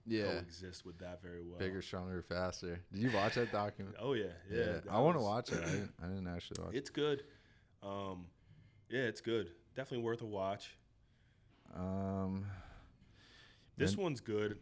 Yeah. 0.05 0.23
coexist 0.39 0.85
with 0.85 0.99
that 0.99 1.21
very 1.21 1.41
well. 1.41 1.57
Bigger, 1.59 1.81
stronger, 1.81 2.21
faster. 2.21 2.80
Did 2.91 3.01
you 3.01 3.11
watch 3.11 3.35
that 3.35 3.51
document? 3.51 3.95
Oh 4.01 4.13
yeah, 4.13 4.25
yeah. 4.51 4.59
Yeah. 4.65 4.80
I 4.89 4.99
want 4.99 5.17
to 5.17 5.23
watch 5.23 5.51
it. 5.51 5.61
I 5.63 5.65
didn't, 5.71 5.91
I 6.03 6.07
didn't 6.07 6.27
actually 6.27 6.63
watch 6.63 6.73
it. 6.73 6.77
It's 6.77 6.89
good. 6.89 7.23
Um, 7.81 8.25
yeah, 8.89 9.01
it's 9.01 9.21
good. 9.21 9.51
Definitely 9.75 10.03
worth 10.05 10.21
a 10.21 10.25
watch. 10.25 10.75
Um, 11.75 12.45
This 13.77 13.95
Man- 13.95 14.03
one's 14.03 14.19
good. 14.21 14.57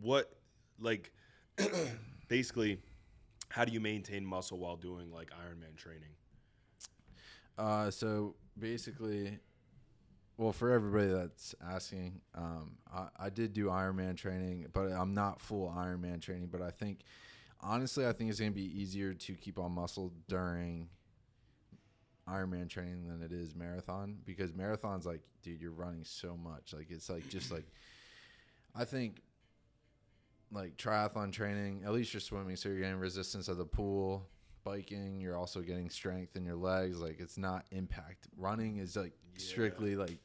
What 0.00 0.34
like 0.78 1.12
basically 2.28 2.78
how 3.48 3.64
do 3.64 3.72
you 3.72 3.80
maintain 3.80 4.24
muscle 4.26 4.58
while 4.58 4.76
doing 4.76 5.12
like 5.12 5.30
Ironman 5.30 5.76
training? 5.76 6.10
Uh, 7.56 7.88
so 7.90 8.34
basically, 8.58 9.38
well, 10.36 10.52
for 10.52 10.70
everybody 10.72 11.08
that's 11.08 11.54
asking, 11.64 12.20
um, 12.34 12.72
I, 12.92 13.06
I 13.18 13.30
did 13.30 13.52
do 13.52 13.66
Ironman 13.66 14.16
training, 14.16 14.66
but 14.72 14.90
I'm 14.90 15.14
not 15.14 15.40
full 15.40 15.68
Ironman 15.68 16.20
training. 16.20 16.48
But 16.50 16.60
I 16.62 16.70
think, 16.70 17.00
honestly, 17.60 18.06
I 18.06 18.12
think 18.12 18.30
it's 18.30 18.40
gonna 18.40 18.50
be 18.50 18.80
easier 18.80 19.14
to 19.14 19.34
keep 19.34 19.58
on 19.58 19.72
muscle 19.72 20.12
during 20.28 20.88
Ironman 22.28 22.68
training 22.68 23.06
than 23.06 23.22
it 23.22 23.32
is 23.32 23.54
marathon 23.54 24.16
because 24.24 24.52
marathon's 24.52 25.06
like, 25.06 25.20
dude, 25.42 25.60
you're 25.60 25.70
running 25.72 26.04
so 26.04 26.36
much. 26.36 26.72
Like 26.72 26.90
it's 26.90 27.08
like 27.08 27.28
just 27.28 27.50
like, 27.52 27.66
I 28.74 28.84
think. 28.84 29.20
Like 30.52 30.76
triathlon 30.76 31.32
training, 31.32 31.82
at 31.84 31.92
least 31.92 32.14
you're 32.14 32.20
swimming, 32.20 32.54
so 32.54 32.68
you're 32.68 32.78
getting 32.78 32.96
resistance 32.98 33.48
of 33.48 33.56
the 33.56 33.64
pool 33.64 34.28
biking 34.62 35.20
you're 35.20 35.36
also 35.36 35.60
getting 35.60 35.90
strength 35.90 36.36
in 36.36 36.44
your 36.44 36.56
legs 36.56 36.98
like 36.98 37.20
it's 37.20 37.36
not 37.36 37.66
impact 37.70 38.28
running 38.38 38.78
is 38.78 38.96
like 38.96 39.12
Yeah. 39.34 39.38
strictly 39.44 39.94
like 39.94 40.16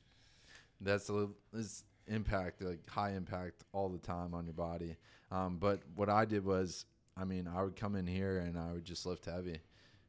that's 0.82 1.10
a 1.10 1.14
little 1.14 1.36
it's 1.54 1.84
impact, 2.08 2.62
like 2.62 2.88
high 2.90 3.12
impact 3.12 3.64
all 3.74 3.90
the 3.90 3.98
time 4.00 4.34
on 4.34 4.46
your 4.46 4.54
body. 4.54 4.96
Um, 5.32 5.58
but 5.60 5.82
what 5.96 6.10
I 6.10 6.26
did 6.26 6.44
was, 6.46 6.86
I 7.16 7.24
mean, 7.26 7.48
I 7.48 7.62
would 7.64 7.76
come 7.76 7.96
in 7.96 8.08
here 8.08 8.40
and 8.40 8.58
I 8.58 8.72
would 8.74 8.86
just 8.86 9.06
lift 9.06 9.26
heavy 9.26 9.60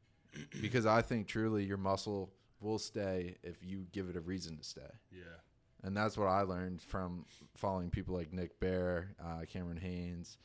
because 0.61 0.85
I 0.85 1.01
think 1.01 1.27
truly 1.27 1.63
your 1.63 1.77
muscle 1.77 2.31
will 2.59 2.79
stay 2.79 3.35
if 3.43 3.63
you 3.63 3.85
give 3.91 4.09
it 4.09 4.15
a 4.15 4.21
reason 4.21 4.57
to 4.57 4.63
stay. 4.63 4.81
Yeah. 5.11 5.23
And 5.83 5.97
that's 5.97 6.15
what 6.17 6.27
I 6.27 6.41
learned 6.41 6.81
from 6.81 7.25
following 7.55 7.89
people 7.89 8.15
like 8.15 8.31
Nick 8.31 8.59
Bare, 8.59 9.15
uh, 9.23 9.41
Cameron 9.47 9.77
Hanes, 9.77 10.37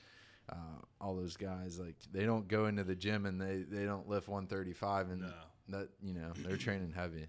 uh, 0.51 0.55
all 1.01 1.15
those 1.15 1.37
guys. 1.37 1.79
Like 1.79 1.97
they 2.13 2.25
don't 2.25 2.49
go 2.49 2.67
into 2.67 2.85
the 2.85 2.95
gym 2.97 3.27
and 3.27 3.41
they, 3.41 3.65
they 3.69 3.85
don't 3.85 4.09
lift 4.09 4.29
135 4.29 5.11
and 5.11 5.21
No. 5.23 5.29
that 5.69 5.89
you 6.03 6.15
know 6.15 6.33
they're 6.39 6.57
training 6.57 6.93
heavy. 6.95 7.27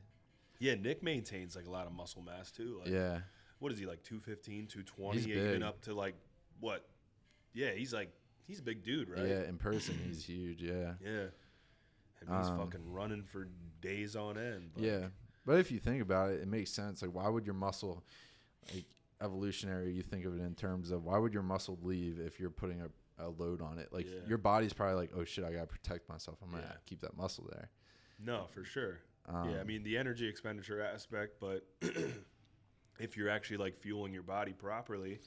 Yeah, 0.59 0.75
Nick 0.75 1.03
maintains 1.03 1.55
like 1.55 1.67
a 1.67 1.69
lot 1.71 1.85
of 1.87 1.93
muscle 1.93 2.21
mass 2.21 2.51
too. 2.51 2.79
Like, 2.83 2.89
yeah, 2.93 3.19
What 3.59 3.71
is 3.71 3.79
he 3.79 3.85
like 3.85 4.03
215, 4.03 4.67
220 4.67 5.17
He's 5.17 5.27
even 5.27 5.51
big. 5.53 5.63
up 5.63 5.81
to 5.83 5.93
like 5.93 6.15
what? 6.59 6.87
Yeah, 7.53 7.71
he's 7.71 7.93
like 7.93 8.11
he's 8.45 8.59
a 8.59 8.63
big 8.63 8.83
dude, 8.83 9.09
right? 9.09 9.27
yeah. 9.27 9.43
In 9.43 9.57
person, 9.57 9.97
he's 10.05 10.23
huge. 10.25 10.61
Yeah, 10.61 10.93
Yeah. 11.01 11.27
And 12.19 12.29
he's 12.35 12.47
Um, 12.49 12.57
fucking 12.57 12.91
running 12.91 13.23
for 13.23 13.47
days 13.81 14.15
on 14.15 14.37
end. 14.37 14.71
like- 14.75 14.85
yeah. 14.85 15.07
But 15.45 15.59
if 15.59 15.71
you 15.71 15.79
think 15.79 16.01
about 16.01 16.31
it, 16.31 16.41
it 16.41 16.47
makes 16.47 16.71
sense. 16.71 17.01
Like, 17.01 17.13
why 17.13 17.29
would 17.29 17.45
your 17.45 17.53
muscle, 17.55 18.03
like 18.73 18.85
evolutionary, 19.21 19.93
you 19.93 20.01
think 20.01 20.25
of 20.25 20.35
it 20.35 20.41
in 20.41 20.55
terms 20.55 20.91
of 20.91 21.03
why 21.05 21.17
would 21.17 21.33
your 21.33 21.43
muscle 21.43 21.77
leave 21.83 22.19
if 22.19 22.39
you're 22.39 22.49
putting 22.49 22.81
a, 22.81 22.89
a 23.19 23.29
load 23.29 23.61
on 23.61 23.77
it? 23.79 23.93
Like, 23.93 24.07
Yeah. 24.07 24.25
your 24.27 24.37
body's 24.39 24.73
probably 24.73 24.95
like, 24.95 25.11
oh 25.15 25.23
shit, 25.23 25.45
I 25.45 25.51
gotta 25.53 25.67
protect 25.67 26.09
myself. 26.09 26.39
I'm 26.43 26.51
gonna 26.51 26.77
keep 26.85 26.99
that 27.01 27.15
muscle 27.15 27.47
there. 27.51 27.69
No, 28.19 28.47
for 28.47 28.63
sure. 28.63 28.99
Um, 29.27 29.49
yeah, 29.49 29.59
I 29.59 29.63
mean 29.63 29.83
the 29.83 29.97
energy 29.97 30.27
expenditure 30.27 30.81
aspect, 30.81 31.39
but 31.39 31.65
if 32.99 33.17
you're 33.17 33.29
actually 33.29 33.57
like 33.57 33.75
fueling 33.75 34.13
your 34.13 34.23
body 34.23 34.53
properly, 34.53 35.19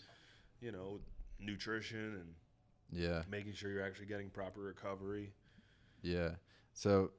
you 0.61 0.73
know, 0.73 1.01
nutrition 1.39 1.99
and 2.21 2.35
yeah, 2.91 3.23
making 3.31 3.53
sure 3.53 3.71
you're 3.71 3.85
actually 3.87 4.07
getting 4.07 4.31
proper 4.31 4.61
recovery. 4.61 5.33
yeah. 6.03 6.31
So, 6.73 7.11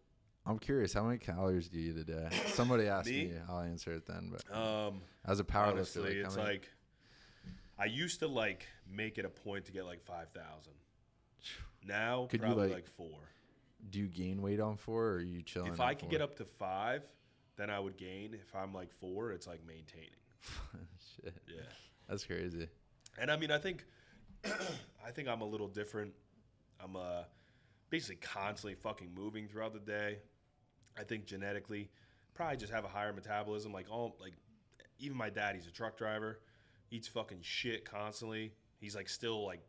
I'm 0.45 0.57
curious, 0.57 0.93
how 0.93 1.03
many 1.03 1.17
calories 1.19 1.67
do 1.69 1.77
you 1.77 1.91
eat 1.91 1.97
a 1.97 2.03
day? 2.03 2.29
Somebody 2.47 2.87
asked 2.87 3.09
Me? 3.09 3.25
me. 3.27 3.33
I'll 3.47 3.59
answer 3.59 3.93
it 3.93 4.05
then. 4.07 4.31
But 4.31 4.55
Um, 4.57 5.01
as 5.25 5.39
a 5.39 5.43
powerlifter, 5.43 5.71
honestly, 5.71 6.01
like, 6.03 6.25
it's 6.25 6.35
many- 6.35 6.47
like 6.49 6.69
I 7.77 7.85
used 7.85 8.19
to 8.21 8.27
like 8.27 8.65
make 8.89 9.17
it 9.17 9.25
a 9.25 9.29
point 9.29 9.65
to 9.65 9.71
get 9.71 9.85
like 9.85 10.01
five 10.03 10.29
thousand. 10.31 10.73
Now, 11.85 12.27
Could 12.29 12.41
you, 12.41 12.45
probably 12.47 12.63
like- 12.69 12.73
like 12.75 12.87
four. 12.87 13.19
Do 13.89 13.99
you 13.99 14.07
gain 14.07 14.41
weight 14.41 14.59
on 14.59 14.77
four, 14.77 15.05
or 15.07 15.13
are 15.15 15.21
you 15.21 15.41
chilling? 15.41 15.71
If 15.73 15.79
I 15.79 15.93
could 15.93 16.09
get 16.09 16.21
up 16.21 16.35
to 16.37 16.45
five, 16.45 17.03
then 17.57 17.69
I 17.69 17.79
would 17.79 17.97
gain. 17.97 18.33
If 18.33 18.55
I'm 18.55 18.73
like 18.73 18.91
four, 18.99 19.31
it's 19.31 19.47
like 19.47 19.65
maintaining. 19.65 20.09
shit, 21.15 21.33
Yeah. 21.47 21.61
that's 22.07 22.23
crazy. 22.25 22.67
And 23.17 23.29
I 23.29 23.37
mean, 23.37 23.51
I 23.51 23.57
think, 23.57 23.85
I 24.45 25.11
think 25.11 25.27
I'm 25.27 25.41
a 25.41 25.45
little 25.45 25.67
different. 25.67 26.13
I'm 26.83 26.95
uh, 26.95 27.23
basically 27.89 28.15
constantly 28.17 28.75
fucking 28.75 29.11
moving 29.15 29.47
throughout 29.47 29.73
the 29.73 29.79
day. 29.79 30.19
I 30.97 31.03
think 31.03 31.25
genetically, 31.25 31.89
probably 32.33 32.57
just 32.57 32.71
have 32.73 32.85
a 32.85 32.89
higher 32.89 33.13
metabolism. 33.13 33.71
Like 33.73 33.87
all, 33.91 34.17
like 34.21 34.33
even 34.99 35.17
my 35.17 35.29
dad, 35.29 35.55
he's 35.55 35.67
a 35.67 35.71
truck 35.71 35.97
driver, 35.97 36.39
eats 36.89 37.07
fucking 37.07 37.39
shit 37.41 37.85
constantly. 37.85 38.53
He's 38.79 38.95
like 38.95 39.09
still 39.09 39.45
like, 39.45 39.61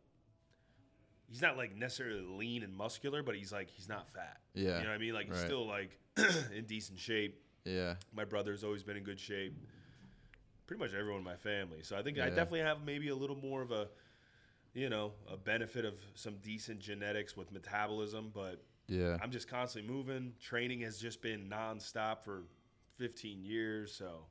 he's 1.29 1.41
not 1.41 1.57
like 1.57 1.75
necessarily 1.75 2.21
lean 2.21 2.63
and 2.63 2.75
muscular, 2.75 3.23
but 3.23 3.35
he's 3.35 3.51
like 3.51 3.69
he's 3.69 3.89
not 3.89 4.07
fat. 4.13 4.37
Yeah, 4.53 4.77
You 4.77 4.83
know 4.83 4.89
what 4.89 4.95
I 4.95 4.97
mean? 4.99 5.13
Like 5.13 5.27
he's 5.27 5.39
still 5.39 5.67
like 5.67 5.97
in 6.55 6.65
decent 6.65 6.99
shape. 6.99 7.41
yeah, 7.65 7.95
My 8.13 8.25
brother's 8.25 8.63
always 8.63 8.83
been 8.83 8.97
in 8.97 9.03
good 9.03 9.19
shape. 9.19 9.55
Pretty 10.67 10.81
much 10.81 10.93
everyone 10.93 11.19
in 11.19 11.25
my 11.25 11.35
family. 11.35 11.83
So 11.83 11.97
I 11.97 12.03
think 12.03 12.19
I 12.19 12.29
definitely 12.29 12.61
have 12.61 12.83
maybe 12.85 13.09
a 13.09 13.15
little 13.15 13.35
more 13.35 13.61
of 13.61 13.71
a, 13.71 13.87
you 14.73 14.89
know, 14.89 15.11
a 15.31 15.35
benefit 15.37 15.85
of 15.85 15.95
some 16.15 16.35
decent 16.41 16.79
genetics 16.79 17.35
with 17.35 17.51
metabolism. 17.51 18.31
But 18.33 18.63
yeah. 18.87 19.17
I'm 19.21 19.31
just 19.31 19.47
constantly 19.49 19.91
moving. 19.91 20.33
Training 20.41 20.81
has 20.81 20.97
just 20.99 21.21
been 21.21 21.49
nonstop 21.49 22.23
for 22.23 22.43
15 22.97 23.43
years. 23.43 23.93
So, 23.93 24.25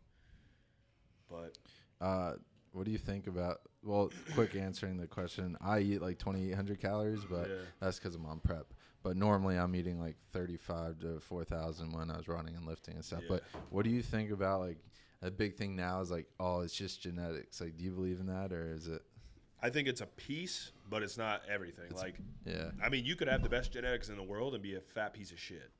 but 1.29 1.59
Uh, 2.01 2.35
what 2.73 2.85
do 2.85 2.91
you 2.91 2.99
think 2.99 3.27
about? 3.27 3.61
Well, 3.83 4.11
quick 4.35 4.55
answering 4.55 4.97
the 4.97 5.07
question. 5.07 5.57
I 5.61 5.81
eat 5.81 6.01
like 6.03 6.19
2,800 6.19 6.81
calories, 6.81 7.25
but 7.25 7.49
Yeah. 7.49 7.57
that's 7.81 7.99
because 7.99 8.15
I'm 8.15 8.27
on 8.27 8.41
prep. 8.41 8.73
But 9.03 9.17
normally 9.17 9.57
I'm 9.57 9.75
eating 9.75 9.99
like 10.01 10.17
35 10.33 11.01
to 11.01 11.21
4,000 11.21 11.93
when 11.93 12.11
I 12.11 12.17
was 12.17 12.29
running 12.29 12.55
and 12.55 12.65
lifting 12.65 12.95
and 12.95 13.05
stuff. 13.05 13.23
But 13.29 13.43
what 13.71 13.85
do 13.85 13.91
you 13.91 14.01
think 14.03 14.31
about 14.31 14.61
like 14.61 14.79
a 15.23 15.31
big 15.31 15.57
thing 15.57 15.75
now 15.77 16.01
is 16.01 16.11
like, 16.11 16.27
oh, 16.41 16.61
it's 16.61 16.75
just 16.75 17.03
genetics. 17.03 17.61
Like, 17.61 17.77
do 17.77 17.85
you 17.85 17.91
believe 17.91 18.21
in 18.21 18.27
that 18.27 18.53
or 18.53 18.73
is 18.73 18.87
it? 18.89 19.03
I 19.61 19.71
think 19.71 19.87
it's 19.89 20.01
a 20.01 20.07
piece, 20.07 20.73
but 20.91 21.03
it's 21.03 21.17
not 21.19 21.43
everything. 21.49 21.85
It's- 21.87 22.01
like, 22.03 22.17
Yeah, 22.45 22.71
I 22.83 22.89
mean, 22.89 23.05
you 23.05 23.15
could 23.17 23.29
have 23.29 23.43
the 23.43 23.49
best 23.49 23.73
genetics 23.73 24.09
in 24.09 24.17
the 24.17 24.23
world 24.23 24.55
and 24.55 24.63
be 24.63 24.75
a 24.77 24.81
fat 24.81 25.13
piece 25.15 25.31
of 25.33 25.39
shit. 25.39 25.71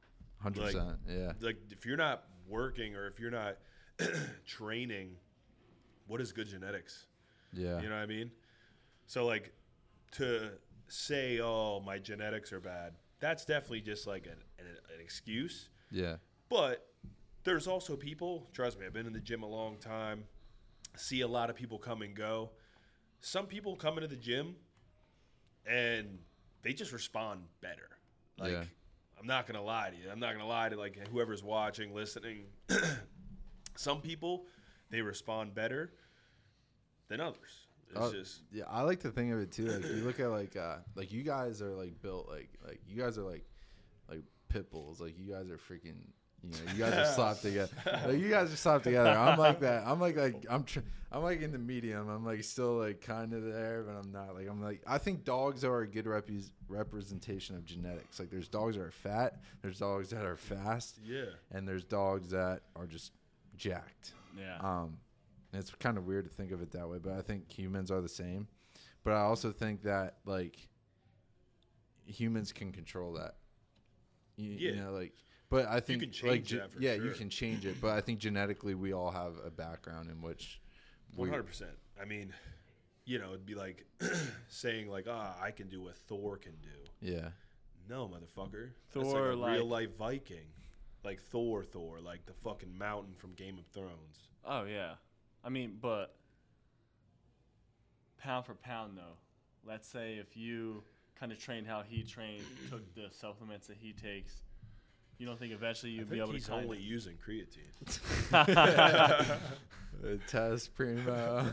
100%. 0.45 0.99
yeah, 1.09 1.33
like 1.41 1.57
if 1.71 1.87
you're 1.87 1.97
not 1.97 2.25
working 2.49 2.97
or 2.97 3.07
if 3.07 3.19
you're 3.21 3.31
not 3.31 3.59
training, 4.47 5.17
what 6.13 6.21
is 6.21 6.31
good 6.31 6.47
genetics? 6.47 7.07
yeah, 7.55 7.81
You 7.81 7.89
know 7.89 7.95
what 7.95 8.03
I 8.03 8.07
mean? 8.07 8.31
So 9.07 9.25
like 9.25 9.51
to 10.13 10.51
say, 10.89 11.41
oh, 11.41 11.81
my 11.81 11.99
genetics 11.99 12.53
are 12.53 12.61
bad, 12.61 12.93
that's 13.19 13.47
definitely 13.47 13.81
just 13.81 14.07
like 14.07 14.27
an, 14.27 14.37
an, 14.59 14.67
an 14.95 15.01
excuse. 15.01 15.71
yeah, 15.91 16.17
But 16.51 16.87
there's 17.45 17.67
also 17.67 17.97
people, 17.97 18.47
trust 18.53 18.79
me, 18.79 18.85
I've 18.85 18.93
been 18.93 19.07
in 19.07 19.15
the 19.15 19.21
gym 19.21 19.43
a 19.43 19.49
long 19.49 19.79
time, 19.79 20.25
see 20.97 21.23
a 21.23 21.27
lot 21.29 21.49
of 21.49 21.57
people 21.57 21.79
come 21.79 22.03
and 22.03 22.15
go. 22.15 22.51
Some 23.23 23.47
people 23.47 23.75
come 23.75 23.97
into 23.97 24.09
the 24.09 24.17
gym 24.17 24.57
and 25.67 26.19
they 26.63 26.75
just 26.75 26.93
respond 26.93 27.45
better. 27.63 27.89
Like, 28.39 28.53
Yeah. 28.53 28.65
I'm 29.19 29.27
not 29.27 29.47
going 29.47 29.57
to 29.57 29.63
lie 29.63 29.89
to 29.89 29.97
you. 29.97 30.11
I'm 30.11 30.19
not 30.21 30.31
going 30.35 30.41
to 30.41 30.47
lie 30.47 30.69
to 30.69 30.77
like 30.77 30.99
whoever's 31.09 31.43
watching, 31.45 31.95
listening. 31.95 32.45
Some 33.77 34.01
people, 34.01 34.47
they 34.91 35.01
respond 35.01 35.55
better 35.55 35.93
than 37.13 37.21
others. 37.21 37.67
It's 37.91 38.01
Oh, 38.01 38.13
just, 38.13 38.41
Yeah, 38.53 38.65
I 38.71 38.83
like 38.83 39.01
to 39.01 39.11
think 39.11 39.33
of 39.33 39.41
it 39.41 39.53
too. 39.53 39.67
Like 39.67 39.85
you 39.85 40.03
look 40.05 40.19
at 40.19 40.31
like 40.31 40.57
uh 40.57 40.77
like 40.97 41.13
you 41.13 41.23
guys 41.23 41.61
are 41.61 41.75
like 41.75 42.01
built 42.01 42.29
like 42.29 42.49
like 42.67 42.81
you 42.89 43.01
guys 43.01 43.19
are 43.19 43.23
like 43.23 43.45
like 44.09 44.23
pit 44.49 44.71
bulls. 44.71 45.01
Like 45.01 45.19
you 45.19 45.31
guys 45.33 45.51
are 45.51 45.59
freaking 45.59 45.97
you 46.43 46.51
know, 46.51 46.73
you 46.73 46.79
guys 46.79 46.95
are 46.95 47.13
slapped 47.15 47.43
together. 47.43 47.71
Like 47.87 48.19
you 48.19 48.29
guys 48.31 48.53
are 48.53 48.57
slapped 48.57 48.85
together. 48.85 49.11
I'm 49.11 49.39
like 49.39 49.61
that. 49.61 49.87
I'm 49.87 50.01
like 50.01 50.17
like 50.17 50.47
I'm 50.51 50.65
tr- 50.65 50.81
I'm 51.13 51.23
like 51.23 51.43
in 51.43 51.53
the 51.53 51.59
medium. 51.59 52.09
I'm 52.09 52.25
like 52.25 52.43
still 52.45 52.79
like 52.79 53.03
kind 53.03 53.35
of 53.35 53.45
there, 53.45 53.85
but 53.87 53.95
I'm 53.95 54.11
not. 54.11 54.35
Like 54.35 54.49
I'm 54.49 54.63
like 54.63 54.81
I 54.87 54.97
think 54.99 55.25
dogs 55.25 55.63
are 55.63 55.81
a 55.83 55.87
good 55.87 56.07
repres 56.07 56.51
representation 56.69 57.57
of 57.57 57.65
genetics. 57.67 58.19
Like 58.19 58.31
there's 58.31 58.49
dogs 58.49 58.77
that 58.77 58.83
are 58.83 58.91
fat, 58.91 59.43
there's 59.61 59.79
dogs 59.79 60.09
that 60.11 60.25
are 60.25 60.37
fast, 60.39 60.99
yeah. 61.05 61.27
and 61.51 61.69
there's 61.69 61.85
dogs 61.85 62.31
that 62.31 62.63
are 62.75 62.87
just 62.87 63.13
jacked. 63.57 64.13
Yeah. 64.39 64.57
Um, 64.61 64.97
and 65.53 65.61
it's 65.61 65.71
kind 65.75 65.99
of 65.99 66.07
weird 66.07 66.25
to 66.25 66.31
think 66.31 66.51
of 66.53 66.63
it 66.63 66.71
that 66.73 66.89
way, 66.89 66.99
but 66.99 67.13
I 67.13 67.21
think 67.23 67.51
humans 67.51 67.91
are 67.91 68.01
the 68.01 68.09
same. 68.09 68.49
But 69.05 69.13
I 69.15 69.21
also 69.21 69.51
think 69.53 69.83
that 69.83 70.19
like 70.25 70.69
humans 72.05 72.53
can 72.53 72.73
control 72.73 73.15
that. 73.15 73.37
You, 74.37 74.51
you 74.51 74.71
Yeah. 74.71 74.85
know, 74.85 74.93
like, 74.93 75.13
but 75.51 75.67
I 75.67 75.81
think 75.81 76.01
can 76.01 76.09
like 76.11 76.45
change 76.45 76.49
ge- 76.49 76.53
that 76.55 76.73
for 76.73 76.81
yeah, 76.81 76.95
you 76.95 77.11
can 77.11 77.29
change 77.29 77.67
it. 77.67 77.81
But 77.81 77.91
I 77.91 78.01
think 78.01 78.19
genetically, 78.19 78.75
we 78.75 78.93
all 78.93 79.11
have 79.11 79.35
a 79.45 79.51
background 79.51 80.11
in 80.11 80.23
which 80.23 80.61
One 81.15 81.29
hundred 81.29 81.45
percent. 81.47 81.73
I 82.01 82.07
mean, 82.07 82.33
you 83.05 83.19
know, 83.19 83.29
it'd 83.31 83.45
be 83.45 83.55
like 83.55 83.85
saying 84.49 84.89
like, 84.89 85.07
"Ah, 85.11 85.37
I 85.43 85.51
can 85.51 85.69
do 85.69 85.83
what 85.83 85.97
Thor 85.97 86.39
can 86.39 86.55
do." 86.63 86.71
Yeah, 87.07 87.31
No, 87.89 88.09
motherfucker. 88.09 88.71
That's 88.95 89.07
Thor, 89.13 89.35
like 89.35 89.51
a 89.51 89.55
real 89.59 89.67
life 89.69 89.97
Viking, 89.99 90.47
like 91.05 91.21
Thor, 91.21 91.65
Thor, 91.65 92.01
like 92.01 92.25
the 92.25 92.33
fucking 92.33 92.79
mountain 92.79 93.15
from 93.15 93.35
Game 93.35 93.59
of 93.59 93.67
Thrones. 93.67 94.31
Oh 94.47 94.65
yeah, 94.65 94.95
I 95.45 95.49
mean, 95.49 95.79
but 95.81 96.15
pound 98.19 98.47
for 98.47 98.55
pound 98.55 98.97
though, 98.97 99.17
let's 99.69 99.89
say 99.89 100.15
if 100.15 100.37
you 100.37 100.83
kind 101.19 101.33
of 101.33 101.39
trained 101.39 101.67
how 101.67 101.83
he 101.83 102.03
trained, 102.03 102.45
took 102.71 102.95
the 102.95 103.07
supplements 103.11 103.67
that 103.67 103.77
he 103.81 103.93
takes, 103.93 104.35
you 105.19 105.27
don't 105.27 105.39
think 105.39 105.53
eventually 105.53 105.93
you'd 105.93 106.09
be 106.09 106.17
think 106.17 106.23
able 106.25 106.33
he's 106.33 106.45
to 106.47 106.51
kind 106.53 106.65
only 106.65 106.79
using 106.79 107.17
creatine. 107.17 107.71
Uh, 110.05 110.17
test 110.27 110.75
primo. 110.75 111.47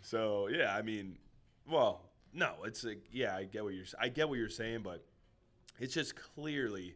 So 0.00 0.48
yeah, 0.48 0.74
I 0.74 0.82
mean, 0.82 1.18
well, 1.70 2.00
no, 2.32 2.54
it's 2.64 2.82
like 2.84 3.04
yeah, 3.12 3.36
I 3.36 3.44
get 3.44 3.62
what 3.62 3.74
you're, 3.74 3.84
s- 3.84 3.94
I 4.00 4.08
get 4.08 4.28
what 4.28 4.38
you're 4.38 4.48
saying, 4.48 4.80
but 4.82 5.04
it's 5.78 5.94
just 5.94 6.16
clearly 6.16 6.94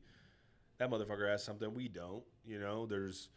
that 0.79 0.91
motherfucker 0.91 1.29
has 1.31 1.45
something 1.45 1.73
we 1.75 1.87
don't. 1.89 2.25
You 2.47 2.59
know, 2.59 2.87
there's 2.87 3.29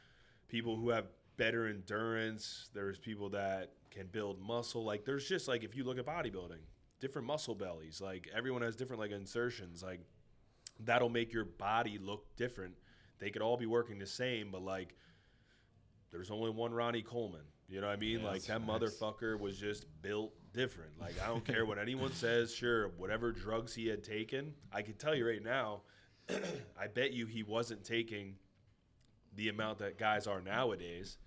people 0.48 0.78
who 0.78 0.90
have 0.90 1.06
better 1.38 1.68
endurance. 1.68 2.70
There's 2.74 3.00
people 3.00 3.30
that 3.30 3.72
can 3.92 4.08
build 4.08 4.40
muscle. 4.40 4.84
Like 4.84 5.06
there's 5.06 5.28
just 5.28 5.48
like 5.48 5.64
if 5.64 5.76
you 5.76 5.84
look 5.84 5.98
at 5.98 6.06
bodybuilding, 6.06 6.60
different 7.00 7.28
muscle 7.28 7.56
bellies. 7.56 8.02
Like 8.02 8.30
everyone 8.36 8.62
has 8.62 8.76
different 8.76 9.00
like 9.00 9.12
insertions. 9.12 9.84
Like 9.84 10.02
that'll 10.80 11.10
make 11.10 11.34
your 11.34 11.46
body 11.46 11.98
look 12.02 12.36
different. 12.36 12.76
They 13.20 13.30
could 13.30 13.42
all 13.42 13.58
be 13.58 13.66
working 13.66 13.98
the 13.98 14.06
same, 14.06 14.52
but 14.52 14.62
like 14.62 14.96
there's 16.12 16.32
only 16.32 16.52
one 16.52 16.74
Ronnie 16.74 17.02
Coleman. 17.02 17.42
You 17.68 17.82
know 17.82 17.88
what 17.88 17.94
I 17.94 18.00
mean? 18.00 18.22
Yeah, 18.22 18.28
like 18.28 18.44
that 18.44 18.62
facts. 18.66 18.84
motherfucker 18.84 19.40
was 19.40 19.58
just 19.58 19.86
built 20.02 20.34
different. 20.54 20.92
Like 21.00 21.16
I 21.22 21.28
don't 21.28 21.44
care 21.44 21.66
what 21.66 21.78
anyone 21.78 22.14
says. 22.14 22.54
Sure, 22.54 22.90
whatever 22.98 23.32
drugs 23.32 23.74
he 23.74 23.88
had 23.88 24.04
taken, 24.04 24.54
I 24.72 24.82
can 24.82 24.94
tell 24.94 25.14
you 25.14 25.28
right 25.28 25.44
now, 25.44 25.82
I 26.80 26.88
bet 26.88 27.12
you 27.12 27.26
he 27.26 27.44
wasn't 27.44 27.84
taking 27.84 28.36
the 29.38 29.48
amount 29.50 29.78
that 29.80 29.98
guys 29.98 30.28
are 30.28 30.42
nowadays. 30.42 31.18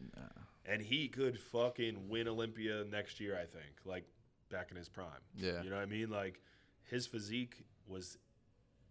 And 0.67 0.83
he 0.83 1.09
could 1.09 1.39
fucking 1.41 2.09
win 2.09 2.29
Olympia 2.29 2.85
next 2.85 3.19
year, 3.21 3.35
I 3.35 3.47
think. 3.47 3.73
Like 3.87 4.05
back 4.51 4.71
in 4.71 4.77
his 4.77 4.89
prime. 4.89 5.09
Yeah. 5.35 5.63
You 5.63 5.71
know 5.71 5.77
what 5.77 5.83
I 5.83 5.87
mean? 5.87 6.11
Like 6.11 6.43
his 6.83 7.07
physique 7.07 7.65
was 7.89 8.19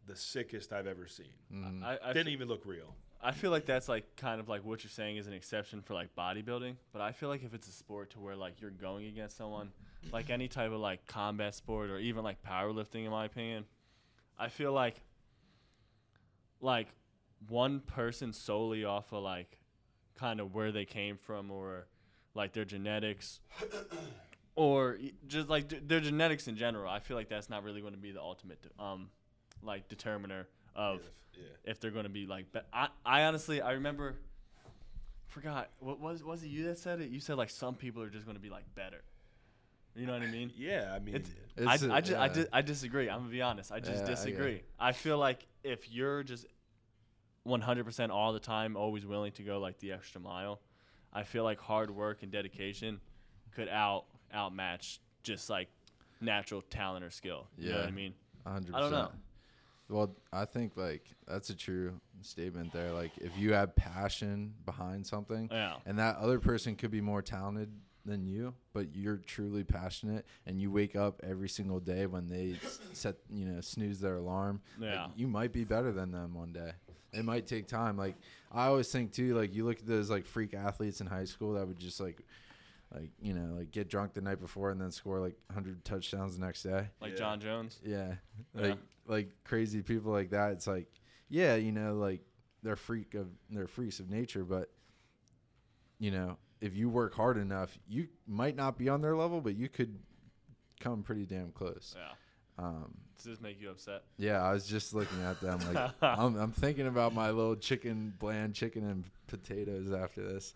the 0.08 0.16
sickest 0.16 0.74
I've 0.74 0.88
ever 0.88 1.06
seen. 1.08 1.34
Mhm. 1.54 1.84
I, 1.84 2.00
I, 2.04 2.08
Didn't 2.14 2.26
fe- 2.28 2.32
even 2.34 2.48
look 2.48 2.66
real. 2.66 2.96
I 3.22 3.32
feel 3.34 3.52
like 3.52 3.66
that's 3.66 3.88
like 3.90 4.16
kind 4.16 4.40
of 4.40 4.48
like 4.50 4.64
what 4.66 4.84
you're 4.84 4.90
saying 4.92 5.18
is 5.18 5.28
an 5.28 5.34
exception 5.34 5.82
for 5.82 5.94
like 5.94 6.16
bodybuilding, 6.16 6.76
but 6.94 7.02
I 7.02 7.12
feel 7.12 7.28
like 7.30 7.44
if 7.44 7.54
it's 7.54 7.68
a 7.68 7.72
sport 7.74 8.12
to 8.12 8.20
where 8.20 8.36
like 8.36 8.62
you're 8.62 8.72
going 8.72 9.06
against 9.08 9.36
someone, 9.38 9.72
like 10.14 10.30
any 10.30 10.48
type 10.48 10.72
of 10.72 10.80
like 10.80 11.06
combat 11.06 11.54
sport 11.54 11.90
or 11.90 12.00
even 12.00 12.24
like 12.24 12.42
powerlifting, 12.42 13.04
in 13.06 13.12
my 13.12 13.26
opinion, 13.26 13.66
I 14.38 14.48
feel 14.48 14.72
like 14.72 15.02
like 16.62 16.88
one 17.48 17.80
person 17.80 18.34
solely 18.34 18.84
off 18.86 19.12
of 19.14 19.24
like 19.24 19.60
kind 20.16 20.40
of 20.40 20.54
where 20.54 20.72
they 20.72 20.86
came 20.86 21.18
from 21.18 21.50
or 21.52 21.88
like 22.36 22.54
their 22.54 22.66
genetics 22.66 23.40
or 24.56 24.98
just 25.28 25.48
like 25.50 25.68
d- 25.68 25.80
their 25.86 26.00
genetics 26.00 26.48
in 26.48 26.56
general. 26.56 26.90
I 26.92 27.00
feel 27.00 27.16
like 27.18 27.30
that's 27.30 27.50
not 27.50 27.64
really 27.64 27.82
going 27.82 27.94
to 27.94 28.00
be 28.00 28.12
the 28.12 28.22
ultimate 28.22 28.60
um 28.78 29.10
like 29.64 29.88
determiner 29.90 30.48
of 30.76 31.02
Yeah. 31.36 31.44
if 31.66 31.80
they're 31.80 31.92
going 31.92 32.04
to 32.06 32.10
be 32.10 32.26
like. 32.26 32.52
Be- 32.52 32.60
I 32.74 32.90
I 33.06 33.24
honestly 33.24 33.62
I 33.62 33.72
remember. 33.74 34.16
Forgot 35.28 35.70
what 35.80 36.00
was 36.00 36.24
was 36.24 36.44
it 36.44 36.48
you 36.48 36.64
that 36.66 36.80
said 36.80 37.02
it? 37.02 37.10
You 37.12 37.20
said 37.20 37.38
like 37.38 37.52
some 37.52 37.76
people 37.76 38.02
are 38.02 38.10
just 38.10 38.26
going 38.26 38.36
to 38.36 38.42
be 38.42 38.50
like 38.50 38.64
better. 38.74 39.04
You 39.96 40.06
know 40.08 40.14
what 40.14 40.24
I 40.24 40.28
mean? 40.28 40.52
Yeah, 40.58 40.92
I 40.94 41.00
mean, 41.00 41.16
It's, 41.16 41.30
It's 41.56 41.68
I, 41.84 41.88
a- 41.88 41.92
I, 41.94 42.02
just, 42.02 42.18
I, 42.20 42.26
yeah. 42.28 42.34
di- 42.34 42.48
I 42.54 42.62
disagree. 42.62 43.10
I'm 43.10 43.20
gonna 43.20 43.32
be 43.32 43.42
honest. 43.42 43.72
I 43.72 43.80
just 43.80 44.02
Yeah, 44.04 44.10
disagree. 44.10 44.56
it. 44.56 44.66
I, 44.80 44.92
feel 44.92 45.18
like 45.18 45.46
if 45.64 45.92
you're 45.92 46.24
just 46.24 46.46
100% 47.48 48.10
all 48.10 48.34
the 48.34 48.40
time, 48.40 48.76
always 48.76 49.06
willing 49.06 49.32
to 49.34 49.44
go 49.44 49.60
like 49.60 49.80
the 49.80 49.92
extra 49.92 50.22
mile, 50.22 50.60
I 51.14 51.24
feel 51.24 51.44
like 51.44 51.60
hard 51.60 51.90
work 51.92 52.24
and 52.24 52.32
dedication 52.32 53.00
could 53.56 53.68
out 53.70 54.06
outmatch 54.34 55.00
just 55.24 55.50
like 55.50 55.68
natural 56.22 56.62
talent 56.62 57.04
or 57.04 57.10
skill. 57.10 57.48
You 57.58 57.72
know 57.72 57.80
what 57.80 57.88
I 57.88 57.92
mean? 57.92 58.14
100%. 58.46 58.74
I 58.76 58.80
don't 58.80 58.92
know. 58.92 59.12
Well, 59.90 60.16
I 60.32 60.46
think 60.46 60.78
like 60.78 61.04
that's 61.28 61.50
a 61.50 61.56
true 61.56 62.00
statement 62.22 62.72
there. 62.72 62.92
Like 62.92 63.12
if 63.18 63.36
you 63.38 63.54
have 63.54 63.76
passion 63.76 64.54
behind 64.66 65.08
something, 65.08 65.50
Yeah. 65.52 65.78
and 65.88 65.98
that 65.98 66.18
other 66.18 66.40
person 66.40 66.76
could 66.76 66.92
be 66.92 67.02
more 67.02 67.24
talented 67.24 67.72
than 68.06 68.28
you, 68.28 68.54
but 68.72 68.96
you're 68.96 69.18
truly 69.18 69.64
passionate, 69.64 70.26
and 70.46 70.62
you 70.62 70.72
wake 70.72 70.96
up 70.96 71.20
every 71.24 71.50
single 71.50 71.80
day 71.80 72.06
when 72.06 72.30
they 72.30 72.56
set, 72.94 73.16
you 73.30 73.46
know, 73.46 73.62
snooze 73.62 74.00
their 74.00 74.16
alarm. 74.18 74.62
like, 74.78 74.92
Yeah. 74.92 75.08
you 75.16 75.28
might 75.28 75.52
be 75.52 75.64
better 75.64 75.92
than 75.92 76.12
them 76.12 76.34
one 76.36 76.54
day. 76.54 76.72
It 77.14 77.26
might 77.26 77.48
take 77.48 77.68
time. 77.68 77.98
Like 77.98 78.16
I 78.52 78.68
always 78.68 78.92
think 78.92 79.12
too. 79.14 79.36
Like 79.36 79.54
you 79.54 79.66
look 79.66 79.80
at 79.80 79.88
those 79.88 80.10
like 80.10 80.26
freak 80.26 80.54
athletes 80.54 81.02
in 81.02 81.08
high 81.08 81.26
school 81.26 81.54
that 81.54 81.68
would 81.68 81.80
just 81.80 82.00
like. 82.00 82.22
Like 82.92 83.12
you 83.22 83.36
know, 83.36 83.54
like 83.60 83.70
get 83.70 83.88
drunk 83.88 84.16
the 84.16 84.22
night 84.22 84.40
before 84.42 84.72
and 84.72 84.82
then 84.82 84.90
score 84.90 85.20
like 85.20 85.36
100 85.50 85.86
touchdowns 85.86 86.36
the 86.40 86.44
next 86.44 86.64
day. 86.64 86.88
Like 87.00 87.12
Yeah. 87.12 87.18
Jon 87.20 87.40
Jones. 87.40 87.80
Yeah, 87.86 88.16
Yeah. 88.56 88.62
like 88.62 88.78
like 89.06 89.30
crazy 89.44 89.84
people 89.84 90.12
like 90.12 90.32
that. 90.32 90.54
It's 90.54 90.66
like, 90.66 90.88
yeah, 91.28 91.54
you 91.54 91.72
know, 91.72 91.94
like 91.94 92.22
they're 92.64 92.76
freak 92.76 93.14
of 93.14 93.28
they're 93.52 93.68
freaks 93.68 94.00
of 94.00 94.10
nature, 94.10 94.44
but 94.44 94.72
you 96.00 96.10
know, 96.10 96.38
if 96.62 96.76
you 96.76 96.90
work 96.90 97.14
hard 97.14 97.38
enough, 97.38 97.78
you 97.88 98.08
might 98.26 98.56
not 98.56 98.76
be 98.76 98.90
on 98.90 99.02
their 99.02 99.16
level, 99.16 99.40
but 99.40 99.56
you 99.56 99.70
could 99.70 100.00
come 100.80 101.04
pretty 101.04 101.28
damn 101.28 101.52
close. 101.52 101.94
Yeah. 101.96 102.14
Um, 102.60 102.94
Does 103.16 103.26
this 103.26 103.42
make 103.42 103.62
you 103.62 103.70
upset? 103.70 104.04
yeah, 104.18 104.44
I 104.44 104.52
was 104.52 104.68
just 104.68 104.94
looking 104.94 105.22
at 105.24 105.40
them 105.40 105.60
like 105.74 105.92
I'm, 106.02 106.36
I'm 106.36 106.52
thinking 106.52 106.88
about 106.88 107.14
my 107.14 107.32
little 107.32 107.56
chicken, 107.56 108.14
bland 108.20 108.54
chicken 108.54 108.84
and 108.90 109.06
potatoes 109.28 109.94
after 109.94 110.22
this. 110.22 110.54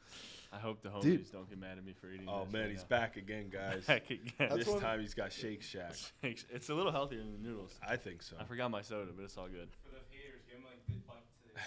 I 0.52 0.58
hope 0.58 0.82
the 0.84 0.90
homies 0.90 1.02
Dude. 1.02 1.32
don't 1.32 1.50
get 1.50 1.60
mad 1.60 1.78
at 1.78 1.86
me 1.86 1.94
for 1.94 2.12
eating. 2.12 2.28
oh 2.28 2.44
this 2.44 2.54
man, 2.54 2.62
right 2.64 2.72
he's 2.72 2.82
now. 2.82 2.88
back 2.90 3.16
again, 3.18 3.50
guys. 3.52 3.86
Back 3.86 4.10
again. 4.10 4.34
That's 4.38 4.66
this 4.66 4.76
time 4.82 5.00
he's 5.00 5.14
got 5.14 5.32
Shake 5.32 5.64
Shack. 5.64 5.96
it's 6.24 6.70
a 6.70 6.74
little 6.74 6.92
healthier 6.92 7.20
than 7.20 7.32
the 7.32 7.48
noodles. 7.48 7.72
I 7.88 7.96
think 7.96 8.22
so. 8.22 8.36
I 8.40 8.44
forgot 8.44 8.70
my 8.70 8.82
soda, 8.82 9.12
but 9.16 9.24
it's 9.24 9.38
all 9.38 9.48
good. 9.48 9.70
For 9.84 9.92
the 9.92 10.02
haters, 10.12 10.42
give 10.48 10.60
him 10.60 10.66
like 10.66 10.86
the 10.88 10.94
bite 11.08 11.24
to 11.40 11.48
the, 11.48 11.60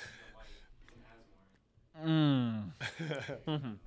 the 2.04 3.64
white. 3.64 3.78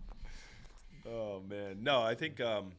He 1.04 1.10
oh 1.12 1.42
man, 1.48 1.84
no, 1.84 2.02
I 2.02 2.16
think 2.16 2.42
um, 2.42 2.72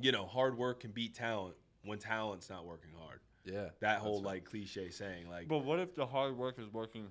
you 0.00 0.10
know, 0.10 0.26
hard 0.26 0.58
work 0.58 0.80
can 0.80 0.90
beat 0.90 1.14
talent 1.14 1.54
when 1.84 1.98
talent's 1.98 2.48
not 2.50 2.64
working 2.66 2.90
hard. 2.98 3.20
Yeah, 3.44 3.70
That 3.80 3.98
whole 3.98 4.20
that's 4.20 4.26
like 4.26 4.44
cliche 4.44 4.90
saying, 4.90 5.28
like, 5.28 5.48
But 5.48 5.64
what 5.64 5.80
if 5.80 5.94
the 5.96 6.06
hard 6.06 6.36
work 6.36 6.58
is 6.60 6.72
working? 6.72 7.08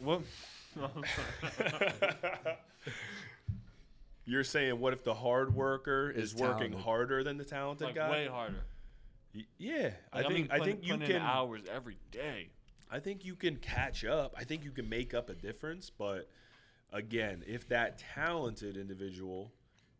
What? 0.00 0.22
you're 4.24 4.44
saying, 4.44 4.78
what 4.78 4.92
if 4.92 5.04
the 5.04 5.14
hard 5.14 5.54
worker 5.54 6.10
is, 6.10 6.32
Is 6.34 6.40
working 6.40 6.58
talented. 6.58 6.80
harder 6.80 7.24
than 7.24 7.38
the 7.38 7.44
talented 7.44 7.86
like 7.86 7.94
guy? 7.94 8.10
way 8.10 8.26
harder. 8.26 8.64
Y- 9.34 9.44
yeah, 9.58 9.90
I 10.12 10.18
Like, 10.22 10.26
think 10.32 10.50
mean, 10.52 10.60
I 10.60 10.64
think 10.64 10.86
you 10.86 10.98
can. 10.98 11.22
hours 11.22 11.62
every 11.72 11.98
day. 12.10 12.50
I 12.90 12.98
think 13.00 13.24
you 13.24 13.34
can 13.36 13.56
catch 13.56 14.04
up. 14.04 14.34
I 14.36 14.44
think 14.44 14.64
you 14.64 14.70
can 14.70 14.88
make 14.88 15.14
up 15.14 15.28
a 15.30 15.34
difference, 15.34 15.90
but 15.90 16.28
again, 16.92 17.44
if 17.46 17.68
that 17.68 17.98
talented 17.98 18.76
individual 18.76 19.52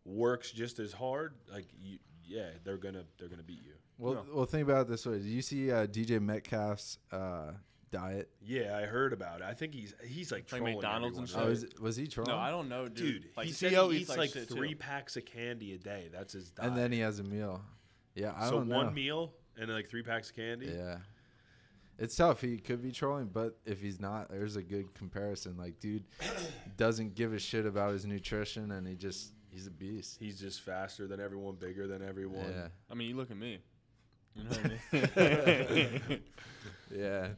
works 0.05 0.51
just 0.51 0.79
as 0.79 0.93
hard, 0.93 1.35
like 1.53 1.67
you, 1.81 1.99
yeah, 2.29 2.51
they're 2.65 2.77
gonna 2.77 3.05
they're 3.19 3.29
gonna 3.29 3.43
beat 3.43 3.63
you. 3.65 3.73
Well, 3.99 4.15
No. 4.15 4.25
well, 4.33 4.47
think 4.47 4.69
about 4.69 4.83
it 4.83 4.89
this 4.89 5.05
way. 5.07 5.15
Did 5.19 5.25
you 5.27 5.43
see 5.43 5.73
uh, 5.73 5.87
DK 5.87 6.21
Metcalf's 6.21 6.99
uh, 7.11 7.53
diet? 7.91 8.31
Yeah, 8.41 8.77
I 8.77 8.83
heard 8.87 9.13
about 9.13 9.41
it. 9.41 9.45
I 9.47 9.55
think 9.55 9.75
he's 9.75 9.95
he's 10.07 10.31
like 10.31 10.43
Like 10.53 10.61
trolling 10.61 10.75
McDonald's 10.75 11.19
and 11.19 11.29
everyone, 11.29 11.55
shit? 11.57 11.65
Oh, 11.65 11.67
is, 11.77 11.81
was 11.81 11.97
he 11.97 12.07
trolling? 12.07 12.31
No, 12.33 12.39
I 12.39 12.51
don't 12.51 12.69
know, 12.69 12.87
dude. 12.87 13.23
Dude, 13.23 13.25
like 13.37 13.47
he 13.47 13.53
the 13.53 13.59
said 13.59 13.73
CEO 13.73 13.93
he 13.93 13.99
eats 14.01 14.17
like 14.17 14.31
shit, 14.33 14.49
three 14.49 14.71
too. 14.71 14.77
packs 14.77 15.17
of 15.17 15.25
candy 15.25 15.75
a 15.75 15.79
day. 15.79 16.09
That's 16.13 16.33
his 16.35 16.51
diet. 16.51 16.69
and 16.69 16.79
then 16.79 16.93
he 16.93 17.01
has 17.01 17.19
a 17.19 17.25
meal. 17.25 17.61
Yeah, 18.15 18.35
I 18.37 18.47
so 18.47 18.59
don't 18.59 18.69
know. 18.69 18.77
one 18.77 18.95
meal 18.95 19.33
and 19.57 19.71
like 19.71 19.89
three 19.89 20.03
packs 20.03 20.31
of 20.31 20.37
candy. 20.37 20.67
Yeah. 20.67 20.99
It's 22.01 22.15
tough. 22.15 22.41
He 22.41 22.59
could 22.59 22.81
be 22.81 22.93
trolling, 22.93 23.27
but 23.27 23.59
if 23.67 23.81
he's 23.81 23.99
not, 23.99 24.31
there's 24.31 24.55
a 24.55 24.63
good 24.63 24.95
comparison. 24.95 25.57
Like, 25.57 25.81
dude 25.81 26.05
doesn't 26.77 27.17
give 27.17 27.33
a 27.33 27.41
shit 27.41 27.67
about 27.67 27.93
his 27.93 28.07
nutrition, 28.07 28.71
and 28.71 28.87
he 28.87 28.95
just 28.95 29.33
he's 29.59 29.67
a 29.67 29.71
beast. 29.71 30.17
He's 30.21 30.39
just 30.39 30.61
faster 30.61 31.09
than 31.09 31.21
everyone, 31.21 31.57
bigger 31.57 31.89
than 31.89 32.07
everyone. 32.07 32.47
Yeah, 32.55 32.69
I 32.89 32.95
mean, 32.95 33.09
you 33.09 33.17
look 33.17 33.31
at 33.31 33.37
me. 33.37 33.59
You 34.37 34.45
know 34.45 34.51
what 34.51 34.71
I 34.93 35.77
mean? 36.09 36.21
yeah. 36.95 37.29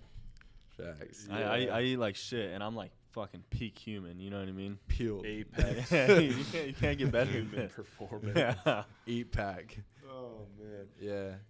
Facts. 0.77 1.29
I, 1.31 1.43
I, 1.43 1.59
I 1.79 1.83
eat 1.83 1.97
like 1.97 2.17
shit, 2.17 2.53
and 2.53 2.63
I'm 2.63 2.77
like 2.77 2.91
fucking 3.13 3.45
peak 3.49 3.79
human. 3.79 4.21
You 4.21 4.29
know 4.29 4.39
what 4.39 4.49
I 4.49 4.53
mean? 4.53 4.79
Peeled. 4.87 5.25
Apex 5.25 5.91
you, 5.93 6.45
can't, 6.53 6.67
you 6.67 6.75
can't 6.75 6.99
get 6.99 7.11
better 7.11 7.33
than 7.33 7.43
human 7.43 7.61
this. 7.61 7.73
performance. 7.73 8.37
Yeah. 8.37 8.83
Eight 9.07 9.33
pack. 9.33 9.79
Oh 10.11 10.47
man. 10.59 10.87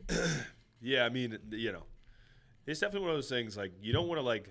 Yeah. 0.08 0.16
Yeah, 0.82 1.04
I 1.04 1.10
mean, 1.10 1.38
you 1.50 1.72
know, 1.72 1.82
it's 2.66 2.80
definitely 2.80 3.02
one 3.02 3.10
of 3.10 3.16
those 3.18 3.28
things. 3.28 3.54
Like, 3.54 3.70
you 3.82 3.92
don't 3.92 4.08
want 4.08 4.18
to 4.18 4.22
like, 4.22 4.48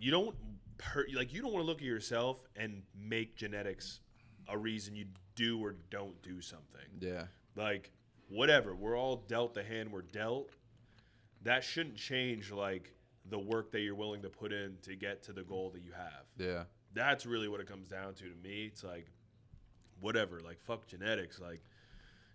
you 0.00 0.10
don't 0.10 0.34
per, 0.78 1.06
like, 1.14 1.32
you 1.32 1.42
don't 1.42 1.52
want 1.52 1.62
to 1.62 1.66
look 1.66 1.78
at 1.78 1.84
yourself 1.84 2.42
and 2.56 2.82
make 2.92 3.36
genetics 3.36 4.00
a 4.48 4.56
reason 4.58 4.96
you 4.96 5.06
do 5.34 5.62
or 5.62 5.76
don't 5.90 6.20
do 6.22 6.40
something. 6.40 6.80
Yeah. 7.00 7.24
Like, 7.56 7.90
whatever. 8.28 8.74
We're 8.74 8.96
all 8.98 9.24
dealt 9.28 9.54
the 9.54 9.62
hand 9.62 9.90
we're 9.92 10.02
dealt. 10.02 10.50
That 11.42 11.64
shouldn't 11.64 11.96
change 11.96 12.50
like 12.52 12.92
the 13.28 13.38
work 13.38 13.70
that 13.72 13.80
you're 13.80 13.94
willing 13.94 14.22
to 14.22 14.28
put 14.28 14.52
in 14.52 14.76
to 14.82 14.94
get 14.96 15.22
to 15.24 15.32
the 15.32 15.42
goal 15.42 15.70
that 15.74 15.82
you 15.82 15.92
have. 15.92 16.24
Yeah. 16.38 16.64
That's 16.92 17.24
really 17.26 17.48
what 17.48 17.60
it 17.60 17.66
comes 17.68 17.88
down 17.88 18.14
to 18.14 18.24
to 18.24 18.34
me. 18.42 18.66
It's 18.66 18.82
like, 18.82 19.06
whatever. 20.00 20.40
Like, 20.40 20.60
fuck 20.60 20.86
genetics. 20.86 21.40
Like, 21.40 21.62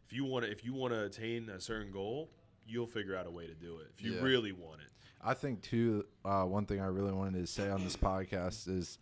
if 0.06 0.14
you 0.14 0.24
want 0.26 0.46
to, 0.46 0.52
if 0.52 0.64
you 0.64 0.74
want 0.74 0.94
to 0.94 1.04
attain 1.06 1.50
a 1.50 1.60
certain 1.60 1.92
goal, 1.92 2.30
you'll 2.68 2.88
figure 2.88 3.16
out 3.16 3.28
a 3.28 3.32
way 3.32 3.48
to 3.48 3.54
do 3.54 3.78
it. 3.80 3.88
If 3.98 4.04
you 4.04 4.14
Yeah. 4.14 4.22
really 4.22 4.52
want 4.52 4.82
it. 4.82 4.88
I 5.22 5.34
think 5.34 5.62
too. 5.64 6.06
Uh, 6.24 6.44
one 6.44 6.66
thing 6.66 6.80
I 6.80 6.86
really 6.86 7.12
wanted 7.12 7.40
to 7.40 7.48
say 7.48 7.70
on 7.70 7.84
this 7.84 7.96
podcast 7.96 8.68
is, 8.68 9.00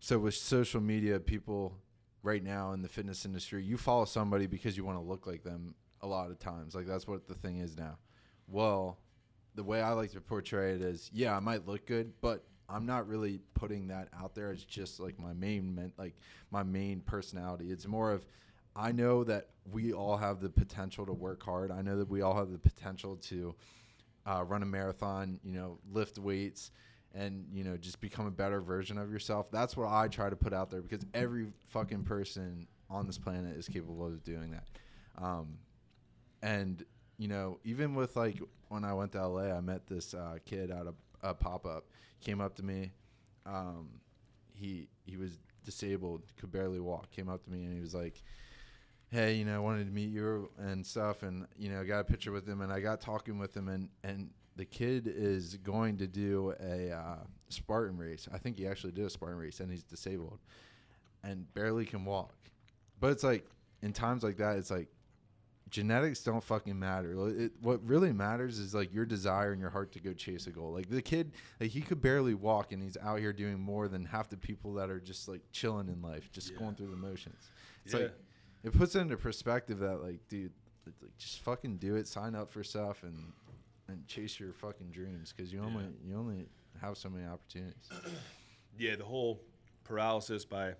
so 0.00 0.18
with 0.18 0.34
social 0.34 0.80
media, 0.80 1.18
people 1.18 1.74
right 2.22 2.42
now 2.42 2.72
in 2.72 2.82
the 2.82 2.88
fitness 2.88 3.24
industry, 3.24 3.62
you 3.64 3.76
follow 3.76 4.04
somebody 4.04 4.46
because 4.46 4.76
you 4.76 4.84
want 4.84 4.98
to 4.98 5.04
look 5.04 5.26
like 5.26 5.42
them. 5.42 5.74
A 6.04 6.06
lot 6.06 6.32
of 6.32 6.38
times, 6.40 6.74
like 6.74 6.88
that's 6.88 7.06
what 7.06 7.28
the 7.28 7.34
thing 7.34 7.58
is 7.58 7.76
now. 7.76 7.96
Well, 8.48 8.98
the 9.54 9.62
way 9.62 9.80
I 9.80 9.92
like 9.92 10.10
to 10.12 10.20
portray 10.20 10.72
it 10.72 10.82
is, 10.82 11.08
yeah, 11.12 11.36
I 11.36 11.38
might 11.38 11.68
look 11.68 11.86
good, 11.86 12.12
but 12.20 12.44
I'm 12.68 12.86
not 12.86 13.06
really 13.06 13.40
putting 13.54 13.88
that 13.88 14.08
out 14.18 14.34
there 14.34 14.50
It's 14.50 14.64
just 14.64 14.98
like 14.98 15.18
my 15.20 15.32
main, 15.32 15.92
like 15.98 16.16
my 16.50 16.62
main 16.62 17.00
personality. 17.00 17.70
It's 17.70 17.86
more 17.86 18.10
of, 18.10 18.26
I 18.74 18.92
know 18.92 19.22
that 19.24 19.50
we 19.70 19.92
all 19.92 20.16
have 20.16 20.40
the 20.40 20.48
potential 20.48 21.04
to 21.06 21.12
work 21.12 21.42
hard. 21.42 21.70
I 21.70 21.82
know 21.82 21.98
that 21.98 22.08
we 22.08 22.22
all 22.22 22.34
have 22.34 22.50
the 22.50 22.58
potential 22.58 23.16
to 23.16 23.54
uh, 24.26 24.42
run 24.44 24.62
a 24.62 24.66
marathon, 24.66 25.38
you 25.44 25.52
know, 25.52 25.78
lift 25.92 26.18
weights, 26.18 26.70
and 27.14 27.46
you 27.52 27.64
know 27.64 27.76
just 27.76 28.00
become 28.00 28.26
a 28.26 28.30
better 28.30 28.60
version 28.60 28.98
of 28.98 29.10
yourself. 29.12 29.50
That's 29.50 29.76
what 29.76 29.88
I 29.88 30.08
try 30.08 30.30
to 30.30 30.36
put 30.36 30.52
out 30.52 30.70
there 30.70 30.80
because 30.80 31.04
every 31.14 31.48
fucking 31.68 32.04
person 32.04 32.66
on 32.88 33.06
this 33.06 33.18
planet 33.18 33.56
is 33.56 33.68
capable 33.68 34.06
of 34.06 34.22
doing 34.24 34.50
that. 34.52 34.68
Um, 35.22 35.58
and 36.42 36.84
you 37.18 37.28
know, 37.28 37.58
even 37.64 37.94
with 37.94 38.16
like 38.16 38.40
when 38.68 38.84
I 38.84 38.94
went 38.94 39.12
to 39.12 39.26
LA, 39.26 39.56
I 39.56 39.60
met 39.60 39.86
this 39.86 40.14
uh, 40.14 40.38
kid 40.44 40.70
out 40.70 40.86
of 40.86 40.94
a 41.22 41.34
pop 41.34 41.66
up. 41.66 41.84
Came 42.20 42.40
up 42.40 42.54
to 42.56 42.62
me. 42.62 42.92
Um, 43.46 43.90
he 44.54 44.88
he 45.04 45.16
was 45.16 45.38
disabled, 45.64 46.22
could 46.38 46.50
barely 46.50 46.80
walk. 46.80 47.10
Came 47.10 47.28
up 47.28 47.44
to 47.44 47.50
me 47.50 47.64
and 47.64 47.74
he 47.74 47.80
was 47.80 47.94
like, 47.94 48.22
"Hey, 49.10 49.34
you 49.34 49.44
know, 49.44 49.56
I 49.56 49.58
wanted 49.58 49.86
to 49.86 49.92
meet 49.92 50.10
you 50.10 50.50
and 50.58 50.84
stuff." 50.86 51.22
And 51.22 51.46
you 51.56 51.70
know, 51.70 51.84
got 51.84 52.00
a 52.00 52.04
picture 52.04 52.32
with 52.32 52.48
him, 52.48 52.60
and 52.60 52.72
I 52.72 52.80
got 52.80 53.00
talking 53.00 53.38
with 53.38 53.56
him, 53.56 53.68
and 53.68 53.88
and 54.02 54.30
the 54.56 54.64
kid 54.64 55.06
is 55.06 55.56
going 55.56 55.96
to 55.98 56.06
do 56.06 56.54
a 56.60 56.90
uh, 56.90 57.16
Spartan 57.48 57.96
race. 57.96 58.28
I 58.32 58.38
think 58.38 58.58
he 58.58 58.66
actually 58.66 58.92
did 58.92 59.04
a 59.04 59.10
Spartan 59.10 59.38
race, 59.38 59.60
and 59.60 59.70
he's 59.70 59.82
disabled 59.84 60.38
and 61.24 61.52
barely 61.54 61.84
can 61.84 62.04
walk. 62.04 62.34
But 63.00 63.12
it's 63.12 63.24
like 63.24 63.46
in 63.82 63.92
times 63.92 64.22
like 64.22 64.36
that, 64.38 64.56
it's 64.58 64.70
like 64.70 64.88
genetics 65.70 66.22
don't 66.22 66.42
fucking 66.42 66.78
matter. 66.78 67.28
It, 67.28 67.52
what 67.62 67.82
really 67.86 68.12
matters 68.12 68.58
is 68.58 68.74
like 68.74 68.92
your 68.92 69.06
desire 69.06 69.52
and 69.52 69.60
your 69.60 69.70
heart 69.70 69.92
to 69.92 70.00
go 70.00 70.12
chase 70.12 70.46
a 70.46 70.50
goal. 70.50 70.72
Like 70.72 70.88
the 70.90 71.02
kid, 71.02 71.32
like 71.60 71.70
he 71.70 71.80
could 71.80 72.00
barely 72.02 72.34
walk, 72.34 72.72
and 72.72 72.82
he's 72.82 72.96
out 72.98 73.18
here 73.20 73.32
doing 73.32 73.58
more 73.58 73.88
than 73.88 74.04
half 74.04 74.28
the 74.28 74.36
people 74.36 74.74
that 74.74 74.90
are 74.90 75.00
just 75.00 75.28
like 75.28 75.40
chilling 75.52 75.88
in 75.88 76.02
life, 76.02 76.30
just 76.32 76.52
Yeah. 76.52 76.58
going 76.58 76.74
through 76.74 76.90
the 76.90 76.96
motions. 76.96 77.50
It's 77.84 77.94
Yeah. 77.94 78.00
like 78.00 78.14
it 78.64 78.72
puts 78.74 78.94
it 78.94 79.00
into 79.00 79.16
perspective 79.16 79.78
that 79.78 80.02
like, 80.02 80.20
dude, 80.28 80.52
like, 80.86 80.94
just 81.18 81.40
fucking 81.40 81.78
do 81.78 81.96
it, 81.96 82.06
sign 82.06 82.34
up 82.34 82.50
for 82.52 82.62
stuff, 82.62 83.02
and 83.02 83.32
and 83.92 84.06
chase 84.06 84.38
your 84.40 84.52
fucking 84.52 84.90
dreams 84.90 85.32
because 85.36 85.52
you 85.52 85.60
Yeah. 85.60 85.66
only 85.66 85.84
you 86.04 86.16
only 86.16 86.48
have 86.80 86.96
so 86.96 87.08
many 87.10 87.26
opportunities. 87.26 87.88
yeah, 88.78 88.96
the 88.96 89.04
whole 89.04 89.40
paralysis 89.84 90.44
by 90.44 90.74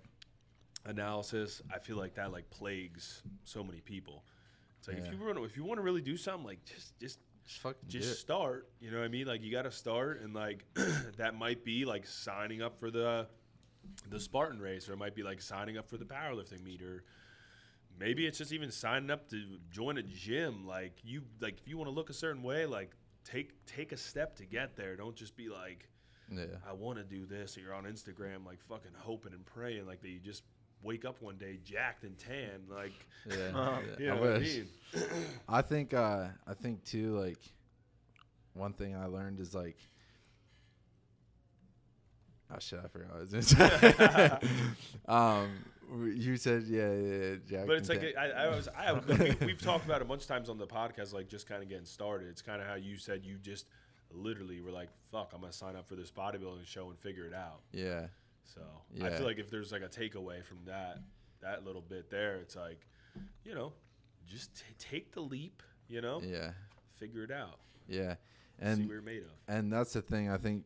analysis, 0.85 1.61
I 1.73 1.79
feel 1.79 1.97
like 1.97 2.15
that 2.15 2.31
like 2.31 2.49
plagues 2.49 3.23
so 3.43 3.63
many 3.63 3.79
people. 3.81 4.25
It's 4.79 4.87
like 4.87 4.97
Yeah. 4.97 5.03
if 5.03 5.11
you 5.11 5.19
want 5.25 5.37
to, 5.37 5.43
if 5.45 5.55
you 5.57 5.63
want 5.63 5.77
to 5.77 5.81
really 5.83 6.01
do 6.01 6.17
something, 6.17 6.45
like 6.45 6.63
just 6.65 6.99
just 6.99 7.19
Just 7.45 7.59
fucking 7.59 7.87
just 7.89 8.19
start. 8.19 8.69
You 8.79 8.91
know 8.91 8.99
what 8.99 9.05
I 9.05 9.09
mean? 9.09 9.27
Like 9.27 9.41
you 9.43 9.51
got 9.51 9.63
to 9.63 9.71
start, 9.71 10.21
and 10.21 10.33
like 10.33 10.65
that 11.17 11.35
might 11.35 11.63
be 11.63 11.85
like 11.85 12.05
signing 12.05 12.61
up 12.61 12.79
for 12.79 12.91
the 12.91 13.27
the 14.09 14.19
Spartan 14.19 14.59
race, 14.61 14.89
or 14.89 14.93
it 14.93 14.97
might 14.97 15.15
be 15.15 15.23
like 15.23 15.41
signing 15.41 15.77
up 15.77 15.89
for 15.89 15.97
the 15.97 16.05
powerlifting 16.05 16.63
meet, 16.63 16.81
or 16.81 17.03
maybe 17.99 18.25
it's 18.25 18.37
just 18.37 18.51
even 18.51 18.71
signing 18.71 19.09
up 19.11 19.29
to 19.29 19.57
join 19.71 19.97
a 19.97 20.03
gym. 20.03 20.65
Like 20.65 20.99
you, 21.03 21.21
like 21.39 21.59
if 21.59 21.67
you 21.67 21.77
want 21.77 21.89
to 21.89 21.93
look 21.93 22.09
a 22.09 22.13
certain 22.13 22.43
way, 22.43 22.65
like 22.65 22.91
take 23.23 23.65
take 23.65 23.91
a 23.91 23.97
step 23.97 24.35
to 24.37 24.45
get 24.45 24.75
there. 24.75 24.95
Don't 24.95 25.15
just 25.15 25.35
be 25.35 25.49
like. 25.49 25.87
Yeah. 26.31 26.45
I 26.67 26.71
want 26.73 26.97
to 26.97 27.03
do 27.03 27.25
this, 27.25 27.57
or 27.57 27.61
you're 27.61 27.73
on 27.73 27.83
Instagram 27.83 28.45
like 28.45 28.59
fucking 28.61 28.91
hoping 28.97 29.33
and 29.33 29.45
praying 29.45 29.85
like 29.85 30.01
that 30.01 30.07
you 30.09 30.19
just 30.19 30.43
wake 30.81 31.05
up 31.05 31.21
one 31.21 31.37
day 31.37 31.59
jacked 31.63 32.03
and 32.05 32.17
tan, 32.17 32.61
like 32.69 32.93
Yeah, 33.29 33.35
yeah. 33.53 33.79
you 33.99 34.05
know 34.07 34.15
I 34.15 34.19
what 34.19 34.35
I 34.35 34.39
mean? 34.39 34.67
I 35.49 35.61
think 35.61 35.93
uh 35.93 36.27
I 36.47 36.53
think 36.53 36.83
too 36.85 37.17
like 37.19 37.39
one 38.53 38.73
thing 38.73 38.95
I 38.95 39.05
learned 39.05 39.39
is 39.41 39.53
like 39.53 39.77
oh 42.53 42.59
shit 42.59 42.79
I 42.83 42.87
forgot 42.87 43.11
I 43.15 43.19
was 43.19 44.39
um 45.07 45.49
you 46.15 46.37
said 46.37 46.63
yeah 46.67 46.91
yeah, 46.91 47.17
yeah 47.17 47.35
Jack 47.47 47.67
But 47.67 47.77
it's 47.77 47.89
like 47.89 48.01
Tan- 48.01 48.13
I, 48.17 48.45
I 48.45 48.47
was 48.55 48.67
I 48.67 48.93
we, 48.93 49.45
we've 49.45 49.61
talked 49.61 49.85
about 49.85 49.97
it 50.01 50.03
a 50.03 50.05
bunch 50.05 50.21
of 50.23 50.27
times 50.27 50.49
on 50.49 50.57
the 50.57 50.65
podcast, 50.67 51.13
like 51.13 51.27
just 51.27 51.47
kind 51.47 51.61
of 51.61 51.69
getting 51.69 51.85
started. 51.85 52.29
It's 52.29 52.41
kind 52.41 52.61
of 52.61 52.67
how 52.67 52.75
you 52.75 52.97
said 52.97 53.23
you 53.23 53.37
just 53.37 53.67
literally 54.11 54.61
were 54.61 54.71
like, 54.71 54.89
"Fuck, 55.11 55.31
I'm 55.35 55.41
gonna 55.41 55.53
sign 55.53 55.75
up 55.75 55.87
for 55.87 55.95
this 55.95 56.11
bodybuilding 56.11 56.65
show 56.65 56.89
and 56.89 56.97
figure 56.97 57.25
it 57.25 57.33
out." 57.33 57.61
yeah 57.71 58.07
So 58.43 58.61
I 59.03 59.09
feel 59.09 59.25
like 59.25 59.39
if 59.39 59.49
there's 59.51 59.71
like 59.71 59.83
a 59.83 59.87
takeaway 59.87 60.43
from 60.43 60.59
that 60.65 60.99
that 61.41 61.65
little 61.65 61.81
bit 61.81 62.09
there, 62.09 62.35
it's 62.37 62.55
like, 62.55 62.87
you 63.43 63.53
know, 63.53 63.73
just 64.25 64.55
t- 64.55 64.63
take 64.79 65.11
the 65.11 65.21
leap. 65.21 65.61
You 65.89 66.01
know, 66.01 66.21
yeah 66.23 66.51
figure 66.95 67.23
it 67.23 67.31
out. 67.31 67.59
yeah 67.87 68.13
see 68.13 68.65
and 68.65 68.79
what 68.85 68.89
you're 68.93 69.01
made 69.01 69.23
of. 69.23 69.31
and 69.47 69.71
that's 69.71 69.93
the 69.93 70.01
thing 70.01 70.29
I 70.29 70.37
think 70.37 70.63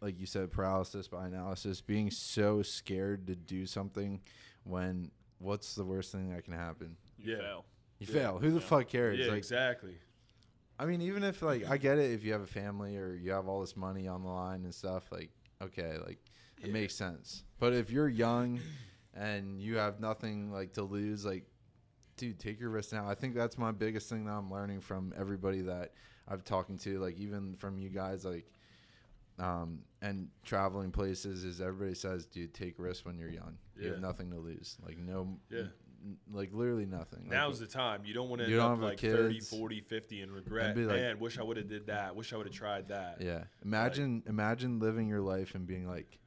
like 0.00 0.18
you 0.18 0.26
said 0.26 0.50
paralysis 0.50 1.08
by 1.08 1.26
analysis 1.26 1.80
being 1.80 2.10
so 2.10 2.62
scared 2.62 3.26
to 3.26 3.34
do 3.36 3.66
something 3.66 4.20
when 4.64 5.10
what's 5.38 5.74
the 5.74 5.84
worst 5.84 6.12
thing 6.12 6.30
that 6.30 6.44
can 6.44 6.54
happen 6.54 6.96
You 7.18 7.32
Yeah. 7.32 7.38
fail. 7.38 7.64
you 7.98 8.06
Yeah. 8.08 8.12
fail 8.14 8.38
who 8.38 8.50
the 8.50 8.60
Yeah. 8.60 8.66
fuck 8.66 8.88
cares 8.88 9.18
Yeah, 9.18 9.26
like 9.28 9.38
exactly. 9.38 9.98
I 10.78 10.86
mean, 10.86 11.02
even 11.02 11.22
if 11.22 11.42
like 11.42 11.66
I 11.68 11.76
get 11.76 11.98
it, 11.98 12.10
if 12.12 12.24
you 12.24 12.32
have 12.32 12.40
a 12.40 12.46
family 12.46 12.96
or 12.96 13.12
you 13.14 13.32
have 13.32 13.46
all 13.46 13.60
this 13.60 13.76
money 13.76 14.08
on 14.08 14.22
the 14.22 14.30
line 14.30 14.64
and 14.64 14.74
stuff, 14.74 15.12
like 15.12 15.30
okay, 15.60 15.98
like 15.98 16.18
it 16.62 16.66
Yeah. 16.68 16.72
makes 16.72 16.94
sense. 16.94 17.44
But 17.58 17.74
if 17.74 17.90
you're 17.90 18.08
young 18.08 18.60
and 19.12 19.60
you 19.60 19.76
have 19.76 20.00
nothing 20.00 20.50
like 20.50 20.72
to 20.74 20.82
lose, 20.82 21.24
like 21.26 21.44
dude, 22.16 22.38
take 22.38 22.60
your 22.60 22.68
risk 22.70 22.92
now. 22.92 23.08
I 23.08 23.14
think 23.14 23.34
that's 23.34 23.56
my 23.56 23.72
biggest 23.72 24.08
thing 24.10 24.24
that 24.26 24.32
I'm 24.32 24.50
learning 24.50 24.80
from 24.80 25.12
everybody 25.16 25.62
that 25.62 25.94
I've 26.28 26.44
talking 26.44 26.76
to, 26.78 26.98
like 26.98 27.16
even 27.16 27.56
from 27.56 27.78
you 27.78 27.88
guys, 27.90 28.24
like 28.26 28.46
um 29.40 29.80
and 30.02 30.28
traveling 30.44 30.90
places 30.92 31.44
is 31.44 31.60
everybody 31.60 31.94
says, 31.94 32.26
dude, 32.26 32.54
take 32.54 32.78
risks 32.78 33.04
when 33.04 33.18
you're 33.18 33.28
young. 33.30 33.58
You 33.76 33.88
have 33.92 34.00
nothing 34.00 34.30
to 34.30 34.38
lose. 34.38 34.76
Like 34.86 34.98
no 34.98 35.38
Yeah. 35.50 35.60
n- 36.04 36.16
like 36.32 36.52
literally 36.52 36.86
nothing. 36.86 37.20
Like, 37.24 37.32
Now's 37.32 37.60
the 37.60 37.66
time. 37.66 38.04
You 38.04 38.14
don't 38.14 38.28
want 38.30 38.40
to 38.42 38.48
You 38.48 38.60
end 38.60 38.68
don't 38.78 38.84
up 38.84 38.90
like 38.90 39.00
30, 39.00 39.40
40, 39.40 39.80
50 39.80 40.22
and 40.22 40.32
regret. 40.32 40.76
And 40.76 40.86
like- 40.86 40.96
Man, 40.96 41.18
wish 41.18 41.38
I 41.38 41.42
would 41.42 41.56
have 41.58 41.68
did 41.68 41.86
that. 41.88 42.16
Wish 42.16 42.32
I 42.32 42.36
would 42.36 42.46
have 42.46 42.54
tried 42.54 42.88
that. 42.88 43.20
Yeah. 43.20 43.44
Imagine 43.64 44.22
imagine 44.26 44.78
living 44.78 45.08
your 45.08 45.20
life 45.20 45.54
and 45.54 45.66
being 45.66 45.86
like, 45.86 46.18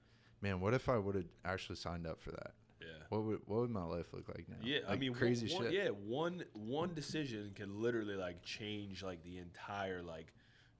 man, 0.42 0.60
what 0.60 0.74
if 0.74 0.90
I 0.90 0.98
would 0.98 1.16
have 1.16 1.26
actually 1.46 1.78
signed 1.78 2.06
up 2.06 2.22
for 2.22 2.32
that? 2.32 2.52
Yeah. 2.82 2.88
What 3.10 3.24
would 3.24 3.40
what 3.46 3.62
would 3.62 3.72
my 3.72 3.84
life 3.86 4.14
look 4.14 4.28
like 4.30 4.48
now? 4.50 4.58
Yeah, 4.64 4.80
I 4.88 4.98
mean, 4.98 5.14
crazy 5.14 5.52
one, 5.54 5.64
shit. 5.64 5.74
Yeah, 5.74 5.88
one 5.90 6.44
one 6.54 6.94
decision 6.94 7.52
can 7.56 7.82
literally 7.82 8.16
like 8.16 8.42
change 8.44 9.02
like 9.04 9.24
the 9.24 9.38
entire 9.40 10.02
like 10.04 10.34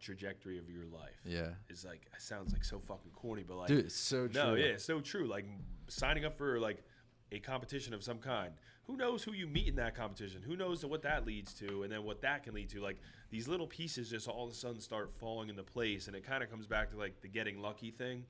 trajectory 0.04 0.60
of 0.60 0.70
your 0.70 0.86
life. 0.86 1.20
Yeah. 1.26 1.50
It's 1.70 1.86
like 1.86 2.02
it 2.14 2.22
sounds 2.22 2.54
like 2.54 2.64
so 2.64 2.80
fucking 2.80 3.12
corny, 3.16 3.44
but 3.48 3.58
like 3.58 3.68
Dude, 3.70 3.86
it's 3.86 3.96
so 3.96 4.28
true. 4.28 4.42
no, 4.42 4.56
yeah, 4.56 4.66
it's 4.66 4.86
so 4.86 5.00
true. 5.00 5.26
Like 5.26 5.46
signing 5.88 6.26
up 6.26 6.38
for 6.38 6.60
like 6.60 6.84
a 7.32 7.40
competition 7.40 7.94
of 7.94 8.04
some 8.04 8.20
kind. 8.20 8.52
Who 8.86 8.98
knows 8.98 9.24
who 9.24 9.32
you 9.32 9.48
meet 9.48 9.70
in 9.70 9.76
that 9.78 9.96
competition? 9.96 10.42
Who 10.46 10.58
knows 10.58 10.86
what 10.86 11.04
that 11.04 11.26
leads 11.26 11.54
to, 11.56 11.84
and 11.84 11.92
then 11.92 12.04
what 12.04 12.22
that 12.22 12.44
can 12.44 12.54
lead 12.54 12.70
to? 12.72 12.82
Like 12.82 13.00
these 13.30 13.48
little 13.48 13.66
pieces 13.68 14.10
just 14.10 14.28
all 14.28 14.46
of 14.46 14.52
a 14.52 14.56
sudden 14.56 14.82
start 14.82 15.14
falling 15.16 15.50
into 15.50 15.64
place, 15.64 16.08
and 16.08 16.16
it 16.16 16.26
kind 16.26 16.44
of 16.44 16.52
comes 16.52 16.68
back 16.68 16.92
to 16.92 16.98
like 16.98 17.22
the 17.22 17.30
getting 17.30 17.62
lucky 17.62 17.92
thing. 17.92 18.26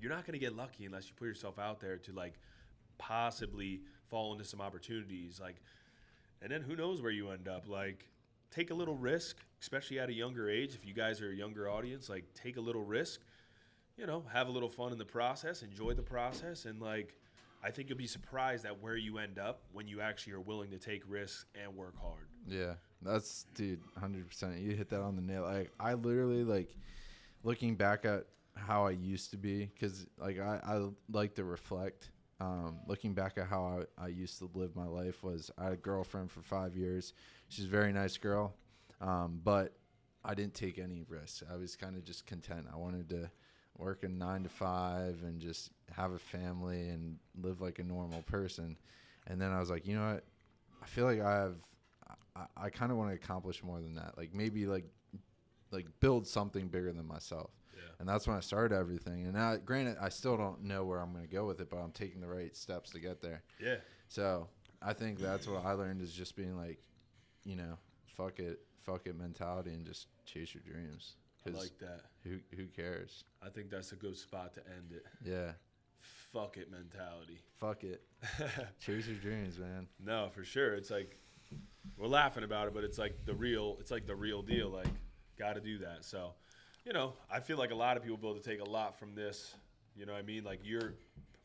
You're 0.00 0.12
not 0.12 0.24
gonna 0.24 0.38
get 0.38 0.54
lucky 0.56 0.86
unless 0.86 1.08
you 1.08 1.14
put 1.16 1.26
yourself 1.26 1.58
out 1.58 1.80
there 1.80 1.98
to 1.98 2.12
like 2.12 2.34
possibly 2.98 3.82
fall 4.08 4.32
into 4.32 4.44
some 4.44 4.60
opportunities. 4.60 5.40
Like, 5.40 5.56
and 6.40 6.50
then 6.52 6.62
who 6.62 6.76
knows 6.76 7.02
where 7.02 7.10
you 7.10 7.30
end 7.30 7.48
up? 7.48 7.68
Like, 7.68 8.06
take 8.50 8.70
a 8.70 8.74
little 8.74 8.96
risk, 8.96 9.36
especially 9.60 9.98
at 9.98 10.08
a 10.08 10.14
younger 10.14 10.48
age. 10.48 10.74
If 10.74 10.86
you 10.86 10.94
guys 10.94 11.20
are 11.20 11.30
a 11.30 11.34
younger 11.34 11.68
audience, 11.68 12.08
like 12.08 12.24
take 12.34 12.56
a 12.56 12.60
little 12.60 12.82
risk 12.82 13.20
you 13.96 14.06
know, 14.06 14.24
have 14.32 14.48
a 14.48 14.50
little 14.50 14.68
fun 14.68 14.92
in 14.92 14.98
the 14.98 15.04
process, 15.04 15.62
enjoy 15.62 15.94
the 15.94 16.02
process, 16.02 16.64
and 16.64 16.80
like, 16.80 17.14
I 17.62 17.70
think 17.70 17.88
you'll 17.88 17.98
be 17.98 18.06
surprised 18.06 18.66
at 18.66 18.82
where 18.82 18.96
you 18.96 19.18
end 19.18 19.38
up 19.38 19.62
when 19.72 19.86
you 19.86 20.00
actually 20.00 20.34
are 20.34 20.40
willing 20.40 20.70
to 20.70 20.78
take 20.78 21.02
risks 21.08 21.46
and 21.62 21.74
work 21.74 21.94
hard. 22.00 22.26
Yeah, 22.46 22.74
that's 23.00 23.46
dude, 23.54 23.80
hundred 23.98 24.28
percent. 24.28 24.58
You 24.58 24.74
hit 24.74 24.90
that 24.90 25.00
on 25.00 25.16
the 25.16 25.22
nail. 25.22 25.42
Like 25.42 25.70
I 25.80 25.94
literally 25.94 26.44
like 26.44 26.76
looking 27.42 27.74
back 27.74 28.04
at 28.04 28.26
how 28.54 28.86
I 28.86 28.90
used 28.90 29.30
to 29.30 29.36
be 29.36 29.66
because 29.66 30.06
like 30.18 30.38
I, 30.38 30.60
I 30.62 30.88
like 31.10 31.34
to 31.36 31.44
reflect. 31.44 32.10
Um, 32.44 32.76
looking 32.86 33.14
back 33.14 33.38
at 33.38 33.46
how 33.46 33.86
I, 33.98 34.04
I 34.04 34.08
used 34.08 34.38
to 34.38 34.50
live 34.54 34.76
my 34.76 34.86
life 34.86 35.22
was 35.22 35.50
I 35.56 35.64
had 35.64 35.72
a 35.72 35.76
girlfriend 35.76 36.30
for 36.30 36.42
five 36.42 36.76
years. 36.76 37.14
She's 37.48 37.64
a 37.64 37.68
very 37.68 37.92
nice 37.92 38.18
girl, 38.18 38.54
um, 39.00 39.40
but 39.42 39.72
I 40.24 40.34
didn't 40.34 40.52
take 40.52 40.78
any 40.78 41.04
risks. 41.08 41.42
I 41.50 41.56
was 41.56 41.74
kind 41.74 41.96
of 41.96 42.04
just 42.04 42.26
content. 42.26 42.66
I 42.70 42.76
wanted 42.76 43.08
to 43.10 43.30
work 43.78 44.02
a 44.02 44.08
nine 44.08 44.42
to 44.42 44.50
five 44.50 45.22
and 45.22 45.40
just 45.40 45.70
have 45.90 46.12
a 46.12 46.18
family 46.18 46.90
and 46.90 47.16
live 47.40 47.62
like 47.62 47.78
a 47.78 47.82
normal 47.82 48.20
person. 48.22 48.76
And 49.26 49.40
then 49.40 49.50
I 49.50 49.58
was 49.58 49.70
like, 49.70 49.86
you 49.86 49.96
know 49.96 50.12
what? 50.12 50.24
I 50.82 50.86
feel 50.86 51.06
like 51.06 51.20
I 51.20 51.32
have 51.32 51.54
I, 52.36 52.64
I 52.66 52.70
kind 52.70 52.92
of 52.92 52.98
want 52.98 53.10
to 53.10 53.14
accomplish 53.14 53.62
more 53.62 53.80
than 53.80 53.94
that. 53.94 54.18
Like 54.18 54.34
maybe 54.34 54.66
like 54.66 54.84
like 55.70 55.86
build 56.00 56.26
something 56.26 56.68
bigger 56.68 56.92
than 56.92 57.06
myself. 57.06 57.50
Yeah. 57.76 57.82
And 57.98 58.08
that's 58.08 58.26
when 58.26 58.36
I 58.36 58.40
started 58.40 58.74
everything. 58.74 59.24
And 59.24 59.34
now, 59.34 59.56
granted, 59.56 59.96
I 60.00 60.08
still 60.08 60.36
don't 60.36 60.62
know 60.64 60.84
where 60.84 61.00
I'm 61.00 61.12
going 61.12 61.26
to 61.26 61.32
go 61.32 61.46
with 61.46 61.60
it, 61.60 61.70
but 61.70 61.76
I'm 61.78 61.92
taking 61.92 62.20
the 62.20 62.28
right 62.28 62.54
steps 62.56 62.90
to 62.90 63.00
get 63.00 63.20
there. 63.20 63.42
Yeah. 63.62 63.76
So 64.08 64.48
I 64.82 64.92
think 64.92 65.18
that's 65.18 65.46
what 65.46 65.64
I 65.64 65.72
learned 65.72 66.00
is 66.02 66.12
just 66.12 66.36
being 66.36 66.56
like, 66.56 66.78
you 67.44 67.56
know, 67.56 67.78
fuck 68.16 68.38
it, 68.38 68.60
fuck 68.84 69.06
it 69.06 69.16
mentality, 69.18 69.72
and 69.72 69.84
just 69.86 70.08
chase 70.24 70.54
your 70.54 70.62
dreams. 70.62 71.16
I 71.46 71.50
like 71.50 71.78
that. 71.80 72.00
who 72.22 72.38
who 72.56 72.66
cares? 72.68 73.24
I 73.44 73.50
think 73.50 73.68
that's 73.68 73.92
a 73.92 73.96
good 73.96 74.16
spot 74.16 74.54
to 74.54 74.60
end 74.66 74.92
it. 74.92 75.04
Yeah, 75.22 75.52
Fuck 76.32 76.56
it 76.56 76.70
mentality. 76.70 77.40
fuck 77.60 77.84
it, 77.84 78.02
chase 78.80 79.06
your 79.06 79.16
dreams, 79.18 79.58
man. 79.58 79.86
no, 80.02 80.30
for 80.34 80.42
sure. 80.42 80.72
It's 80.74 80.90
like 80.90 81.18
we're 81.98 82.06
laughing 82.08 82.44
about 82.44 82.66
it, 82.68 82.74
but 82.74 82.82
it's 82.82 82.96
like 82.98 83.26
the 83.26 83.34
real. 83.34 83.76
It's 83.78 83.90
like 83.90 84.06
the 84.06 84.16
real 84.16 84.40
deal. 84.40 84.70
Like, 84.70 84.88
got 85.38 85.54
to 85.54 85.60
do 85.60 85.78
that. 85.78 86.04
So, 86.04 86.32
you 86.84 86.92
know, 86.92 87.14
I 87.30 87.40
feel 87.40 87.56
like 87.56 87.70
a 87.70 87.74
lot 87.74 87.96
of 87.96 88.02
people 88.02 88.18
be 88.18 88.28
able 88.28 88.38
to 88.38 88.48
take 88.48 88.60
a 88.60 88.68
lot 88.68 88.98
from 88.98 89.14
this. 89.14 89.54
You 89.96 90.06
know 90.06 90.12
what 90.12 90.18
I 90.18 90.22
mean? 90.22 90.44
Like 90.44 90.60
you're 90.62 90.94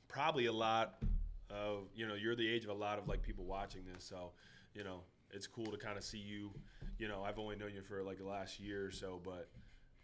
probably 0.07 0.48
a 0.48 0.53
lot 0.53 0.95
of, 1.49 1.88
you 1.95 2.07
know, 2.07 2.16
you're 2.16 2.36
the 2.36 2.48
age 2.48 2.64
of 2.64 2.70
a 2.70 2.74
lot 2.74 2.99
of 2.99 3.07
like 3.07 3.22
people 3.22 3.45
watching 3.45 3.82
this. 3.94 4.03
So, 4.03 4.32
you 4.74 4.84
know, 4.84 5.02
it's 5.32 5.48
cool 5.48 5.68
to 5.68 5.78
kind 5.78 5.98
of 5.98 6.03
see 6.03 6.18
you. 6.18 6.52
You 6.98 7.07
know, 7.07 7.24
I've 7.24 7.40
only 7.40 7.56
known 7.56 7.74
you 7.74 7.82
for 7.82 8.03
like 8.03 8.18
the 8.18 8.26
last 8.26 8.60
year 8.60 8.86
or 8.86 8.91
so, 8.91 9.22
but 9.24 9.49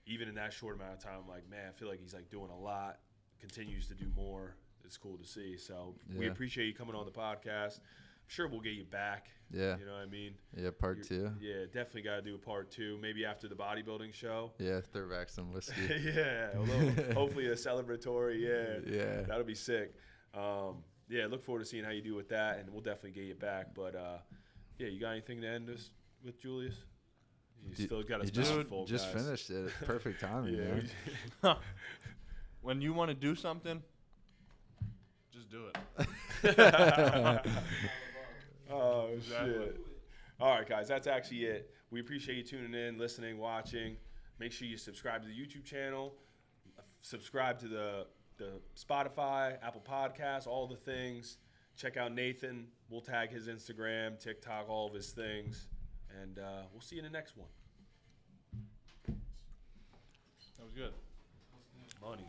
even 0.06 0.30
in 0.30 0.36
that 0.36 0.54
short 0.54 0.76
amount 0.76 0.94
of 0.94 1.04
time, 1.04 1.16
I'm 1.22 1.28
like, 1.28 1.50
man, 1.50 1.66
I 1.68 1.72
feel 1.72 1.90
like 1.90 2.00
he's 2.00 2.14
like 2.14 2.30
doing 2.30 2.50
a 2.50 2.58
lot, 2.58 3.00
continues 3.40 3.88
to 3.88 3.96
do 3.96 4.06
more. 4.16 4.56
It's 4.86 4.98
cool 4.98 5.18
to 5.18 5.26
see. 5.26 5.58
So 5.58 5.96
we 6.16 6.28
appreciate 6.28 6.68
you 6.68 6.74
coming 6.74 6.96
on 6.96 7.06
the 7.06 7.12
podcast. 7.12 7.80
I'm 8.26 8.30
sure 8.30 8.48
we'll 8.48 8.60
get 8.62 8.74
you 8.74 8.86
back. 8.86 9.28
Yeah. 9.54 9.78
You 9.78 9.86
know 9.86 9.94
what 9.94 10.02
I 10.02 10.06
mean? 10.08 10.34
Yeah, 10.58 10.72
part 10.78 10.98
You're- 10.98 11.08
two. 11.30 11.32
Yeah, 11.40 11.66
definitely 11.66 12.02
got 12.02 12.16
to 12.16 12.22
do 12.24 12.34
a 12.36 12.40
part 12.40 12.72
two. 12.72 12.98
Maybe 13.02 13.24
after 13.26 13.48
the 13.48 13.54
bodybuilding 13.56 14.14
show. 14.14 14.52
Yeah, 14.58 14.82
throw 14.92 15.08
back 15.08 15.30
some 15.30 15.54
whiskey. 15.54 15.74
yeah, 16.16 16.58
a 16.58 16.60
little, 16.60 17.14
hopefully 17.14 17.46
a 17.48 17.54
celebratory. 17.54 18.42
Yeah, 18.42 18.80
Yeah. 18.92 19.22
that'll 19.22 19.44
be 19.44 19.54
sick. 19.56 19.94
Um, 20.34 20.78
yeah, 21.08 21.28
look 21.28 21.44
forward 21.46 21.60
to 21.60 21.66
seeing 21.66 21.84
how 21.84 21.92
you 21.92 22.02
do 22.02 22.16
with 22.16 22.30
that, 22.30 22.58
and 22.58 22.70
we'll 22.72 22.82
definitely 22.82 23.12
get 23.12 23.26
you 23.26 23.36
back. 23.36 23.76
But 23.76 23.96
uh, 23.96 24.18
yeah, 24.80 24.88
you 24.88 25.00
got 25.00 25.12
anything 25.12 25.40
to 25.42 25.48
end 25.48 25.70
us 25.70 25.92
with, 26.24 26.42
Julius? 26.42 26.76
You 27.64 27.76
D- 27.76 27.86
still 27.86 28.02
got 28.02 28.22
us 28.22 28.26
you 28.26 28.32
just, 28.32 28.52
full, 28.68 28.86
just 28.86 29.14
guys. 29.14 29.24
finished 29.24 29.50
it. 29.52 29.72
Perfect 29.86 30.20
timing, 30.22 30.56
Yeah. 30.56 30.82
man. 31.44 31.58
when 32.62 32.82
you 32.82 32.94
want 32.94 33.10
to 33.10 33.16
do 33.16 33.36
something, 33.36 33.82
just 35.32 35.50
do 35.52 35.66
it. 36.44 37.46
Oh 38.76 39.10
Exactly. 39.14 39.54
shit! 39.54 39.80
All 40.40 40.52
right, 40.56 40.68
guys, 40.68 40.88
that's 40.88 41.08
actually 41.08 41.46
it. 41.46 41.72
We 41.92 42.00
appreciate 42.02 42.36
you 42.38 42.44
tuning 42.44 42.74
in, 42.74 42.98
listening, 42.98 43.38
watching. 43.38 43.96
Make 44.40 44.52
sure 44.52 44.68
you 44.68 44.76
subscribe 44.78 45.22
to 45.22 45.28
the 45.28 45.34
YouTube 45.34 45.64
channel, 45.64 46.14
subscribe 47.02 47.60
to 47.60 47.68
the 47.68 48.08
the 48.38 48.60
Spotify, 48.78 49.58
Apple 49.64 49.82
Podcasts, 49.90 50.46
all 50.46 50.68
the 50.68 50.76
things. 50.76 51.38
Check 51.78 51.96
out 51.96 52.14
Nathan. 52.14 52.68
We'll 52.90 53.02
tag 53.02 53.32
his 53.32 53.48
Instagram, 53.48 54.20
TikTok, 54.20 54.70
all 54.70 54.88
of 54.88 54.94
his 54.94 55.12
things, 55.12 55.68
and 56.22 56.40
uh, 56.40 56.64
we'll 56.74 56.82
see 56.82 56.98
you 56.98 57.02
in 57.02 57.12
the 57.12 57.18
next 57.18 57.38
one. 57.38 57.48
That 60.58 60.64
was 60.64 60.74
good. 60.74 60.92
Money. 62.02 62.28